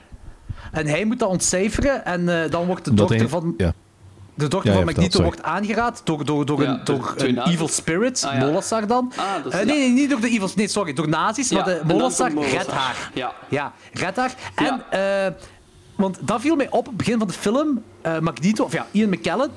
En 0.73 0.87
hij 0.87 1.05
moet 1.05 1.19
dat 1.19 1.29
ontcijferen 1.29 2.05
en 2.05 2.43
eh, 2.45 2.51
dan 2.51 2.67
wordt 2.67 2.85
de 2.85 2.95
dochter 2.95 3.19
hij- 3.19 3.29
van... 3.29 3.55
Ja. 3.57 3.73
De 4.37 4.49
dochter 4.49 4.71
Ja, 4.71 4.77
van 4.77 4.87
Magneto 4.87 5.23
wordt 5.23 5.43
aangeraad 5.43 6.01
door, 6.05 6.25
door, 6.25 6.47
door, 6.47 6.63
Ja, 6.63 6.69
een, 6.69 6.81
door 6.85 7.15
een 7.17 7.39
evil 7.47 7.69
spirit, 7.69 8.25
Ah, 8.27 8.35
ja. 8.35 8.47
Molassar 8.47 8.87
dan. 8.87 9.13
Ah, 9.17 9.25
is- 9.47 9.53
Eh, 9.53 9.67
nee, 9.67 9.91
niet 9.91 10.11
door 10.11 10.21
de 10.21 10.29
evil... 10.29 10.49
Nee, 10.55 10.69
sorry, 10.69 10.93
door 10.93 11.09
nazi's, 11.09 11.49
Ja, 11.49 11.57
maar 11.57 11.65
de 11.65 11.81
Molassar 11.85 12.33
redt 12.33 12.71
haar. 12.71 13.11
Ja. 13.15 13.33
Ja, 13.49 13.73
redt 13.93 14.17
haar. 14.17 14.35
Ja. 14.57 14.85
En, 14.91 15.27
eh, 15.27 15.33
want 15.97 16.19
dat 16.21 16.41
viel 16.41 16.57
mij 16.57 16.67
op, 16.67 16.73
op 16.75 16.87
het 16.87 16.97
begin 16.97 17.19
van 17.19 17.27
de 17.27 17.33
film. 17.35 17.83
eh, 18.03 18.19
Magneto, 18.19 18.65
of 18.65 18.73
ja, 18.73 18.87
Ian 18.91 19.09
McKellen, 19.09 19.51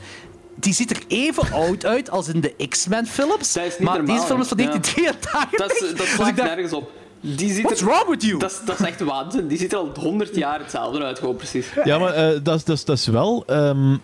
die 0.56 0.74
ziet 0.74 0.92
er 0.92 1.02
even 1.08 1.52
oud 1.64 1.86
uit 1.86 2.10
als 2.10 2.28
in 2.28 2.42
de 2.42 2.68
X-Men 2.70 3.06
films. 3.08 3.54
Dat 3.54 3.64
is 3.66 3.78
niet 3.78 3.88
maar 3.88 3.98
normaal, 3.98 4.16
deze 4.16 4.28
film 4.28 4.42
is 4.42 4.48
van 4.48 4.58
ja. 4.58 4.64
1983. 4.66 5.60
Dat, 5.60 5.72
is, 5.72 5.80
dat 5.80 5.98
Dus 5.98 6.14
slaat 6.14 6.36
nergens 6.36 6.74
op. 6.74 6.92
Die 7.22 7.54
ziet 7.54 7.64
What's 7.64 7.82
er, 7.82 7.88
wrong 7.88 8.08
with 8.10 8.24
you? 8.24 8.40
dat, 8.40 8.52
is, 8.52 8.60
dat 8.66 8.80
is 8.80 8.86
echt 8.86 9.00
waanzin. 9.00 9.48
Die 9.48 9.58
ziet 9.58 9.72
er 9.72 9.78
al 9.78 9.92
100 10.00 10.36
jaar 10.36 10.60
hetzelfde 10.60 11.04
uit, 11.04 11.20
gewoon 11.20 11.36
precies. 11.36 11.68
Ja, 11.84 11.98
maar 11.98 12.14
eh, 12.14 12.40
dat, 12.44 12.56
is, 12.56 12.64
dat, 12.64 12.76
is, 12.78 12.86
dat 12.86 12.98
is 12.98 13.08
wel... 13.08 13.44
ehm, 13.48 13.98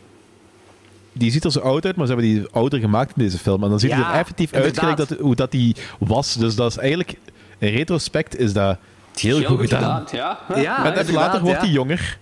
die 1.14 1.32
ziet 1.32 1.44
er 1.44 1.52
zo 1.52 1.60
oud 1.60 1.86
uit, 1.86 1.96
maar 1.96 2.08
ze 2.08 2.14
hebben 2.14 2.32
die 2.32 2.48
ouder 2.52 2.80
gemaakt 2.80 3.12
in 3.16 3.24
deze 3.24 3.38
film. 3.38 3.64
En 3.64 3.70
dan 3.70 3.80
ziet 3.80 3.92
hij 3.92 4.00
Ja, 4.00 4.14
er 4.14 4.20
effectief 4.20 4.54
uit 4.54 4.98
dat, 4.98 5.10
hoe 5.20 5.36
dat 5.36 5.52
die 5.52 5.76
was. 6.00 6.34
Dus 6.34 6.56
dat 6.56 6.72
is 6.72 6.78
eigenlijk... 6.78 7.18
In 7.58 7.74
retrospect 7.74 8.38
is 8.38 8.54
dat 8.54 8.78
heel, 9.16 9.44
goed 9.44 9.60
gedaan. 9.60 10.08
Ja. 10.12 10.40
Ja, 10.56 10.96
en 10.96 11.12
later 11.12 11.42
wordt 11.42 11.60
hij 11.60 11.70
jonger. 11.70 12.18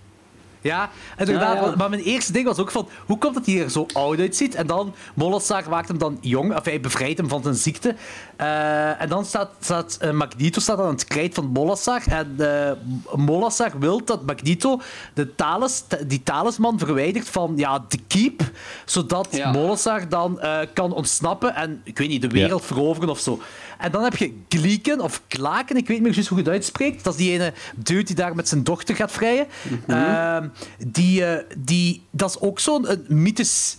Ja, 0.62 0.90
ja. 1.26 1.74
Maar 1.76 1.90
mijn 1.90 2.02
eerste 2.02 2.32
ding 2.32 2.46
was 2.46 2.58
ook 2.58 2.70
van, 2.70 2.88
hoe 3.06 3.18
komt 3.18 3.34
het 3.34 3.46
hij 3.46 3.62
er 3.62 3.70
zo 3.70 3.86
oud 3.92 4.18
uitziet? 4.18 4.54
En 4.54 4.66
dan, 4.66 4.94
Molassar 5.14 5.68
maakt 5.68 5.88
hem 5.88 5.98
dan 5.98 6.18
jong, 6.20 6.56
of 6.56 6.64
hij 6.64 6.80
bevrijdt 6.80 7.18
hem 7.18 7.28
van 7.28 7.42
zijn 7.42 7.54
ziekte. 7.54 7.94
Eh, 8.36 9.00
en 9.00 9.08
dan 9.08 9.24
staat, 9.24 9.50
staat 9.60 9.96
eh, 10.00 10.10
Magneto 10.10 10.60
staat 10.60 10.78
aan 10.78 10.88
het 10.88 11.04
krijt 11.04 11.34
van 11.34 11.46
Molassar. 11.46 12.02
En 12.06 12.34
eh 12.38 12.70
Molassar 13.14 13.78
wil 13.78 14.04
dat 14.04 14.26
Magneto 14.26 14.80
de 15.14 15.34
talis, 15.34 15.84
die 16.06 16.22
talisman 16.22 16.78
verwijdert 16.78 17.28
van 17.28 17.52
ja, 17.56 17.84
de 17.88 17.98
keep, 18.06 18.50
zodat 18.84 19.28
Ja. 19.30 19.52
Molassar 19.52 20.08
dan 20.08 20.40
eh, 20.40 20.58
kan 20.74 20.92
ontsnappen 20.92 21.54
en, 21.54 21.80
ik 21.84 21.98
weet 21.98 22.08
niet, 22.08 22.22
de 22.22 22.28
wereld 22.28 22.64
veroveren 22.64 23.08
of 23.08 23.18
zo. 23.18 23.40
En 23.82 23.92
dan 23.92 24.02
heb 24.02 24.16
je 24.16 24.42
Gleeken, 24.48 25.00
of 25.00 25.22
Klaken, 25.28 25.76
ik 25.76 25.86
weet 25.86 25.88
niet 25.88 26.00
meer 26.02 26.12
precies 26.12 26.28
hoe 26.28 26.38
je 26.38 26.44
het 26.44 26.52
uitspreekt. 26.52 27.04
Dat 27.04 27.12
is 27.12 27.18
die 27.18 27.32
ene 27.32 27.52
dude 27.76 28.02
die 28.02 28.14
daar 28.14 28.34
met 28.34 28.48
zijn 28.48 28.64
dochter 28.64 28.96
gaat 28.96 29.12
vrijen. 29.12 29.46
Ehm, 29.86 30.48
die, 30.86 31.24
eh, 31.24 31.44
die, 31.58 32.02
dat 32.10 32.30
is 32.30 32.40
ook 32.40 32.60
zo'n 32.60 32.90
een 32.90 33.04
mythisch 33.08 33.76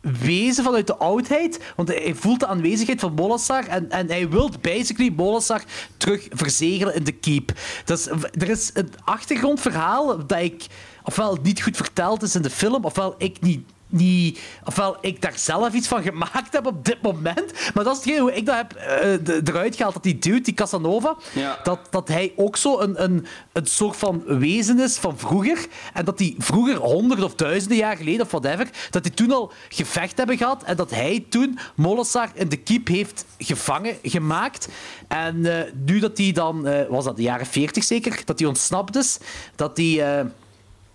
wezen 0.00 0.64
vanuit 0.64 0.86
de 0.86 0.96
oudheid. 0.96 1.60
Want 1.76 1.88
hij 1.88 2.14
voelt 2.14 2.40
de 2.40 2.46
aanwezigheid 2.46 3.00
van 3.00 3.14
Molassar 3.14 3.66
en, 3.66 3.90
en 3.90 4.06
hij 4.08 4.28
wil 4.28 4.50
basically 4.60 5.12
Molassar 5.16 5.62
terug 5.96 6.26
verzegelen 6.30 6.94
in 6.94 7.04
de 7.04 7.12
keep. 7.12 7.52
Dus, 7.84 8.06
er 8.38 8.48
is 8.48 8.70
een 8.74 8.90
achtergrondverhaal 9.04 10.26
dat 10.26 10.40
ik 10.40 10.66
ofwel 11.02 11.38
niet 11.42 11.62
goed 11.62 11.76
verteld 11.76 12.22
is 12.22 12.34
in 12.34 12.42
de 12.42 12.50
film, 12.50 12.84
ofwel 12.84 13.14
ik 13.18 13.40
niet 13.40 13.64
niet, 13.92 14.40
ofwel 14.64 14.96
ik 15.00 15.22
daar 15.22 15.32
zelf 15.36 15.72
iets 15.72 15.88
van 15.88 16.02
gemaakt 16.02 16.52
heb 16.52 16.66
op 16.66 16.84
dit 16.84 17.02
moment. 17.02 17.52
Maar 17.74 17.84
dat 17.84 17.96
is 17.96 18.04
hetgeen 18.04 18.20
hoe 18.20 18.34
ik 18.34 18.46
dat 18.46 18.56
heb 18.56 18.72
eh, 18.72 19.48
eruit 19.48 19.76
gehaald. 19.76 19.94
Dat 19.94 20.02
die 20.02 20.18
dude, 20.18 20.40
die 20.40 20.54
Casanova, 20.54 21.16
Ja. 21.34 21.58
dat, 21.62 21.78
dat 21.90 22.08
hij 22.08 22.32
ook 22.36 22.56
zo 22.56 22.78
een, 22.80 23.02
een, 23.02 23.26
een 23.52 23.66
soort 23.66 23.96
van 23.96 24.22
wezen 24.26 24.78
is 24.80 24.96
van 24.96 25.18
vroeger. 25.18 25.66
En 25.92 26.04
dat 26.04 26.18
die 26.18 26.34
vroeger, 26.38 26.76
honderd 26.76 27.22
of 27.22 27.34
duizenden 27.34 27.76
jaar 27.78 27.96
geleden 27.96 28.20
of 28.20 28.30
whatever, 28.30 28.68
dat 28.90 29.02
die 29.02 29.14
toen 29.14 29.32
al 29.32 29.52
gevecht 29.68 30.16
hebben 30.18 30.36
gehad. 30.36 30.62
En 30.62 30.76
dat 30.76 30.90
hij 30.90 31.24
toen 31.28 31.58
Molassar 31.74 32.30
in 32.34 32.48
de 32.48 32.56
keep 32.56 32.86
heeft 32.88 33.24
gevangen 33.38 33.96
gemaakt. 34.02 34.68
En 35.08 35.46
eh, 35.58 35.72
nu 35.86 35.98
dat 35.98 36.18
hij 36.18 36.32
dan, 36.32 36.66
eh, 36.66 36.88
was 36.88 37.04
dat 37.04 37.16
de 37.16 37.22
jaren 37.22 37.46
40 37.46 37.84
zeker, 37.84 38.22
dat 38.24 38.38
hij 38.38 38.48
ontsnapt 38.48 38.96
is, 38.96 39.18
dat 39.56 39.76
hij. 39.76 40.26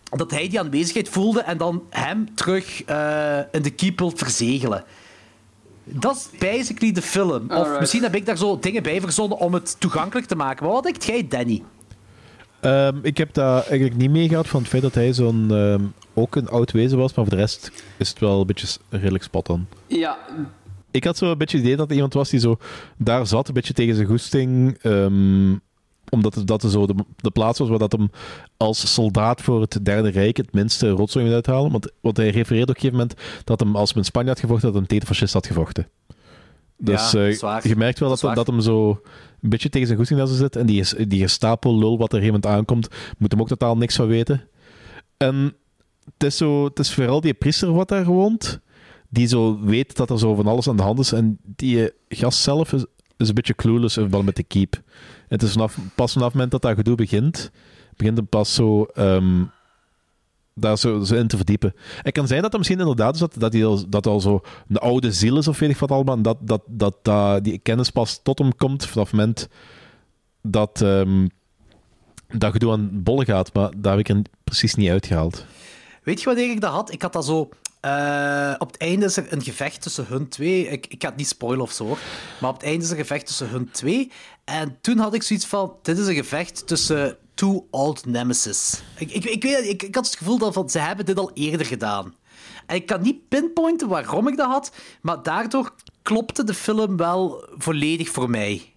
Dat 0.09 0.31
hij 0.31 0.47
die 0.47 0.59
aanwezigheid 0.59 1.09
voelde 1.09 1.41
en 1.41 1.57
dan 1.57 1.83
hem 1.89 2.35
terug 2.35 2.83
eh, 2.83 3.37
in 3.51 3.61
de 3.61 3.69
keep 3.69 3.99
wil 3.99 4.11
verzegelen. 4.15 4.83
Dat 5.83 6.15
is 6.15 6.39
basically 6.39 6.93
de 6.93 7.01
film. 7.01 7.45
Of 7.45 7.51
Alright. 7.51 7.79
misschien 7.79 8.03
heb 8.03 8.15
ik 8.15 8.25
daar 8.25 8.37
zo 8.37 8.59
dingen 8.59 8.83
bij 8.83 9.01
verzonnen 9.01 9.37
om 9.37 9.53
het 9.53 9.75
toegankelijk 9.79 10.27
te 10.27 10.35
maken. 10.35 10.65
Maar 10.65 10.73
wat 10.73 10.83
denkt 10.83 11.05
jij, 11.05 11.27
Danny? 11.27 11.63
Ehm, 12.59 12.97
ik 13.01 13.17
heb 13.17 13.33
daar 13.33 13.63
eigenlijk 13.63 13.95
niet 13.95 14.09
mee 14.11 14.27
gehad 14.27 14.47
van 14.47 14.59
het 14.59 14.69
feit 14.69 14.81
dat 14.81 14.93
hij 14.93 15.13
zo'n 15.13 15.47
ehm, 15.51 15.83
ook 16.13 16.35
een 16.35 16.47
oud 16.49 16.71
wezen 16.71 16.97
was, 16.97 17.13
maar 17.13 17.25
voor 17.25 17.33
de 17.35 17.39
rest 17.41 17.71
is 17.97 18.09
het 18.09 18.19
wel 18.19 18.39
een 18.39 18.47
beetje 18.47 18.79
redelijk 18.89 19.23
spot 19.23 19.49
on. 19.49 19.67
Ja, 19.87 20.17
ik 20.91 21.03
had 21.03 21.17
zo 21.17 21.31
een 21.31 21.37
beetje 21.37 21.57
het 21.57 21.65
idee 21.65 21.77
dat 21.77 21.89
er 21.89 21.95
iemand 21.95 22.13
was 22.13 22.29
die 22.29 22.39
zo 22.39 22.57
daar 22.97 23.27
zat, 23.27 23.47
een 23.47 23.53
beetje 23.53 23.73
tegen 23.73 23.95
zijn 23.95 24.07
goesting. 24.07 24.77
ehm, 24.81 25.51
omdat 26.09 26.35
het, 26.35 26.47
dat 26.47 26.61
zo 26.61 26.85
de, 26.85 26.95
de 27.15 27.31
plaats 27.31 27.59
was 27.59 27.69
waar 27.69 27.79
dat 27.79 27.91
hem 27.91 28.09
als 28.57 28.93
soldaat 28.93 29.41
voor 29.41 29.61
het 29.61 29.79
Derde 29.85 30.09
Rijk 30.09 30.37
het 30.37 30.53
minste 30.53 30.89
rotzooi 30.89 31.25
moet 31.25 31.33
uithalen. 31.33 31.71
Want, 31.71 31.91
want 32.01 32.17
hij 32.17 32.29
refereerde 32.29 32.71
op 32.71 32.75
een 32.75 32.81
gegeven 32.81 32.97
moment 32.97 33.19
dat 33.43 33.59
hem, 33.59 33.75
als 33.75 33.89
hem 33.89 33.97
in 33.97 34.05
Spanje 34.05 34.29
had 34.29 34.39
gevochten, 34.39 34.67
dat 34.67 34.77
hij 34.77 34.87
tegen 34.87 35.07
fascist 35.07 35.33
had 35.33 35.47
gevochten. 35.47 35.87
Dus 36.77 37.11
Ja, 37.11 37.25
eh, 37.27 37.39
dat 37.39 37.63
je 37.63 37.75
merkt 37.75 37.99
wel 37.99 38.09
Dat 38.09 38.19
dat, 38.19 38.35
dat, 38.35 38.47
hem 38.47 38.61
zo 38.61 39.01
een 39.41 39.49
beetje 39.49 39.69
tegen 39.69 39.87
zijn 39.87 39.99
goesting 39.99 40.27
zo 40.27 40.35
zit. 40.35 40.55
En 40.55 40.65
die, 40.65 41.07
die 41.07 41.21
gestapo-lul 41.21 41.97
wat 41.97 42.13
er 42.13 42.23
iemand 42.23 42.45
aankomt, 42.45 42.87
moet 43.17 43.31
hem 43.31 43.41
ook 43.41 43.47
totaal 43.47 43.77
niks 43.77 43.95
van 43.95 44.07
weten. 44.07 44.41
En 45.17 45.55
het 46.13 46.23
is, 46.23 46.37
zo, 46.37 46.63
het 46.63 46.79
is 46.79 46.93
vooral 46.93 47.21
die 47.21 47.33
priester 47.33 47.73
wat 47.73 47.87
daar 47.87 48.05
woont, 48.05 48.59
die 49.09 49.27
zo 49.27 49.59
weet 49.59 49.95
dat 49.95 50.09
er 50.09 50.19
zo 50.19 50.35
van 50.35 50.47
alles 50.47 50.67
aan 50.67 50.77
de 50.77 50.83
hand 50.83 50.99
is. 50.99 51.11
En 51.11 51.39
die 51.43 51.91
gast 52.09 52.39
zelf 52.39 52.73
is, 52.73 52.85
is 53.17 53.27
een 53.27 53.33
beetje 53.35 53.55
clueless 53.55 53.97
in 53.97 54.01
verband 54.01 54.25
met 54.25 54.35
de 54.35 54.43
keep. 54.43 54.81
Het 55.27 55.43
is 55.43 55.51
vanaf, 55.51 55.77
pas 55.95 56.11
vanaf 56.11 56.25
het 56.27 56.33
moment 56.33 56.51
dat 56.51 56.61
dat 56.61 56.75
gedoe 56.75 56.95
begint, 56.95 57.51
begint 57.95 58.17
hem 58.17 58.27
pas 58.27 58.53
zo, 58.53 58.83
ehm, 58.83 59.43
daar 60.53 60.77
zo, 60.77 61.03
zo 61.03 61.15
in 61.15 61.27
te 61.27 61.35
verdiepen. 61.35 61.75
Het 62.01 62.13
kan 62.13 62.27
zijn 62.27 62.41
dat 62.41 62.49
het 62.49 62.57
misschien 62.57 62.79
inderdaad 62.79 63.13
is 63.13 63.19
dat, 63.19 63.33
dat 63.37 63.53
hij 63.53 63.65
al, 63.65 63.89
dat 63.89 64.07
al 64.07 64.19
zo 64.19 64.41
een 64.69 64.77
oude 64.77 65.11
ziel 65.11 65.37
is 65.37 65.47
of 65.47 65.59
weet 65.59 65.69
ik 65.69 65.77
wat 65.77 65.91
allemaal. 65.91 66.21
Dat, 66.21 66.37
dat, 66.39 66.61
dat, 66.67 66.95
dat 67.01 67.43
die 67.43 67.57
kennis 67.57 67.89
pas 67.89 68.19
tot 68.23 68.39
hem 68.39 68.55
komt 68.55 68.85
vanaf 68.85 69.11
het 69.11 69.19
moment 69.19 69.47
dat 70.41 70.81
ehm, 70.81 71.27
dat 72.27 72.51
gedoe 72.51 72.71
aan 72.71 72.89
bollen 72.93 73.25
gaat. 73.25 73.53
Maar 73.53 73.71
daar 73.77 73.97
heb 73.97 74.07
ik 74.07 74.15
er 74.15 74.21
precies 74.43 74.75
niet 74.75 74.89
uitgehaald. 74.89 75.45
Weet 76.03 76.19
je 76.19 76.25
wanneer 76.25 76.51
ik 76.51 76.61
dat 76.61 76.71
had? 76.71 76.91
Ik 76.93 77.01
had 77.01 77.13
dat 77.13 77.25
zo... 77.25 77.49
eh, 77.79 78.53
op 78.57 78.67
het 78.67 78.77
einde 78.77 79.05
is 79.05 79.17
er 79.17 79.33
een 79.33 79.41
gevecht 79.43 79.81
tussen 79.81 80.05
hun 80.07 80.27
twee. 80.27 80.67
Ik, 80.67 80.87
ik 80.87 81.01
ga 81.01 81.07
het 81.07 81.17
niet 81.17 81.27
spoilen 81.27 81.63
of 81.63 81.71
zo, 81.71 81.85
hoor. 81.85 81.97
Maar 82.41 82.49
op 82.49 82.55
het 82.55 82.65
einde 82.65 82.83
is 82.83 82.91
er 82.91 82.97
een 82.97 83.05
gevecht 83.05 83.25
tussen 83.25 83.49
hun 83.49 83.71
twee. 83.71 84.11
En 84.47 84.77
toen 84.81 84.97
had 84.97 85.13
ik 85.13 85.23
zoiets 85.23 85.45
van... 85.45 85.73
Dit 85.81 85.97
is 85.97 86.07
een 86.07 86.15
gevecht 86.15 86.67
tussen 86.67 87.17
two 87.33 87.67
old 87.71 88.05
nemesis. 88.05 88.81
Ik, 88.97 89.11
ik, 89.11 89.23
ik, 89.25 89.43
weet, 89.43 89.65
ik, 89.65 89.83
ik 89.83 89.95
had 89.95 90.05
het 90.05 90.15
gevoel 90.15 90.37
dat 90.37 90.53
van, 90.53 90.69
ze 90.69 90.79
hebben 90.79 91.05
dit 91.05 91.17
al 91.19 91.31
eerder 91.33 91.65
gedaan. 91.65 92.13
En 92.65 92.75
ik 92.75 92.85
kan 92.85 93.01
niet 93.01 93.27
pinpointen 93.27 93.87
waarom 93.87 94.27
ik 94.27 94.37
dat 94.37 94.47
had, 94.49 94.71
maar 95.01 95.23
daardoor 95.23 95.73
klopte 96.01 96.43
de 96.43 96.53
film 96.53 96.97
wel 96.97 97.47
volledig 97.57 98.09
voor 98.09 98.29
mij. 98.29 98.73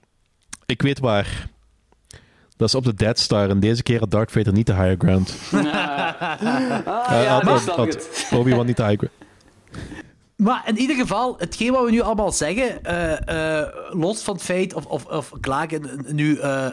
Ik 0.67 0.83
weet 0.83 0.99
waar. 0.99 1.49
Dat 2.57 2.69
is 2.69 2.75
op 2.75 2.85
de 2.85 2.95
Dead 2.95 3.19
Star. 3.19 3.51
En 3.51 3.61
deze 3.61 3.83
keer 3.83 3.99
had 3.99 4.11
Darth 4.11 4.33
Vader 4.33 4.53
niet 4.53 4.67
de 4.67 4.75
higher 4.75 4.97
ground. 4.99 5.35
Ah, 5.53 7.17
Eh, 7.19 7.25
ja, 7.25 7.41
had- 7.45 7.65
had-. 7.67 8.27
Obi-Wan 8.33 8.67
niet 8.67 8.77
de 8.77 8.85
high 8.85 8.99
ground. 8.99 9.15
Maar 10.41 10.63
in 10.69 10.79
ieder 10.79 10.97
geval, 10.97 11.35
hetgeen 11.39 11.73
wat 11.73 11.85
we 11.85 11.91
nu 11.91 12.01
allemaal 12.01 12.33
zeggen, 12.33 12.85
eh, 12.85 13.59
eh, 13.61 13.69
los 13.91 14.23
van 14.23 14.35
het 14.35 14.45
feit 14.45 14.75
of, 14.75 14.87
of, 14.87 15.05
of 15.05 15.33
Klagen 15.41 16.05
nu 16.09 16.39
eh, 16.39 16.69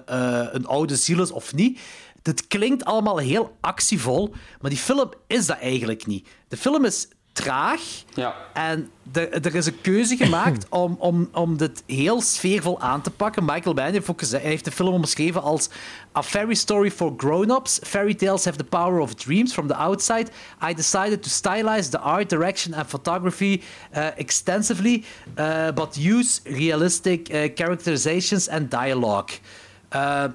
een 0.51 0.65
oude 0.65 0.95
ziel 0.95 1.21
is 1.21 1.31
of 1.31 1.53
niet, 1.53 1.79
dit 2.21 2.47
klinkt 2.47 2.85
allemaal 2.85 3.17
heel 3.17 3.57
actievol, 3.61 4.33
maar 4.61 4.69
die 4.69 4.79
film 4.79 5.09
is 5.27 5.45
dat 5.45 5.57
eigenlijk 5.57 6.05
niet. 6.05 6.27
De 6.47 6.57
film 6.57 6.85
is 6.85 7.07
traag 7.37 7.81
Ja. 8.13 8.35
en 8.53 8.91
er, 9.13 9.45
er 9.45 9.55
is 9.55 9.65
een 9.65 9.81
keuze 9.81 10.17
gemaakt 10.17 10.69
om, 10.83 10.95
om, 10.99 11.29
om 11.33 11.57
dit 11.57 11.83
heel 11.85 12.21
sfeervol 12.21 12.79
aan 12.79 13.01
te 13.01 13.09
pakken. 13.09 13.45
Michael 13.45 13.75
Mann 13.75 13.91
heeft, 13.91 14.09
ook 14.09 14.19
gezegd, 14.19 14.41
hij 14.41 14.51
heeft 14.51 14.65
de 14.65 14.71
film 14.71 14.93
omschreven 14.93 15.41
als 15.41 15.69
a 16.15 16.23
fairy 16.23 16.53
story 16.53 16.91
for 16.91 17.13
grown-ups. 17.17 17.79
Fairy 17.83 18.13
tales 18.13 18.45
have 18.45 18.57
the 18.57 18.63
power 18.63 18.99
of 18.99 19.13
dreams 19.13 19.53
from 19.53 19.67
the 19.67 19.75
outside. 19.75 20.27
I 20.69 20.73
decided 20.73 21.23
to 21.23 21.29
stylize 21.29 21.89
the 21.89 21.99
art, 21.99 22.29
direction 22.29 22.73
and 22.73 22.87
photography 22.87 23.61
uh, 23.95 24.07
extensively, 24.15 25.03
uh, 25.39 25.71
but 25.71 25.95
use 25.95 26.41
realistic 26.43 27.29
uh, 27.29 27.49
characterizations 27.55 28.49
and 28.49 28.71
dialogue. 28.71 29.29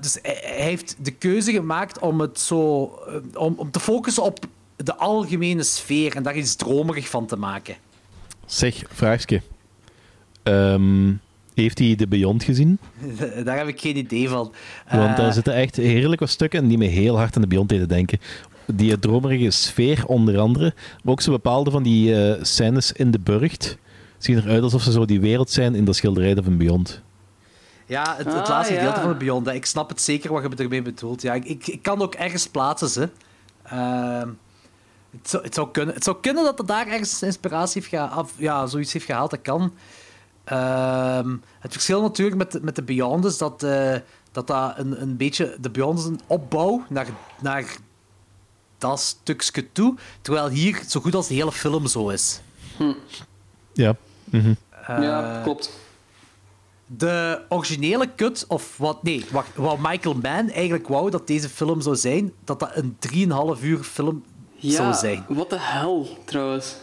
Dus 0.01 0.19
hij 0.23 0.41
heeft 0.43 0.97
de 0.99 1.11
keuze 1.11 1.53
gemaakt 1.53 1.99
om 1.99 2.21
het 2.21 2.41
zo 2.41 2.83
om, 3.35 3.55
om 3.57 3.71
te 3.71 3.81
focussen 3.81 4.23
op 4.23 4.47
de 4.85 4.97
algemene 4.97 5.63
sfeer 5.63 6.17
en 6.17 6.23
daar 6.23 6.37
iets 6.37 6.57
dromerig 6.57 7.09
van 7.09 7.27
te 7.27 7.37
maken. 7.37 7.75
Zeg, 8.47 8.83
vraagje. 8.89 9.43
Ehm, 10.43 11.13
heeft 11.55 11.79
hij 11.79 11.95
de 11.95 12.07
Beyond 12.07 12.45
gezien? 12.45 12.79
Daar 13.45 13.57
heb 13.59 13.67
ik 13.69 13.81
geen 13.81 13.97
idee 13.97 14.29
van. 14.29 14.53
Want 14.91 15.11
Eh, 15.11 15.17
daar 15.17 15.33
zitten 15.33 15.55
echt 15.55 15.77
heerlijk 15.77 16.21
wat 16.21 16.31
stukken 16.31 16.69
die 16.69 16.79
me 16.79 16.87
heel 16.87 17.17
hard 17.17 17.37
aan 17.37 17.43
de 17.43 17.49
Beyond 17.49 17.69
deden 17.69 17.89
denken. 17.89 18.21
Die 18.67 18.99
dromerige 18.99 19.51
sfeer, 19.51 20.07
onder 20.07 20.39
andere. 20.39 20.75
Maar 21.03 21.13
ook 21.13 21.21
zo 21.21 21.31
bepaalde 21.31 21.71
van 21.71 21.83
die 21.83 22.15
eh, 22.25 22.43
scènes 22.45 22.93
in 22.93 23.11
de 23.11 23.19
burcht. 23.19 23.77
Zien 24.19 24.37
eruit 24.39 24.63
alsof 24.63 24.83
ze 24.83 24.93
zo 24.93 25.05
die 25.05 25.21
wereld 25.21 25.51
zijn 25.51 25.75
in 25.75 25.85
de 25.85 25.93
schilderij 25.93 26.37
van 26.43 26.57
Beyond. 26.57 27.01
Ja, 27.87 28.15
het, 28.17 28.27
het 28.27 28.35
Ah, 28.43 28.49
laatste 28.49 28.73
ja. 28.75 28.79
gedeelte 28.81 29.01
van 29.01 29.11
de 29.11 29.17
Beyond. 29.25 29.47
hè. 29.47 29.53
Ik 29.53 29.67
snap 29.67 29.89
het 29.89 30.01
zeker 30.01 30.33
wat 30.33 30.43
je 30.57 30.63
ermee 30.63 30.83
bedoelt. 30.83 31.23
Ja, 31.23 31.35
ik, 31.35 31.45
ik, 31.45 31.67
ik 31.67 31.83
kan 31.83 32.03
ook 32.03 32.15
ergens 32.15 32.49
plaatsen, 32.49 32.89
ze. 32.89 33.09
Ehm, 33.63 34.29
het, 35.21 35.29
zou, 35.31 35.43
het, 35.43 35.55
zou 35.55 35.71
kunnen, 35.71 35.95
het 35.95 36.05
zou 36.05 36.17
kunnen 36.21 36.45
dat 36.45 36.59
er 36.59 36.67
daar 36.67 36.87
ergens 36.87 37.23
inspiratie 37.23 37.81
heeft 37.81 37.95
gehaald. 37.95 38.31
Ja, 38.37 38.67
zoiets 38.67 38.93
heeft 38.93 39.05
gehaald, 39.05 39.31
dat 39.31 39.43
kan. 39.43 39.73
Ehm, 40.45 41.37
het 41.61 41.73
verschil 41.73 42.03
natuurlijk 42.03 42.37
met, 42.37 42.53
de- 42.53 42.61
met 42.63 42.77
de 42.77 42.83
Beyond 42.83 43.25
is 43.25 43.39
dat 43.39 43.63
eh, 43.63 43.95
dat, 44.33 44.47
dat 44.47 44.73
een, 44.79 45.03
een 45.03 45.17
beetje... 45.17 45.57
De 45.61 45.71
Beyond 45.71 45.99
is 45.99 46.05
een 46.05 46.21
opbouw 46.27 46.85
naar, 46.89 47.07
naar 47.41 47.77
dat 48.79 49.01
stukje 49.01 49.73
toe. 49.73 49.95
Terwijl 50.23 50.49
hier 50.49 50.83
zo 50.89 51.01
goed 51.01 51.15
als 51.15 51.29
de 51.29 51.35
hele 51.35 51.53
film 51.53 51.87
zo 51.87 52.09
is. 52.09 52.41
Ja. 53.73 53.97
Mhm. 54.25 54.55
ja, 54.87 55.41
klopt. 55.43 55.71
De 56.87 57.41
originele 57.49 58.09
cut, 58.17 58.45
of 58.49 58.77
wat, 58.77 59.03
nee, 59.03 59.25
wacht, 59.31 59.57
wat 59.57 59.79
Michael 59.79 60.15
Mann 60.15 60.51
eigenlijk 60.51 60.89
wou 60.89 61.11
dat 61.11 61.27
deze 61.27 61.49
film 61.49 61.81
zou 61.81 61.97
zijn, 61.97 62.33
dat 62.45 62.61
dat 62.61 62.71
een 62.75 62.97
3,5 63.57 63.63
uur 63.63 63.79
film 63.83 64.25
zou 64.71 64.87
Ja, 64.89 64.93
zijn. 64.93 65.25
wat 65.29 65.51
de 65.51 65.57
hel, 65.61 66.09
trouwens. 66.25 66.77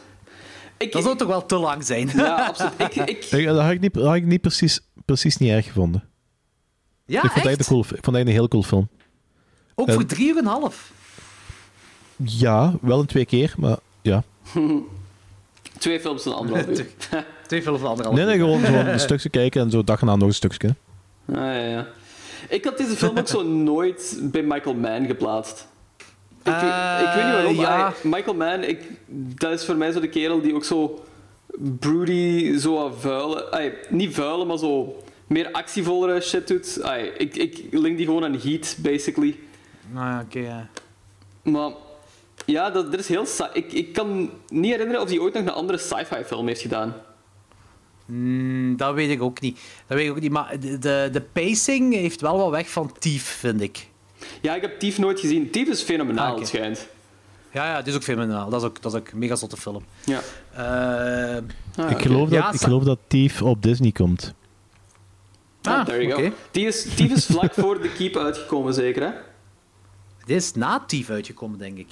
Ik, 0.78 0.92
Dat 0.92 1.04
zou 1.04 1.18
toch 1.18 1.28
wel 1.28 1.46
te 1.46 1.58
lang 1.58 1.86
zijn? 1.86 2.10
Ja, 2.16 2.46
absoluut. 2.48 2.74
Ik, 2.80 2.96
ik, 2.96 3.26
Ik- 3.32 3.46
Dat 3.46 3.60
had 3.62 3.72
ik 3.72 3.80
niet, 3.80 3.94
dat 3.94 4.06
had 4.06 4.16
ik 4.16 4.26
niet 4.26 4.42
precies, 4.42 4.80
precies 5.06 5.38
niet 5.38 5.50
erg 5.52 5.66
gevonden. 5.66 6.04
Ja, 7.06 7.24
ik 7.24 7.32
vond 7.32 7.34
het 7.44 7.46
echt? 7.46 7.60
een 7.60 7.66
cool, 7.66 7.82
ik 7.82 7.88
vond 7.88 8.06
het 8.06 8.16
echt 8.16 8.26
een 8.28 8.32
heel 8.34 8.48
cool 8.48 8.64
film. 8.64 8.90
Ook 9.76 9.88
Eh, 9.88 9.94
voor 9.94 10.06
3,5 10.06 10.20
uur 10.20 10.38
en 10.38 10.46
half. 10.46 10.92
Ja, 12.16 12.74
wel 12.82 13.00
in 13.00 13.06
twee 13.06 13.26
keer, 13.26 13.54
maar 13.58 13.78
ja. 14.02 14.24
Twee 15.78 16.00
films 16.00 16.24
van 16.24 16.36
anderhalf 16.36 16.68
uur. 16.80 16.86
Twee 17.48 17.62
films 17.62 17.80
van 17.80 17.90
anderhalf 17.90 18.16
Nee, 18.18 18.26
nee, 18.26 18.38
uur. 18.38 18.44
gewoon 18.44 18.66
zo 18.66 18.74
een 18.92 19.00
stukje 19.00 19.30
kijken 19.30 19.62
en 19.62 19.72
zo 19.72 19.84
dag 19.84 20.02
en 20.02 20.10
aan 20.10 20.20
nog 20.20 20.28
een 20.28 20.34
stukje. 20.34 20.76
Ah, 21.28 21.36
ja, 21.36 21.54
ja. 21.66 21.88
Ik 22.50 22.64
had 22.64 22.78
deze 22.78 22.96
film 22.96 23.18
ook 23.18 23.28
zo 23.28 23.44
nooit 23.44 24.20
bij 24.22 24.42
Michael 24.44 24.76
Mann 24.76 25.06
geplaatst. 25.06 25.68
Ik, 26.44 26.54
ik 26.54 27.14
weet 27.16 27.24
niet 27.26 27.34
waarom. 27.34 27.54
Eh, 27.54 27.62
ja. 27.62 27.86
Ah, 27.86 27.94
Michael 28.04 28.36
Mann, 28.36 28.64
ik, 28.64 28.80
dat 29.40 29.52
is 29.52 29.66
voor 29.66 29.76
mij 29.76 29.92
zo 29.92 30.00
de 30.00 30.10
kerel 30.10 30.42
die 30.42 30.56
ook 30.56 30.64
zo 30.64 31.04
broody, 31.58 32.58
zo 32.58 32.94
vuile... 33.00 33.74
niet 33.90 34.14
vuile, 34.14 34.46
maar 34.46 34.58
zo 34.58 35.04
meer 35.28 35.52
actievollere 35.52 36.22
shit 36.22 36.48
doet. 36.48 36.82
Ik, 37.18 37.36
ik 37.36 37.66
link 37.72 37.98
die 37.98 38.06
gewoon 38.06 38.24
aan 38.24 38.40
Heat, 38.40 38.78
basically. 38.80 39.40
Nou 39.92 40.06
ja, 40.06 40.22
oké, 40.26 40.40
ja. 40.40 40.70
Maar 41.44 41.72
ja, 42.46 42.70
dat, 42.70 42.92
dat 42.92 43.00
is 43.00 43.08
heel... 43.08 43.26
Ik, 43.54 43.72
ik 43.74 43.94
kan 43.94 44.32
niet 44.48 44.72
herinneren 44.72 45.02
of 45.02 45.10
hij 45.10 45.20
ooit 45.20 45.34
nog 45.34 45.44
een 45.44 45.50
andere 45.50 45.78
sci-fi 45.78 46.24
film 46.26 46.48
heeft 46.48 46.62
gedaan. 46.62 46.94
Hmm, 48.06 48.78
dat 48.78 48.94
weet 48.94 49.10
ik 49.10 49.22
ook 49.22 49.42
niet. 49.42 49.60
Dat 49.88 49.98
weet 49.98 50.06
ik 50.06 50.12
ook 50.12 50.20
niet. 50.20 50.32
Maar 50.32 50.60
de, 50.60 50.80
de, 50.80 51.10
de 51.12 51.22
pacing 51.22 51.94
heeft 51.94 52.22
wel 52.22 52.38
wat 52.38 52.50
weg 52.50 52.70
van 52.70 52.92
Thief, 53.00 53.24
vind 53.24 53.62
ik. 53.62 53.88
Ja, 54.42 54.56
ik 54.56 54.62
heb 54.62 54.80
Thief 54.80 54.98
nooit 54.98 55.20
gezien. 55.20 55.50
Thief 55.52 55.68
is 55.68 55.82
fenomenaal, 55.82 56.34
Ah, 56.34 56.40
het 56.40 56.48
schijnt. 56.48 56.88
Ja, 57.52 57.66
ja, 57.66 57.78
dit 57.78 57.88
is 57.88 57.96
ook 57.96 58.04
fenomenaal. 58.04 58.50
Dat 58.50 58.62
is 58.62 58.68
ook, 58.68 58.82
dat 58.82 58.94
is 58.94 59.00
ook 59.00 59.08
een 59.10 59.18
mega 59.18 59.36
zotte 59.36 59.58
film. 59.58 59.86
Ja. 60.06 60.20
Eh, 60.54 61.38
Ah, 61.86 61.92
ik, 61.92 62.02
geloof 62.02 62.30
dat, 62.30 62.40
Ja, 62.40 62.52
ik 62.52 62.60
geloof 62.62 62.84
dat 62.84 63.00
Thief 63.08 63.42
op 63.42 63.62
Disney 63.64 63.92
komt. 63.92 64.34
Ah, 65.62 65.74
Ah, 65.80 65.86
there 65.86 66.02
you 66.08 66.14
oké. 66.14 66.30
go. 66.30 66.36
Die 66.52 66.68
is, 66.68 66.84
Thief 66.96 67.12
is 67.12 67.26
vlak 67.26 67.54
voor 67.54 67.80
The 67.80 67.90
Keep 67.98 68.18
uitgekomen, 68.18 68.74
zeker, 68.74 69.02
hè? 69.04 69.10
dit 70.26 70.38
is 70.38 70.54
na 70.54 70.84
Thief 70.88 71.10
uitgekomen, 71.10 71.60
denk 71.60 71.78
ik. 71.78 71.88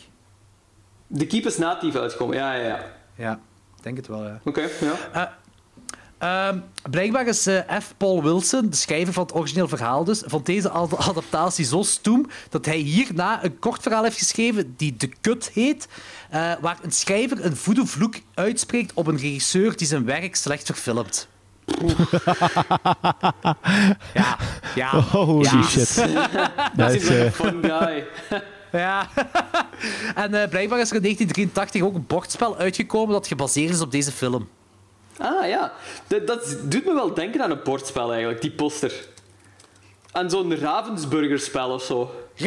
The 1.17 1.25
Keep 1.25 1.45
is 1.45 1.57
na 1.57 1.77
Thief 1.77 1.95
uitgekomen, 1.95 2.35
ja, 2.35 2.53
ja, 2.53 2.65
ja. 2.67 2.85
Ja, 3.15 3.39
ik 3.77 3.83
denk 3.83 3.97
het 3.97 4.07
wel, 4.07 4.23
ja. 4.23 4.39
Oké, 4.43 4.61
ja. 5.13 5.37
Ehm, 6.17 6.57
blijkbaar 6.89 7.27
is 7.27 7.47
eh, 7.47 7.79
F. 7.81 7.93
Paul 7.97 8.23
Wilson, 8.23 8.69
de 8.69 8.75
schrijver 8.75 9.13
van 9.13 9.23
het 9.23 9.35
origineel 9.35 9.67
verhaal 9.67 10.03
dus, 10.03 10.23
vond 10.25 10.45
deze 10.45 10.69
ad- 10.69 10.97
adaptatie 11.09 11.65
zo 11.65 11.81
stoem 11.83 12.25
dat 12.49 12.65
hij 12.65 12.77
hierna 12.77 13.43
een 13.43 13.59
kort 13.59 13.81
verhaal 13.81 14.03
heeft 14.03 14.17
geschreven 14.17 14.73
die 14.77 14.95
De 14.97 15.09
Kut 15.21 15.51
heet, 15.53 15.87
eh, 16.29 16.51
waar 16.61 16.77
een 16.81 16.91
schrijver 16.91 17.45
een 17.45 17.55
voodoo-vloek 17.55 18.15
uitspreekt 18.33 18.91
op 18.93 19.07
een 19.07 19.17
regisseur 19.17 19.77
die 19.77 19.87
zijn 19.87 20.05
werk 20.05 20.35
slecht 20.35 20.65
verfilmt. 20.65 21.27
ja, 24.13 24.37
ja. 24.75 25.01
Holy 25.01 25.43
ja. 25.43 25.63
shit. 25.63 25.95
Dat 26.77 26.93
is 26.93 27.09
een 27.09 27.25
eh, 27.25 27.31
fun 27.31 27.63
guy. 27.63 28.07
Ja. 28.71 29.09
en 30.15 30.49
blijkbaar 30.49 30.79
is 30.79 30.89
er 30.89 30.95
in 30.95 31.01
1983 31.01 31.81
ook 31.81 31.95
een 31.95 32.07
bordspel 32.07 32.57
uitgekomen 32.57 33.13
dat 33.13 33.27
gebaseerd 33.27 33.73
is 33.73 33.81
op 33.81 33.91
deze 33.91 34.11
film. 34.11 34.47
Ah 35.17 35.47
ja, 35.47 35.71
dat, 36.07 36.27
dat 36.27 36.55
doet 36.63 36.85
me 36.85 36.93
wel 36.93 37.13
denken 37.13 37.41
aan 37.41 37.51
een 37.51 37.59
bordspel 37.63 38.09
eigenlijk, 38.11 38.41
die 38.41 38.51
poster. 38.51 38.93
Aan 40.11 40.29
zo'n 40.29 40.55
Ravensburger-spel 40.57 41.69
of 41.69 41.83
zo. 41.83 42.11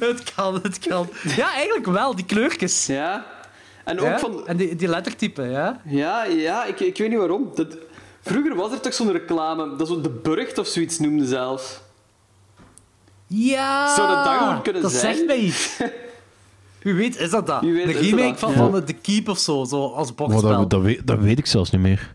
het 0.00 0.32
kan, 0.34 0.54
het 0.62 0.78
kan. 0.78 1.08
Ja, 1.36 1.52
eigenlijk 1.52 1.86
wel, 1.86 2.14
die 2.16 2.24
kleurtjes. 2.24 2.86
Ja. 2.86 3.26
En 3.84 3.98
ook 4.00 4.06
Ja? 4.06 4.18
van... 4.18 4.46
En 4.46 4.56
die, 4.56 4.76
die 4.76 4.88
lettertypen, 4.88 5.50
ja. 5.50 5.80
Ja, 5.84 6.24
ja 6.24 6.64
ik, 6.64 6.80
ik 6.80 6.98
weet 6.98 7.08
niet 7.08 7.18
waarom. 7.18 7.50
Dat... 7.54 7.76
Vroeger 8.22 8.54
was 8.54 8.72
er 8.72 8.80
toch 8.80 8.94
zo'n 8.94 9.12
reclame, 9.12 9.76
dat 9.76 9.88
zo 9.88 10.00
de 10.00 10.10
Burgt 10.10 10.58
of 10.58 10.66
zoiets 10.66 10.98
noemde 10.98 11.26
zelfs. 11.26 11.78
Ja! 13.26 13.94
Zou 13.94 14.08
dat 14.08 14.24
dat 14.24 14.34
gewoon 14.36 14.62
kunnen 14.62 14.82
dat 14.82 14.92
zijn? 14.92 15.14
zegt 15.14 15.26
mij 15.26 15.36
iets. 15.48 15.76
Wie 16.86 16.94
weet 16.94 17.18
is 17.18 17.30
dat 17.30 17.46
dat? 17.46 17.60
De 17.60 17.66
gimmick 17.66 17.96
remake 17.96 18.38
van, 18.38 18.52
van 18.52 18.72
de, 18.72 18.84
The 18.84 18.92
Keep 18.92 19.28
of 19.28 19.38
zo, 19.38 19.64
zo 19.64 19.86
als 19.86 20.14
boxspel. 20.14 20.40
Dat, 20.42 20.70
dat, 20.70 20.82
weet, 20.82 21.06
dat 21.06 21.18
weet 21.18 21.38
ik 21.38 21.46
zelfs 21.46 21.70
niet 21.70 21.80
meer. 21.80 22.14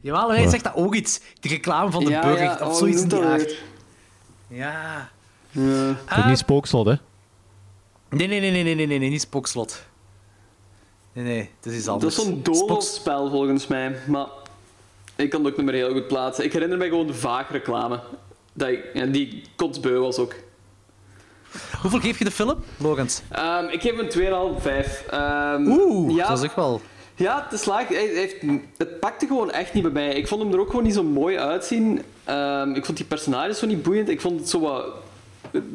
Jawel, 0.00 0.32
hij 0.32 0.48
zegt 0.48 0.64
dat 0.64 0.74
ook 0.74 0.94
iets. 0.94 1.20
De 1.40 1.48
reclame 1.48 1.90
van 1.90 2.04
de 2.04 2.10
burger 2.10 2.50
of 2.50 2.72
oh, 2.72 2.74
zoiets 2.74 3.02
in 3.02 3.08
die 3.08 3.22
aard. 3.22 3.62
Ja. 4.48 5.10
ja. 5.50 5.62
Uh, 5.62 5.86
niet 5.86 5.96
ah. 6.06 6.34
spookslot, 6.34 6.86
hè? 6.86 6.94
Nee, 8.10 8.26
nee, 8.26 8.40
nee, 8.40 8.50
nee, 8.50 8.62
nee, 8.62 8.74
nee, 8.74 8.86
nee, 8.86 8.98
nee 8.98 9.10
niet 9.10 9.20
spookslot. 9.20 9.84
Nee, 11.12 11.24
nee, 11.24 11.50
het 11.56 11.72
is 11.72 11.78
iets 11.78 11.88
anders. 11.88 12.16
Dat 12.16 12.24
is 12.24 12.30
zo'n 12.30 12.42
doodspel 12.42 13.30
volgens 13.30 13.66
mij, 13.66 13.96
maar 14.06 14.26
ik 15.16 15.30
kan 15.30 15.44
het 15.44 15.50
ook 15.50 15.56
niet 15.56 15.66
meer 15.66 15.74
heel 15.74 15.92
goed 15.92 16.08
plaatsen. 16.08 16.44
Ik 16.44 16.52
herinner 16.52 16.78
me 16.78 16.88
gewoon 16.88 17.06
de 17.06 17.44
reclame. 17.50 18.00
Dat 18.52 18.70
die 19.12 19.42
kotsbeu 19.56 19.98
was 19.98 20.18
ook. 20.18 20.34
Hoeveel 21.80 22.00
geef 22.00 22.18
je 22.18 22.24
de 22.24 22.30
film, 22.30 22.54
Logans? 22.76 23.22
Ehm, 23.30 23.64
ik 23.64 23.80
geef 23.80 23.90
hem 23.90 24.00
een 24.00 24.08
2,5, 24.56 24.62
5. 24.62 25.04
Ehm, 25.10 25.66
Oeh, 25.66 26.14
ja, 26.16 26.28
dat 26.28 26.38
is 26.38 26.44
echt 26.44 26.54
wel... 26.54 26.80
Ja, 27.16 27.42
het 27.44 27.60
is 27.60 27.64
laag. 27.64 27.88
Hij 27.88 28.10
heeft, 28.14 28.34
het 28.76 29.00
pakte 29.00 29.26
gewoon 29.26 29.50
echt 29.50 29.74
niet 29.74 29.82
bij 29.82 29.92
mij. 29.92 30.14
Ik 30.14 30.28
vond 30.28 30.42
hem 30.42 30.52
er 30.52 30.60
ook 30.60 30.68
gewoon 30.70 30.84
niet 30.84 30.94
zo 30.94 31.02
mooi 31.02 31.38
uitzien. 31.38 32.02
Ehm, 32.24 32.70
ik 32.74 32.84
vond 32.84 32.96
die 32.96 33.06
personages 33.06 33.58
zo 33.58 33.66
niet 33.66 33.82
boeiend. 33.82 34.08
Ik 34.08 34.20
vond 34.20 34.40
het 34.40 34.48
zo 34.48 34.60
wat 34.60 34.86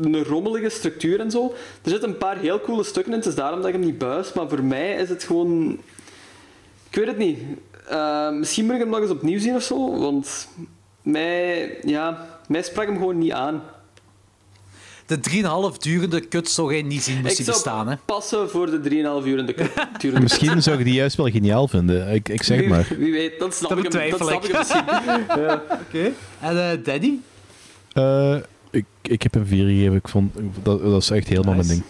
een 0.01 0.23
rommelige 0.23 0.69
structuur 0.69 1.19
en 1.19 1.31
zo. 1.31 1.53
Er 1.83 1.89
zitten 1.89 2.09
een 2.09 2.17
paar 2.17 2.37
heel 2.37 2.61
coole 2.61 2.83
stukken 2.83 3.11
in. 3.13 3.19
Het 3.19 3.27
is 3.27 3.35
daarom 3.35 3.59
dat 3.59 3.67
ik 3.67 3.73
hem 3.73 3.85
niet 3.85 3.97
buis. 3.97 4.33
Maar 4.33 4.49
voor 4.49 4.63
mij 4.63 4.95
is 4.95 5.09
het 5.09 5.23
gewoon... 5.23 5.79
Ik 6.89 6.95
weet 6.95 7.07
het 7.07 7.17
niet. 7.17 7.39
Misschien 8.39 8.65
moet 8.65 8.73
ik 8.73 8.79
hem 8.79 8.89
nog 8.89 8.99
eens 8.99 9.09
opnieuw 9.11 9.39
zien 9.39 9.55
of 9.55 9.63
zo. 9.63 9.99
Want 9.99 10.47
mij, 11.01 11.77
ja, 11.83 12.27
mij 12.47 12.63
sprak 12.63 12.85
hem 12.85 12.97
gewoon 12.97 13.17
niet 13.17 13.31
aan. 13.31 13.61
De 15.09 15.71
3,5 15.73 15.77
durende 15.77 16.19
kut 16.19 16.49
zou 16.49 16.73
jij 16.73 16.81
niet 16.81 17.03
zien, 17.03 17.29
zou 17.29 17.45
bestaan, 17.45 17.87
hè? 17.87 17.95
passen 18.05 18.49
voor 18.49 18.65
de 18.65 18.89
3,5 19.21 19.27
uur 19.27 19.37
in 19.37 19.45
de 19.45 19.53
cultuur. 19.53 20.21
Misschien 20.21 20.63
zou 20.63 20.77
ik 20.77 20.85
die 20.85 20.93
juist 20.93 21.15
wel 21.15 21.29
geniaal 21.29 21.67
vinden. 21.67 22.13
Ik, 22.13 22.29
ik 22.29 22.43
zeg 22.43 22.57
het 22.57 22.65
wie, 22.65 22.75
maar. 22.75 22.87
wie 22.97 23.11
weet, 23.11 23.39
dat 23.39 23.53
snap 23.53 23.69
Dat 23.69 23.85
ik 23.85 23.93
hem, 23.93 24.09
dat 24.09 24.27
snap 24.27 24.43
ik. 24.43 24.57
misschien. 24.57 24.85
ja. 25.41 25.63
Oké. 25.87 26.11
En 26.39 26.71
eh, 26.71 26.83
Daddy? 26.83 27.13
Eh, 27.93 28.35
ik, 28.69 28.85
ik 29.01 29.23
heb 29.23 29.35
een 29.35 29.45
4 29.45 29.65
gegeven. 29.65 29.95
Ik 29.95 30.07
vond, 30.07 30.35
dat, 30.63 30.81
dat 30.81 31.01
is 31.01 31.09
echt 31.09 31.27
helemaal 31.27 31.55
mijn 31.55 31.67
ding. 31.67 31.83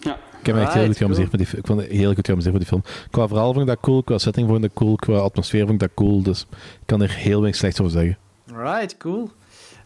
Ja. 0.00 0.18
Ik 0.40 0.46
heb 0.46 0.54
me 0.54 0.60
echt 0.60 0.74
heel 0.74 0.86
goed 0.86 0.96
geamuseerd 0.96 1.30
met 1.30 1.40
die 1.40 1.58
Ik 1.58 1.66
vond 1.66 1.80
het 1.80 1.90
heel 1.90 2.14
goed 2.14 2.26
geamuseerd 2.26 2.54
met 2.54 2.62
die 2.62 2.70
film. 2.70 3.08
Qua 3.10 3.28
verhaal 3.28 3.52
vond 3.52 3.60
ik 3.60 3.66
dat 3.66 3.80
cool, 3.80 4.02
qua 4.02 4.18
setting 4.18 4.46
vond 4.46 4.64
ik 4.64 4.70
dat 4.70 4.78
cool, 4.82 4.96
qua 4.96 5.16
atmosfeer 5.16 5.60
vond 5.66 5.72
ik 5.72 5.80
dat 5.80 5.90
cool. 5.94 6.22
Dus 6.22 6.46
ik 6.50 6.86
kan 6.86 7.02
er 7.02 7.10
heel 7.10 7.40
weinig 7.40 7.56
slechts 7.56 7.80
over 7.80 7.92
zeggen. 7.92 8.18
Right, 8.54 8.96
cool. 8.96 9.30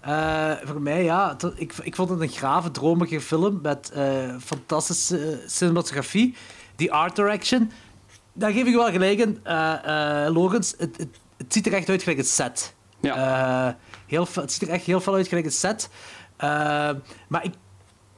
Eh, 0.03 0.53
voor 0.64 0.80
mij, 0.80 1.05
ja, 1.05 1.28
het- 1.38 1.53
ik, 1.61 1.72
ik 1.82 1.94
vond 1.96 2.09
het 2.09 2.20
een 2.20 2.28
grave, 2.28 2.70
dromige 2.70 3.20
film 3.20 3.59
met 3.62 3.90
eh, 3.90 4.36
fantastische 4.44 5.42
cinematografie. 5.46 6.36
Die 6.76 6.92
art 6.92 7.16
direction, 7.16 7.70
daar 8.32 8.50
geef 8.53 8.66
ik 8.66 8.74
wel 8.74 8.90
gelijk 8.90 9.18
in. 9.18 9.40
eh, 9.44 10.26
Logans, 10.28 10.74
het, 10.78 10.96
het, 10.96 11.09
het 11.36 11.53
ziet 11.53 11.66
er 11.66 11.72
echt 11.72 11.88
uit 11.88 12.03
gelijk 12.03 12.18
een 12.18 12.24
set. 12.24 12.74
Ja. 13.00 13.76
Heel, 14.07 14.26
het 14.34 14.53
ziet 14.53 14.62
er 14.62 14.68
echt 14.68 14.84
heel 14.84 15.00
veel 15.00 15.14
uit 15.14 15.28
gelijk 15.28 15.46
een 15.46 15.53
set. 15.53 15.88
Maar 17.28 17.44
ik, 17.44 17.55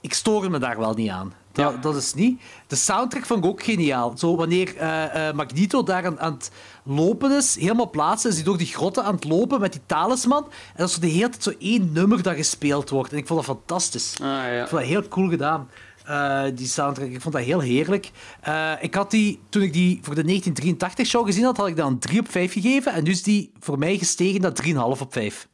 ik 0.00 0.14
stoor 0.14 0.50
me 0.50 0.58
daar 0.58 0.78
wel 0.78 0.94
niet 0.94 1.10
aan. 1.10 1.32
Dat, 1.54 1.72
Ja. 1.74 1.80
dat 1.80 1.96
is 1.96 2.14
niet. 2.14 2.40
De 2.66 2.76
soundtrack 2.76 3.26
vond 3.26 3.44
ik 3.44 3.50
ook 3.50 3.62
geniaal. 3.62 4.12
Zo, 4.18 4.36
wanneer 4.36 4.76
eh, 4.76 5.28
eh, 5.28 5.34
Magneto 5.34 5.82
daar 5.82 6.06
aan, 6.06 6.20
aan 6.20 6.32
het 6.32 6.50
lopen 6.84 7.32
is, 7.36 7.56
helemaal 7.60 7.90
plaatsen, 7.90 8.30
is 8.30 8.36
hij 8.36 8.44
door 8.44 8.58
die 8.58 8.66
grotten 8.66 9.04
aan 9.04 9.14
het 9.14 9.24
lopen 9.24 9.60
met 9.60 9.72
die 9.72 9.80
talisman. 9.86 10.44
En 10.44 10.50
dat 10.76 10.88
is 10.88 10.94
de 10.96 11.06
hele 11.06 11.28
tijd 11.28 11.42
zo 11.42 11.52
één 11.58 11.92
nummer 11.92 12.22
dat 12.22 12.34
gespeeld 12.36 12.90
wordt. 12.90 13.12
En 13.12 13.18
ik 13.18 13.26
vond 13.26 13.46
dat 13.46 13.56
fantastisch. 13.56 14.14
Ah, 14.20 14.26
ja. 14.28 14.62
Ik 14.62 14.68
vond 14.68 14.80
dat 14.80 14.90
heel 14.90 15.08
cool 15.08 15.28
gedaan, 15.28 15.68
eh, 16.04 16.42
die 16.54 16.66
soundtrack. 16.66 17.08
Ik 17.10 17.20
vond 17.20 17.34
dat 17.34 17.44
heel 17.44 17.60
heerlijk. 17.60 18.10
Eh, 18.40 18.72
ik 18.80 18.94
had 18.94 19.10
die, 19.10 19.40
toen 19.48 19.62
ik 19.62 19.72
die 19.72 19.98
voor 20.02 20.14
de 20.14 20.24
1983-show 20.24 21.26
gezien 21.26 21.44
had, 21.44 21.56
had 21.56 21.66
ik 21.68 21.76
dan 21.76 21.92
een 21.92 21.98
3 21.98 22.20
op 22.20 22.30
5 22.30 22.52
gegeven. 22.52 22.92
En 22.92 23.04
nu 23.04 23.10
is 23.10 23.22
die 23.22 23.52
voor 23.60 23.78
mij 23.78 23.98
gestegen 23.98 24.40
naar 24.40 24.52
3,5 24.52 25.00
op 25.00 25.12
5. 25.12 25.48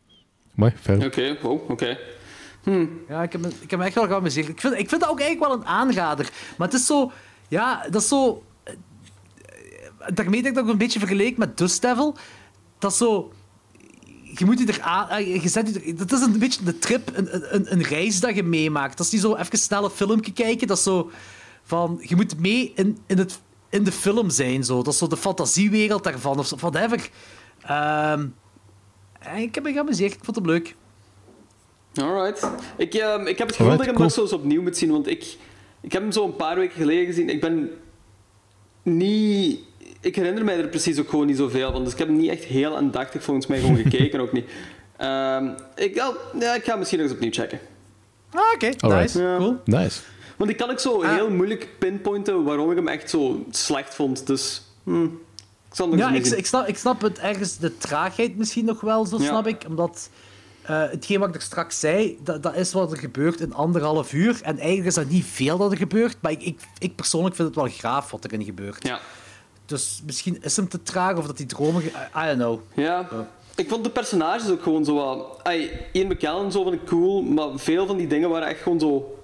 Mooi, 0.54 0.72
verder. 0.80 1.06
Oké, 1.06 1.36
wow, 1.42 1.70
oké. 1.70 1.98
Ja, 3.08 3.22
ik 3.22 3.32
heb, 3.32 3.40
me, 3.40 3.48
ik 3.60 3.70
heb 3.70 3.78
me 3.78 3.84
echt 3.84 3.94
wel 3.94 4.06
geamuseerd. 4.06 4.48
Ik 4.48 4.60
vind, 4.60 4.74
ik 4.78 4.88
vind 4.88 5.00
dat 5.00 5.10
ook 5.10 5.20
eigenlijk 5.20 5.50
wel 5.52 5.60
een 5.60 5.66
aanrader. 5.66 6.30
Maar 6.58 6.68
het 6.68 6.76
is 6.76 6.86
zo... 6.86 7.12
Ja, 7.48 7.86
dat 7.90 8.02
is 8.02 8.08
zo... 8.08 8.44
eh, 8.64 8.74
Daarmee 10.14 10.42
denk 10.42 10.46
ik 10.46 10.54
dat 10.54 10.64
ik 10.64 10.70
een 10.70 10.78
beetje 10.78 10.98
vergeleek 10.98 11.36
met 11.36 11.58
Dust 11.58 11.82
Devil. 11.82 12.16
Dat 12.78 12.90
is 12.92 12.96
zo... 12.96 13.32
Je 14.34 14.44
moet 14.44 14.58
je 14.58 14.66
er 14.66 14.80
aan... 14.80 15.08
eh, 15.08 15.42
Je 15.42 15.48
zet 15.48 15.80
je 15.84 15.94
dat 15.94 16.12
is 16.12 16.20
een 16.20 16.38
beetje 16.38 16.64
de 16.64 16.78
trip, 16.78 17.10
een, 17.16 17.54
een, 17.54 17.72
een 17.72 17.82
reis 17.82 18.20
dat 18.20 18.34
je 18.34 18.42
meemaakt. 18.42 18.96
Dat 18.96 19.06
is 19.06 19.12
niet 19.12 19.20
zo 19.20 19.34
even 19.36 19.58
snel 19.58 19.84
een 19.84 19.90
filmpje 19.90 20.32
kijken. 20.32 20.66
Dat 20.66 20.76
is 20.76 20.82
zo 20.82 21.10
van... 21.62 21.98
Je 22.02 22.16
moet 22.16 22.38
mee 22.40 22.72
in, 22.74 22.98
in, 23.06 23.18
het, 23.18 23.40
in 23.68 23.84
de 23.84 23.92
film 23.92 24.30
zijn. 24.30 24.64
Zo. 24.64 24.82
Dat 24.82 24.92
is 24.92 24.98
zo 24.98 25.06
de 25.06 25.16
fantasiewereld 25.16 26.04
daarvan. 26.04 26.38
Of 26.38 26.46
zo, 26.46 26.56
whatever. 26.56 27.10
En 29.20 29.36
ik 29.36 29.54
heb 29.54 29.64
me 29.64 29.72
geamuseerd. 29.72 30.12
Ik 30.14 30.24
vond 30.24 30.36
het 30.36 30.46
leuk. 30.46 30.76
Alright. 31.94 32.48
Ik, 32.76 32.94
ehm, 32.94 33.26
ik 33.26 33.38
heb 33.38 33.46
het 33.46 33.56
gevoel 33.56 33.70
Alright, 33.72 33.76
dat 33.76 33.80
ik 33.80 33.84
hem 33.84 33.94
cool. 33.94 34.02
nog 34.04 34.12
zo 34.12 34.20
eens 34.20 34.32
opnieuw 34.32 34.62
moet 34.62 34.76
zien, 34.76 34.90
want 34.90 35.06
ik, 35.06 35.36
ik 35.80 35.92
heb 35.92 36.02
hem 36.02 36.12
zo 36.12 36.24
een 36.24 36.36
paar 36.36 36.56
weken 36.56 36.76
geleden 36.76 37.06
gezien. 37.06 37.28
Ik 37.28 37.40
ben 37.40 37.70
niet... 38.82 39.60
Ik 40.00 40.16
herinner 40.16 40.44
mij 40.44 40.58
er 40.58 40.68
precies 40.68 40.98
ook 40.98 41.08
gewoon 41.08 41.26
niet 41.26 41.36
zoveel 41.36 41.72
van, 41.72 41.84
dus 41.84 41.92
ik 41.92 41.98
heb 41.98 42.08
hem 42.08 42.16
niet 42.16 42.30
echt 42.30 42.44
heel 42.44 42.76
aandachtig 42.76 43.22
volgens 43.22 43.46
mij 43.46 43.60
gewoon 43.60 43.76
gekeken, 43.90 44.20
ook 44.20 44.32
niet. 44.32 44.50
Ehm, 44.96 45.50
ik, 45.76 45.94
ja, 45.94 46.12
ja, 46.38 46.54
ik 46.54 46.62
ga 46.64 46.70
hem 46.70 46.78
misschien 46.78 46.98
nog 47.00 47.08
eens 47.08 47.16
opnieuw 47.16 47.32
checken. 47.32 47.58
Ah, 48.32 48.40
oké. 48.54 48.70
Alright. 48.78 49.14
Nice. 49.14 49.22
Ja. 49.22 49.36
Cool. 49.36 49.56
Nice. 49.64 50.00
Want 50.36 50.50
ik 50.50 50.56
kan 50.56 50.70
ook 50.70 50.80
zo 50.80 51.02
Ah. 51.02 51.14
heel 51.14 51.30
moeilijk 51.30 51.68
pinpointen 51.78 52.44
waarom 52.44 52.70
ik 52.70 52.76
hem 52.76 52.88
echt 52.88 53.10
zo 53.10 53.44
slecht 53.50 53.94
vond, 53.94 54.26
dus... 54.26 54.62
hm, 54.84 55.04
ik 55.04 55.76
zal 55.76 55.88
hem 55.88 55.98
nog 55.98 56.08
Ja, 56.08 56.14
eens 56.14 56.32
ik, 56.32 56.46
snap, 56.46 56.66
ik 56.68 56.76
snap 56.76 57.00
het 57.00 57.18
ergens, 57.18 57.56
de 57.58 57.76
traagheid 57.78 58.36
misschien 58.36 58.64
nog 58.64 58.80
wel, 58.80 59.06
zo 59.06 59.16
Ja. 59.18 59.24
snap 59.24 59.46
ik. 59.46 59.62
Omdat 59.68 60.10
eh, 60.62 60.82
hetgeen 60.90 61.18
wat 61.18 61.28
ik 61.28 61.34
er 61.34 61.42
straks 61.42 61.80
zei, 61.80 62.18
dat, 62.24 62.42
dat 62.42 62.56
is 62.56 62.72
wat 62.72 62.92
er 62.92 62.98
gebeurt 62.98 63.40
in 63.40 63.54
anderhalf 63.54 64.12
uur. 64.12 64.40
En 64.42 64.58
eigenlijk 64.58 64.86
is 64.88 64.94
dat 64.94 65.08
niet 65.08 65.24
veel 65.24 65.58
dat 65.58 65.70
er 65.70 65.76
gebeurt, 65.76 66.16
maar 66.20 66.32
ik, 66.32 66.42
ik, 66.42 66.60
ik 66.78 66.96
persoonlijk 66.96 67.34
vind 67.34 67.48
het 67.48 67.56
wel 67.56 67.68
graaf 67.68 68.10
wat 68.10 68.24
erin 68.24 68.44
gebeurt. 68.44 68.86
Ja. 68.86 69.00
Dus 69.66 70.02
misschien 70.06 70.42
is 70.42 70.56
hem 70.56 70.68
te 70.68 70.82
traag 70.82 71.16
of 71.16 71.26
dat 71.26 71.36
die 71.36 71.46
dromen... 71.46 71.82
I, 71.82 71.88
I 71.88 72.24
don't 72.24 72.36
know. 72.36 72.60
Ja. 72.74 73.08
Ik 73.54 73.68
vond 73.68 73.84
de 73.84 73.90
personages 73.90 74.50
ook 74.50 74.62
gewoon 74.62 74.84
zo 74.84 74.94
wat... 74.94 75.40
Ay, 75.42 75.88
Ian 75.92 76.06
McKellen 76.06 76.52
zo 76.52 76.62
vond 76.62 76.74
ik 76.74 76.86
cool, 76.86 77.22
maar 77.22 77.48
veel 77.54 77.86
van 77.86 77.96
die 77.96 78.06
dingen 78.06 78.30
waren 78.30 78.48
echt 78.48 78.62
gewoon 78.62 78.80
zo... 78.80 79.14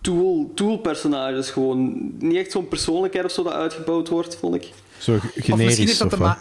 Tool, 0.00 0.50
tool 0.54 0.78
personages 0.78 1.50
gewoon. 1.50 2.10
Niet 2.18 2.36
echt 2.36 2.50
zo'n 2.50 2.68
persoonlijkheid 2.68 3.24
of 3.24 3.30
zo 3.30 3.42
dat 3.42 3.52
uitgebouwd 3.52 4.08
wordt, 4.08 4.36
vond 4.36 4.54
ik. 4.54 4.72
Zo 4.98 5.14
Of 5.14 5.22
misschien 5.22 5.42
generisch 5.42 5.78
heeft 5.78 5.98
dat 5.98 6.12
of 6.12 6.18
te 6.18 6.36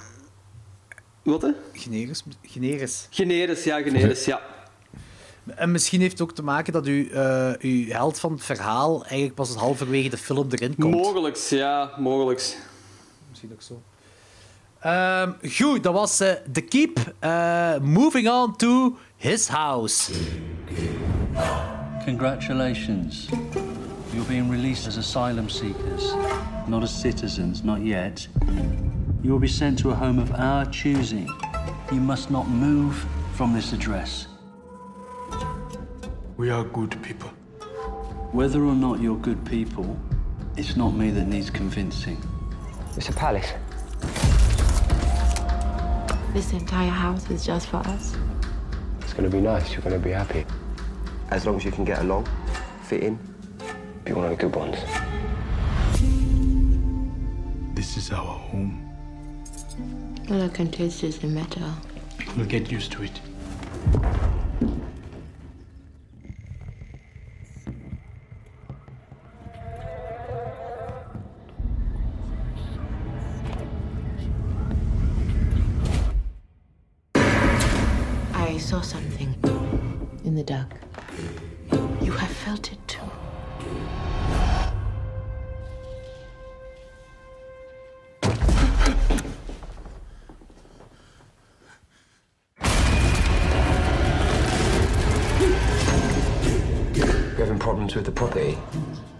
wat? 1.24 1.42
hè? 1.42 1.50
Generis? 1.74 2.24
Generis. 2.42 3.08
Generis, 3.10 3.64
ja, 3.64 3.82
generis, 3.82 4.26
ja. 4.26 4.42
En 5.56 5.72
misschien 5.72 6.00
heeft 6.00 6.12
het 6.12 6.22
ook 6.22 6.36
te 6.36 6.44
maken 6.44 6.74
dat 6.74 6.88
u, 6.88 7.10
eh, 7.10 7.52
uw 7.60 7.86
held 7.88 8.20
van 8.20 8.32
het 8.32 8.44
verhaal 8.44 9.02
eigenlijk 9.02 9.36
pas 9.36 9.56
halverwege 9.56 10.10
de 10.10 10.18
film 10.18 10.48
erin 10.52 10.76
komt. 10.76 10.94
Mogelijks, 10.96 11.50
ja, 11.50 11.92
mogelijks. 11.98 12.56
Misschien 13.30 13.52
ook 13.54 13.62
zo. 13.62 13.82
Ehm, 14.80 15.32
goed, 15.52 15.84
dat 15.84 15.94
was 15.94 16.20
eh 16.20 16.32
The 16.52 16.62
Keep. 16.62 17.14
Eh, 17.20 17.78
moving 17.82 18.30
on 18.30 18.56
to 18.56 18.98
his 19.16 19.48
house. 19.48 20.12
Congratulations. 22.06 23.28
You're 24.12 24.28
being 24.28 24.52
released 24.52 24.88
as 24.88 24.98
asylum 24.98 25.50
seekers, 25.50 26.14
not 26.68 26.82
as 26.82 27.00
citizens, 27.00 27.64
not 27.64 27.78
yet. 27.82 28.30
You 29.22 29.32
will 29.32 29.40
be 29.40 29.50
sent 29.50 29.78
to 29.80 29.90
a 29.90 29.96
home 29.96 30.18
of 30.18 30.32
our 30.32 30.66
choosing. 30.68 31.28
You 31.92 32.00
must 32.00 32.32
not 32.32 32.48
move 32.48 33.06
from 33.34 33.52
this 33.52 33.74
address. 33.74 34.28
We 36.38 36.50
are 36.50 36.64
good 36.64 36.98
people. 37.04 37.28
Whether 38.32 38.64
or 38.64 38.76
not 38.76 39.02
you're 39.02 39.18
good 39.18 39.46
people, 39.46 40.00
it's 40.56 40.78
not 40.78 40.92
me 40.92 41.10
that 41.12 41.26
needs 41.28 41.50
convincing. 41.50 42.18
It's 42.96 43.10
a 43.10 43.12
palace. 43.12 43.52
This 46.34 46.54
entire 46.54 46.90
house 46.90 47.30
is 47.30 47.46
just 47.46 47.68
for 47.68 47.78
us. 47.78 48.16
It's 49.02 49.14
gonna 49.14 49.30
be 49.30 49.42
nice. 49.42 49.74
You're 49.74 49.82
gonna 49.82 50.00
be 50.00 50.12
happy. 50.12 50.46
As 51.30 51.46
long 51.46 51.58
as 51.58 51.66
you 51.66 51.72
can 51.72 51.84
get 51.84 52.00
along, 52.00 52.26
fit 52.84 53.04
in. 53.04 53.20
Be 54.06 54.14
one 54.14 54.26
of 54.26 54.32
the 54.32 54.38
good 54.38 54.56
ones. 54.56 54.78
This 57.76 57.98
is 57.98 58.12
our 58.12 58.26
home. 58.26 58.79
All 60.32 60.44
I 60.44 60.48
can 60.48 60.70
taste 60.70 61.04
is 61.04 61.18
the 61.18 61.26
metal. 61.26 61.72
We'll 62.38 62.46
get 62.46 62.72
used 62.72 62.92
to 62.92 63.02
it. 63.02 63.20
I 78.36 78.58
saw 78.60 78.82
something 78.82 79.34
in 80.24 80.36
the 80.36 80.44
dark. 80.44 80.72
You 82.04 82.12
have 82.12 82.30
felt 82.30 82.72
it 82.72 82.88
too. 82.88 82.99
With 98.00 98.06
the 98.06 98.12
property? 98.12 98.58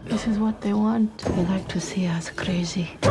This 0.06 0.26
is 0.26 0.38
what 0.38 0.62
they 0.62 0.74
want. 0.74 1.18
They 1.18 1.46
like 1.46 1.68
to 1.68 1.80
see 1.80 2.08
us 2.08 2.32
crazy. 2.32 2.88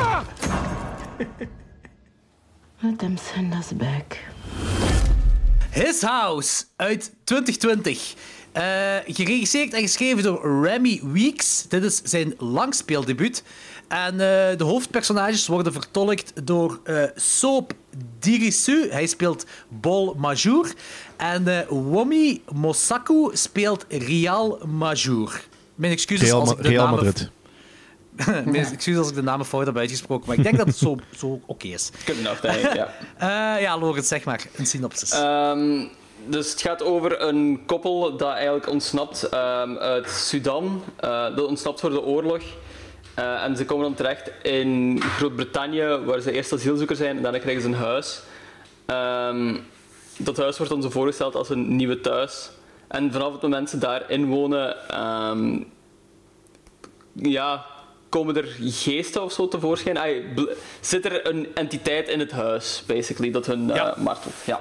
Let 2.83 2.99
them 2.99 3.17
send 3.17 3.55
us 3.55 3.73
back. 3.73 4.19
His 5.71 6.03
House 6.03 6.65
uit 6.77 7.13
2020. 7.25 8.15
Eh, 8.53 8.97
geregisseerd 9.07 9.73
en 9.73 9.81
geschreven 9.81 10.23
door 10.23 10.65
Remy 10.65 11.01
Weeks. 11.13 11.67
Dit 11.69 11.85
is 11.85 12.01
zijn 12.05 12.35
langspeeldebuut. 12.39 13.43
En 13.89 14.13
eh, 14.13 14.19
de 14.59 14.65
hoofdpersonages 14.65 15.47
worden 15.47 15.73
vertolkt 15.73 16.47
door 16.47 16.81
eh 16.85 17.03
Soap 17.15 17.73
Dirisu. 18.19 18.91
Hij 18.91 19.07
speelt 19.07 19.47
Bol 19.69 20.15
Majour. 20.15 20.73
En 21.17 21.49
eh 21.49 21.69
Womi 21.69 22.43
Mosaku 22.53 23.31
speelt 23.33 23.85
Rial 23.89 24.59
Majour. 24.67 25.41
Mijn 25.79 25.93
excuses 25.93 26.29
Real, 26.29 26.41
als 26.41 26.51
ik 26.51 26.63
de 26.63 26.69
Real 26.69 26.85
namen... 26.85 27.05
Madrid. 27.05 27.31
Mijn 28.53 28.55
excuses 28.55 28.97
als 28.97 29.09
ik 29.09 29.15
de 29.15 29.23
namen 29.23 29.47
fout 29.47 29.67
heb 29.67 29.77
uitgesproken, 29.77 30.27
maar 30.27 30.37
ik 30.37 30.43
denk 30.43 30.57
dat 30.57 30.67
het 30.67 30.77
zo, 30.77 30.97
zo 31.17 31.41
oké 31.47 31.67
is. 31.67 31.91
Denk 32.07 32.57
ik, 32.57 32.75
ja. 32.75 32.95
Eh, 33.57 33.63
ja, 33.63 33.79
Lorenz, 33.79 34.09
zeg 34.09 34.25
maar. 34.25 34.47
Een 34.57 34.67
synopsis. 34.67 35.11
Ehm, 35.11 35.85
dus 36.27 36.51
het 36.51 36.61
gaat 36.61 36.83
over 36.83 37.21
een 37.21 37.61
koppel 37.67 38.17
dat 38.17 38.33
eigenlijk 38.33 38.69
ontsnapt 38.69 39.23
ehm, 39.23 39.77
uit 39.77 40.11
Sudan. 40.11 40.83
Eh, 40.97 41.37
dat 41.37 41.47
ontsnapt 41.47 41.81
voor 41.81 41.91
de 41.91 42.03
oorlog. 42.03 42.43
Eh, 43.15 43.43
en 43.43 43.57
ze 43.57 43.65
komen 43.65 43.85
dan 43.85 43.95
terecht 43.95 44.31
in 44.43 45.01
Groot-Brittannië, 45.17 45.99
waar 46.05 46.21
ze 46.21 46.33
eerst 46.33 46.53
asielzoeker 46.53 46.97
zijn 46.97 47.17
en 47.17 47.23
daarna 47.23 47.39
krijgen 47.39 47.63
ze 47.63 47.69
een 47.69 47.75
huis. 47.75 48.21
Ehm, 48.87 49.57
dat 50.17 50.37
huis 50.37 50.57
wordt 50.57 50.73
dan 50.73 50.83
zo 50.83 50.91
voorgesteld 50.91 51.35
als 51.35 51.49
een 51.49 51.77
nieuwe 51.77 52.01
thuis. 52.01 52.51
En 52.89 53.13
vanaf 53.13 53.33
het 53.33 53.43
moment 53.43 53.71
ze 53.71 53.79
daarin 53.79 54.27
wonen, 54.27 54.89
ehm, 54.89 55.63
ja, 57.13 57.67
komen 58.09 58.37
er 58.37 58.57
geesten 58.61 59.23
of 59.23 59.33
zo 59.33 59.49
tevoorschijn. 59.49 60.25
Zit 60.81 61.05
er 61.05 61.27
een 61.27 61.55
entiteit 61.55 62.09
in 62.09 62.19
het 62.19 62.31
huis, 62.31 62.85
basically, 62.87 63.31
dat 63.31 63.47
hun 63.47 63.71
eh, 63.71 63.97
martelt. 63.97 64.35
Ja. 64.47 64.61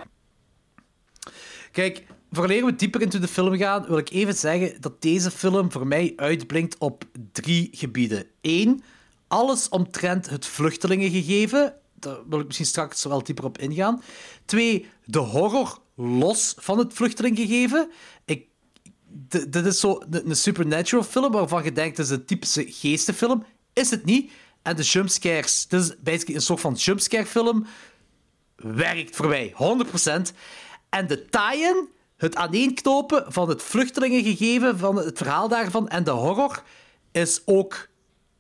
Kijk, 1.72 2.04
vooraleer 2.32 2.66
we 2.66 2.76
dieper 2.76 3.02
into 3.02 3.20
de 3.20 3.28
film 3.28 3.58
gaan, 3.58 3.86
wil 3.88 3.98
ik 3.98 4.10
even 4.10 4.34
zeggen 4.34 4.82
dat 4.82 5.02
deze 5.02 5.32
film 5.32 5.72
voor 5.72 5.88
mij 5.88 6.14
uitblinkt 6.16 6.78
op 6.78 7.04
drie 7.32 7.70
gebieden. 7.72 8.26
Eén, 8.42 8.84
alles 9.28 9.70
omtrent 9.70 10.30
het 10.30 10.46
vluchtelingengegeven. 10.46 11.74
Daar 12.00 12.18
wil 12.30 12.40
ik 12.40 12.46
misschien 12.46 12.66
straks 12.66 13.04
wel 13.04 13.24
dieper 13.24 13.46
op 13.46 13.58
ingaan. 13.58 14.02
Twee, 14.46 14.88
de 15.06 15.20
horror 15.20 15.80
los 15.96 16.54
van 16.58 16.78
het 16.78 16.94
vluchtelingengegeven. 16.94 17.92
Ik, 18.26 18.46
dit 19.48 19.66
is 19.66 19.80
zo 19.80 20.02
een, 20.10 20.30
een 20.30 20.36
supernatural 20.36 21.04
film 21.04 21.32
waarvan 21.32 21.64
je 21.64 21.72
denkt, 21.72 21.98
het 21.98 22.06
is 22.06 22.12
een 22.12 22.26
typische 22.26 22.66
geestenfilm. 22.72 23.46
Is 23.74 23.90
het 23.90 24.06
niet. 24.06 24.32
En 24.62 24.76
de 24.76 24.84
jumpscares, 24.84 25.66
dit 25.68 25.82
is 25.82 25.96
basically 26.00 26.36
een 26.36 26.42
soort 26.42 26.60
van 26.60 26.74
jumpscare 26.74 27.26
film 27.26 27.66
werkt 28.56 29.16
voor 29.16 29.28
mij, 29.28 29.54
100%. 29.54 29.56
En 30.90 31.08
de 31.08 31.26
tie-in, 31.30 31.90
het 32.18 32.36
aaneenknopen 32.36 33.26
van 33.28 33.50
het 33.50 33.64
vluchtelingengegeven, 33.64 34.78
van 34.78 34.96
het 34.96 35.18
verhaal 35.18 35.48
daarvan 35.48 35.88
en 35.88 36.04
de 36.04 36.12
horror, 36.12 36.64
is 37.12 37.42
ook, 37.46 37.90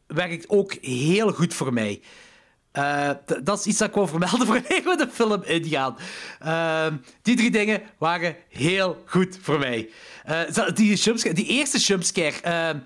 werkt 0.07 0.49
ook 0.49 0.73
heel 0.73 1.31
goed 1.31 1.53
voor 1.53 1.73
mij. 1.73 2.01
Eh, 2.77 3.09
d- 3.25 3.45
dat 3.45 3.59
is 3.59 3.65
iets 3.65 3.77
dat 3.77 3.87
ik 3.87 3.93
wil 3.93 4.07
vermelden 4.07 4.45
voor 4.47 4.61
we 4.67 4.95
de 4.97 5.07
film 5.11 5.43
ingaan. 5.43 5.97
Ehm, 6.39 6.95
die 7.21 7.35
drie 7.35 7.51
dingen 7.51 7.81
waren 7.97 8.35
heel 8.49 9.03
goed 9.05 9.37
voor 9.41 9.59
mij. 9.59 9.89
Eh, 10.23 10.39
die, 10.73 10.95
jumpscare, 10.95 11.35
die 11.35 11.45
eerste 11.45 11.77
jumpscare... 11.77 12.33
ehm, 12.41 12.77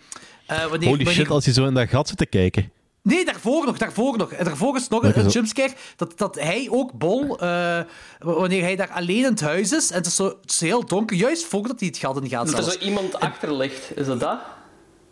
eh, 0.45 0.57
wanneer, 0.65 0.69
Holy 0.69 0.79
wanneer- 1.03 1.13
shit, 1.13 1.29
als 1.29 1.45
je 1.45 1.53
zo 1.53 1.65
in 1.65 1.73
dat 1.73 1.89
gat 1.89 2.07
zit 2.07 2.17
te 2.17 2.25
kijken. 2.25 2.71
Nee, 3.03 3.25
daarvoor 3.25 3.65
nog, 3.65 3.77
daarvoor 3.77 4.17
nog. 4.17 4.31
En 4.31 4.45
daarvoor 4.45 4.75
is 4.75 4.87
nog 4.87 5.03
een, 5.03 5.29
jumpscare 5.29 5.73
dat, 5.95 6.17
dat 6.17 6.35
hij 6.35 6.67
ook, 6.69 6.91
Bol, 6.93 7.39
eh, 7.39 7.79
wanneer 8.19 8.61
hij 8.61 8.75
daar 8.75 8.89
alleen 8.91 9.17
in 9.17 9.23
het 9.23 9.41
huis 9.41 9.71
is, 9.71 9.89
en 9.89 9.97
het 9.97 10.05
is, 10.05 10.15
zo, 10.15 10.25
het 10.41 10.51
is 10.51 10.59
heel 10.59 10.85
donker, 10.85 11.17
juist 11.17 11.45
voordat 11.45 11.79
hij 11.79 11.87
het 11.89 11.97
gat 11.97 12.21
in 12.23 12.29
gaat 12.29 12.51
Dat 12.51 12.65
er 12.65 12.71
zo 12.71 12.79
iemand 12.79 13.19
achter 13.19 13.53
ligt, 13.55 13.97
is 13.97 14.05
dat 14.05 14.19
dat? 14.19 14.39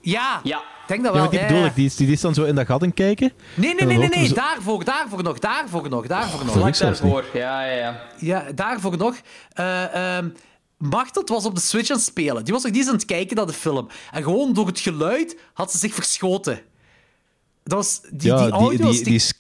Ja, 0.02 0.40
Ja. 0.44 0.62
Ik 0.90 0.96
denk 0.96 1.04
dat 1.04 1.14
Ja, 1.14 1.20
wel. 1.20 1.22
maar 1.22 1.30
die 1.30 1.40
ja, 1.40 1.48
bedoel 1.48 1.62
ja. 1.62 1.70
ik, 1.70 1.76
die 1.76 1.86
is, 1.86 1.96
die 1.96 2.12
is 2.12 2.22
dan 2.22 2.34
zo 2.34 2.44
in 2.44 2.56
dat 2.56 2.66
gat 2.66 2.84
in 2.84 2.94
kijken. 2.94 3.32
Nee, 3.54 3.76
nee, 3.76 3.98
nee, 3.98 4.10
nee, 4.10 4.34
daarvoor, 4.34 4.84
daarvoor 4.84 5.24
nog, 5.24 5.40
daarvoor 5.40 5.90
nog, 5.90 6.08
daarvoor 6.08 6.46
nog. 6.46 6.78
Daarvoor, 6.78 7.26
ja, 7.34 7.66
ja, 7.66 7.76
ja. 7.76 8.02
Ja, 8.18 8.52
daarvoor 8.56 8.98
nog. 8.98 9.16
Eh 9.54 10.18
ehm 10.18 10.30
Machteld 10.78 11.30
was 11.30 11.46
op 11.46 11.56
de 11.56 11.62
Switch 11.62 11.90
aan 11.90 11.96
het 11.96 12.06
spelen. 12.06 12.44
Die 12.44 12.54
was 12.54 12.64
nog 12.64 12.72
niet 12.72 12.82
eens 12.82 12.90
aan 12.90 12.96
het 12.98 13.06
kijken 13.06 13.36
naar 13.36 13.46
de 13.46 13.54
film. 13.54 13.88
En 14.12 14.24
gewoon 14.24 14.54
door 14.54 14.68
het 14.68 14.80
geluid 14.80 15.38
had 15.54 15.72
ze 15.72 15.78
zich 15.78 15.94
verschoten. 15.94 16.62
Dat 17.64 17.74
was... 17.74 18.02
Die, 18.12 18.32
ja, 18.32 18.44
die 18.44 18.52
audio 18.52 18.92
die, 18.92 19.14
was 19.14 19.34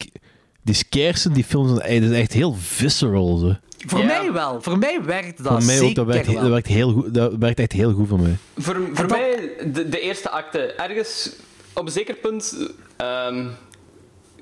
die, 0.61 0.73
sk- 0.75 0.91
die 0.91 1.01
scares 1.01 1.25
in 1.25 1.33
die 1.33 1.43
films 1.43 1.71
dat 1.71 1.87
is 1.87 2.11
echt 2.11 2.33
heel 2.33 2.53
visceral. 2.53 3.37
Zo. 3.37 3.55
Voor 3.87 4.05
mij 4.05 4.31
wel. 4.31 4.61
Voor 4.61 4.77
mij 4.77 5.03
werkte 5.03 5.43
dat 5.43 5.51
voor 5.51 5.63
mij 5.63 5.81
ook, 5.81 5.95
dat 5.95 6.05
werkt, 6.05 6.27
wel. 6.27 6.41
dat, 6.41 6.49
werkt 6.49 6.67
heel 6.67 6.91
goed, 6.91 7.13
dat 7.13 7.35
werkt 7.39 7.59
echt 7.59 7.71
heel 7.71 7.93
goed 7.93 8.07
voor 8.07 8.19
mij. 8.19 8.37
Voor, 8.57 8.89
voor 8.93 9.05
mij, 9.07 9.51
de, 9.73 9.89
de 9.89 9.99
eerste 9.99 10.29
acte, 10.29 10.59
ergens 10.59 11.31
op 11.73 11.85
een 11.85 11.91
zeker 11.91 12.15
punt 12.15 12.57
ehm, 12.97 13.47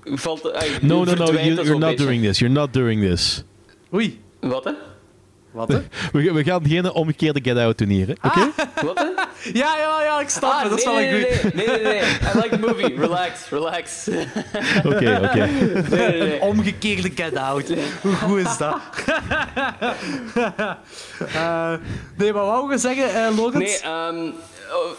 valt... 0.03 0.43
No, 0.81 1.03
no, 1.03 1.13
no, 1.13 1.25
you, 1.25 1.43
you're 1.43 1.69
not 1.77 1.79
beetje. 1.79 2.05
doing 2.05 2.23
this. 2.23 2.39
You're 2.39 2.53
not 2.55 2.73
doing 2.73 3.01
this. 3.01 3.43
Oei. 3.93 4.21
Wat, 4.39 4.63
hè? 4.63 4.71
Wat, 5.57 5.67
hè? 5.67 5.77
We, 6.13 6.33
we 6.33 6.43
gaan 6.43 6.65
geen 6.67 6.91
omgekeerde 6.91 7.39
get-out 7.43 7.77
doen 7.77 7.87
hier, 7.89 8.07
hè? 8.07 8.13
oké? 8.21 8.39
Wat, 8.85 8.97
hè? 8.97 9.05
Ja, 9.53 9.77
ja, 9.77 10.03
ja, 10.03 10.19
ik 10.19 10.29
snap 10.29 10.51
Ah, 10.51 10.61
het. 10.61 10.69
Dat 10.69 10.79
is 10.79 10.85
nee, 10.85 10.93
wel 10.93 11.03
nee, 11.03 11.13
een 11.13 11.21
nee, 11.21 11.39
goed. 11.39 11.53
nee, 11.53 11.67
nee, 11.67 11.83
nee, 11.83 11.93
nee. 11.93 12.01
I 12.01 12.31
like 12.35 12.49
the 12.49 12.59
movie. 12.59 12.95
Relax, 12.99 13.49
relax. 13.49 14.07
Oké, 14.93 15.19
oké. 15.23 15.35
Nee, 15.35 15.83
nee, 15.89 16.19
nee. 16.19 16.33
Een 16.35 16.41
omgekeerde 16.41 17.11
get-out. 17.15 17.73
Hoe 18.01 18.13
goed 18.13 18.39
is 18.39 18.57
dat? 18.57 18.77
Eh, 21.33 21.73
nee, 22.15 22.33
maar 22.33 22.45
wou 22.45 22.71
je 22.71 22.77
zeggen, 22.77 23.13
eh 23.25 23.37
Logan? 23.37 23.59
Nee, 23.61 23.79
ehm, 23.79 24.25
oh, 24.71 24.91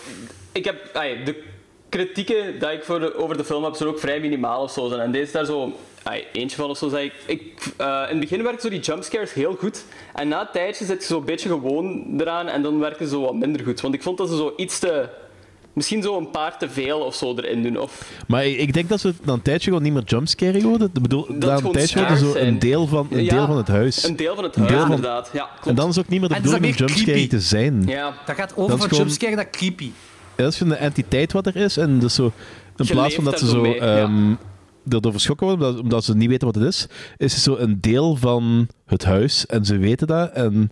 ik 0.52 0.64
heb... 0.64 0.76
ai, 0.92 1.24
de 1.24 1.42
kritieken 1.88 2.58
die 2.58 2.68
ik 2.72 2.84
voor 2.84 3.00
de- 3.00 3.16
over 3.18 3.36
de 3.36 3.44
film 3.44 3.64
heb, 3.64 3.74
zijn 3.74 3.88
ook 3.88 3.98
vrij 3.98 4.20
minimaal 4.20 4.62
of 4.62 4.70
zo. 4.72 4.88
zijn. 4.88 5.00
En 5.00 5.12
deze 5.12 5.24
is 5.24 5.32
daar 5.32 5.44
zo... 5.44 5.72
eentje 6.32 6.56
van 6.56 6.70
of 6.70 6.78
zo, 6.78 6.88
zeg 6.88 7.02
ik. 7.02 7.12
ik 7.26 7.52
eh, 7.76 7.86
in 7.86 8.08
het 8.08 8.20
begin 8.20 8.42
werken 8.42 8.60
zo 8.60 8.68
die 8.68 8.80
jumpscares 8.80 9.32
heel 9.32 9.56
goed. 9.58 9.84
En 10.14 10.28
na 10.28 10.40
een 10.40 10.46
tijdje 10.52 10.84
zit 10.84 11.00
je 11.00 11.06
zo 11.06 11.18
een 11.18 11.24
beetje 11.24 11.48
gewoon 11.48 12.04
eraan 12.20 12.48
en 12.48 12.62
dan 12.62 12.78
werken 12.78 13.08
ze 13.08 13.18
wat 13.18 13.34
minder 13.34 13.64
goed. 13.64 13.80
Want 13.80 13.94
ik 13.94 14.02
vond 14.02 14.18
dat 14.18 14.28
ze 14.28 14.36
zo 14.36 14.52
iets 14.56 14.78
te... 14.78 15.08
Misschien 15.72 16.02
zo 16.02 16.16
een 16.18 16.30
paar 16.30 16.58
te 16.58 16.68
veel 16.70 16.98
of 17.00 17.14
zo 17.14 17.34
erin 17.36 17.62
doen. 17.62 17.76
Of, 17.78 18.04
Maar 18.26 18.46
ik, 18.46 18.72
denk 18.72 18.88
dat 18.88 19.00
ze 19.00 19.14
na 19.22 19.32
een 19.32 19.42
tijdje 19.42 19.68
gewoon 19.68 19.82
niet 19.82 19.92
meer 19.92 20.02
jumpscare 20.04 20.62
worden. 20.62 20.90
Ik 20.94 21.02
bedoel, 21.02 21.26
het 21.28 21.38
na 21.38 21.56
een 21.56 21.72
tijdje 21.72 21.98
worden 21.98 22.18
zo 22.18 22.34
een 22.34 22.58
deel 22.58 22.86
van, 22.86 23.06
een 23.10 23.24
Ja, 23.24 23.30
deel 23.34 23.46
van 23.46 23.56
het 23.56 23.68
huis. 23.68 24.04
Een 24.04 24.16
deel 24.16 24.34
van 24.34 24.44
het 24.44 24.56
huis, 24.56 24.70
van- 24.72 24.82
inderdaad. 24.82 25.30
Ja, 25.32 25.44
klopt. 25.44 25.66
En 25.66 25.74
dan 25.74 25.88
is 25.88 25.96
het 25.96 26.04
ook 26.04 26.10
niet 26.10 26.20
meer 26.20 26.28
de 26.28 26.34
bedoeling 26.34 26.64
om 26.64 26.70
dan 26.76 26.86
jumpscare 26.86 27.26
te 27.26 27.40
zijn. 27.40 27.82
Ja. 27.86 28.14
Dat 28.26 28.36
gaat 28.36 28.50
over 28.56 28.62
Dat 28.62 28.72
is 28.72 28.78
van 28.78 28.88
gewoon- 28.88 29.04
jumpscare 29.04 29.34
naar 29.34 29.50
creepy. 29.50 29.90
Is 30.46 30.60
een 30.60 30.76
entiteit 30.76 31.32
wat 31.32 31.46
er 31.46 31.56
is. 31.56 31.76
En 31.76 31.98
dus 31.98 32.14
zo, 32.14 32.32
in 32.76 32.84
Je 32.84 32.92
plaats 32.92 33.14
van 33.14 33.24
dat 33.24 33.38
ze 33.38 33.46
zo 33.46 33.60
mee, 33.60 33.74
ja. 33.74 34.02
ehm 34.02 34.34
erdoor 34.94 35.12
verschokken 35.12 35.46
worden, 35.46 35.66
omdat, 35.66 35.82
omdat 35.82 36.04
ze 36.04 36.16
niet 36.16 36.28
weten 36.28 36.46
wat 36.46 36.54
het 36.54 36.64
is, 36.64 36.86
is 37.16 37.32
het 37.32 37.42
zo 37.42 37.56
een 37.56 37.80
deel 37.80 38.16
van 38.16 38.68
het 38.86 39.04
huis. 39.04 39.46
En 39.46 39.64
ze 39.64 39.76
weten 39.76 40.06
dat. 40.06 40.32
En 40.32 40.70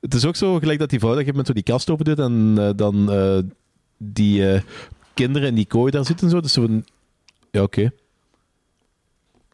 het 0.00 0.14
is 0.14 0.24
ook 0.24 0.36
zo 0.36 0.58
gelijk 0.58 0.78
dat 0.78 0.90
die 0.90 0.98
vrouw 0.98 1.14
dat 1.14 1.26
je 1.26 1.32
met 1.32 1.46
zo 1.46 1.52
die 1.52 1.62
kast 1.62 1.90
open 1.90 2.04
doet 2.04 2.18
en 2.18 2.54
eh, 2.58 2.70
dan 2.76 3.12
eh, 3.12 3.38
die 3.96 4.52
eh, 4.52 4.60
kinderen 5.14 5.48
in 5.48 5.54
die 5.54 5.66
kooi 5.66 5.90
daar 5.90 6.04
zitten. 6.04 6.26
en 6.26 6.32
Zo. 6.32 6.40
Dus 6.40 6.52
zo 6.52 6.62
een... 6.62 6.86
Ja, 7.50 7.62
oké. 7.62 7.90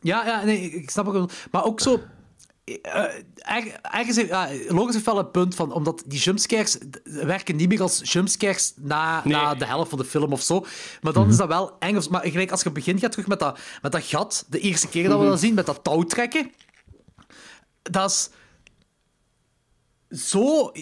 Ja, 0.01 0.26
ja, 0.26 0.44
nee, 0.44 0.70
ik 0.70 0.90
snap 0.90 1.06
het 1.06 1.14
wel. 1.14 1.30
Maar 1.51 1.64
ook 1.64 1.80
zo... 1.80 2.01
eh, 2.82 3.65
ergens, 3.82 4.16
ja, 4.16 4.49
Logan 4.69 4.93
heeft 4.93 5.05
wel 5.05 5.19
een 5.19 5.31
punt 5.31 5.55
van, 5.55 5.73
omdat 5.73 6.03
die 6.07 6.19
jumpscares 6.20 6.78
werken 7.05 7.57
niet 7.57 7.69
meer 7.69 7.82
als 7.82 8.12
jumpscares 8.12 8.73
na, 8.77 9.23
na 9.24 9.55
de 9.55 9.65
helft 9.66 9.90
van 9.90 9.99
de 9.99 10.05
film 10.05 10.32
of 10.32 10.43
zo. 10.43 10.65
Maar 11.01 11.12
dan 11.12 11.28
is 11.28 11.36
dat 11.36 11.49
wel 11.49 11.77
eng. 11.78 11.97
of- 11.97 12.09
Maar 12.11 12.27
gelijk 12.27 12.51
als 12.51 12.62
je 12.62 12.70
begint 12.70 13.01
gaat 13.01 13.11
terug 13.11 13.27
met 13.27 13.39
dat, 13.39 13.59
met 13.82 13.93
dat 13.93 14.03
gat, 14.05 14.45
de 14.49 14.59
eerste 14.61 14.89
keer 14.89 15.09
dat 15.09 15.20
we 15.20 15.27
dat 15.27 15.40
zien, 15.40 15.55
met 15.55 15.66
dat 15.66 15.85
touwtrekken. 15.85 16.53
dat 17.82 18.11
is 18.11 18.31
zo 20.28 20.73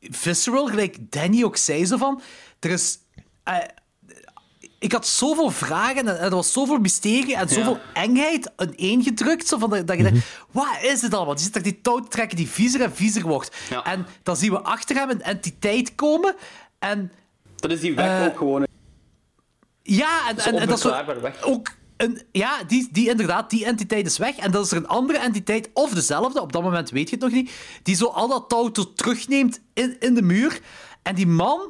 visceral, 0.00 0.66
gelijk 0.66 1.12
Danny 1.12 1.44
ook 1.44 1.56
zei 1.56 1.86
zo 1.86 1.96
van. 1.96 2.20
Er 2.60 2.70
is. 2.70 2.98
eh, 3.42 3.58
ik 4.84 4.92
had 4.92 5.06
zoveel 5.06 5.50
vragen 5.50 6.08
en 6.08 6.18
er 6.18 6.30
was 6.30 6.52
zoveel 6.52 6.78
mysterie 6.78 7.36
en 7.36 7.48
zoveel 7.48 7.78
engheid 7.92 8.50
ineengedrukt. 8.76 9.48
Zo 9.48 9.58
van 9.58 9.70
dat, 9.70 9.86
dat 9.86 9.96
je 9.96 10.02
denkt, 10.02 10.26
wat 10.50 10.66
is 10.82 11.00
dit 11.00 11.14
allemaal? 11.14 11.34
Die 11.34 11.44
zit 11.44 11.56
er 11.56 11.62
die 11.62 11.80
touw 11.80 12.00
te 12.00 12.08
trekken 12.08 12.36
die 12.36 12.48
viezer 12.48 12.80
en 12.80 12.94
viezer 12.94 13.22
wordt. 13.22 13.56
En 13.84 14.06
dan 14.22 14.36
zien 14.36 14.50
we 14.50 14.60
achter 14.60 14.96
hem 14.96 15.10
een 15.10 15.22
entiteit 15.22 15.94
komen 15.94 16.34
en... 16.78 17.12
Dat 17.56 17.70
is 17.70 17.80
die 17.80 17.94
weg 17.94 18.20
Eh, 18.20 18.24
ook 18.26 18.36
gewoon. 18.38 18.66
Ja, 19.82 20.28
en, 20.28 20.36
Dat 20.36 20.46
is 20.46 20.52
en, 20.52 20.58
en 20.58 20.68
dat 20.68 20.78
is 20.78 21.20
weg. 21.20 21.42
ook 21.42 21.68
een, 21.96 22.22
ja, 22.32 22.62
die, 22.66 22.88
die 22.92 23.08
inderdaad, 23.08 23.50
die 23.50 23.64
entiteit 23.64 24.06
is 24.06 24.18
weg. 24.18 24.36
En 24.36 24.50
dan 24.50 24.62
is 24.62 24.70
er 24.70 24.76
een 24.76 24.88
andere 24.88 25.18
entiteit, 25.18 25.70
of 25.72 25.90
dezelfde, 25.90 26.40
op 26.40 26.52
dat 26.52 26.62
moment 26.62 26.90
weet 26.90 27.08
je 27.08 27.14
het 27.14 27.24
nog 27.24 27.32
niet, 27.34 27.50
die 27.82 27.96
zo 27.96 28.06
al 28.06 28.28
dat 28.28 28.48
touw 28.48 28.70
terugneemt 28.94 29.60
in, 29.74 29.96
in 30.00 30.14
de 30.14 30.22
muur. 30.22 30.60
En 31.02 31.14
die 31.14 31.26
man, 31.26 31.60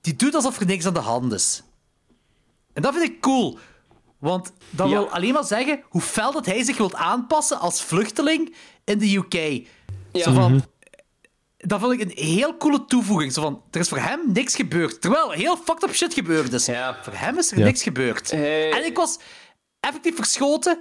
die 0.00 0.16
doet 0.16 0.34
alsof 0.34 0.60
er 0.60 0.66
niks 0.66 0.86
aan 0.86 0.94
de 0.94 1.00
hand 1.00 1.32
is. 1.32 1.62
En 2.80 2.86
dat 2.86 2.94
vind 2.94 3.10
ik 3.10 3.20
cool. 3.20 3.58
Want 4.18 4.52
dat 4.70 4.88
Ja. 4.88 4.92
wil 4.96 5.08
alleen 5.10 5.32
maar 5.32 5.44
zeggen 5.44 5.82
hoe 5.88 6.00
fel 6.00 6.32
dat 6.32 6.46
hij 6.46 6.62
zich 6.64 6.76
wil 6.76 6.94
aanpassen 6.94 7.58
als 7.60 7.82
vluchteling 7.82 8.54
in 8.84 8.98
de 8.98 9.16
UK. 9.16 9.66
Zo 10.12 10.32
van, 10.32 10.64
dat 11.56 11.80
vond 11.80 11.92
ik 11.92 12.00
een 12.00 12.24
heel 12.26 12.56
coole 12.56 12.84
toevoeging. 12.84 13.32
Zo 13.32 13.42
van, 13.42 13.62
er 13.70 13.80
is 13.80 13.88
voor 13.88 13.98
hem 13.98 14.20
niks 14.32 14.54
gebeurd. 14.54 15.00
Terwijl 15.00 15.30
heel 15.30 15.56
fucked 15.56 15.82
up 15.82 15.94
shit 15.94 16.14
gebeurd 16.14 16.52
is. 16.52 16.64
Voor 17.02 17.12
hem 17.12 17.38
is 17.38 17.50
er 17.52 17.58
Ja. 17.58 17.64
niks 17.64 17.82
gebeurd. 17.82 18.30
En 18.30 18.84
ik 18.86 18.96
was 18.96 19.18
effectief 19.80 20.16
verschoten. 20.16 20.78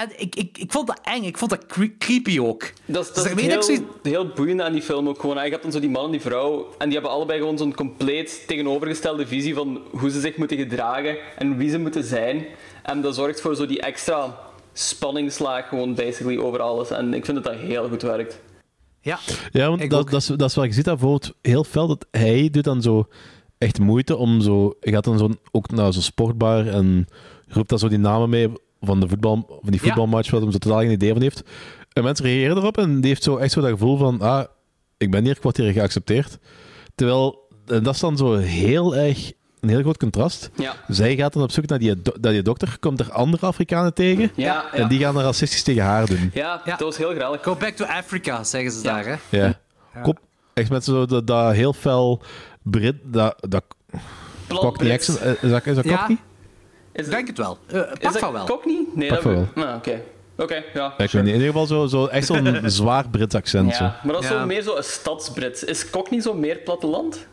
En 0.00 0.10
ik, 0.16 0.34
ik, 0.36 0.58
ik 0.58 0.72
vond 0.72 0.86
dat 0.86 1.00
eng. 1.02 1.22
Ik 1.22 1.38
vond 1.38 1.50
dat 1.50 1.66
cre- 1.66 1.96
creepy 1.98 2.38
ook. 2.40 2.72
Dat 2.86 3.02
is, 3.02 3.08
dat 3.08 3.16
is 3.16 3.30
dat 3.30 3.40
ik 3.40 3.50
heel, 3.50 3.62
zoiets- 3.62 3.84
heel 4.02 4.28
boeiende 4.28 4.62
aan 4.62 4.72
die 4.72 4.82
film 4.82 5.08
ook 5.08 5.20
gewoon. 5.20 5.44
Je 5.44 5.50
hebt 5.50 5.62
dan 5.62 5.72
zo 5.72 5.80
die 5.80 5.90
man 5.90 6.04
en 6.04 6.10
die 6.10 6.20
vrouw 6.20 6.66
en 6.78 6.84
die 6.84 6.92
hebben 6.92 7.10
allebei 7.10 7.38
gewoon 7.38 7.58
zo'n 7.58 7.74
compleet 7.74 8.44
tegenovergestelde 8.46 9.26
visie 9.26 9.54
van 9.54 9.80
hoe 9.90 10.10
ze 10.10 10.20
zich 10.20 10.36
moeten 10.36 10.56
gedragen 10.56 11.16
en 11.38 11.56
wie 11.56 11.70
ze 11.70 11.78
moeten 11.78 12.04
zijn. 12.04 12.46
En 12.82 13.00
dat 13.00 13.14
zorgt 13.14 13.40
voor 13.40 13.56
zo 13.56 13.66
die 13.66 13.80
extra 13.80 14.38
spanningslaag 14.72 15.68
gewoon 15.68 15.94
basically 15.94 16.38
over 16.38 16.60
alles. 16.60 16.90
En 16.90 17.14
ik 17.14 17.24
vind 17.24 17.36
dat 17.44 17.52
dat 17.52 17.62
heel 17.62 17.88
goed 17.88 18.02
werkt. 18.02 18.40
Ja. 19.00 19.18
Ja, 19.52 19.68
want 19.68 19.90
dat, 19.90 20.10
dat, 20.10 20.20
is, 20.20 20.26
dat 20.26 20.48
is 20.48 20.54
wat 20.54 20.64
je 20.66 20.72
ziet 20.72 20.84
dat 20.84 20.98
bijvoorbeeld 20.98 21.34
heel 21.42 21.64
fel. 21.64 21.86
Dat 21.86 22.06
hij 22.10 22.48
doet 22.50 22.64
dan 22.64 22.82
zo 22.82 23.08
echt 23.58 23.78
moeite 23.78 24.16
om 24.16 24.40
zo... 24.40 24.74
Hij 24.80 24.92
gaat 24.92 25.04
dan 25.04 25.18
zo, 25.18 25.30
ook 25.50 25.70
naar 25.70 25.92
zo'n 25.92 26.02
sportbar 26.02 26.66
en 26.66 27.06
roept 27.48 27.68
dan 27.68 27.78
zo 27.78 27.88
die 27.88 27.98
namen 27.98 28.28
mee 28.28 28.48
van, 28.80 29.00
de 29.00 29.08
voetbal, 29.08 29.46
van 29.62 29.70
die 29.70 29.80
Ja. 29.80 29.86
voetbalmatch, 29.86 30.30
waar 30.30 30.40
hij 30.40 30.50
zo 30.52 30.58
totaal 30.58 30.78
geen 30.80 30.90
idee 30.90 31.12
van 31.12 31.22
heeft. 31.22 31.42
En 31.92 32.02
mensen 32.04 32.24
reageren 32.24 32.56
erop 32.56 32.78
en 32.78 33.00
die 33.00 33.08
heeft 33.08 33.22
zo 33.22 33.36
echt 33.36 33.52
zo 33.52 33.60
dat 33.60 33.70
gevoel 33.70 33.96
van... 33.96 34.20
Ah, 34.20 34.44
ik 34.96 35.10
ben 35.10 35.24
hier, 35.24 35.36
ik 35.36 35.42
word 35.42 35.56
hier 35.56 35.72
geaccepteerd. 35.72 36.38
Terwijl, 36.94 37.48
en 37.66 37.82
dat 37.82 37.94
is 37.94 38.00
dan 38.00 38.16
zo 38.16 38.34
heel 38.36 38.96
erg... 38.96 39.32
Een 39.60 39.68
heel 39.68 39.80
groot 39.80 39.96
contrast. 39.96 40.50
Ja. 40.56 40.74
Zij 40.88 41.16
gaat 41.16 41.32
dan 41.32 41.42
op 41.42 41.50
zoek 41.50 41.66
naar 41.66 41.78
die, 41.78 42.02
do- 42.02 42.12
naar 42.20 42.32
die 42.32 42.42
dokter, 42.42 42.76
komt 42.80 43.00
er 43.00 43.12
andere 43.12 43.46
Afrikanen 43.46 43.94
tegen. 43.94 44.30
Ja, 44.34 44.44
ja. 44.44 44.72
En 44.72 44.88
die 44.88 44.98
gaan 44.98 45.16
er 45.16 45.22
racistisch 45.22 45.62
tegen 45.62 45.82
haar 45.82 46.06
doen. 46.06 46.30
Ja, 46.34 46.62
dat 46.64 46.80
was 46.80 46.96
heel 46.96 47.10
grellig. 47.14 47.42
Go 47.42 47.54
back 47.56 47.74
to 47.76 47.84
Africa, 47.84 48.44
zeggen 48.44 48.72
ze 48.72 48.82
daar. 48.82 49.06
Hè? 49.06 49.14
Ja. 49.38 49.60
Kop, 50.02 50.18
echt 50.54 50.70
met 50.70 50.84
zo 50.84 51.06
dat, 51.06 51.26
dat 51.26 51.52
heel 51.52 51.72
fel 51.72 52.22
Brit, 52.62 52.94
dat, 53.04 53.46
dat 53.48 53.64
accent, 54.48 55.18
eh, 55.18 55.30
is 55.42 55.50
dat, 55.50 55.66
is 55.66 55.74
dat 55.74 55.84
Ja. 55.84 55.96
Cockney? 55.96 56.18
Is 56.98 57.04
Ik 57.04 57.10
denk 57.10 57.26
het 57.26 57.38
wel. 57.38 57.58
Eh, 57.66 57.80
pak 58.00 58.14
is 58.14 58.18
van 58.20 58.32
wel. 58.32 58.44
Cockney? 58.46 58.84
Nee, 58.94 59.08
Pak 59.08 59.22
dat 59.22 59.32
van 59.54 59.64
Ah, 59.64 59.76
Oké, 59.76 60.02
Oké, 60.36 60.54
ja. 60.54 60.62
Ja, 60.74 60.90
ik 60.92 60.98
weet 60.98 61.10
sure. 61.10 61.22
niet, 61.22 61.32
in 61.34 61.38
ieder 61.40 61.52
geval 61.52 61.66
zo, 61.66 61.86
zo, 61.86 62.06
echt 62.06 62.26
zo'n 62.26 62.60
zwaar 62.70 63.08
Brits 63.08 63.34
accent. 63.34 63.74
Zo. 63.74 63.84
Ja, 63.84 64.00
maar 64.04 64.12
dat 64.14 64.22
is 64.22 64.28
Ja. 64.28 64.40
zo 64.40 64.46
meer 64.46 64.62
zo 64.62 64.76
een 64.76 64.84
stadsbrits. 64.84 65.64
Is 65.64 65.90
Cockney 65.90 66.20
zo 66.20 66.34
meer 66.34 66.58
platteland? 66.58 67.26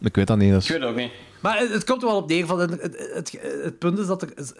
Ik 0.00 0.16
weet 0.16 0.26
dat 0.26 0.36
niet. 0.38 0.52
Dat 0.52 0.62
Ik 0.62 0.68
weet 0.68 0.80
het 0.80 0.88
ook 0.90 0.96
niet. 0.96 1.10
Maar 1.40 1.58
het, 1.58 1.72
het 1.72 1.84
komt 1.84 2.02
er 2.02 2.08
wel 2.08 2.16
op 2.16 2.28
neer 2.28 2.46
van. 2.46 2.58
Het, 2.60 2.70
het, 2.82 2.96
het, 3.14 3.38
het 3.62 3.78
punt 3.78 3.98
is 3.98 4.06
dat 4.06 4.22
er 4.22 4.28
z- 4.36 4.52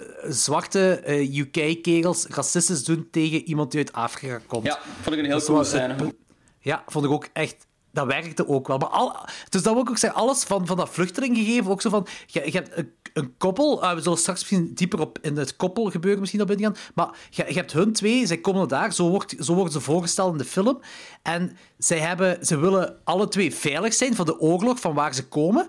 zwarte 0.43 0.95
eh, 0.95 1.37
UK-kegels 1.39 2.27
racistisch 2.27 2.85
doen 2.85 3.09
tegen 3.11 3.43
iemand 3.45 3.71
die 3.71 3.81
uit 3.81 3.93
Afrika 3.93 4.41
komt. 4.47 4.67
Ja, 4.67 4.79
vond 5.03 5.17
ik 5.17 5.23
een 5.23 5.31
heel 5.31 5.33
Dat 5.33 5.41
is 5.41 5.47
coole 5.47 5.63
wel 5.63 5.73
het 5.73 5.81
scène. 5.81 5.95
punt. 5.95 6.15
Ja, 6.61 6.83
vond 6.87 7.05
ik 7.05 7.11
ook 7.11 7.29
echt. 7.33 7.67
Dat 7.93 8.07
werkte 8.07 8.49
ook 8.49 8.67
wel. 8.69 8.79
Maar 8.79 8.89
al, 8.89 9.17
dus 9.49 9.63
dat 9.63 9.73
wil 9.73 9.83
ik 9.83 9.91
ook 9.91 9.99
zeggen, 9.99 10.21
alles 10.21 10.43
van, 10.45 10.67
van 10.67 10.77
dat 10.77 10.89
vluchtelingengegeven, 10.91 11.71
ook 11.71 11.81
zo 11.81 11.91
van, 11.91 12.07
je, 12.27 12.43
je 12.45 12.51
hebt 12.51 12.71
een, 12.77 12.93
een 13.13 13.35
koppel, 13.39 13.83
ah, 13.83 13.95
we 13.95 14.03
zullen 14.03 14.19
straks 14.19 14.41
misschien 14.41 14.75
dieper 14.75 15.01
op 15.01 15.19
in 15.21 15.37
het 15.37 15.57
koppelgebeuren 15.57 16.21
misschien 16.21 16.43
op 16.43 16.51
ingaan, 16.51 16.77
maar 16.95 17.17
je, 17.31 17.45
je 17.49 17.53
hebt 17.53 17.73
hun 17.73 17.93
twee, 17.93 18.27
zij 18.27 18.39
komen 18.39 18.69
daar, 18.69 18.93
zo, 18.93 19.09
wordt, 19.09 19.35
zo 19.41 19.55
worden 19.55 19.73
ze 19.73 19.81
voorgesteld 19.81 20.33
in 20.33 20.39
de 20.39 20.45
film, 20.45 20.81
en 21.23 21.57
zij 21.79 21.99
hebben, 21.99 22.47
ze 22.47 22.57
willen 22.57 22.97
alle 23.05 23.29
twee 23.29 23.55
veilig 23.55 23.95
zijn 23.95 24.15
van 24.15 24.27
de 24.27 24.41
oorlog 24.41 24.81
van 24.81 24.95
waar 24.95 25.15
ze 25.15 25.29
komen. 25.29 25.69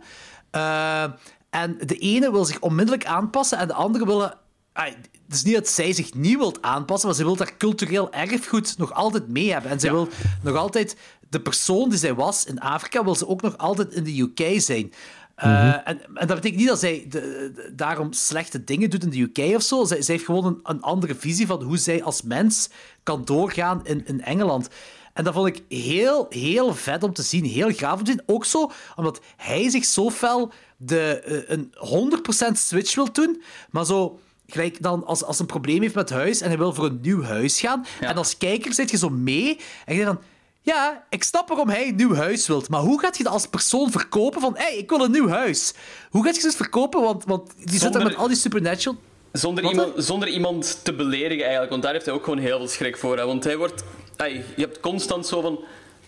Eh, 0.52 1.04
en 1.50 1.78
de 1.86 1.98
ene 1.98 2.32
wil 2.32 2.46
zich 2.46 2.60
onmiddellijk 2.60 3.06
aanpassen 3.06 3.58
en 3.58 3.68
de 3.68 3.74
andere 3.74 4.06
willen... 4.06 4.38
ah, 4.74 4.86
Het 4.86 5.34
is 5.34 5.44
niet 5.44 5.54
dat 5.54 5.68
zij 5.68 5.94
zich 5.94 6.14
niet 6.14 6.38
wilt 6.38 6.62
aanpassen, 6.62 7.08
maar 7.08 7.18
ze 7.18 7.24
wil 7.24 7.36
daar 7.36 7.58
cultureel 7.58 8.12
erfgoed 8.12 8.78
nog 8.78 8.94
altijd 8.94 9.28
mee 9.28 9.52
hebben. 9.52 9.72
En 9.72 9.80
zij 9.80 9.92
wil 9.92 10.08
nog 10.44 10.56
altijd 10.56 10.96
de 11.30 11.42
persoon 11.42 11.90
die 11.90 11.98
zij 12.00 12.14
was 12.14 12.46
in 12.46 12.60
Afrika, 12.60 13.04
wil 13.04 13.16
ze 13.16 13.28
ook 13.28 13.42
nog 13.42 13.58
altijd 13.58 13.94
in 13.94 14.04
de 14.04 14.20
UK 14.20 14.62
zijn. 14.62 14.94
Eh, 15.36 15.74
en, 15.88 16.00
en 16.16 16.28
dat 16.28 16.36
betekent 16.36 16.56
niet 16.56 16.68
dat 16.68 16.80
zij 16.80 17.06
de- 17.10 17.52
de- 17.56 17.72
daarom 17.76 18.14
slechte 18.14 18.64
dingen 18.64 18.90
doet 18.90 19.04
in 19.04 19.10
de 19.10 19.20
UK 19.20 19.56
of 19.56 19.62
zo. 19.62 19.84
Zij, 19.86 20.02
zij 20.02 20.14
heeft 20.14 20.26
gewoon 20.28 20.46
een, 20.46 20.60
een 20.64 20.82
andere 20.82 21.16
visie 21.16 21.48
van 21.48 21.64
hoe 21.64 21.78
zij 21.78 22.04
als 22.04 22.22
mens 22.22 22.70
kan 23.04 23.26
doorgaan 23.26 23.86
in, 23.86 24.06
in 24.08 24.22
Engeland. 24.22 24.68
En 25.14 25.24
dat 25.24 25.34
vond 25.34 25.48
ik 25.48 25.64
heel, 25.80 26.26
heel 26.30 26.74
vet 26.76 27.04
om 27.04 27.14
te 27.14 27.22
zien. 27.22 27.46
Heel 27.46 27.72
gaaf 27.72 27.98
om 28.00 28.04
te 28.04 28.12
zien. 28.12 28.22
Ook 28.26 28.46
zo, 28.46 28.72
omdat 28.96 29.20
hij 29.38 29.70
zich 29.70 29.86
zo 29.86 30.10
fel 30.10 30.52
de, 30.78 31.20
eh, 31.20 31.58
een 31.58 31.74
100% 31.76 32.58
switch 32.60 32.96
wil 32.96 33.12
doen. 33.12 33.42
Maar 33.72 33.86
zo, 33.86 34.20
gelijk 34.48 34.82
dan 34.82 35.06
als, 35.06 35.24
als 35.24 35.40
een 35.40 35.46
probleem 35.46 35.82
heeft 35.82 35.96
met 35.96 36.10
huis 36.10 36.42
en 36.42 36.48
hij 36.48 36.58
wil 36.58 36.74
voor 36.74 36.86
een 36.86 37.00
nieuw 37.02 37.24
huis 37.24 37.60
gaan. 37.60 37.86
En 38.00 38.16
als 38.16 38.38
kijker 38.38 38.74
zit 38.74 38.92
je 38.92 38.98
zo 38.98 39.10
mee 39.10 39.60
en 39.86 39.96
je 39.96 40.04
denkt 40.04 40.06
dan... 40.06 40.32
Ja, 40.66 41.04
ik 41.10 41.24
snap 41.24 41.48
waarom 41.48 41.70
hij 41.70 41.88
een 41.88 41.96
nieuw 41.96 42.14
huis 42.16 42.48
wilt. 42.48 42.70
Maar 42.70 42.82
hoe 42.82 43.00
gaat 43.00 43.18
je 43.18 43.24
dat 43.24 43.34
als 43.34 43.48
persoon 43.48 43.92
verkopen 43.92 44.42
van... 44.42 44.54
Hé, 44.58 44.64
hey, 44.64 44.78
ik 44.78 44.90
wil 44.90 45.04
een 45.04 45.12
nieuw 45.12 45.28
huis. 45.28 45.74
Hoe 46.10 46.24
gaat 46.24 46.36
je 46.36 46.42
het 46.48 46.56
verkopen? 46.56 47.02
Want, 47.02 47.24
want 47.26 47.52
die 47.64 47.80
zit 47.80 47.94
daar 47.94 48.04
met 48.04 48.16
al 48.16 48.28
die 48.28 48.38
supernatural... 48.38 48.98
Zonder 49.32 49.64
Wat 49.64 49.72
iemand, 49.74 49.92
zonder 50.06 50.28
iemand 50.30 50.80
te 50.84 50.94
beledigen 50.94 51.42
eigenlijk, 51.42 51.70
want 51.72 51.84
daar 51.84 51.92
heeft 51.94 52.06
hij 52.06 52.14
ook 52.14 52.24
gewoon 52.24 52.40
heel 52.40 52.58
veel 52.58 52.68
schrik 52.68 52.98
voor. 52.98 53.18
Hè. 53.18 53.26
Want 53.26 53.44
hij 53.44 53.58
wordt... 53.58 53.84
ey, 54.16 54.32
je 54.56 54.62
hebt 54.62 54.80
constant 54.80 55.28
zo 55.28 55.42
van... 55.42 55.60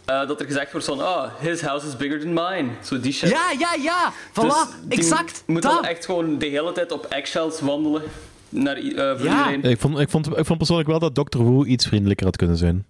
eh, 0.06 0.28
dat 0.28 0.40
er 0.40 0.46
gezegd 0.46 0.72
wordt 0.72 0.86
van... 0.88 1.00
Ah, 1.02 1.32
his 1.40 1.62
house 1.62 1.88
is 1.88 1.96
bigger 1.98 2.20
than 2.20 2.34
mine. 2.34 2.70
Zo 2.84 3.00
die 3.00 3.12
shit. 3.14 3.30
Ja, 3.30 3.52
ja, 3.60 3.74
ja. 3.82 4.12
Voilà, 4.32 4.34
Dus 4.34 4.66
die 4.84 4.98
exact. 5.00 5.44
moet 5.48 5.62
dat. 5.62 5.72
dan 5.72 5.86
echt 5.86 6.06
gewoon 6.06 6.38
de 6.38 6.46
hele 6.46 6.72
tijd 6.72 6.92
op 6.92 7.06
eggshells 7.06 7.60
wandelen. 7.62 8.02
Naar, 8.50 8.76
eh, 8.76 8.84
voor 9.18 9.26
Ja. 9.26 9.50
iedereen. 9.52 9.72
Ik 9.72 9.80
vond, 9.80 10.00
ik, 10.00 10.10
vond, 10.10 10.38
ik 10.38 10.46
vond 10.46 10.58
persoonlijk 10.58 10.90
wel 10.90 11.00
dat 11.00 11.16
Doctor 11.16 11.44
Who 11.44 11.64
iets 11.66 11.86
vriendelijker 11.88 12.26
had 12.26 12.36
kunnen 12.38 12.58
zijn. 12.58 12.86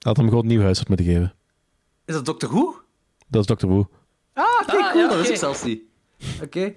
Had 0.00 0.16
hem 0.16 0.28
gewoon 0.28 0.42
een 0.42 0.48
nieuw 0.48 0.60
huis 0.62 0.78
had 0.78 0.88
moeten 0.88 1.06
geven. 1.06 1.34
Is 2.04 2.14
dat 2.14 2.24
Doctor 2.24 2.48
Who? 2.50 2.74
Dat 3.28 3.40
is 3.40 3.46
Doctor 3.46 3.68
Who. 3.68 3.88
Ah, 4.34 4.44
oké, 4.62 4.76
Ah, 4.76 4.90
cool. 4.90 5.02
ja, 5.02 5.08
dat 5.08 5.16
wist 5.16 5.20
oké. 5.22 5.32
ik 5.32 5.36
zelfs 5.38 5.62
niet. 5.64 5.80
Oké. 6.42 6.74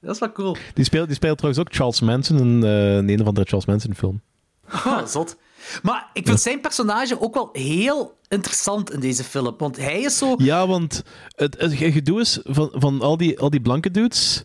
Dat 0.00 0.14
is 0.14 0.20
wel 0.20 0.32
cool. 0.32 0.56
Die 0.74 0.84
speelt, 0.84 1.06
die 1.06 1.16
speelt 1.16 1.38
trouwens 1.38 1.66
ook 1.66 1.74
Charles 1.74 2.00
Manson 2.00 2.38
in 2.38 2.64
eh, 2.64 2.94
een, 2.96 3.08
een 3.08 3.20
of 3.20 3.26
andere 3.26 3.46
Charles 3.46 3.66
Manson 3.66 3.94
film. 3.94 4.20
Ah, 4.68 5.06
zot. 5.06 5.36
Maar 5.82 6.10
ik 6.12 6.26
vind 6.26 6.40
zijn 6.40 6.60
personage 6.60 7.20
ook 7.20 7.34
wel 7.34 7.48
heel 7.52 8.18
interessant 8.28 8.92
in 8.92 9.00
deze 9.00 9.24
film. 9.24 9.54
Want 9.58 9.76
hij 9.76 10.00
is 10.00 10.18
zo... 10.18 10.34
Ja, 10.38 10.66
want 10.66 11.02
het, 11.36 11.60
het 11.60 11.72
gedoe 11.72 12.20
is 12.20 12.40
van, 12.44 12.70
van 12.74 13.00
al, 13.00 13.16
die, 13.16 13.38
al 13.40 13.50
die 13.50 13.60
blanke 13.60 13.90
dudes. 13.90 14.44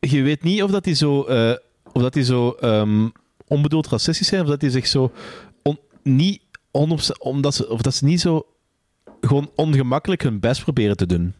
Je 0.00 0.22
weet 0.22 0.42
niet 0.42 0.62
of 0.62 0.70
dat 0.70 0.84
die 0.84 0.94
zo, 0.94 1.24
eh, 1.24 1.52
of 1.92 2.02
dat 2.02 2.12
die 2.12 2.24
zo 2.24 2.50
ehm, 2.50 3.08
onbedoeld 3.46 3.86
racistisch 3.86 4.28
zijn, 4.28 4.42
of 4.42 4.48
dat 4.48 4.60
die 4.60 4.70
zich 4.70 4.86
zo 4.86 5.12
on- 5.62 5.78
niet 6.02 6.40
100%, 6.42 6.45
omdat 7.18 7.54
ze, 7.54 7.68
of 7.68 7.80
dat 7.80 7.94
ze 7.94 8.04
niet 8.04 8.20
zo 8.20 8.46
gewoon 9.20 9.50
ongemakkelijk 9.54 10.22
hun 10.22 10.40
best 10.40 10.62
proberen 10.62 10.96
te 10.96 11.06
doen. 11.06 11.34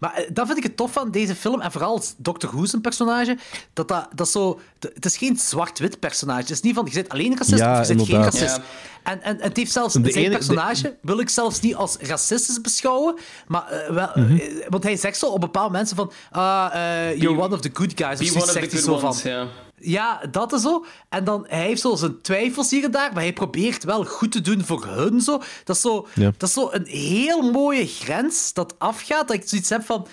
Maar 0.00 0.14
eh, 0.14 0.30
dat 0.32 0.46
vind 0.46 0.58
ik 0.58 0.64
het 0.64 0.76
tof 0.76 0.92
van 0.92 1.10
deze 1.10 1.34
film. 1.34 1.60
En 1.60 1.72
vooral 1.72 1.92
als 1.92 2.14
Dr. 2.16 2.46
Who 2.46 2.64
zijn 2.64 2.82
personage. 2.82 3.38
Dat 3.72 3.88
dat, 3.88 4.08
dat 4.14 4.28
zo... 4.28 4.60
Het 4.78 5.04
is 5.04 5.16
geen 5.16 5.36
zwart-wit 5.36 5.98
personage. 6.00 6.40
Het 6.40 6.50
is 6.50 6.60
niet 6.60 6.74
van, 6.74 6.84
je 6.84 6.92
zit 6.92 7.08
alleen 7.08 7.36
racist 7.36 7.58
Ja, 7.58 7.72
of 7.72 7.78
je 7.78 7.84
zit 7.84 8.06
geen 8.06 8.22
racist. 8.22 8.60
En, 9.02 9.22
en, 9.22 9.22
en 9.22 9.40
het 9.40 9.56
heeft 9.56 9.72
zelfs... 9.72 9.94
De 9.94 10.10
zijn 10.10 10.24
ene- 10.24 10.34
personage 10.34 10.96
wil 11.02 11.18
ik 11.18 11.28
zelfs 11.28 11.60
niet 11.60 11.74
als 11.74 11.96
racistisch 11.96 12.60
beschouwen. 12.60 13.14
Maar 13.46 13.68
eh, 13.68 13.94
wel... 13.94 14.10
Mhm. 14.14 14.36
eh, 14.36 14.68
want 14.68 14.82
hij 14.82 14.96
zegt 14.96 15.18
zo 15.18 15.26
op 15.26 15.40
bepaalde 15.40 15.72
mensen 15.72 15.96
van... 15.96 16.12
Ah, 16.30 16.70
eh, 16.72 17.20
you're 17.20 17.40
one 17.40 17.54
of 17.54 17.60
the 17.60 17.70
good 17.72 17.92
guys. 17.94 18.12
Of 18.12 18.18
Be 18.18 18.24
zoiets 18.24 18.34
one 18.34 18.44
of 18.44 18.50
zegt 18.50 18.70
the 18.70 18.76
hij 18.76 18.84
good 18.84 19.00
zo 19.00 19.06
ones. 19.06 19.48
Ja, 19.78 20.20
dat 20.30 20.52
is 20.52 20.62
zo. 20.62 20.84
En 21.08 21.24
dan, 21.24 21.44
hij 21.48 21.62
heeft 21.66 21.80
zo 21.80 21.94
zijn 21.94 22.20
twijfels 22.22 22.70
hier 22.70 22.84
en 22.84 22.90
daar, 22.90 23.12
maar 23.12 23.22
hij 23.22 23.32
probeert 23.32 23.84
wel 23.84 24.04
goed 24.04 24.32
te 24.32 24.40
doen 24.40 24.64
voor 24.64 24.84
hun. 24.86 25.20
Zo. 25.20 25.42
Dat, 25.64 25.76
is 25.76 25.82
zo, 25.82 26.06
Ja. 26.14 26.32
dat 26.36 26.48
is 26.48 26.54
zo 26.54 26.68
een 26.72 26.86
heel 26.86 27.50
mooie 27.52 27.86
grens 27.86 28.52
dat 28.52 28.74
afgaat, 28.78 29.28
dat 29.28 29.36
ik 29.36 29.48
zoiets 29.48 29.68
heb 29.68 29.84
van... 29.84 30.06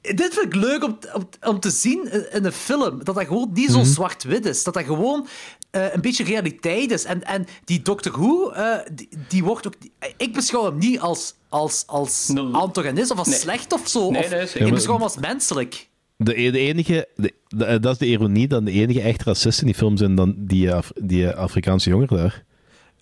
Dit 0.00 0.34
vind 0.34 0.46
ik 0.46 0.54
leuk 0.54 0.84
om, 0.84 0.98
om, 1.14 1.28
om 1.42 1.60
te 1.60 1.70
zien 1.70 2.12
in, 2.32 2.44
een 2.44 2.52
film. 2.52 3.04
Dat 3.04 3.14
dat 3.14 3.26
gewoon 3.26 3.50
niet 3.52 3.70
zo 3.70 3.82
zwart-wit 3.82 4.46
is. 4.46 4.64
Dat 4.64 4.74
dat 4.74 4.84
gewoon 4.84 5.26
eh, 5.70 5.94
een 5.94 6.00
beetje 6.00 6.24
realiteit 6.24 6.90
is. 6.90 7.04
En, 7.04 7.24
en 7.24 7.46
die 7.64 7.82
Doctor 7.82 8.12
Who, 8.12 8.50
eh, 8.50 8.78
die, 8.92 9.08
die 9.28 9.44
wordt 9.44 9.66
ook... 9.66 9.74
Ik 10.16 10.32
beschouw 10.32 10.64
hem 10.64 10.78
niet 10.78 11.00
als, 11.00 11.34
als, 11.48 11.84
als 11.86 12.30
antagonist 12.52 13.10
of 13.10 13.18
als 13.18 13.28
Nee. 13.28 13.38
slecht 13.38 13.72
of 13.72 13.88
zo. 13.88 14.10
Nee, 14.10 14.24
of, 14.24 14.30
nee, 14.30 14.46
ik 14.66 14.72
beschouw 14.74 14.94
hem 14.94 15.02
als 15.02 15.16
menselijk. 15.16 15.88
De, 16.22 16.34
de 16.50 16.58
enige, 16.58 17.08
de- 17.16 17.34
de- 17.48 17.80
dat 17.80 17.92
is 17.92 17.98
de 17.98 18.06
ironie, 18.06 18.48
dat 18.48 18.64
de 18.64 18.70
enige 18.72 19.00
echt 19.00 19.22
racisten 19.22 19.66
in 19.66 19.72
die 19.72 19.80
film 19.80 19.96
zijn 19.96 20.14
dan 20.14 20.34
die, 20.38 20.72
Af- 20.72 20.92
die 21.02 21.28
Afrikaanse 21.30 21.90
jongeren 21.90 22.16
daar. 22.16 22.44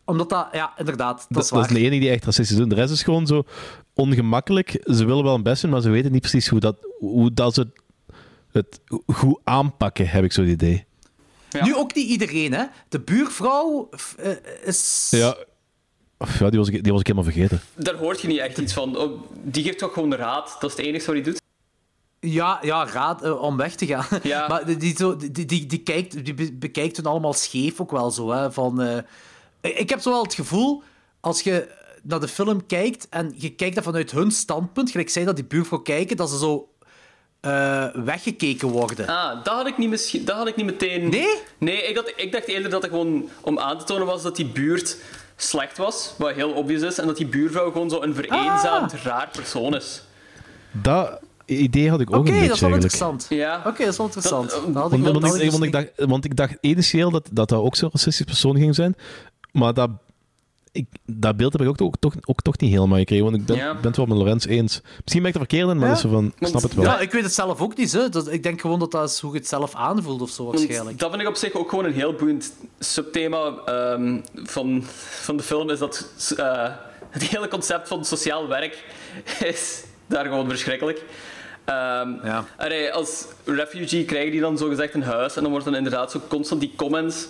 Omdat 0.04 0.28
dat... 0.30 0.48
Ja, 0.52 0.72
inderdaad, 0.78 1.16
dat, 1.18 1.26
Dat, 1.28 1.42
is 1.42 1.48
dat 1.48 1.58
waar. 1.58 1.68
is 1.68 1.74
de 1.76 1.80
enige 1.84 2.00
die 2.00 2.10
echt 2.10 2.24
racistisch 2.24 2.56
doen. 2.56 2.68
De 2.68 2.74
rest 2.74 2.92
is 2.92 3.02
gewoon 3.02 3.26
zo 3.26 3.44
ongemakkelijk. 3.94 4.70
Ze 4.84 5.04
willen 5.04 5.24
wel 5.24 5.34
een 5.34 5.42
best 5.42 5.62
doen, 5.62 5.70
maar 5.70 5.80
ze 5.80 5.90
weten 5.90 6.12
niet 6.12 6.20
precies 6.20 6.48
hoe, 6.48 6.60
dat, 6.60 6.76
hoe 6.98 7.34
dat 7.34 7.54
ze 7.54 7.68
het 8.52 8.80
goed 9.06 9.40
aanpakken, 9.44 10.08
heb 10.08 10.24
ik 10.24 10.32
zo 10.32 10.40
het 10.40 10.50
idee. 10.50 10.84
Nu 11.62 11.74
ook 11.76 11.94
niet 11.94 12.08
iedereen, 12.08 12.52
hè. 12.52 12.64
De 12.88 13.00
buurvrouw 13.00 13.88
eh, 14.18 14.30
is... 14.64 15.08
Ja, 15.10 15.36
ja 16.38 16.50
die, 16.50 16.58
was 16.58 16.68
ik, 16.68 16.82
die 16.82 16.92
was 16.92 17.00
ik 17.00 17.06
helemaal 17.06 17.32
vergeten. 17.32 17.60
Daar 17.74 17.94
hoort 17.94 18.20
je 18.20 18.28
niet 18.28 18.38
echt 18.38 18.58
iets 18.58 18.72
van. 18.72 18.96
Oh, 18.96 19.20
Die 19.44 19.62
geeft 19.64 19.78
toch 19.78 19.92
gewoon 19.92 20.14
raad. 20.14 20.56
Dat 20.60 20.70
is 20.70 20.76
het 20.76 20.86
enige 20.86 21.06
wat 21.06 21.14
hij 21.14 21.24
doet. 21.24 21.40
Ja, 22.20 22.58
ja 22.62 22.86
raad 22.86 23.22
eh, 23.22 23.42
om 23.42 23.56
weg 23.56 23.74
te 23.74 23.86
gaan. 23.86 24.06
Ja. 24.22 24.46
Maar 24.48 24.66
die, 24.66 24.76
die, 24.76 24.96
zo, 24.96 25.16
die, 25.16 25.30
die, 25.46 25.66
die, 25.66 25.82
kijkt, 25.82 26.24
die 26.24 26.34
be- 26.34 26.52
bekijkt 26.52 26.96
hun 26.96 27.06
allemaal 27.06 27.32
scheef 27.32 27.80
ook 27.80 27.90
wel 27.90 28.10
zo. 28.10 28.30
Hè, 28.30 28.52
van, 28.52 28.80
eh, 28.82 28.98
ik 29.60 29.88
heb 29.90 30.00
zo 30.00 30.10
wel 30.10 30.22
het 30.22 30.34
gevoel, 30.34 30.82
als 31.20 31.40
je 31.40 31.68
naar 32.02 32.20
de 32.20 32.28
film 32.28 32.66
kijkt 32.66 33.06
en 33.08 33.34
je 33.36 33.50
kijkt 33.54 33.74
dat 33.74 33.84
vanuit 33.84 34.10
hun 34.10 34.30
standpunt, 34.30 34.90
gelijk 34.90 35.08
zij 35.10 35.24
dat 35.24 35.36
die 35.36 35.44
buurvrouw 35.44 35.78
kijken, 35.78 36.16
dat 36.16 36.30
ze 36.30 36.38
zo 36.38 36.68
eh, 37.40 37.86
weggekeken 37.94 38.68
worden. 38.68 39.06
Ah, 39.08 39.44
dat 39.44 39.54
had 39.54 39.66
ik 39.66 39.78
niet, 39.78 39.88
misschien, 39.88 40.24
dat 40.24 40.36
had 40.36 40.46
ik 40.46 40.56
niet 40.56 40.66
meteen... 40.66 41.08
Nee? 41.08 41.36
Nee, 41.58 41.82
ik, 41.82 41.96
had, 41.96 42.12
ik 42.16 42.32
dacht 42.32 42.46
eerder 42.46 42.70
dat 42.70 42.82
het 42.82 42.90
gewoon 42.90 43.28
om 43.40 43.58
aan 43.58 43.78
te 43.78 43.84
tonen 43.84 44.06
was 44.06 44.22
dat 44.22 44.36
die 44.36 44.46
buurt 44.46 44.96
slecht 45.36 45.76
was. 45.78 46.14
Wat 46.18 46.32
heel 46.34 46.50
obvious 46.52 46.82
is. 46.82 46.98
En 46.98 47.06
dat 47.06 47.16
die 47.16 47.26
buurvrouw 47.26 47.70
gewoon 47.70 47.90
zo 47.90 48.02
een 48.02 48.14
vereenzaamd, 48.14 48.92
Ah. 48.94 49.02
raar 49.04 49.28
persoon 49.32 49.74
is. 49.74 50.02
Dat 50.72 51.20
idee 51.48 51.90
had 51.90 52.00
ik 52.00 52.10
ook 52.10 52.16
Oké, 52.16 52.26
een 52.28 52.32
beetje 52.32 52.46
dat 52.46 52.56
is 52.56 52.62
wel 52.62 52.72
interessant. 52.72 53.26
Ja. 53.28 53.62
Oké, 53.66 53.78
dat 53.84 53.88
is 53.92 53.96
wel 53.96 54.06
interessant. 54.06 54.50
Dat- 54.50 54.60
Dat 54.66 54.74
had 54.82 54.92
ik 54.92 55.02
Want, 55.02 55.42
ik, 55.42 55.50
want, 55.50 55.72
dacht, 55.72 55.86
want 55.96 56.24
ik 56.24 56.36
dacht 56.36 56.56
initieel 56.60 57.10
dat 57.10 57.28
dat, 57.32 57.48
dat 57.48 57.58
ook 57.58 57.76
zo'n 57.76 57.90
racistisch 57.92 58.26
persoon 58.26 58.56
ging 58.56 58.74
zijn. 58.74 58.94
Maar 59.52 59.74
dat, 59.74 59.90
ik, 60.72 60.86
dat 61.06 61.36
beeld 61.36 61.52
heb 61.52 61.62
ik 61.62 61.68
ook, 61.68 61.80
ook, 61.82 61.94
toch, 61.98 62.14
ook 62.24 62.42
toch 62.42 62.58
niet 62.58 62.70
helemaal 62.70 62.98
gekregen. 62.98 63.24
Want 63.24 63.36
ik 63.36 63.46
ben, 63.46 63.56
Ja. 63.56 63.74
ben 63.74 63.82
het 63.84 63.96
wel 63.96 64.06
met 64.06 64.16
Lorenz 64.18 64.46
eens. 64.46 64.80
Misschien 65.00 65.20
ben 65.22 65.28
ik 65.30 65.34
er 65.34 65.46
verkeerd 65.46 65.68
in, 65.68 65.76
maar 65.78 65.88
Ja. 65.88 65.94
dat 65.94 66.04
is 66.04 66.10
zo 66.10 66.16
van, 66.16 66.32
snap 66.40 66.62
het 66.62 66.74
wel. 66.74 66.84
Ja, 66.84 66.98
ik 67.00 67.12
weet 67.12 67.22
het 67.22 67.34
zelf 67.34 67.60
ook 67.60 67.76
niet. 67.76 67.92
Hè. 67.92 68.08
Dat, 68.08 68.32
ik 68.32 68.42
denk 68.42 68.60
gewoon 68.60 68.78
dat 68.78 68.90
dat 68.90 69.10
is 69.10 69.20
hoe 69.20 69.32
je 69.32 69.38
het 69.38 69.48
zelf 69.48 69.74
aanvoelt 69.74 70.20
of 70.22 70.30
zo, 70.30 70.44
Want 70.44 70.58
waarschijnlijk. 70.58 70.98
dat 70.98 71.10
vind 71.10 71.22
ik 71.22 71.28
op 71.28 71.36
zich 71.36 71.52
ook 71.52 71.68
gewoon 71.70 71.84
een 71.84 71.92
heel 71.92 72.12
boeiend 72.12 72.52
subthema 72.78 73.52
ehm, 73.66 74.18
van, 74.34 74.84
van 75.10 75.36
de 75.36 75.42
film. 75.42 75.70
Is 75.70 75.78
dat 75.78 76.06
eh, 76.36 76.68
het 77.10 77.22
hele 77.22 77.48
concept 77.48 77.88
van 77.88 78.04
sociaal 78.04 78.48
werk 78.48 78.84
is 79.44 79.82
daar 80.06 80.24
gewoon 80.24 80.48
verschrikkelijk. 80.48 81.04
Ehm, 81.68 82.14
Ja. 82.26 82.44
als 82.92 83.26
refugee 83.44 84.04
krijgen 84.04 84.30
die 84.30 84.40
dan 84.40 84.58
zogezegd 84.58 84.94
een 84.94 85.02
huis 85.02 85.36
en 85.36 85.42
dan 85.42 85.50
wordt 85.50 85.66
dan 85.66 85.74
inderdaad 85.76 86.10
zo 86.10 86.20
constant 86.28 86.60
die 86.60 86.72
comments 86.76 87.28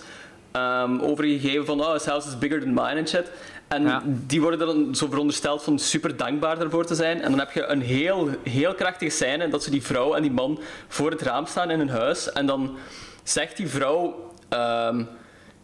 ehm, 0.51 0.99
overgegeven 0.99 1.65
van 1.65 1.79
oh, 1.81 1.93
his 1.93 2.05
house 2.05 2.27
is 2.27 2.37
bigger 2.37 2.59
than 2.59 2.73
mine 2.73 2.85
en 2.99 3.07
shit. 3.07 3.31
En 3.67 3.83
Ja. 3.83 4.01
die 4.05 4.41
worden 4.41 4.59
dan 4.59 4.95
zo 4.95 5.07
verondersteld 5.07 5.63
van 5.63 5.79
super 5.79 6.17
dankbaar 6.17 6.59
daarvoor 6.59 6.85
te 6.85 6.95
zijn. 6.95 7.21
En 7.21 7.29
dan 7.29 7.39
heb 7.39 7.51
je 7.51 7.65
een 7.65 7.81
heel, 7.81 8.29
heel 8.43 8.73
krachtige 8.75 9.11
scène 9.11 9.49
dat 9.49 9.63
ze 9.63 9.69
die 9.71 9.83
vrouw 9.83 10.13
en 10.13 10.21
die 10.21 10.31
man 10.31 10.59
voor 10.87 11.11
het 11.11 11.21
raam 11.21 11.45
staan 11.45 11.69
in 11.71 11.79
hun 11.79 11.89
huis. 11.89 12.31
En 12.31 12.45
dan 12.45 12.77
zegt 13.23 13.57
die 13.57 13.67
vrouw 13.69 14.31
ehm, 14.49 15.03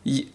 je- 0.02 0.28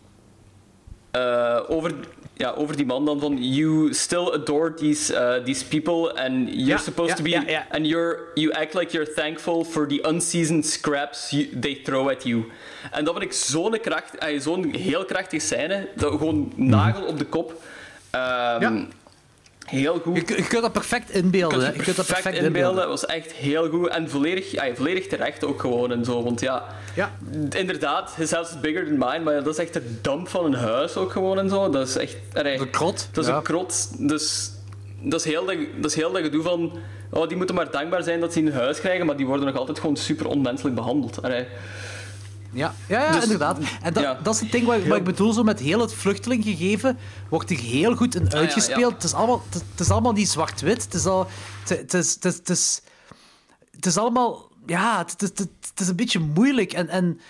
eh, 1.10 1.60
over, 1.68 1.92
ja, 2.40 2.54
over 2.56 2.76
die 2.76 2.86
man 2.86 3.04
dan 3.04 3.20
van 3.20 3.36
you 3.40 3.92
still 3.92 4.32
adore 4.32 4.74
these, 4.74 5.14
eh, 5.14 5.44
these 5.44 5.64
people 5.64 6.12
and 6.16 6.48
you're 6.48 6.78
supposed 6.78 7.16
to 7.16 7.22
be 7.22 7.36
and 7.70 7.86
you're 7.86 8.32
you 8.34 8.52
act 8.52 8.74
like 8.74 8.92
you're 8.92 9.12
thankful 9.14 9.64
for 9.64 9.86
the 9.86 10.00
unseasoned 10.08 10.66
scraps 10.66 11.30
you, 11.30 11.58
they 11.60 11.74
throw 11.84 12.08
at 12.08 12.24
you. 12.24 12.44
En 12.90 13.04
dat 13.04 13.14
vind 13.14 13.26
ik 13.26 13.32
zo'n 13.32 13.80
kracht, 13.80 14.14
zo'n 14.38 14.74
heel 14.74 15.04
krachtige 15.04 15.42
scène, 15.42 15.88
dat 15.96 16.10
gewoon 16.10 16.52
nagel 16.56 17.04
op 17.06 17.18
de 17.18 17.26
kop. 17.26 17.62
Ja. 18.10 18.86
Heel 19.70 20.00
goed. 20.02 20.28
Je, 20.28 20.36
je 20.36 20.46
kunt 20.46 20.62
dat 20.62 20.72
perfect 20.72 21.10
inbeelden. 21.10 21.58
Je 21.58 21.64
kunt 21.64 21.76
Je 21.76 21.82
kunt 21.82 21.96
dat 21.96 22.06
perfect 22.06 22.22
perfect 22.22 22.44
inbeelden. 22.46 22.88
was 22.88 23.06
echt 23.06 23.32
heel 23.32 23.68
goed. 23.68 23.88
En 23.88 24.10
volledig, 24.10 24.50
ja, 24.50 24.74
volledig 24.74 25.06
terecht 25.06 25.44
ook 25.44 25.60
gewoon 25.60 25.92
en 25.92 26.04
zo. 26.04 26.22
Want 26.22 26.40
ja, 26.40 26.64
Ja. 26.94 27.12
inderdaad, 27.50 28.14
is 28.18 28.60
bigger 28.60 28.84
than 28.84 28.98
mine. 28.98 29.20
Maar 29.24 29.34
dat 29.34 29.46
is 29.46 29.58
echt 29.58 29.72
de 29.72 30.00
dump 30.00 30.28
van 30.28 30.44
een 30.44 30.54
huis 30.54 30.96
ook 30.96 31.12
gewoon 31.12 31.38
en 31.38 31.48
zo. 31.48 31.70
Dat 31.70 31.88
is 31.88 31.96
echt... 31.96 32.16
allee, 32.34 32.58
Een 32.58 32.70
krot. 32.70 33.08
Dat 33.12 33.24
is 33.24 33.30
ja. 33.30 33.36
een 33.36 33.42
krot. 33.42 33.88
Dus 34.08 34.50
dat 35.02 35.20
is, 35.20 35.26
heel 35.26 35.44
dat, 35.44 35.56
dat 35.76 35.90
is 35.90 35.96
heel 35.96 36.12
dat 36.12 36.22
gedoe 36.22 36.42
van... 36.42 36.78
Oh, 37.10 37.28
die 37.28 37.36
moeten 37.36 37.54
maar 37.54 37.70
dankbaar 37.70 38.02
zijn 38.02 38.20
dat 38.20 38.32
ze 38.32 38.38
een 38.40 38.52
huis 38.52 38.80
krijgen, 38.80 39.06
maar 39.06 39.16
die 39.16 39.26
worden 39.26 39.46
nog 39.46 39.56
altijd 39.56 39.78
gewoon 39.78 39.96
super 39.96 40.26
onmenselijk 40.26 40.74
behandeld. 40.76 41.22
Allee, 41.22 41.46
Ja, 42.52 42.74
ja, 42.88 43.00
ja 43.00 43.12
Dus- 43.12 43.22
inderdaad. 43.22 43.58
En 43.82 43.92
dat, 43.92 44.02
ja. 44.02 44.14
dat 44.22 44.34
is 44.34 44.40
het 44.40 44.52
ding 44.52 44.66
wat, 44.66 44.86
wat 44.86 44.96
ik 44.96 45.04
bedoel, 45.04 45.32
zo 45.32 45.42
met 45.42 45.60
heel 45.60 45.80
het 45.80 45.94
vluchtelinggegeven 45.94 46.98
wordt 47.28 47.50
er 47.50 47.58
heel 47.58 47.96
goed 47.96 48.14
in 48.14 48.24
Ah, 48.24 48.30
ja, 48.30 48.38
uitgespeeld. 48.38 48.92
Het, 48.92 49.04
is 49.04 49.14
allemaal, 49.14 49.42
het, 49.50 49.62
het 49.70 49.80
is 49.80 49.90
allemaal 49.90 50.12
niet 50.12 50.28
zwart-wit. 50.28 50.84
Het 50.84 50.94
is, 50.94 51.06
al, 51.06 51.26
het, 51.60 51.68
het, 51.68 51.94
is, 51.94 52.14
het, 52.14 52.24
is, 52.24 52.34
het, 52.36 52.48
is, 52.50 52.82
het 53.70 53.86
is 53.86 53.96
allemaal... 53.96 54.48
Ja, 54.66 54.98
het, 54.98 55.20
het, 55.20 55.38
het, 55.38 55.80
is 55.80 55.88
een 55.88 55.96
beetje 55.96 56.18
moeilijk. 56.18 56.72
En, 56.72 56.88
en, 56.88 57.20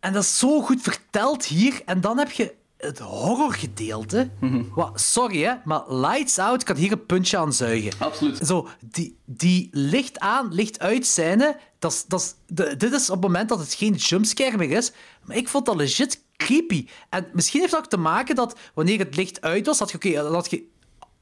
en 0.00 0.12
dat 0.12 0.22
is 0.22 0.38
zo 0.38 0.62
goed 0.62 0.82
verteld 0.82 1.44
hier. 1.44 1.82
En 1.84 2.00
dan 2.00 2.18
heb 2.18 2.30
je 2.30 2.54
het 2.76 2.98
horrorgedeelte. 2.98 4.30
Mhm. 4.40 4.62
Wat, 4.74 5.00
sorry, 5.00 5.42
hè, 5.42 5.54
maar 5.64 5.94
Lights 5.94 6.38
Out 6.38 6.62
kan 6.64 6.76
hier 6.76 6.92
een 6.92 7.06
puntje 7.06 7.36
aan 7.38 7.52
zuigen. 7.52 7.92
absoluut. 7.98 8.46
Zo, 8.46 8.68
die, 8.80 9.18
die 9.24 9.68
licht 9.72 10.18
aan, 10.18 10.54
licht 10.54 10.78
uit 10.78 11.06
scène, 11.06 11.56
dat 11.78 12.04
dat 12.08 12.36
dit 12.78 12.92
is 12.92 13.10
op 13.10 13.14
het 13.22 13.24
moment 13.24 13.48
dat 13.48 13.58
het 13.58 13.74
geen 13.74 13.94
jumpscare 13.94 14.56
meer 14.56 14.70
is, 14.70 14.92
maar 15.24 15.36
ik 15.36 15.48
vond 15.48 15.66
dat 15.66 15.76
legit 15.76 16.22
creepy. 16.36 16.86
En 17.10 17.26
misschien 17.32 17.60
heeft 17.60 17.72
dat 17.72 17.80
ook 17.80 17.90
te 17.90 17.96
maken 17.96 18.34
dat 18.34 18.58
wanneer 18.74 18.98
het 18.98 19.16
licht 19.16 19.40
uit 19.40 19.66
was, 19.66 19.78
dat 19.78 19.90
je, 19.90 19.96
oké, 19.96 20.08
je 20.08 20.62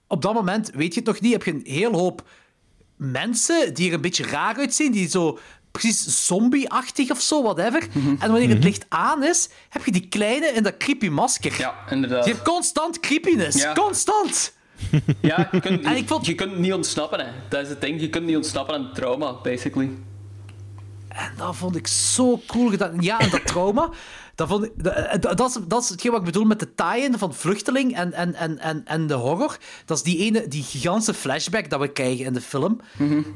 op 0.06 0.22
dat 0.22 0.34
moment, 0.34 0.70
weet 0.74 0.94
je 0.94 1.00
het 1.00 1.08
nog 1.08 1.20
niet, 1.20 1.32
heb 1.32 1.42
je 1.42 1.50
een 1.52 1.62
heel 1.64 1.92
hoop 1.92 2.28
mensen 2.96 3.74
die 3.74 3.88
er 3.88 3.94
een 3.94 4.00
beetje 4.00 4.24
raar 4.26 4.56
uitzien, 4.56 4.92
die 4.92 5.08
zo 5.08 5.38
precies 5.70 6.26
zombie-achtig 6.26 7.10
of 7.10 7.20
zo, 7.20 7.42
whatever. 7.42 7.88
En 8.18 8.30
wanneer 8.30 8.48
het 8.48 8.64
licht 8.64 8.84
aan 8.88 9.24
is, 9.24 9.48
heb 9.68 9.84
je 9.84 9.92
die 9.92 10.08
kleine 10.08 10.46
in 10.46 10.62
dat 10.62 10.76
creepy 10.76 11.08
masker. 11.08 11.54
ja, 11.58 11.74
inderdaad. 11.90 12.24
Die 12.24 12.32
heeft 12.32 12.44
constant 12.44 13.00
creepiness. 13.00 13.62
Ja. 13.62 13.72
Constant. 13.72 14.54
Ja, 15.20 15.48
je 15.52 15.60
kunt, 15.60 15.86
ik 15.86 16.08
vond- 16.08 16.26
je 16.26 16.34
kunt 16.34 16.58
niet 16.58 16.72
ontsnappen. 16.72 17.20
Hè. 17.20 17.26
Dat 17.48 17.62
is 17.62 17.68
het 17.68 17.80
ding. 17.80 18.00
Je 18.00 18.10
kunt 18.10 18.26
niet 18.26 18.36
ontsnappen 18.36 18.74
aan 18.74 18.84
het 18.84 18.94
trauma, 18.94 19.32
basically. 19.42 19.90
En 21.16 21.32
dat 21.36 21.56
vond 21.56 21.76
ik 21.76 21.86
zo 21.86 22.40
cool 22.46 22.70
gedaan. 22.70 23.00
Ja, 23.00 23.18
en 23.18 23.30
dat 23.30 23.46
trauma. 23.46 23.90
Dat, 24.34 24.48
vond 24.48 24.64
ik, 24.64 24.72
dat, 25.22 25.36
dat, 25.36 25.48
is, 25.48 25.58
dat 25.68 25.82
is 25.82 25.88
hetgeen 25.88 26.10
wat 26.10 26.20
ik 26.20 26.26
bedoel 26.26 26.44
met 26.44 26.60
de 26.60 26.74
tie-in 26.74 27.18
van 27.18 27.34
vluchteling 27.34 27.96
en, 27.96 28.12
en, 28.12 28.34
en, 28.34 28.58
en, 28.58 28.82
en 28.84 29.06
de 29.06 29.14
horror. 29.14 29.56
Dat 29.84 29.96
is 29.96 30.02
die 30.02 30.18
ene, 30.18 30.48
die 30.48 30.62
gigantische 30.62 31.14
flashback 31.14 31.70
dat 31.70 31.80
we 31.80 31.88
krijgen 31.88 32.24
in 32.24 32.32
de 32.32 32.40
film. 32.40 32.80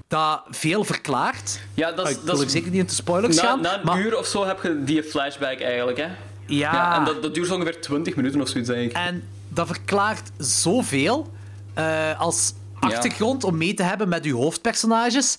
Dat 0.08 0.42
veel 0.48 0.84
verklaart. 0.84 1.60
Ja, 1.74 1.92
dat 1.92 2.04
Ah, 2.04 2.10
is... 2.10 2.16
ik 2.16 2.26
dat 2.26 2.36
wil 2.36 2.40
is 2.40 2.42
ik 2.42 2.50
zeker 2.50 2.70
niet 2.70 2.80
into 2.80 2.94
spoilers 2.94 3.36
na, 3.36 3.42
gaan. 3.42 3.60
na 3.60 3.78
een 3.78 3.84
maar, 3.84 4.00
uur 4.00 4.18
of 4.18 4.26
zo 4.26 4.44
heb 4.46 4.62
je 4.62 4.84
die 4.84 5.02
flashback 5.02 5.60
eigenlijk, 5.60 5.98
hè. 5.98 6.06
ja, 6.46 6.98
en 6.98 7.04
dat, 7.04 7.22
dat 7.22 7.34
duurt 7.34 7.50
ongeveer 7.50 7.80
20 7.80 8.16
minuten 8.16 8.40
of 8.40 8.48
zoiets, 8.48 8.68
denk 8.68 8.90
ik. 8.90 8.96
En 8.96 9.28
dat 9.48 9.66
verklaart 9.66 10.30
zoveel 10.38 11.30
eh, 11.74 12.20
als 12.20 12.52
achtergrond 12.80 13.44
om 13.44 13.56
mee 13.56 13.74
te 13.74 13.82
hebben 13.82 14.08
met 14.08 14.24
uw 14.24 14.36
hoofdpersonages. 14.36 15.38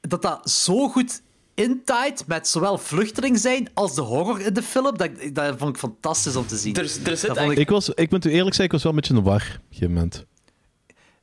Dat 0.00 0.22
dat 0.22 0.50
zo 0.50 0.88
goed 0.88 1.20
intight 1.58 2.26
met 2.26 2.48
zowel 2.48 2.78
vluchteling 2.78 3.38
zijn 3.38 3.70
als 3.74 3.94
de 3.94 4.00
horror 4.00 4.40
in 4.40 4.54
de 4.54 4.62
film. 4.62 4.96
Dat, 4.96 5.10
dat 5.32 5.54
vond 5.58 5.70
ik 5.70 5.78
fantastisch 5.78 6.36
om 6.36 6.46
te 6.46 6.56
zien. 6.56 6.74
Er, 6.74 6.82
er 6.82 7.16
zit 7.16 7.24
eigenlijk... 7.26 7.58
Ik, 7.58 7.68
was, 7.70 7.88
ik 7.88 8.10
moet 8.10 8.24
u 8.24 8.30
eerlijk 8.30 8.54
zeggen, 8.54 8.64
ik 8.64 8.72
was 8.72 8.82
wel 8.82 8.92
een 8.92 8.98
beetje 8.98 9.14
in 9.14 9.22
de 9.22 9.30
war 9.30 9.42
op 9.42 9.62
een 9.70 9.76
gegeven 9.76 9.92
moment. 9.94 10.26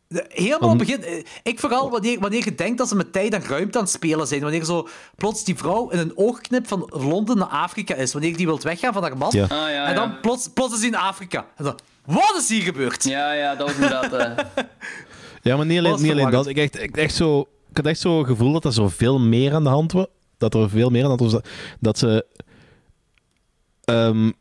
De- 0.07 0.25
Helemaal 0.29 0.69
het 0.69 0.77
begin. 0.77 1.03
eh, 1.03 1.23
Ik 1.43 1.59
vooral 1.59 1.89
wanneer, 1.89 2.19
wanneer 2.19 2.43
je 2.45 2.55
denkt 2.55 2.77
dat 2.77 2.87
ze 2.87 2.95
met 2.95 3.13
tijd 3.13 3.33
en 3.33 3.43
ruimte 3.43 3.77
aan 3.77 3.83
het 3.83 3.93
spelen 3.93 4.27
zijn. 4.27 4.41
Wanneer 4.41 4.63
zo 4.65 4.87
plots 5.15 5.43
die 5.43 5.55
vrouw 5.55 5.89
in 5.89 5.99
een 5.99 6.11
oogknip 6.17 6.67
van 6.67 6.89
Londen 6.93 7.37
naar 7.37 7.47
Afrika 7.47 7.95
is. 7.95 8.13
Wanneer 8.13 8.37
die 8.37 8.45
wilt 8.45 8.63
weggaan 8.63 8.93
van 8.93 9.01
haar 9.03 9.17
man. 9.17 9.29
Ja. 9.31 9.43
Ah, 9.43 9.49
ja, 9.49 9.85
en 9.87 9.95
dan 9.95 10.09
ja. 10.09 10.17
plots, 10.21 10.47
plots 10.53 10.73
is 10.73 10.79
hij 10.79 10.87
in 10.87 10.95
Afrika. 10.95 11.45
En 11.55 11.63
dan, 11.63 11.79
wat 12.05 12.35
is 12.37 12.49
hier 12.49 12.61
gebeurd? 12.61 13.03
Ja, 13.03 13.31
ja, 13.33 13.55
dat 13.55 13.67
was 13.67 13.75
inderdaad... 13.75 14.13
eh, 14.13 14.45
Ja, 15.41 15.57
maar 15.57 15.65
niet 15.65 15.77
alleen, 15.79 15.91
Was 15.91 16.01
niet 16.01 16.11
alleen 16.11 16.29
dat. 16.29 16.47
Ik, 16.47 16.57
echt, 16.57 16.81
ik, 16.81 16.97
echt 16.97 17.15
zo, 17.15 17.39
ik 17.69 17.77
had 17.77 17.85
echt 17.85 17.99
zo 17.99 18.17
het 18.17 18.27
gevoel 18.27 18.51
dat 18.51 18.65
er 18.65 18.73
zo 18.73 18.87
veel 18.87 19.19
meer 19.19 19.53
aan 19.53 19.63
de 19.63 19.69
hand 19.69 19.91
was. 19.91 20.05
Dat 20.51 20.63
er 20.63 20.69
veel 20.69 20.89
meer 20.89 21.05
aan. 21.05 21.17
Dat, 21.17 21.47
dat 21.79 21.97
ze... 21.97 22.25
ehm, 23.83 24.31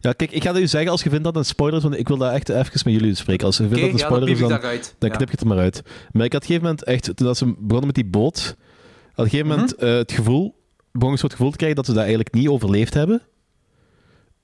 ja, 0.00 0.12
kijk, 0.12 0.30
ik 0.30 0.42
ga 0.42 0.52
het 0.52 0.62
u 0.62 0.66
zeggen 0.66 0.90
als 0.90 1.02
je 1.02 1.10
vindt 1.10 1.24
dat 1.24 1.36
een 1.36 1.44
spoiler 1.44 1.76
is, 1.76 1.82
want 1.82 1.98
ik 1.98 2.08
wil 2.08 2.16
dat 2.16 2.32
echt 2.32 2.48
even 2.48 2.72
met 2.84 2.92
jullie 2.92 3.10
bespreken. 3.10 3.46
Als 3.46 3.56
je 3.56 3.62
vindt 3.68 3.78
dat 3.80 3.84
een 3.84 3.96
ja, 3.96 3.98
dan 3.98 4.06
spoiler 4.06 4.28
is, 4.34 4.38
dan, 4.40 4.48
daaruit. 4.48 4.94
dan 4.98 5.10
Ja. 5.10 5.16
knip 5.16 5.28
je 5.28 5.32
het 5.34 5.40
er 5.42 5.46
maar 5.46 5.58
uit. 5.58 5.82
Maar 6.12 6.24
ik 6.24 6.32
had 6.32 6.42
op 6.42 6.48
een 6.48 6.54
gegeven 6.56 6.62
moment 6.62 6.82
echt, 6.84 7.16
toen 7.16 7.26
dat 7.26 7.36
ze 7.36 7.44
begonnen 7.46 7.86
met 7.86 7.94
die 7.94 8.04
boot, 8.06 8.38
had 8.44 8.56
op 9.14 9.24
een 9.24 9.30
gegeven 9.30 9.46
Mhm. 9.46 9.56
moment 9.56 9.74
eh, 9.76 9.94
het 9.94 10.12
gevoel 10.12 10.56
begon 10.92 11.12
ik 11.12 11.18
zo 11.18 11.26
het 11.26 11.34
gevoel 11.34 11.50
te 11.50 11.56
krijgen 11.56 11.76
dat 11.76 11.86
ze 11.86 11.92
dat 11.92 12.00
eigenlijk 12.00 12.34
niet 12.34 12.48
overleefd 12.48 12.94
hebben. 12.94 13.22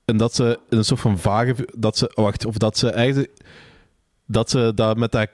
En 0.05 0.17
dat 0.17 0.35
ze 0.35 0.59
in 0.71 0.79
een 0.79 0.85
soort 0.85 1.01
van 1.01 1.19
vage... 1.19 1.69
Dat 1.77 1.99
ze... 1.99 2.11
Wacht, 2.15 2.45
of 2.45 2.57
dat 2.59 2.79
ze 2.79 2.91
eigenlijk... 2.91 3.33
Dat 4.27 4.51
ze 4.51 4.73
dat 4.75 4.97
met 4.97 5.13
dat... 5.13 5.29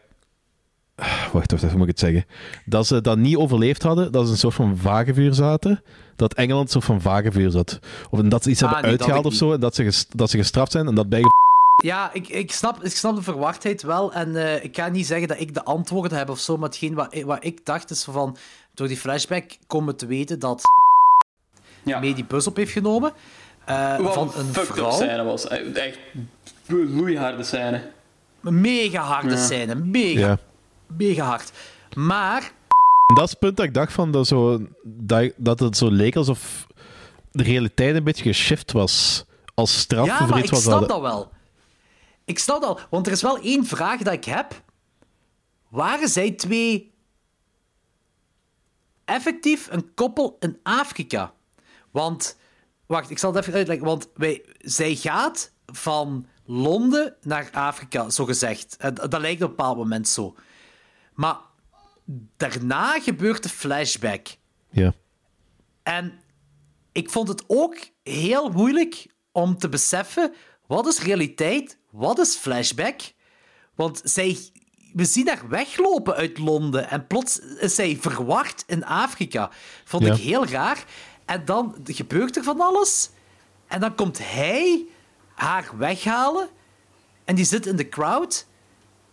Wacht, 1.01 1.33
wacht, 1.33 1.53
even, 1.53 1.69
hoe 1.69 1.79
moet 1.79 1.89
ik 1.89 1.99
het 1.99 1.99
zeggen? 1.99 2.25
Dat 2.65 2.87
ze 2.87 3.01
dat 3.01 3.19
niet 3.19 3.37
overleefd 3.37 3.83
hadden, 3.83 4.13
dat 4.13 4.27
ze 4.27 4.33
een 4.33 4.39
soort 4.39 4.55
van 4.55 4.77
vagevuur 4.77 5.35
zaten. 5.35 5.83
Dat 6.17 6.35
Engeland 6.35 6.65
een 6.65 6.71
soort 6.73 6.85
van 6.85 7.01
vagevuur 7.01 7.51
zat. 7.51 7.79
Of 8.11 8.21
dat 8.21 8.43
ze 8.43 8.51
iets 8.51 8.63
Ah, 8.63 8.73
hebben 8.73 8.89
nee, 8.91 8.99
uitgehaald 8.99 9.27
of 9.27 9.35
zo, 9.35 9.53
en 9.53 9.61
dat 9.61 9.75
ze, 9.75 10.05
dat 10.15 10.31
ze 10.31 10.37
gestraft 10.37 10.73
zijn 10.73 10.87
en 10.87 10.95
dat 10.95 11.09
bij 11.09 11.23
Ja, 11.85 12.11
ik, 12.13 12.29
ik, 12.29 12.53
snap, 12.53 12.85
ik 12.85 12.91
snap 12.97 13.17
de 13.17 13.23
verwachtheid 13.23 13.83
wel. 13.83 14.13
En 14.13 14.37
eh, 14.37 14.65
ik 14.65 14.77
ga 14.77 14.89
niet 14.89 15.07
zeggen 15.07 15.29
dat 15.29 15.41
ik 15.41 15.55
de 15.55 15.65
antwoorden 15.65 16.19
heb 16.19 16.29
of 16.31 16.39
zo, 16.39 16.57
maar 16.57 16.69
hetgeen 16.69 16.95
wat, 16.95 17.15
ik- 17.15 17.25
wat 17.25 17.45
ik 17.45 17.65
dacht 17.67 17.91
is 17.91 18.05
van... 18.05 18.37
Door 18.75 18.89
die 18.89 18.97
flashback 18.97 19.45
komen 19.67 19.89
we 19.93 19.95
te 19.99 20.07
weten 20.07 20.39
dat... 20.39 20.63
mee 21.85 22.15
die 22.15 22.25
bus 22.25 22.47
op 22.47 22.57
heeft 22.57 22.73
genomen. 22.73 23.13
eh, 23.65 23.99
Wat 23.99 24.15
van 24.15 24.31
een 24.37 24.45
fucked 24.45 24.69
up 24.69 24.75
vrouw. 24.77 24.91
scène 24.91 25.23
was. 25.23 25.49
Echt 25.49 25.99
loeiharde 26.67 27.43
scène. 27.43 27.83
Mega 28.41 29.03
harde 29.03 29.31
Ja. 29.31 29.37
scène. 29.45 29.75
Mega, 29.75 30.21
Ja. 30.21 30.39
Mega 30.97 31.25
hard. 31.25 31.53
Maar... 31.97 32.53
Dat 33.15 33.25
is 33.25 33.31
het 33.31 33.39
punt 33.39 33.57
dat 33.57 33.67
ik 33.67 33.75
dacht 33.75 33.93
van 33.93 34.11
dat, 34.11 34.27
zo, 34.27 34.67
dat, 34.85 35.33
dat 35.37 35.61
het 35.61 35.77
zo 35.77 35.91
leek 35.91 36.17
alsof 36.17 36.67
de 37.33 37.43
realiteit 37.43 37.95
een 37.97 38.05
beetje 38.05 38.25
geshift 38.25 38.73
was. 38.73 39.25
Als 39.55 39.79
straf 39.79 40.07
ja, 40.07 40.19
voor 40.19 40.29
maar 40.29 40.39
iets 40.39 40.47
ik 40.47 40.53
wat 40.53 40.61
ze 40.63 40.67
snap 40.69 40.79
hadden- 40.79 41.03
dat 41.03 41.13
wel. 41.13 41.31
Ik 42.25 42.39
snap 42.39 42.63
dat. 42.63 42.87
Want 42.91 43.07
er 43.07 43.13
is 43.13 43.23
wel 43.23 43.39
één 43.39 43.67
vraag 43.67 44.01
dat 44.03 44.13
ik 44.13 44.25
heb. 44.25 44.63
Waren 45.69 46.09
zij 46.09 46.31
twee 46.31 46.93
effectief 49.05 49.69
een 49.71 49.95
koppel 49.95 50.37
in 50.41 50.59
Afrika? 50.63 51.33
Want, 51.91 52.37
wacht, 52.87 53.11
ik 53.11 53.19
zal 53.19 53.33
het 53.35 53.41
even 53.43 53.55
uitleggen. 53.59 53.87
Want 53.87 54.09
wij, 54.15 54.43
zij 54.59 54.95
gaat 54.95 55.53
van 55.67 56.27
Londen 56.45 57.15
naar 57.23 57.49
Afrika, 57.53 58.11
zo 58.11 58.25
gezegd. 58.25 58.77
En 58.79 58.95
Dat 58.95 59.21
lijkt 59.21 59.43
op 59.43 59.51
een 59.51 59.57
bepaald 59.57 59.77
moment 59.77 60.09
zo. 60.09 60.35
Maar 61.21 61.37
daarna 62.37 63.01
gebeurt 63.01 63.43
de 63.43 63.49
flashback. 63.49 64.27
Ja. 64.71 64.93
En 65.83 66.21
ik 66.93 67.11
vond 67.11 67.29
het 67.29 67.45
ook 67.47 67.77
heel 68.03 68.49
moeilijk 68.51 69.07
om 69.33 69.59
te 69.59 69.69
beseffen 69.69 70.35
wat 70.67 70.87
is 70.87 70.99
realiteit, 71.03 71.79
wat 71.91 72.19
is 72.19 72.37
flashback. 72.37 73.01
Want 73.75 74.01
zij, 74.05 74.39
we 74.93 75.05
zien 75.05 75.29
haar 75.29 75.49
weglopen 75.49 76.15
uit 76.15 76.39
Londen 76.39 76.91
en 76.91 77.07
plots 77.07 77.39
is 77.39 77.75
zij 77.75 77.97
verward 78.01 78.65
in 78.67 78.85
Afrika. 78.85 79.51
Vond 79.85 80.05
Ja. 80.05 80.13
ik 80.13 80.21
heel 80.21 80.47
raar. 80.47 80.85
En 81.25 81.45
dan 81.45 81.77
gebeurt 81.85 82.37
er 82.37 82.43
van 82.43 82.61
alles. 82.61 83.11
En 83.67 83.81
dan 83.81 83.95
komt 83.95 84.19
hij 84.19 84.87
haar 85.35 85.71
weghalen. 85.79 86.49
En 87.25 87.35
die 87.35 87.45
zit 87.45 87.67
in 87.67 87.77
de 87.77 87.89
crowd. 87.89 88.47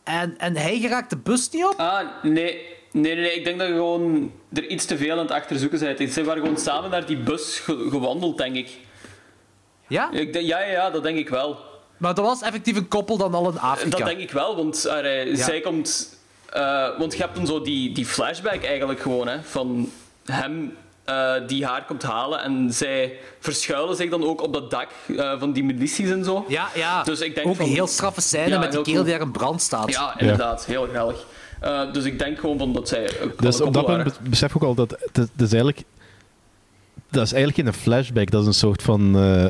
En, 0.07 0.38
en 0.38 0.55
hij 0.57 0.79
geraakt 0.79 1.09
de 1.09 1.17
bus 1.17 1.49
niet 1.49 1.65
op. 1.65 1.73
Ah, 1.77 1.99
nee. 2.23 2.75
Nee, 2.91 3.15
nee, 3.15 3.15
nee, 3.15 3.34
ik 3.35 3.43
denk 3.43 3.59
dat 3.59 3.67
je 3.67 3.73
gewoon 3.73 4.31
er 4.53 4.67
iets 4.67 4.85
te 4.85 4.97
veel 4.97 5.11
aan 5.11 5.17
het 5.17 5.31
achterzoeken 5.31 5.79
bent. 5.79 6.13
Ze 6.13 6.23
waren 6.23 6.41
gewoon 6.41 6.57
samen 6.57 6.89
naar 6.89 7.05
die 7.05 7.17
bus 7.17 7.59
ge- 7.59 7.88
gewandeld, 7.89 8.38
denk 8.38 8.55
ik. 8.55 8.69
Ja? 9.88 10.11
Ik 10.11 10.34
ja, 10.34 10.59
ja, 10.59 10.71
ja, 10.71 10.89
dat 10.89 11.03
denk 11.03 11.17
ik 11.17 11.29
wel. 11.29 11.57
Maar 11.97 12.13
dat 12.13 12.25
was 12.25 12.41
effectief 12.41 12.75
een 12.75 12.88
koppel 12.88 13.17
dan 13.17 13.34
al 13.34 13.49
in 13.49 13.59
Afrika. 13.59 13.97
Dat 13.97 14.07
denk 14.07 14.19
ik 14.19 14.31
wel, 14.31 14.55
want 14.55 14.81
Ja. 14.84 15.35
zij 15.35 15.59
komt... 15.61 16.17
eh, 16.49 16.97
want 16.99 17.13
je 17.13 17.21
hebt 17.21 17.35
dan 17.35 17.47
zo 17.47 17.61
die, 17.61 17.91
die 17.93 18.05
flashback 18.05 18.63
eigenlijk 18.63 18.99
gewoon, 18.99 19.27
hè, 19.27 19.43
van 19.43 19.91
hem 20.25 20.75
eh, 21.07 21.34
die 21.47 21.65
haar 21.65 21.85
komt 21.85 22.03
halen 22.03 22.43
en 22.43 22.73
zij 22.73 23.17
verschuilen 23.39 23.95
zich 23.95 24.09
dan 24.09 24.23
ook 24.23 24.41
op 24.43 24.53
dat 24.53 24.71
dak 24.71 24.88
eh, 25.17 25.39
van 25.39 25.51
die 25.51 25.63
milities 25.63 26.09
en 26.09 26.23
zo. 26.23 26.45
Ja, 26.47 26.67
ja. 26.75 27.03
Dus 27.03 27.19
ik 27.19 27.35
denk 27.35 27.47
ook 27.47 27.55
van- 27.55 27.65
een 27.65 27.71
heel 27.71 27.88
straffe 27.88 28.21
scène 28.21 28.49
Ja, 28.49 28.59
met 28.59 28.71
die 28.71 28.81
kerel 28.81 28.93
cool. 28.93 29.03
die 29.03 29.13
daar 29.17 29.21
in 29.21 29.31
brand 29.31 29.61
staat. 29.61 29.91
Ja, 29.91 30.19
inderdaad. 30.19 30.65
Heel 30.65 30.85
geweldig. 30.85 31.25
Eh, 31.59 31.93
dus 31.93 32.03
ik 32.03 32.19
denk 32.19 32.39
gewoon 32.39 32.57
van 32.57 32.73
dat 32.73 32.88
zij 32.88 33.09
Dus 33.39 33.61
op 33.61 33.73
dat 33.73 33.85
punt 33.85 34.03
be- 34.03 34.29
besef 34.29 34.49
ik 34.49 34.55
ook 34.55 34.63
al 34.63 34.75
dat 34.75 34.91
het, 35.11 35.29
is 35.38 35.51
eigenlijk... 35.51 35.84
Dat 37.11 37.25
is 37.25 37.34
eigenlijk 37.34 37.67
geen 37.69 37.81
flashback, 37.81 38.31
dat 38.31 38.41
is 38.41 38.47
een 38.47 38.53
soort 38.53 38.81
van 38.81 39.15
eh, 39.15 39.49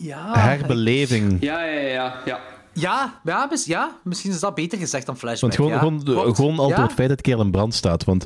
Ja. 0.00 0.38
herbeleving. 0.38 1.36
Ja, 1.40 1.64
ja, 1.64 1.80
ja, 1.80 2.14
ja. 2.24 2.40
Ja, 2.72 3.20
ja, 3.24 3.46
mis- 3.50 3.64
ja, 3.64 3.96
misschien 4.02 4.30
is 4.30 4.40
dat 4.40 4.54
beter 4.54 4.78
gezegd 4.78 5.06
dan 5.06 5.16
flashback. 5.16 5.40
Want 5.40 5.54
gewoon, 5.54 5.70
ja. 5.70 5.78
gewoon, 5.78 6.34
gewoon 6.36 6.58
al 6.58 6.68
door 6.68 6.76
Ja. 6.76 6.82
het 6.82 6.92
feit 6.92 7.08
dat 7.08 7.16
die 7.22 7.26
kerel 7.32 7.44
in 7.44 7.50
brand 7.50 7.74
staat. 7.74 8.04
Want 8.04 8.24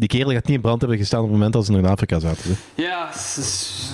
die 0.00 0.08
kerel 0.08 0.32
gaat 0.32 0.46
niet 0.46 0.56
in 0.56 0.60
brand 0.60 0.80
hebben 0.80 0.98
gestaan 0.98 1.18
op 1.20 1.24
het 1.26 1.34
moment 1.34 1.52
dat 1.52 1.64
ze 1.64 1.70
nog 1.72 1.80
in 1.80 1.86
Afrika 1.86 2.18
zaten. 2.18 2.42
hè. 2.44 2.82
Ja, 2.82 3.06
het 3.06 3.36
is, 3.36 3.90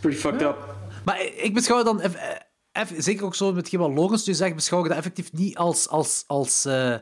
pretty 0.00 0.18
fucked 0.18 0.42
up. 0.42 0.74
Maar 1.04 1.20
ik 1.22 1.54
beschouw 1.54 1.82
dan, 1.82 2.00
eff- 2.00 2.38
eff- 2.72 2.92
zeker 2.96 3.24
ook 3.24 3.34
zo 3.34 3.46
met 3.46 3.56
hetgeen 3.56 3.80
wat 3.80 3.90
Logans 3.94 4.26
nu 4.26 4.34
zegt, 4.34 4.54
beschouw 4.54 4.82
ik 4.82 4.88
dat 4.88 4.96
effectief 4.96 5.32
niet 5.32 5.56
als, 5.56 5.88
als, 5.88 6.24
als 6.26 6.64
eh, 6.64 6.94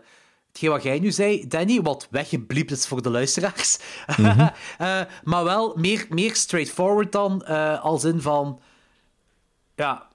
hetgeen 0.48 0.70
wat 0.70 0.82
jij 0.82 0.98
nu 0.98 1.12
zei, 1.12 1.48
Danny, 1.48 1.82
wat 1.82 2.08
weggebliept 2.10 2.70
is 2.70 2.86
voor 2.86 3.02
de 3.02 3.10
luisteraars. 3.10 3.78
Mhm. 4.16 4.48
Eh, 4.78 5.00
maar 5.24 5.44
wel 5.44 5.74
meer, 5.76 6.06
meer 6.08 6.34
straightforward 6.34 7.12
dan, 7.12 7.42
eh, 7.44 7.82
als 7.84 8.04
in 8.04 8.20
van... 8.20 8.60
Ja, 9.76 10.08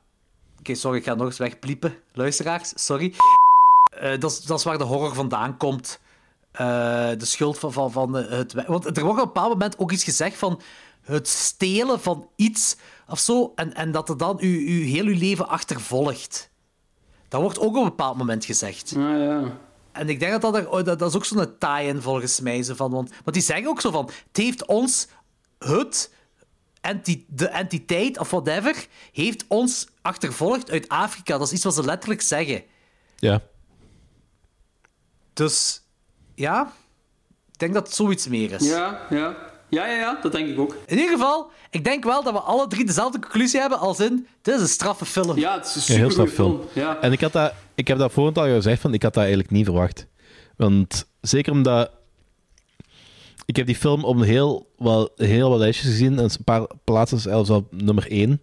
oké, 0.59 0.75
sorry, 0.75 0.97
ik 0.97 1.03
ga 1.03 1.13
nog 1.13 1.25
eens 1.25 1.37
wegbliepen, 1.37 1.95
luisteraars, 2.13 2.71
sorry. 2.75 3.13
Eh, 3.99 4.19
dat, 4.19 4.31
is, 4.31 4.41
dat 4.41 4.57
is 4.57 4.63
waar 4.63 4.77
de 4.77 4.83
horror 4.83 5.13
vandaan 5.13 5.57
komt. 5.57 5.99
Eh, 6.51 7.09
de 7.17 7.25
schuld 7.25 7.59
van, 7.59 7.73
van, 7.73 7.91
van 7.91 8.13
het... 8.13 8.53
Want 8.53 8.97
er 8.97 9.03
wordt 9.03 9.07
op 9.07 9.07
een 9.07 9.15
bepaald 9.15 9.49
moment 9.49 9.77
ook 9.77 9.91
iets 9.91 10.03
gezegd 10.03 10.37
van 10.37 10.61
het 11.01 11.27
stelen 11.27 12.01
van 12.01 12.29
iets 12.35 12.75
of 13.07 13.19
zo, 13.19 13.51
en, 13.55 13.73
en 13.73 13.91
dat 13.91 14.09
er 14.09 14.17
dan 14.17 14.37
u, 14.41 14.67
u 14.67 14.83
heel 14.83 15.05
uw 15.05 15.17
leven 15.17 15.47
achtervolgt. 15.47 16.49
Dat 17.27 17.41
wordt 17.41 17.59
ook 17.59 17.75
op 17.75 17.75
een 17.75 17.83
bepaald 17.83 18.17
moment 18.17 18.45
gezegd. 18.45 18.93
Ah, 18.95 19.01
ja. 19.01 19.57
En 19.91 20.09
ik 20.09 20.19
denk 20.19 20.31
dat 20.31 20.41
dat, 20.41 20.55
er, 20.55 20.69
oh, 20.69 20.83
dat, 20.83 20.99
dat 20.99 21.09
is 21.09 21.15
ook 21.15 21.25
zo'n 21.25 21.57
tie-in 21.57 22.01
volgens 22.01 22.39
mij. 22.39 22.63
Zo 22.63 22.75
van, 22.75 22.91
want, 22.91 23.09
want 23.09 23.33
die 23.33 23.41
zeggen 23.41 23.67
ook 23.67 23.81
zo 23.81 23.91
van: 23.91 24.05
het 24.27 24.37
heeft 24.37 24.65
ons, 24.65 25.07
het, 25.57 26.13
enti, 26.81 27.25
de 27.27 27.47
entiteit 27.47 28.19
of 28.19 28.29
whatever, 28.29 28.87
heeft 29.11 29.45
ons 29.47 29.87
achtervolgd 30.01 30.71
uit 30.71 30.89
Afrika. 30.89 31.37
Dat 31.37 31.47
is 31.47 31.53
iets 31.53 31.63
wat 31.63 31.73
ze 31.73 31.83
letterlijk 31.83 32.21
zeggen. 32.21 32.63
Ja. 33.15 33.41
Dus 35.33 35.81
ja, 36.39 36.71
ik 37.51 37.59
denk 37.59 37.73
dat 37.73 37.85
het 37.87 37.95
zoiets 37.95 38.27
meer 38.27 38.51
is. 38.51 38.69
Ja, 38.69 39.01
ja. 39.09 39.35
Ja, 39.69 39.85
ja, 39.87 39.95
ja, 39.97 40.19
dat 40.21 40.31
denk 40.31 40.47
ik 40.49 40.59
ook. 40.59 40.75
In 40.85 40.97
ieder 40.97 41.11
geval, 41.11 41.51
ik 41.69 41.83
denk 41.83 42.03
wel 42.03 42.23
dat 42.23 42.33
we 42.33 42.39
alle 42.39 42.67
drie 42.67 42.85
dezelfde 42.85 43.19
conclusie 43.19 43.59
hebben 43.59 43.79
als 43.79 43.99
in: 43.99 44.27
dit 44.41 44.55
is 44.55 44.61
een 44.61 44.67
straffe 44.67 45.05
film. 45.05 45.37
Ja, 45.37 45.57
het 45.57 45.65
is 45.75 45.89
een 45.89 45.99
Ja, 45.99 46.09
straf 46.09 46.29
film. 46.29 46.51
film. 46.57 46.67
Ja. 46.73 47.01
En 47.01 47.11
ik, 47.11 47.21
had 47.21 47.31
dat, 47.31 47.53
ik 47.75 47.87
heb 47.87 47.97
dat 47.97 48.11
vorend 48.11 48.37
al 48.37 48.45
gezegd, 48.45 48.81
van, 48.81 48.93
ik 48.93 49.03
had 49.03 49.13
dat 49.13 49.21
eigenlijk 49.23 49.51
niet 49.51 49.65
verwacht. 49.65 50.05
Want 50.57 51.05
zeker 51.21 51.51
omdat... 51.51 51.91
Ik 53.45 53.55
heb 53.55 53.65
die 53.65 53.75
film 53.75 54.03
op 54.03 54.21
heel, 54.23 54.71
wel, 54.77 55.09
heel 55.15 55.49
wat 55.49 55.59
lijstjes 55.59 55.89
gezien. 55.89 56.17
En 56.17 56.23
een 56.23 56.43
paar 56.43 56.67
plaatsen 56.83 57.19
zelfs 57.19 57.49
op 57.49 57.67
nummer 57.71 58.11
1. 58.11 58.41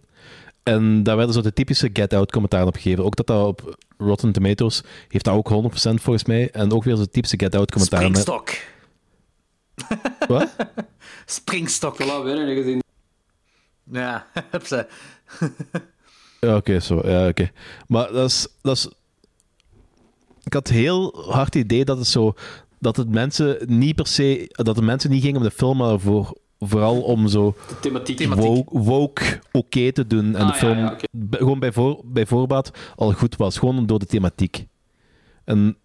En 0.67 1.03
daar 1.03 1.15
werden 1.17 1.33
zo 1.35 1.41
de 1.41 1.53
typische 1.53 1.89
Get 1.93 2.13
Out 2.13 2.31
commentaren 2.31 2.67
op 2.67 2.75
gegeven. 2.75 3.03
Ook 3.05 3.15
dat 3.15 3.27
dat 3.27 3.47
op 3.47 3.77
Rotten 3.97 4.31
Tomatoes 4.31 4.83
heeft 5.07 5.25
dat 5.25 5.33
ook 5.35 5.49
100% 5.49 5.73
volgens 6.01 6.25
mij. 6.25 6.51
En 6.51 6.71
ook 6.73 6.83
weer 6.83 6.95
zo'n 6.95 7.09
typische 7.09 7.39
Get 7.39 7.55
Out 7.55 7.71
commentaren. 7.71 8.11
met- 8.11 8.21
Springstok. 8.21 8.55
Wat? 10.27 10.55
Springstok. 11.25 11.95
Voilà, 12.03 12.23
weer 12.23 12.37
een 12.49 12.55
gezien. 12.55 12.83
Ja, 13.91 14.27
heb 14.51 14.65
ze. 14.65 14.87
Ja, 16.39 16.55
oké, 16.55 16.79
zo. 16.79 17.01
Ja, 17.05 17.27
oké. 17.27 17.51
Maar 17.87 18.11
dat 18.11 18.29
is, 18.29 18.47
dat 18.61 18.75
is... 18.77 18.87
Ik 20.43 20.53
had 20.53 20.67
heel 20.67 21.23
hard 21.29 21.53
het 21.53 21.63
idee 21.63 21.85
dat 21.85 21.97
het 21.97 22.07
zo... 22.07 22.33
Dat 22.79 22.97
het 22.97 23.09
mensen 23.09 23.57
niet 23.65 23.95
per 23.95 24.07
se... 24.07 24.45
Dat 24.51 24.75
de 24.75 24.81
mensen 24.81 25.09
niet 25.09 25.21
gingen 25.21 25.37
om 25.37 25.43
de 25.43 25.51
film, 25.51 25.77
maar 25.77 25.99
voor, 25.99 26.37
vooral 26.59 27.01
om 27.01 27.27
zo... 27.27 27.55
De 27.67 27.79
thematiek. 27.79 28.33
Woke, 28.33 28.79
woke 28.79 29.39
oké 29.51 29.91
te 29.91 30.07
doen. 30.07 30.35
En 30.35 30.41
Ah, 30.41 30.47
de 30.47 30.53
ja, 30.53 30.73
film 30.73 30.77
ja, 30.77 30.97
gewoon 31.37 31.59
bij, 31.59 31.71
voor, 31.71 32.01
bij 32.05 32.25
voorbaat 32.25 32.71
al 32.95 33.11
goed 33.11 33.35
was. 33.35 33.57
Gewoon 33.57 33.85
door 33.85 33.99
de 33.99 34.05
thematiek. 34.05 34.65
En... 35.43 35.77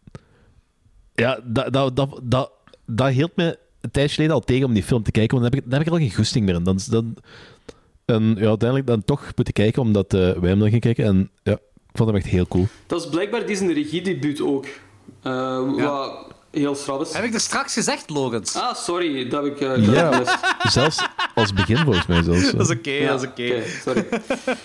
Ja, 1.15 1.41
dat, 1.45 1.73
dat, 1.73 1.97
dat, 1.97 2.21
dat, 2.23 2.53
dat 2.87 3.09
hield 3.11 3.37
me 3.37 3.59
een 3.81 3.91
tijdje 3.91 4.15
geleden 4.15 4.35
al 4.35 4.41
tegen 4.41 4.67
om 4.67 4.73
die 4.73 4.83
film 4.83 5.03
te 5.03 5.11
kijken, 5.11 5.39
want 5.41 5.51
dan 5.51 5.53
heb 5.53 5.63
ik, 5.65 5.71
dan 5.71 5.79
heb 5.79 5.89
ik 5.89 5.95
er 5.95 6.01
al 6.01 6.07
geen 6.09 6.17
goesting 6.17 6.45
meer 6.45 6.55
in. 6.55 6.63
Dan, 6.65 6.79
dan, 6.91 7.17
en 8.05 8.23
ja, 8.39 8.47
uiteindelijk 8.49 8.87
dan 8.87 9.05
toch 9.05 9.33
moeten 9.37 9.55
kijken, 9.55 9.83
omdat 9.83 10.15
eh, 10.15 10.21
wij 10.21 10.51
hem 10.51 10.59
dan 10.59 10.71
gaan 10.71 10.79
kijken. 10.81 11.05
En 11.05 11.31
ja, 11.43 11.53
ik 11.53 11.59
vond 11.99 12.09
hem 12.09 12.19
echt 12.19 12.27
heel 12.29 12.47
cool. 12.47 12.67
Dat 12.87 13.01
is 13.05 13.09
blijkbaar 13.09 13.47
die 13.47 13.57
zijn 13.57 13.73
regiedebuut 13.73 14.41
ook. 14.41 14.67
Eh, 15.23 15.59
Wat 15.85 16.27
heel 16.53 16.75
straf. 16.75 17.13
Heb 17.13 17.25
ik 17.25 17.35
er 17.35 17.41
straks 17.41 17.73
gezegd, 17.73 18.11
Logans? 18.11 18.55
Ah, 18.57 18.75
sorry, 18.75 19.29
dat 19.29 19.45
heb 19.45 19.53
ik... 19.55 19.61
eh, 19.61 19.93
Ja, 19.95 20.23
zelfs 20.63 21.07
als 21.35 21.53
begin 21.53 21.77
volgens 21.77 22.07
mij 22.07 22.23
zelfs. 22.23 22.51
Dat 22.51 22.71
is 22.71 22.77
oké, 22.77 22.91
Ja, 22.91 23.09
dat 23.11 23.23
is 23.23 23.29
oké. 23.29 23.63
sorry. 23.83 24.07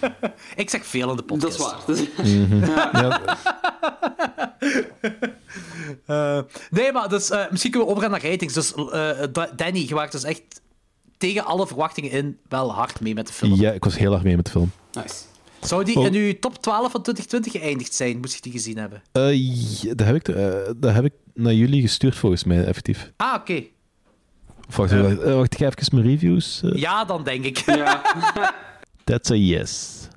Ik 0.55 0.69
zeg 0.69 0.85
veel 0.85 1.09
in 1.09 1.15
de 1.15 1.23
podcast. 1.23 1.57
Dat 1.57 1.68
is 1.68 1.73
waar. 1.73 1.81
Dat 1.88 1.97
is- 2.26 2.34
Mhm. 2.35 2.65
Ja, 2.65 3.22
Eh, 6.05 6.39
nee, 6.69 6.91
maar 6.91 7.09
dus, 7.09 7.30
eh, 7.30 7.43
misschien 7.49 7.72
kunnen 7.72 7.89
we 7.89 7.95
overgaan 7.95 8.11
naar 8.22 8.30
ratings. 8.31 8.53
Dus 8.53 8.73
eh, 8.73 9.09
Da- 9.31 9.49
Danny, 9.55 9.80
je 9.88 9.93
waart 9.95 10.11
dus 10.11 10.23
echt 10.23 10.41
tegen 11.18 11.45
alle 11.45 11.68
verwachtingen 11.68 12.11
in 12.11 12.38
wel 12.49 12.73
hard 12.73 12.99
mee 12.99 13.14
met 13.14 13.27
de 13.27 13.34
film. 13.34 13.55
Ja, 13.59 13.72
ik 13.72 13.84
was 13.84 13.97
heel 13.97 14.14
erg 14.14 14.23
mee 14.23 14.35
met 14.35 14.45
de 14.45 14.51
film. 14.51 14.72
Nice. 14.91 15.14
Zou 15.61 15.84
die 15.84 15.97
Oh. 15.97 16.05
in 16.05 16.14
uw 16.14 16.34
top 16.39 16.61
12 16.61 16.91
van 16.91 17.01
2020 17.01 17.51
geëindigd 17.61 17.93
zijn, 17.93 18.18
moest 18.19 18.34
je 18.35 18.41
die 18.41 18.51
gezien 18.51 18.77
hebben? 18.77 19.01
Eh, 19.11 19.34
ja, 19.81 19.93
dat, 19.93 20.07
heb 20.07 20.15
ik, 20.15 20.27
eh, 20.27 20.53
dat 20.77 20.93
heb 20.93 21.05
ik 21.05 21.14
naar 21.38 21.53
jullie 21.53 21.81
gestuurd 21.81 22.15
volgens 22.15 22.43
mij, 22.43 22.64
effectief. 22.65 23.11
Ah, 23.18 23.34
oké. 23.35 23.64
Wacht, 24.76 24.91
wacht, 24.91 25.19
eh, 25.19 25.34
wacht, 25.35 25.53
ik 25.53 25.59
ga 25.59 25.65
even 25.65 25.95
mijn 25.95 26.07
reviews. 26.07 26.61
eh. 26.64 26.76
Ja, 26.81 27.05
dan 27.05 27.23
denk 27.23 27.43
ik. 27.45 27.57
Ja. 27.57 28.01
That's 29.03 29.31
a 29.31 29.35
yes. 29.35 30.07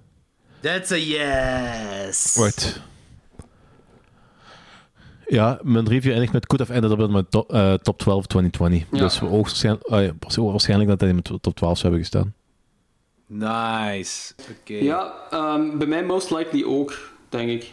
That's 0.61 0.91
a 0.93 0.97
yes. 0.97 2.35
Wacht. 2.37 2.81
Ja, 5.27 5.59
mijn 5.63 5.89
review 5.89 6.13
eindigt 6.13 6.33
met 6.33 6.47
could 6.47 6.69
have 6.69 6.73
ended 6.81 6.91
up 6.99 7.07
in 7.07 7.13
mijn 7.13 7.29
top, 7.29 7.53
eh, 7.53 7.75
top 7.75 7.99
12 7.99 8.27
2020. 8.27 8.99
Ja. 8.99 9.05
Dus 9.05 9.19
hoogstwaarschijnlijk, 9.19 10.33
ja, 10.37 10.43
waarschijnlijk 10.43 10.89
dat 10.91 11.01
hij 11.01 11.09
in 11.09 11.21
mijn 11.25 11.41
top 11.41 11.55
12 11.55 11.79
zou 11.79 11.93
hebben 11.95 12.01
gestaan. 12.01 12.35
Nice. 13.27 14.33
Oké. 14.61 14.75
Ja, 14.75 15.13
ehm, 15.31 15.79
bij 15.79 15.87
mij 15.87 16.05
most 16.05 16.31
likely 16.31 16.65
ook, 16.65 17.11
denk 17.29 17.49
ik. 17.51 17.73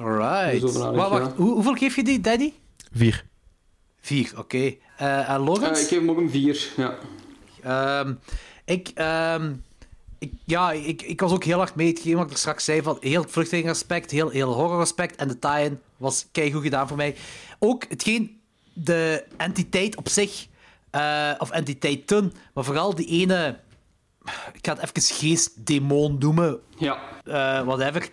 Alright. 0.00 0.60
Dus 0.60 0.72
nadenken, 0.72 0.96
Wacht, 0.96 1.10
wacht. 1.10 1.26
ja. 1.26 1.32
Hoe- 1.36 1.52
hoeveel 1.52 1.74
geef 1.74 1.96
je 1.96 2.04
die, 2.04 2.20
Danny? 2.20 2.52
Vier. 2.92 3.24
Vier, 4.00 4.32
oké. 4.36 4.74
Eh, 4.96 5.28
en 5.30 5.40
Logans? 5.40 5.78
Eh, 5.78 5.82
ik 5.82 5.88
geef 5.88 5.98
hem 5.98 6.10
ook 6.10 6.18
een 6.18 6.30
4. 6.30 6.68
Ja. 6.76 6.98
Ehm, 7.62 8.14
ik, 8.64 8.90
ehm, 8.94 9.52
ik, 10.18 10.32
ja, 10.44 10.72
ik, 10.72 11.02
ik 11.02 11.20
was 11.20 11.32
ook 11.32 11.44
heel 11.44 11.58
hard 11.58 11.74
mee. 11.74 11.88
Hetgeen 11.88 12.14
wat 12.16 12.24
ik 12.26 12.30
er 12.32 12.38
straks 12.38 12.64
zei, 12.64 12.82
van 12.82 12.96
heel 13.00 13.22
het 13.22 13.30
vluchtelingenaspect, 13.30 14.10
heel, 14.10 14.28
heel 14.28 14.52
horroraspect. 14.52 15.16
En 15.16 15.28
de 15.28 15.38
tie-in 15.38 15.80
was 15.96 16.26
keigoed 16.32 16.62
gedaan 16.62 16.88
voor 16.88 16.96
mij. 16.96 17.16
Ook 17.58 17.84
hetgeen, 17.88 18.40
de 18.72 19.24
entiteit 19.36 19.96
op 19.96 20.08
zich, 20.08 20.46
eh, 20.90 21.30
of 21.38 21.50
entiteiten, 21.50 22.32
maar 22.54 22.64
vooral 22.64 22.94
die 22.94 23.06
ene, 23.06 23.58
ik 24.52 24.66
ga 24.66 24.76
het 24.76 24.82
even 24.96 25.14
geest-demon 25.16 26.16
noemen, 26.18 26.60
Ja. 26.78 26.98
eh, 27.24 27.32
whatever. 27.64 28.08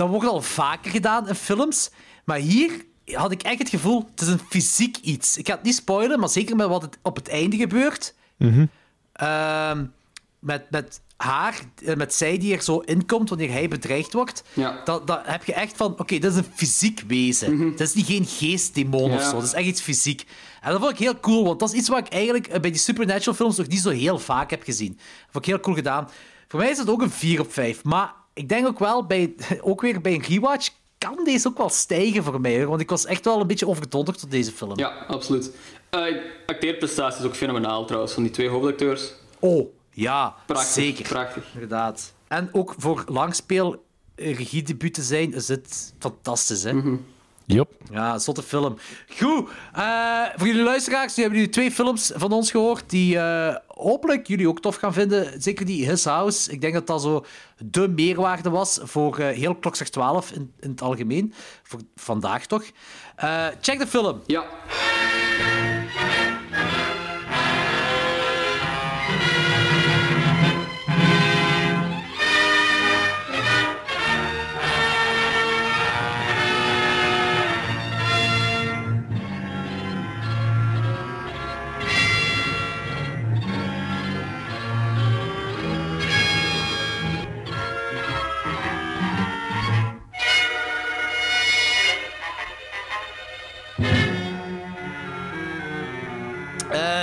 Dat 0.00 0.08
wordt 0.08 0.26
al 0.26 0.42
vaker 0.42 0.90
gedaan 0.90 1.28
in 1.28 1.34
films. 1.34 1.90
Maar 2.24 2.38
hier 2.38 2.84
had 3.04 3.30
ik 3.30 3.42
echt 3.42 3.58
het 3.58 3.68
gevoel, 3.68 4.08
het 4.10 4.20
is 4.20 4.28
een 4.28 4.40
fysiek 4.48 4.96
iets. 4.96 5.36
Ik 5.36 5.46
ga 5.46 5.54
het 5.54 5.62
niet 5.62 5.74
spoilen, 5.74 6.20
maar 6.20 6.28
zeker 6.28 6.56
met 6.56 6.68
wat 6.68 6.82
het 6.82 6.98
op 7.02 7.16
het 7.16 7.28
einde 7.28 7.56
gebeurt. 7.56 8.14
Ehm, 9.12 9.84
met, 10.38 10.70
met 10.70 11.00
haar, 11.16 11.60
eh, 11.84 11.96
met 11.96 12.14
zij 12.14 12.38
die 12.38 12.54
er 12.54 12.62
zo 12.62 12.78
inkomt 12.78 13.28
wanneer 13.28 13.50
hij 13.50 13.68
bedreigd 13.68 14.12
wordt. 14.12 14.44
Ja. 14.52 14.80
Dat, 14.84 15.06
dat 15.06 15.20
heb 15.24 15.44
je 15.44 15.54
echt 15.54 15.76
van, 15.76 15.98
oké, 15.98 16.18
dat 16.18 16.32
is 16.32 16.38
een 16.38 16.52
fysiek 16.54 17.02
wezen. 17.06 17.70
Dat 17.70 17.80
is 17.80 17.94
niet 17.94 18.06
geen 18.06 18.26
geestdemon 18.26 19.12
of 19.12 19.22
zo. 19.22 19.32
Dat 19.32 19.42
is 19.42 19.52
echt 19.52 19.66
iets 19.66 19.80
fysiek. 19.80 20.26
En 20.60 20.70
dat 20.70 20.80
vond 20.80 20.92
ik 20.92 20.98
heel 20.98 21.20
cool, 21.20 21.44
want 21.44 21.60
dat 21.60 21.72
is 21.72 21.78
iets 21.78 21.88
wat 21.88 21.98
ik 21.98 22.12
eigenlijk 22.12 22.46
eh, 22.46 22.60
bij 22.60 22.70
die 22.70 22.80
supernatural 22.80 23.34
films 23.34 23.56
nog 23.56 23.66
niet 23.66 23.80
zo 23.80 23.90
heel 23.90 24.18
vaak 24.18 24.50
heb 24.50 24.62
gezien. 24.62 24.92
Dat 24.96 25.28
vond 25.30 25.44
ik 25.44 25.50
heel 25.50 25.60
cool 25.60 25.76
gedaan. 25.76 26.08
Voor 26.48 26.60
mij 26.60 26.70
is 26.70 26.78
het 26.78 26.88
ook 26.88 27.02
een 27.02 27.10
4 27.10 27.40
op 27.40 27.52
5. 27.52 27.84
Maar 27.84 28.18
ik 28.40 28.48
denk 28.48 28.66
ook 28.66 28.78
wel, 28.78 29.06
bij, 29.06 29.34
ook 29.60 29.80
weer 29.80 30.00
bij 30.00 30.14
een 30.14 30.22
rewatch, 30.22 30.68
kan 30.98 31.24
deze 31.24 31.48
ook 31.48 31.58
wel 31.58 31.68
stijgen 31.68 32.24
voor 32.24 32.40
mij. 32.40 32.58
hoor. 32.58 32.66
Want 32.68 32.80
ik 32.80 32.90
was 32.90 33.04
echt 33.06 33.24
wel 33.24 33.40
een 33.40 33.46
beetje 33.46 33.68
overdonderd 33.68 34.20
door 34.20 34.30
deze 34.30 34.52
film. 34.52 34.78
Ja, 34.78 34.88
absoluut. 35.08 35.50
Uh, 35.94 36.16
acteerprestatie 36.46 37.20
is 37.20 37.26
ook 37.26 37.34
fenomenaal 37.36 37.84
trouwens, 37.84 38.12
van 38.12 38.22
die 38.22 38.32
twee 38.32 38.48
hoofdacteurs. 38.48 39.12
Oh, 39.38 39.72
ja, 39.92 40.34
Prachtig, 40.46 40.72
zeker. 40.72 41.08
prachtig. 41.08 41.44
Inderdaad. 41.54 42.12
En 42.28 42.48
ook 42.52 42.74
voor 42.78 43.04
langspeel 43.06 43.84
eh, 44.14 44.36
regiedebuut 44.36 44.94
te 44.94 45.02
zijn, 45.02 45.34
is 45.34 45.48
het 45.48 45.94
fantastisch, 45.98 46.62
hè? 46.62 46.72
Yup. 47.52 47.72
Ja, 47.92 48.18
zotte 48.18 48.42
film. 48.42 48.76
Goed, 49.18 49.48
eh, 49.72 50.24
voor 50.36 50.46
jullie 50.46 50.62
luisteraars, 50.62 51.14
nu 51.16 51.22
hebben 51.22 51.40
jullie 51.40 51.54
twee 51.54 51.70
films 51.70 52.12
van 52.14 52.32
ons 52.32 52.50
gehoord 52.50 52.90
die 52.90 53.18
eh, 53.18 53.56
hopelijk 53.66 54.26
jullie 54.26 54.48
ook 54.48 54.60
tof 54.60 54.76
gaan 54.76 54.92
vinden. 54.92 55.42
Zeker 55.42 55.66
die 55.66 55.86
His 55.88 56.04
House. 56.04 56.50
Ik 56.50 56.60
denk 56.60 56.74
dat 56.74 56.86
dat 56.86 57.02
zo 57.02 57.24
de 57.58 57.88
meerwaarde 57.88 58.50
was 58.50 58.78
voor 58.82 59.18
eh, 59.18 59.36
heel 59.36 59.54
Klokslag 59.54 59.88
12 59.88 60.30
in, 60.30 60.52
in 60.60 60.70
het 60.70 60.82
algemeen. 60.82 61.32
Voor 61.62 61.80
vandaag 61.96 62.46
toch. 62.46 62.64
Eh, 63.16 63.46
check 63.60 63.78
de 63.78 63.86
film. 63.86 64.20
Ja. 64.26 64.44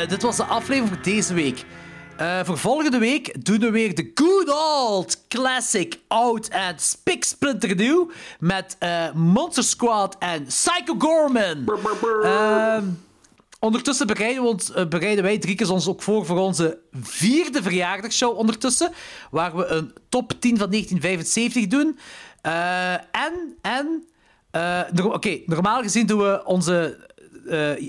Eh, 0.07 0.13
dit 0.13 0.21
was 0.21 0.35
de 0.35 0.43
aflevering 0.43 0.87
voor 0.87 1.03
deze 1.03 1.33
week. 1.33 1.65
Eh, 2.17 2.39
voor 2.43 2.57
volgende 2.57 2.97
week 2.97 3.45
doen 3.45 3.59
we 3.59 3.69
weer 3.69 3.95
de 3.95 4.11
good 4.15 4.49
old 4.49 5.27
classic 5.27 5.99
oud 6.07 6.47
en 6.47 6.79
spiksplinter 6.79 7.75
nieuw 7.75 8.11
met 8.39 8.75
eh, 8.79 9.11
Monster 9.13 9.63
Squad 9.63 10.15
en 10.19 10.43
Psycho 10.45 10.95
Gorman. 10.97 11.65
Ehm, 12.23 12.83
ondertussen 13.59 14.07
bereiden, 14.07 14.43
we 14.43 14.49
ons, 14.49 14.71
bereiden 14.89 15.23
wij 15.23 15.37
Driekes 15.37 15.69
ons 15.69 15.87
ook 15.87 16.01
voor 16.01 16.25
voor 16.25 16.37
onze 16.37 16.79
vierde 17.01 17.63
verjaardagsshow 17.63 18.37
ondertussen, 18.37 18.91
waar 19.31 19.55
we 19.55 19.65
een 19.65 19.93
top 20.09 20.33
10 20.39 20.57
van 20.57 20.69
1975 20.69 21.67
doen. 21.67 21.99
En, 23.11 23.57
en 23.61 24.03
no- 24.93 25.11
oké, 25.13 25.39
normaal 25.45 25.81
gezien 25.81 26.05
doen 26.05 26.19
we 26.19 26.45
onze 26.45 27.07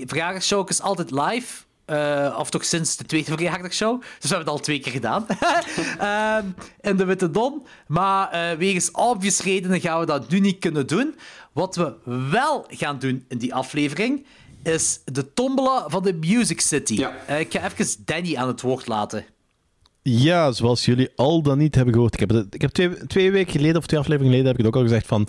verjaardagsshow 0.05 0.67
altijd 0.81 1.11
live. 1.11 1.67
Eh, 1.89 2.35
of 2.39 2.49
toch 2.49 2.65
sinds 2.65 2.97
de 2.97 3.05
tweede 3.05 3.31
verjaardagshow. 3.31 4.01
Dus 4.01 4.29
we 4.29 4.35
hebben 4.35 4.39
het 4.39 4.47
al 4.47 4.59
twee 4.59 4.79
keer 4.79 4.91
gedaan. 4.91 5.25
Ehm, 5.99 6.45
in 6.81 6.97
de 6.97 7.05
Witte 7.05 7.31
Don. 7.31 7.65
Maar 7.87 8.29
eh, 8.31 8.57
wegens 8.57 8.91
obvious 8.91 9.41
redenen 9.41 9.79
gaan 9.79 9.99
we 9.99 10.05
dat 10.05 10.29
nu 10.29 10.39
niet 10.39 10.59
kunnen 10.59 10.87
doen. 10.87 11.15
Wat 11.51 11.75
we 11.75 11.93
wel 12.31 12.65
gaan 12.69 12.99
doen 12.99 13.25
in 13.27 13.37
die 13.37 13.53
aflevering 13.53 14.25
is 14.63 14.99
de 15.05 15.33
tombola 15.33 15.85
van 15.87 16.03
de 16.03 16.13
Music 16.13 16.61
City. 16.61 17.05
Eh, 17.27 17.39
ik 17.39 17.51
ga 17.51 17.71
even 17.71 17.95
Danny 18.05 18.35
aan 18.35 18.47
het 18.47 18.61
woord 18.61 18.87
laten. 18.87 19.25
Ja, 20.01 20.51
zoals 20.51 20.85
jullie 20.85 21.09
al 21.15 21.41
dan 21.41 21.57
niet 21.57 21.75
hebben 21.75 21.93
gehoord. 21.93 22.13
Ik 22.13 22.19
heb, 22.19 22.45
ik 22.51 22.61
heb 22.61 22.71
twee, 22.71 23.07
twee 23.07 23.31
weken 23.31 23.51
geleden, 23.51 23.77
of 23.77 23.85
twee 23.85 23.99
afleveringen 23.99 24.35
geleden, 24.35 24.57
heb 24.57 24.59
ik 24.59 24.65
het 24.65 24.75
ook 24.75 24.81
al 24.81 24.87
gezegd 24.87 25.07
van... 25.07 25.27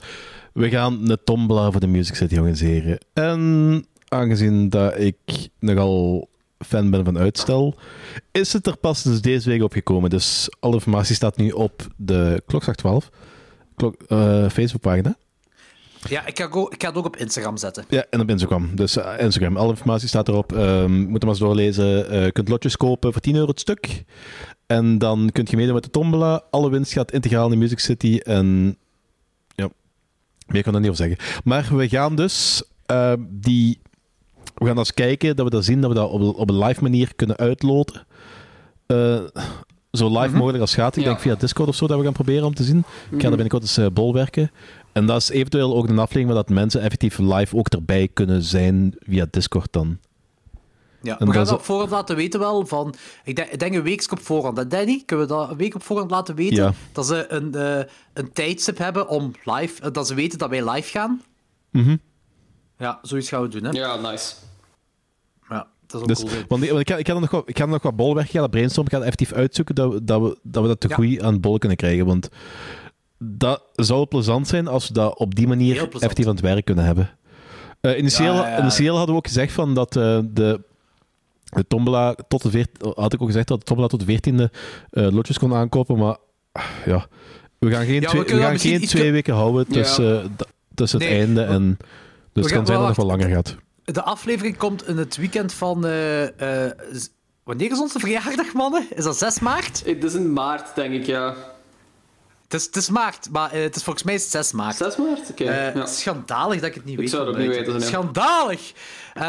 We 0.52 0.68
gaan 0.68 1.10
een 1.10 1.18
tombola 1.24 1.70
voor 1.70 1.80
de 1.80 1.86
Music 1.86 2.14
City 2.14 2.36
organiseren. 2.36 2.98
En 3.12 3.84
aangezien 4.08 4.68
dat 4.68 4.98
ik 4.98 5.48
nogal 5.58 6.29
fan 6.66 6.90
ben 6.90 7.04
van 7.04 7.18
uitstel, 7.18 7.74
is 8.32 8.52
het 8.52 8.66
er 8.66 8.76
pas 8.76 9.02
dus 9.02 9.20
deze 9.20 9.48
week 9.48 9.62
opgekomen. 9.62 10.10
Dus 10.10 10.48
alle 10.60 10.74
informatie 10.74 11.14
staat 11.14 11.36
nu 11.36 11.50
op 11.50 11.86
de 11.96 12.42
Klokslag 12.46 12.74
12 12.74 13.10
klok, 13.76 14.02
eh, 14.02 14.48
Facebookpagina. 14.48 15.16
Ja, 16.08 16.26
ik 16.26 16.38
ga, 16.38 16.46
go- 16.46 16.68
ik 16.70 16.82
ga 16.82 16.88
het 16.88 16.96
ook 16.98 17.04
op 17.06 17.16
Instagram 17.16 17.56
zetten. 17.56 17.84
Ja, 17.88 18.04
en 18.10 18.20
op 18.20 18.28
Instagram. 18.30 18.74
Dus 18.76 18.96
eh, 18.96 19.12
Instagram, 19.18 19.56
alle 19.56 19.70
informatie 19.70 20.08
staat 20.08 20.28
erop. 20.28 20.52
Ehm 20.52 20.92
moet 20.92 21.08
hem 21.08 21.18
maar 21.20 21.28
eens 21.28 21.38
doorlezen. 21.38 22.10
Eh, 22.10 22.24
je 22.24 22.32
kunt 22.32 22.48
lotjes 22.48 22.76
kopen 22.76 23.12
voor 23.12 23.20
10 23.20 23.34
euro 23.34 23.46
het 23.48 23.60
stuk. 23.60 24.04
En 24.66 24.98
dan 24.98 25.30
kunt 25.32 25.50
je 25.50 25.56
meedoen 25.56 25.74
met 25.74 25.82
de 25.84 25.90
tombola. 25.90 26.42
Alle 26.50 26.70
winst 26.70 26.92
gaat 26.92 27.12
integraal 27.12 27.44
in 27.44 27.50
de 27.50 27.56
Music 27.56 27.78
City. 27.78 28.16
En 28.22 28.76
ja, 29.54 29.68
meer 30.46 30.62
kan 30.62 30.72
ik 30.72 30.74
er 30.74 30.80
niet 30.80 30.90
over 30.90 31.06
zeggen. 31.06 31.42
Maar 31.44 31.76
we 31.76 31.88
gaan 31.88 32.16
dus 32.16 32.62
die... 33.28 33.80
We 34.60 34.66
gaan 34.66 34.78
eens 34.78 34.94
kijken 34.94 35.36
dat 35.36 35.44
we 35.44 35.50
dat 35.50 35.64
zien, 35.64 35.80
dat 35.80 35.90
we 35.90 35.96
dat 35.96 36.10
op, 36.10 36.22
op 36.38 36.48
een 36.50 36.58
live 36.58 36.82
manier 36.82 37.12
kunnen 37.16 37.36
uitloten. 37.36 38.06
Eh, 38.86 39.20
zo 39.92 40.20
live 40.20 40.36
mogelijk 40.36 40.60
als 40.60 40.74
gaat. 40.74 40.96
Ik 40.96 41.02
Ja. 41.02 41.08
denk 41.08 41.20
via 41.20 41.34
Discord 41.34 41.68
of 41.68 41.74
zo 41.74 41.86
dat 41.86 41.98
we 41.98 42.04
gaan 42.04 42.12
proberen 42.12 42.44
om 42.44 42.54
te 42.54 42.62
zien. 42.64 42.78
Ik 42.78 42.84
ga 43.10 43.14
Mhm. 43.16 43.24
er 43.24 43.30
binnenkort 43.30 43.62
eens 43.62 43.76
eh, 43.76 43.86
bolwerken. 43.92 44.50
En 44.92 45.06
dat 45.06 45.20
is 45.20 45.28
eventueel 45.30 45.76
ook 45.76 45.88
een 45.88 45.98
aflevering 45.98 46.26
waar 46.26 46.36
dat 46.44 46.48
mensen 46.48 46.80
effectief 46.80 47.18
live 47.18 47.56
ook 47.56 47.68
erbij 47.68 48.08
kunnen 48.12 48.42
zijn 48.42 48.94
via 48.98 49.26
Discord 49.30 49.72
dan. 49.72 49.98
Ja, 51.02 51.18
En 51.18 51.26
we 51.26 51.32
gaan 51.32 51.44
dat 51.44 51.52
op 51.54 51.62
voorhand 51.64 51.90
laten 51.90 52.16
weten 52.16 52.40
wel. 52.40 52.66
Van, 52.66 52.94
ik, 53.24 53.36
denk, 53.36 53.48
ik 53.50 53.58
denk 53.58 53.74
een 53.74 53.82
week 53.82 54.06
op 54.12 54.20
voorhand. 54.20 54.56
hè, 54.56 54.66
Danny, 54.66 55.02
kunnen 55.06 55.26
we 55.26 55.32
dat 55.32 55.50
een 55.50 55.56
week 55.56 55.74
op 55.74 55.82
voorhand 55.82 56.10
laten 56.10 56.34
weten? 56.34 56.56
Ja. 56.56 56.72
Dat 56.92 57.06
ze 57.06 57.26
een, 57.32 57.54
eh, 57.54 57.84
een 58.12 58.32
tijdstip 58.32 58.78
hebben 58.78 59.08
om 59.08 59.32
live... 59.44 59.82
eh, 59.82 59.90
dat 59.92 60.06
ze 60.06 60.14
weten 60.14 60.38
dat 60.38 60.48
wij 60.50 60.70
live 60.70 60.90
gaan. 60.90 61.22
Mhm. 61.70 61.96
Ja, 62.78 62.98
zoiets 63.02 63.28
gaan 63.28 63.42
we 63.42 63.48
doen, 63.48 63.64
hè? 63.64 63.70
Ja, 63.70 63.96
nice. 63.96 64.34
Dat 65.90 66.00
is 66.00 66.06
Dus, 66.06 66.18
cool. 66.18 66.42
want 66.48 66.62
ik, 66.62 66.68
want 66.68 66.80
ik, 66.80 66.90
ga, 66.90 66.96
ik, 66.96 67.06
ga 67.08 67.18
nog 67.18 67.30
wat, 67.30 67.48
ik 67.48 67.56
ga 67.58 67.64
er 67.64 67.70
nog 67.70 67.82
wat 67.82 67.96
bolwerk, 67.96 68.26
ik 68.26 68.32
ga 68.32 68.40
dat 68.40 68.50
brainstormen, 68.50 68.92
ik 68.92 68.98
ga 68.98 69.04
dat 69.04 69.12
effectief 69.14 69.38
uitzoeken 69.38 69.74
dat 69.74 69.92
we 69.92 70.04
dat, 70.04 70.20
we, 70.20 70.38
dat, 70.42 70.62
we 70.62 70.68
dat 70.68 70.80
te 70.80 70.88
Ja. 70.88 70.94
goed 70.94 71.22
aan 71.22 71.32
het 71.32 71.40
bol 71.40 71.58
kunnen 71.58 71.76
krijgen. 71.78 72.06
Want 72.06 72.28
dat 73.18 73.62
zou 73.74 74.06
plezant 74.06 74.48
zijn 74.48 74.68
als 74.68 74.88
we 74.88 74.94
dat 74.94 75.18
op 75.18 75.34
die 75.34 75.46
manier 75.48 75.88
effectief 75.92 76.26
aan 76.26 76.32
het 76.34 76.40
werk 76.40 76.64
kunnen 76.64 76.84
hebben. 76.84 77.10
Eh, 77.80 77.98
initieel, 77.98 78.34
Ja, 78.34 78.46
ja, 78.46 78.48
ja. 78.48 78.60
initieel 78.60 78.96
hadden 78.96 79.14
we 79.14 79.20
ook 79.20 79.26
gezegd 79.26 79.52
van 79.52 79.74
dat 79.74 79.96
eh, 79.96 80.18
de, 80.32 80.60
de 81.44 81.64
tombola 81.68 82.14
tot 82.28 82.42
de 82.42 82.50
veert, 82.50 82.70
had 82.94 83.12
ik 83.12 83.20
ook 83.20 83.26
gezegd 83.28 83.48
dat 83.48 83.58
de 83.58 83.64
tombola 83.64 83.88
tot 83.88 84.00
de 84.00 84.06
veertiende 84.06 84.50
eh 84.90 85.10
lotjes 85.10 85.38
kon 85.38 85.54
aankopen, 85.54 85.98
maar 85.98 86.16
ja, 86.86 87.06
we 87.58 87.70
gaan 87.70 87.84
geen 87.84 88.00
Ja, 88.00 88.00
we 88.00 88.24
twee, 88.24 88.38
we 88.38 88.42
gaan 88.44 88.58
geen 88.58 88.80
twee 88.80 89.12
weken 89.12 89.34
houden 89.34 89.66
tussen, 89.68 90.36
tussen 90.74 91.00
het 91.00 91.08
Nee, 91.08 91.18
einde 91.18 91.42
en... 91.42 91.78
Dus 92.32 92.44
het 92.44 92.52
kan 92.54 92.66
zijn 92.66 92.78
dat 92.78 92.88
het 92.88 92.96
nog 92.96 93.06
wel 93.06 93.16
langer 93.16 93.34
gaat. 93.34 93.56
De 93.92 94.02
aflevering 94.02 94.56
komt 94.56 94.88
in 94.88 94.96
het 94.96 95.16
weekend 95.16 95.52
van... 95.52 95.86
eh, 95.86 96.66
eh, 96.66 96.72
z- 96.92 97.06
wanneer 97.44 97.70
is 97.70 97.78
onze 97.80 97.98
verjaardag, 97.98 98.52
mannen? 98.52 98.86
Is 98.94 99.04
dat 99.04 99.18
6 99.18 99.38
maart? 99.40 99.82
Het 99.86 100.04
is 100.04 100.14
in 100.14 100.32
maart, 100.32 100.74
denk 100.74 100.94
ik, 100.94 101.06
ja. 101.06 101.34
Het 102.42 102.60
is, 102.60 102.66
het 102.66 102.76
is 102.76 102.88
maart, 102.90 103.28
maar 103.30 103.50
eh, 103.52 103.62
het 103.62 103.76
is 103.76 103.82
volgens 103.82 104.04
mij 104.04 104.14
is 104.14 104.22
het 104.22 104.30
6 104.30 104.52
maart. 104.52 104.76
6 104.76 104.96
maart? 104.96 105.30
Oké. 105.30 105.44
Eh, 105.44 105.74
ja. 105.74 105.86
Schandalig 105.86 106.60
dat 106.60 106.68
ik 106.68 106.74
het 106.74 106.84
niet 106.84 106.94
Ik 106.94 107.00
weet. 107.00 107.10
zou 107.10 107.26
het 107.26 107.34
ook 107.34 107.40
niet 107.40 107.50
weten. 107.56 107.82
Schandalig! 107.82 108.72
Eh, 109.14 109.22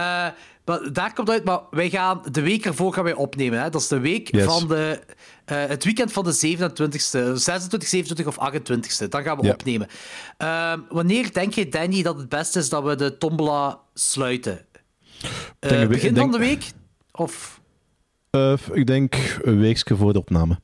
maar 0.65 0.93
daar 0.93 1.13
komt 1.13 1.29
uit, 1.29 1.43
maar 1.43 1.59
wij 1.71 1.89
gaan 1.89 2.21
de 2.31 2.41
week 2.41 2.65
ervoor 2.65 2.93
gaan 2.93 3.03
wij 3.03 3.13
opnemen. 3.13 3.61
Hè? 3.61 3.69
Dat 3.69 3.81
is 3.81 3.87
de 3.87 3.99
week 3.99 4.35
Yes. 4.35 4.43
van 4.45 4.67
de... 4.67 4.99
eh, 5.51 5.65
het 5.67 5.83
weekend 5.83 6.11
van 6.11 6.23
de 6.23 6.33
27e, 6.33 7.33
26, 7.35 7.89
27 7.89 8.25
of 8.27 8.37
28e. 8.39 9.07
Dan 9.09 9.23
gaan 9.23 9.37
we 9.37 9.45
Ja. 9.45 9.51
opnemen. 9.51 9.87
Ehm, 10.37 10.79
wanneer 10.89 11.33
denk 11.33 11.53
je, 11.53 11.69
Danny, 11.69 12.01
dat 12.03 12.17
het 12.17 12.29
beste 12.29 12.59
is 12.59 12.69
dat 12.69 12.83
we 12.83 12.95
de 12.95 13.17
tombola 13.17 13.79
sluiten? 13.93 14.65
Eh, 15.59 15.69
denk 15.69 15.79
week- 15.79 15.89
begin 15.89 16.15
van 16.15 16.31
de 16.31 16.37
week? 16.37 16.63
Of... 17.11 17.61
Eh, 18.29 18.53
ik 18.73 18.87
denk 18.87 19.15
een 19.41 19.59
weekje 19.59 19.95
voor 19.95 20.13
de 20.13 20.19
opname. 20.19 20.59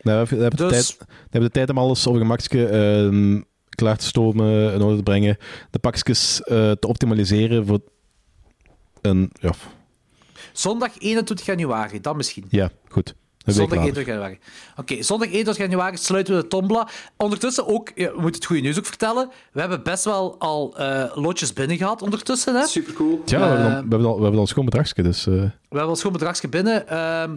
Nou, 0.00 0.26
we, 0.30 0.36
hebben 0.36 0.58
de 0.58 0.66
Dus- 0.68 0.96
tijd, 1.30 1.42
de 1.42 1.50
tijd 1.50 1.70
om 1.70 1.78
alles 1.78 2.06
op 2.06 2.12
een 2.14 2.20
gemakje 2.20 2.66
ehm, 2.66 3.40
klaar 3.68 3.96
te 3.96 4.04
stomen, 4.06 4.72
in 4.74 4.82
orde 4.82 4.96
te 4.96 5.02
brengen, 5.02 5.36
de 5.70 5.78
pakjes 5.78 6.42
eh, 6.42 6.70
te 6.70 6.86
optimaliseren 6.86 7.66
voor 7.66 7.80
een... 9.02 9.30
Ja, 9.40 9.50
Zondag 10.52 10.98
21 10.98 11.46
januari, 11.46 12.00
dan 12.00 12.16
misschien. 12.16 12.44
ja 12.50 12.70
goed. 12.88 13.14
Een 13.46 13.52
Zondag 13.52 13.78
later. 13.78 13.94
21 13.96 14.06
januari. 14.14 14.38
Oké, 14.76 15.02
zondag 15.02 15.28
21 15.28 15.56
januari 15.66 15.96
sluiten 15.96 16.34
we 16.36 16.40
de 16.42 16.48
Tombola. 16.48 16.88
Ondertussen 17.16 17.66
ook, 17.66 17.90
ja, 17.94 18.06
we 18.10 18.14
moeten 18.20 18.34
het 18.34 18.44
goede 18.44 18.62
nieuws 18.62 18.78
ook 18.78 18.86
vertellen. 18.86 19.30
We 19.52 19.60
hebben 19.60 19.82
best 19.82 20.04
wel 20.04 20.38
al 20.38 20.76
eh, 20.78 21.04
lotjes 21.14 21.52
binnen 21.52 21.76
gehad 21.76 22.02
ondertussen. 22.02 22.54
Hè? 22.54 22.66
Super 22.66 22.92
cool. 22.92 23.22
Ja, 23.24 23.38
we 23.38 23.44
hebben, 23.44 23.62
dan, 23.62 23.72
Eh, 23.72 23.82
we, 23.82 23.88
hebben 23.88 24.04
al, 24.08 24.14
we 24.16 24.20
hebben 24.20 24.34
al 24.34 24.40
een 24.40 24.46
schoon 24.46 24.64
bedragje, 24.64 25.02
dus... 25.02 25.26
eh, 25.26 25.32
We 25.32 25.50
hebben 25.68 25.88
al 25.88 25.96
schoon 25.96 26.12
bedragje 26.12 26.48
binnen. 26.48 26.88
Ehm, 26.88 27.36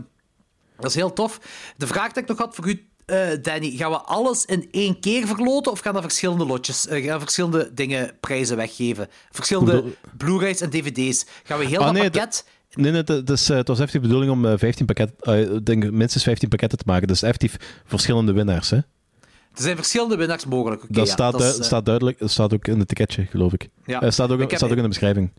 dat 0.80 0.90
is 0.90 0.96
heel 0.96 1.14
tof. 1.14 1.40
De 1.78 1.88
vraag 1.88 2.12
die 2.12 2.22
ik 2.24 2.30
nog 2.30 2.38
had 2.38 2.56
voor 2.56 2.68
u, 2.68 2.88
eh, 3.06 3.18
Danny. 3.42 3.72
Gaan 3.78 3.92
we 3.92 3.98
alles 4.02 4.46
in 4.46 4.68
één 4.72 5.00
keer 5.00 5.28
verloten 5.28 5.72
of 5.72 5.80
gaan 5.80 5.96
er 5.96 6.02
verschillende 6.02 6.46
lotjes, 6.46 6.88
eh, 6.88 7.04
gaan 7.06 7.14
we 7.14 7.20
verschillende 7.20 7.74
dingen 7.74 8.12
prijzen 8.20 8.58
weggeven? 8.58 9.08
Verschillende 9.32 9.84
Blu-rays 10.18 10.62
en 10.62 10.70
dvd's. 10.70 11.26
Gaan 11.44 11.60
we 11.60 11.66
heel 11.66 11.80
Ah, 11.80 11.86
dat 11.86 11.94
nee, 11.94 12.10
pakket... 12.10 12.46
Nee, 12.74 12.92
nee, 12.92 13.02
het, 13.06 13.30
is, 13.30 13.50
eh, 13.50 13.58
het 13.58 13.68
was 13.68 13.78
effectief 13.80 14.02
de 14.02 14.08
bedoeling 14.08 14.32
om 14.32 14.46
eh, 14.46 14.54
15 14.58 14.86
pakketten, 14.86 15.16
eh, 15.20 15.54
ik 15.54 15.66
denk 15.66 15.92
minstens 15.92 16.24
15 16.24 16.50
pakketten 16.50 16.78
te 16.78 16.84
maken. 16.88 17.08
Dus 17.08 17.22
effectief 17.22 17.82
verschillende 17.86 18.32
winnaars. 18.32 18.70
Hè? 18.70 18.78
Er 18.78 19.66
zijn 19.66 19.76
verschillende 19.76 20.16
winnaars 20.16 20.46
mogelijk. 20.46 20.84
Oké, 20.84 20.94
dat 20.94 21.08
ja, 21.08 21.14
staat, 21.14 21.32
dat 21.32 21.60
is, 21.60 21.66
staat 21.66 21.86
duidelijk, 21.86 22.20
dat 22.20 22.32
staat 22.32 22.54
ook 22.54 22.68
in 22.68 22.80
het 22.80 22.88
ticketje, 22.88 23.26
geloof 23.26 23.54
ik. 23.54 23.70
Ja. 23.86 24.02
Eh, 24.02 24.10
staat 24.12 24.32
ook, 24.32 24.40
Ik 24.40 24.50
heb- 24.50 24.58
staat 24.58 24.70
ook 24.70 24.76
in 24.76 24.82
de 24.82 24.88
beschrijving. 24.88 25.32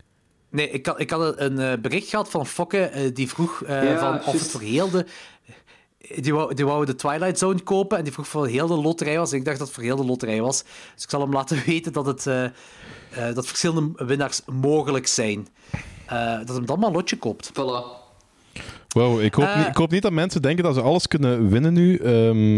Nee, 0.49 0.69
ik 0.69 0.85
had, 0.85 0.99
ik 0.99 1.09
had 1.09 1.33
een 1.39 1.81
bericht 1.81 2.09
gehad 2.09 2.29
van 2.29 2.45
Fokke, 2.47 3.11
die 3.13 3.27
vroeg 3.29 3.63
eh, 3.63 3.83
Ja, 3.83 3.99
van 3.99 4.33
of 4.33 4.39
het 4.39 4.51
voor 4.51 4.61
heel 4.61 4.89
de... 4.89 5.05
Die 6.15 6.33
wou, 6.33 6.53
die 6.53 6.65
wou 6.65 6.85
de 6.85 6.95
Twilight 6.95 7.37
Zone 7.39 7.59
kopen 7.61 7.97
en 7.97 8.03
die 8.03 8.13
vroeg 8.13 8.27
voor 8.27 8.47
heel 8.47 8.67
de 8.67 8.73
loterij 8.75 9.17
was. 9.17 9.31
En 9.31 9.37
ik 9.37 9.45
dacht 9.45 9.57
dat 9.57 9.67
het 9.67 9.75
voor 9.75 9.85
heel 9.85 9.95
de 9.95 10.05
loterij 10.05 10.41
was. 10.41 10.63
Dus 10.93 11.03
ik 11.03 11.09
zal 11.09 11.21
hem 11.21 11.31
laten 11.33 11.63
weten 11.65 11.93
dat, 11.93 12.05
het, 12.05 12.27
eh, 12.27 12.43
eh, 12.43 12.51
dat 13.35 13.47
verschillende 13.47 14.05
winnaars 14.05 14.41
mogelijk 14.45 15.07
zijn. 15.07 15.47
Eh, 16.11 16.37
dat 16.45 16.55
hem 16.55 16.65
dan 16.65 16.79
maar 16.79 16.87
een 16.87 16.95
lotje 16.95 17.17
koopt. 17.17 17.49
Voilà. 17.49 17.99
Wow, 18.87 19.21
ik 19.21 19.33
hoop, 19.33 19.45
Eh, 19.45 19.57
niet, 19.57 19.67
ik 19.67 19.75
hoop 19.75 19.91
niet 19.91 20.01
dat 20.01 20.11
mensen 20.11 20.41
denken 20.41 20.63
dat 20.63 20.75
ze 20.75 20.81
alles 20.81 21.07
kunnen 21.07 21.49
winnen 21.49 21.73
nu. 21.73 21.97
Ehm, 21.97 22.55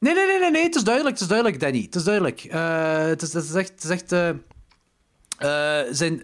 Nee, 0.00 0.14
nee, 0.14 0.26
nee, 0.26 0.38
nee, 0.40 0.50
nee, 0.50 0.62
het 0.62 0.74
is 0.74 0.84
duidelijk, 0.84 1.14
het 1.14 1.22
is 1.22 1.28
duidelijk, 1.28 1.60
Danny. 1.60 1.82
Het 1.82 1.94
is 1.94 2.04
duidelijk. 2.04 2.44
Eh, 2.44 2.96
het, 3.06 3.22
is, 3.22 3.32
het 3.32 3.44
is 3.44 3.54
echt... 3.54 3.68
Het 3.70 3.84
is 3.84 3.90
echt 3.90 4.12
eh, 4.12 4.28
eh, 5.38 5.86
zijn 5.90 6.22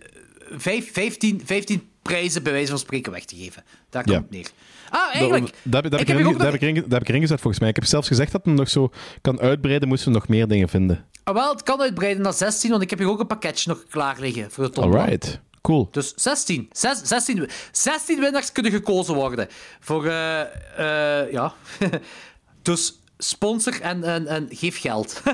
vijf, 0.51 0.93
15, 0.93 1.43
15 1.45 1.89
prijzen 2.03 2.43
bij 2.43 2.53
wijze 2.53 2.69
van 2.71 2.79
spreken 2.79 3.13
weg 3.13 3.25
te 3.25 3.37
geven. 3.37 3.63
Daar 3.91 4.03
komt 4.03 4.15
Ja. 4.15 4.21
het 4.23 4.31
neer. 4.31 4.51
Ah, 4.91 5.15
eigenlijk... 5.15 5.45
Dat, 5.45 5.55
dat, 5.63 5.83
heb- 5.83 5.91
dat, 5.91 6.01
ik 6.01 6.07
heb 6.09 6.19
ik 6.19 6.25
dat, 6.25 6.43
heb 6.53 6.55
ik 6.63 6.77
heb 6.91 7.01
ik 7.01 7.09
erin 7.09 7.21
gezet 7.21 7.41
volgens 7.41 7.61
mij. 7.61 7.69
Ik 7.69 7.75
heb 7.77 7.85
zelfs 7.85 8.09
gezegd 8.09 8.33
dat 8.33 8.45
het 8.45 8.55
nog 8.55 8.69
zo 8.71 8.91
kan 9.21 9.41
uitbreiden, 9.41 9.89
moesten 9.89 10.09
we 10.13 10.19
nog 10.19 10.29
meer 10.29 10.49
dingen 10.49 10.69
vinden. 10.69 11.05
Ah, 11.25 11.35
wel, 11.35 11.51
het 11.53 11.63
kan 11.63 11.81
uitbreiden 11.81 12.23
naar 12.23 12.33
16, 12.33 12.71
want 12.71 12.83
ik 12.83 12.91
heb 12.91 12.99
hier 12.99 13.09
ook 13.09 13.21
een 13.21 13.27
pakketje 13.27 13.71
nog 13.71 13.85
klaar 13.91 14.17
liggen 14.21 14.51
voor 14.51 14.65
de 14.65 14.71
tombola. 14.71 15.03
Alright, 15.03 15.41
cool. 15.67 15.89
Dus 15.91 16.13
16. 16.17 16.69
Zes, 16.73 16.99
16. 17.03 17.49
16 17.73 18.21
winnaars 18.21 18.53
kunnen 18.53 18.73
gekozen 18.73 19.15
worden. 19.15 19.49
Voor, 19.81 20.07
eh, 20.07 20.41
eh, 21.23 21.33
ja. 21.33 21.55
dus 22.63 22.99
sponsor 23.19 23.81
en, 23.81 24.05
en, 24.05 24.27
en 24.27 24.47
geef 24.51 24.81
geld. 24.81 25.23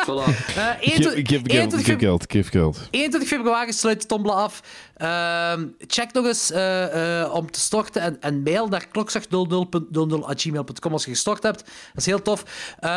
Voilà. 0.00 0.24
Eh, 0.56 0.70
Geef, 0.80 0.80
21 0.80 1.28
geef, 1.28 1.40
geef, 1.40 1.52
21 1.52 1.84
geef 1.84 1.98
geld, 1.98 2.24
geef 2.28 2.48
geld. 2.48 2.88
21 2.90 3.28
februari 3.28 3.72
sluit 3.72 4.00
de 4.00 4.06
tombola 4.06 4.34
af. 4.34 4.62
Ehm, 4.96 5.66
check 5.78 6.12
nog 6.12 6.26
eens 6.26 6.50
eh, 6.50 7.20
eh, 7.22 7.34
om 7.34 7.50
te 7.50 7.60
storten 7.60 8.02
en, 8.02 8.20
en 8.20 8.42
mail 8.42 8.68
naar 8.68 8.86
klokslag00.00.gmail.com 8.86 10.92
als 10.92 11.04
je 11.04 11.10
gestort 11.10 11.42
hebt. 11.42 11.58
Dat 11.58 11.68
is 11.96 12.06
heel 12.06 12.22
tof. 12.22 12.44
Eh, 12.78 12.90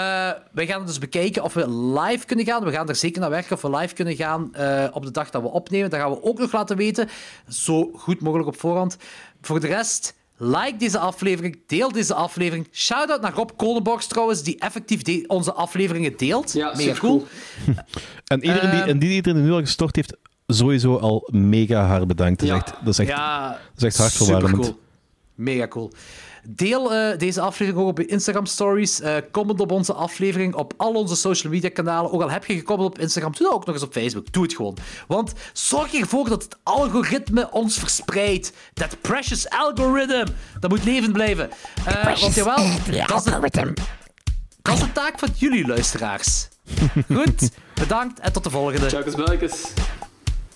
wij 0.52 0.66
gaan 0.66 0.86
dus 0.86 1.00
bekijken 1.00 1.44
of 1.44 1.54
we 1.54 1.70
live 1.70 2.26
kunnen 2.26 2.46
gaan. 2.46 2.64
We 2.64 2.72
gaan 2.72 2.90
er 2.90 2.96
zeker 2.96 3.22
naar 3.22 3.30
werken 3.30 3.56
of 3.56 3.62
we 3.62 3.70
live 3.70 3.94
kunnen 3.94 4.16
gaan 4.16 4.56
eh, 4.56 4.86
op 4.92 5.04
de 5.04 5.12
dag 5.12 5.30
dat 5.30 5.42
we 5.42 5.48
opnemen. 5.48 5.90
Dat 5.90 6.00
gaan 6.00 6.12
we 6.12 6.24
ook 6.24 6.40
nog 6.40 6.52
laten 6.52 6.78
weten. 6.78 7.10
Zo 7.48 7.92
goed 7.96 8.22
mogelijk 8.22 8.48
op 8.48 8.60
voorhand. 8.60 8.98
Voor 9.42 9.60
de 9.60 9.68
rest... 9.68 10.14
Like 10.38 10.76
deze 10.78 10.98
aflevering, 11.00 11.60
deel 11.68 11.92
deze 11.92 12.14
aflevering. 12.14 12.68
Shout-out 12.72 13.22
naar 13.22 13.34
Rob 13.34 13.50
Kolenborgs 13.56 14.08
trouwens, 14.08 14.44
die 14.44 14.58
effectief 14.60 15.02
de- 15.02 15.24
onze 15.28 15.54
afleveringen 15.54 16.18
deelt. 16.18 16.54
Ja, 16.54 16.74
Mega 16.76 17.00
cool. 17.00 17.26
En 18.28 18.44
iedereen 18.44 18.70
die, 18.70 18.80
Ehm, 18.80 18.90
en 18.90 19.00
die 19.00 19.10
iedereen 19.12 19.38
die 19.40 19.48
nu 19.50 19.54
al 19.56 19.60
gestort 19.60 19.96
heeft, 19.96 20.16
sowieso 20.48 20.96
al 20.98 21.30
mega 21.32 21.86
hard 21.86 22.08
bedankt. 22.08 22.40
Dat 22.40 22.50
is 22.50 22.56
Ja. 22.56 22.62
echt, 22.62 22.74
dat 22.84 22.94
is 22.94 23.00
echt, 23.00 23.10
Ja, 23.10 23.50
dat 23.50 23.60
is 23.78 23.84
echt 23.84 23.98
hartverwarmend. 23.98 24.74
Mega 25.36 25.68
cool. 25.68 25.92
Deel 26.46 26.94
eh, 26.94 27.18
deze 27.18 27.42
aflevering 27.42 27.84
ook 27.84 27.90
op 27.90 27.98
je 27.98 28.06
Instagram 28.06 28.46
stories. 28.46 29.02
Eh 29.02 29.16
comment 29.32 29.60
op 29.60 29.72
onze 29.72 29.94
aflevering 29.94 30.56
op 30.56 30.74
al 30.78 30.94
onze 30.94 31.16
social 31.16 31.54
media 31.54 31.70
kanalen. 31.70 32.12
Ook 32.12 32.22
al 32.22 32.30
heb 32.30 32.46
je 32.46 32.58
gecomment 32.58 32.90
op 32.90 33.00
Instagram, 33.00 33.32
doe 33.32 33.48
dat 33.48 33.56
ook 33.56 33.66
nog 33.66 33.76
eens 33.76 33.84
op 33.84 33.92
Facebook. 33.92 34.32
Doe 34.32 34.44
het 34.44 34.54
gewoon. 34.54 34.78
Want 35.08 35.34
zorg 35.54 35.94
ervoor 35.94 36.30
dat 36.30 36.44
het 36.44 36.58
algoritme 36.64 37.52
ons 37.52 37.80
verspreidt. 37.80 38.54
Dat 38.74 39.02
precious 39.02 39.50
algorithm. 39.50 40.26
Dat 40.60 40.70
moet 40.70 40.84
levend 40.84 41.14
blijven. 41.14 41.50
Eh, 41.86 42.20
want 42.20 42.36
jawel, 42.36 42.56
dat 43.08 43.26
is, 43.26 43.32
de, 43.52 43.74
dat 44.62 44.74
is 44.74 44.80
de 44.80 44.92
taak 44.92 45.20
van 45.20 45.30
jullie 45.36 45.68
luisteraars. 45.68 46.48
Goed, 47.14 47.50
bedankt 47.74 48.20
en 48.20 48.34
tot 48.34 48.44
de 48.44 48.50
volgende. 48.50 48.90
Chuckers 48.90 49.16
Belkes. 49.16 49.64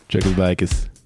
Check 0.08 0.24
het 0.24 0.97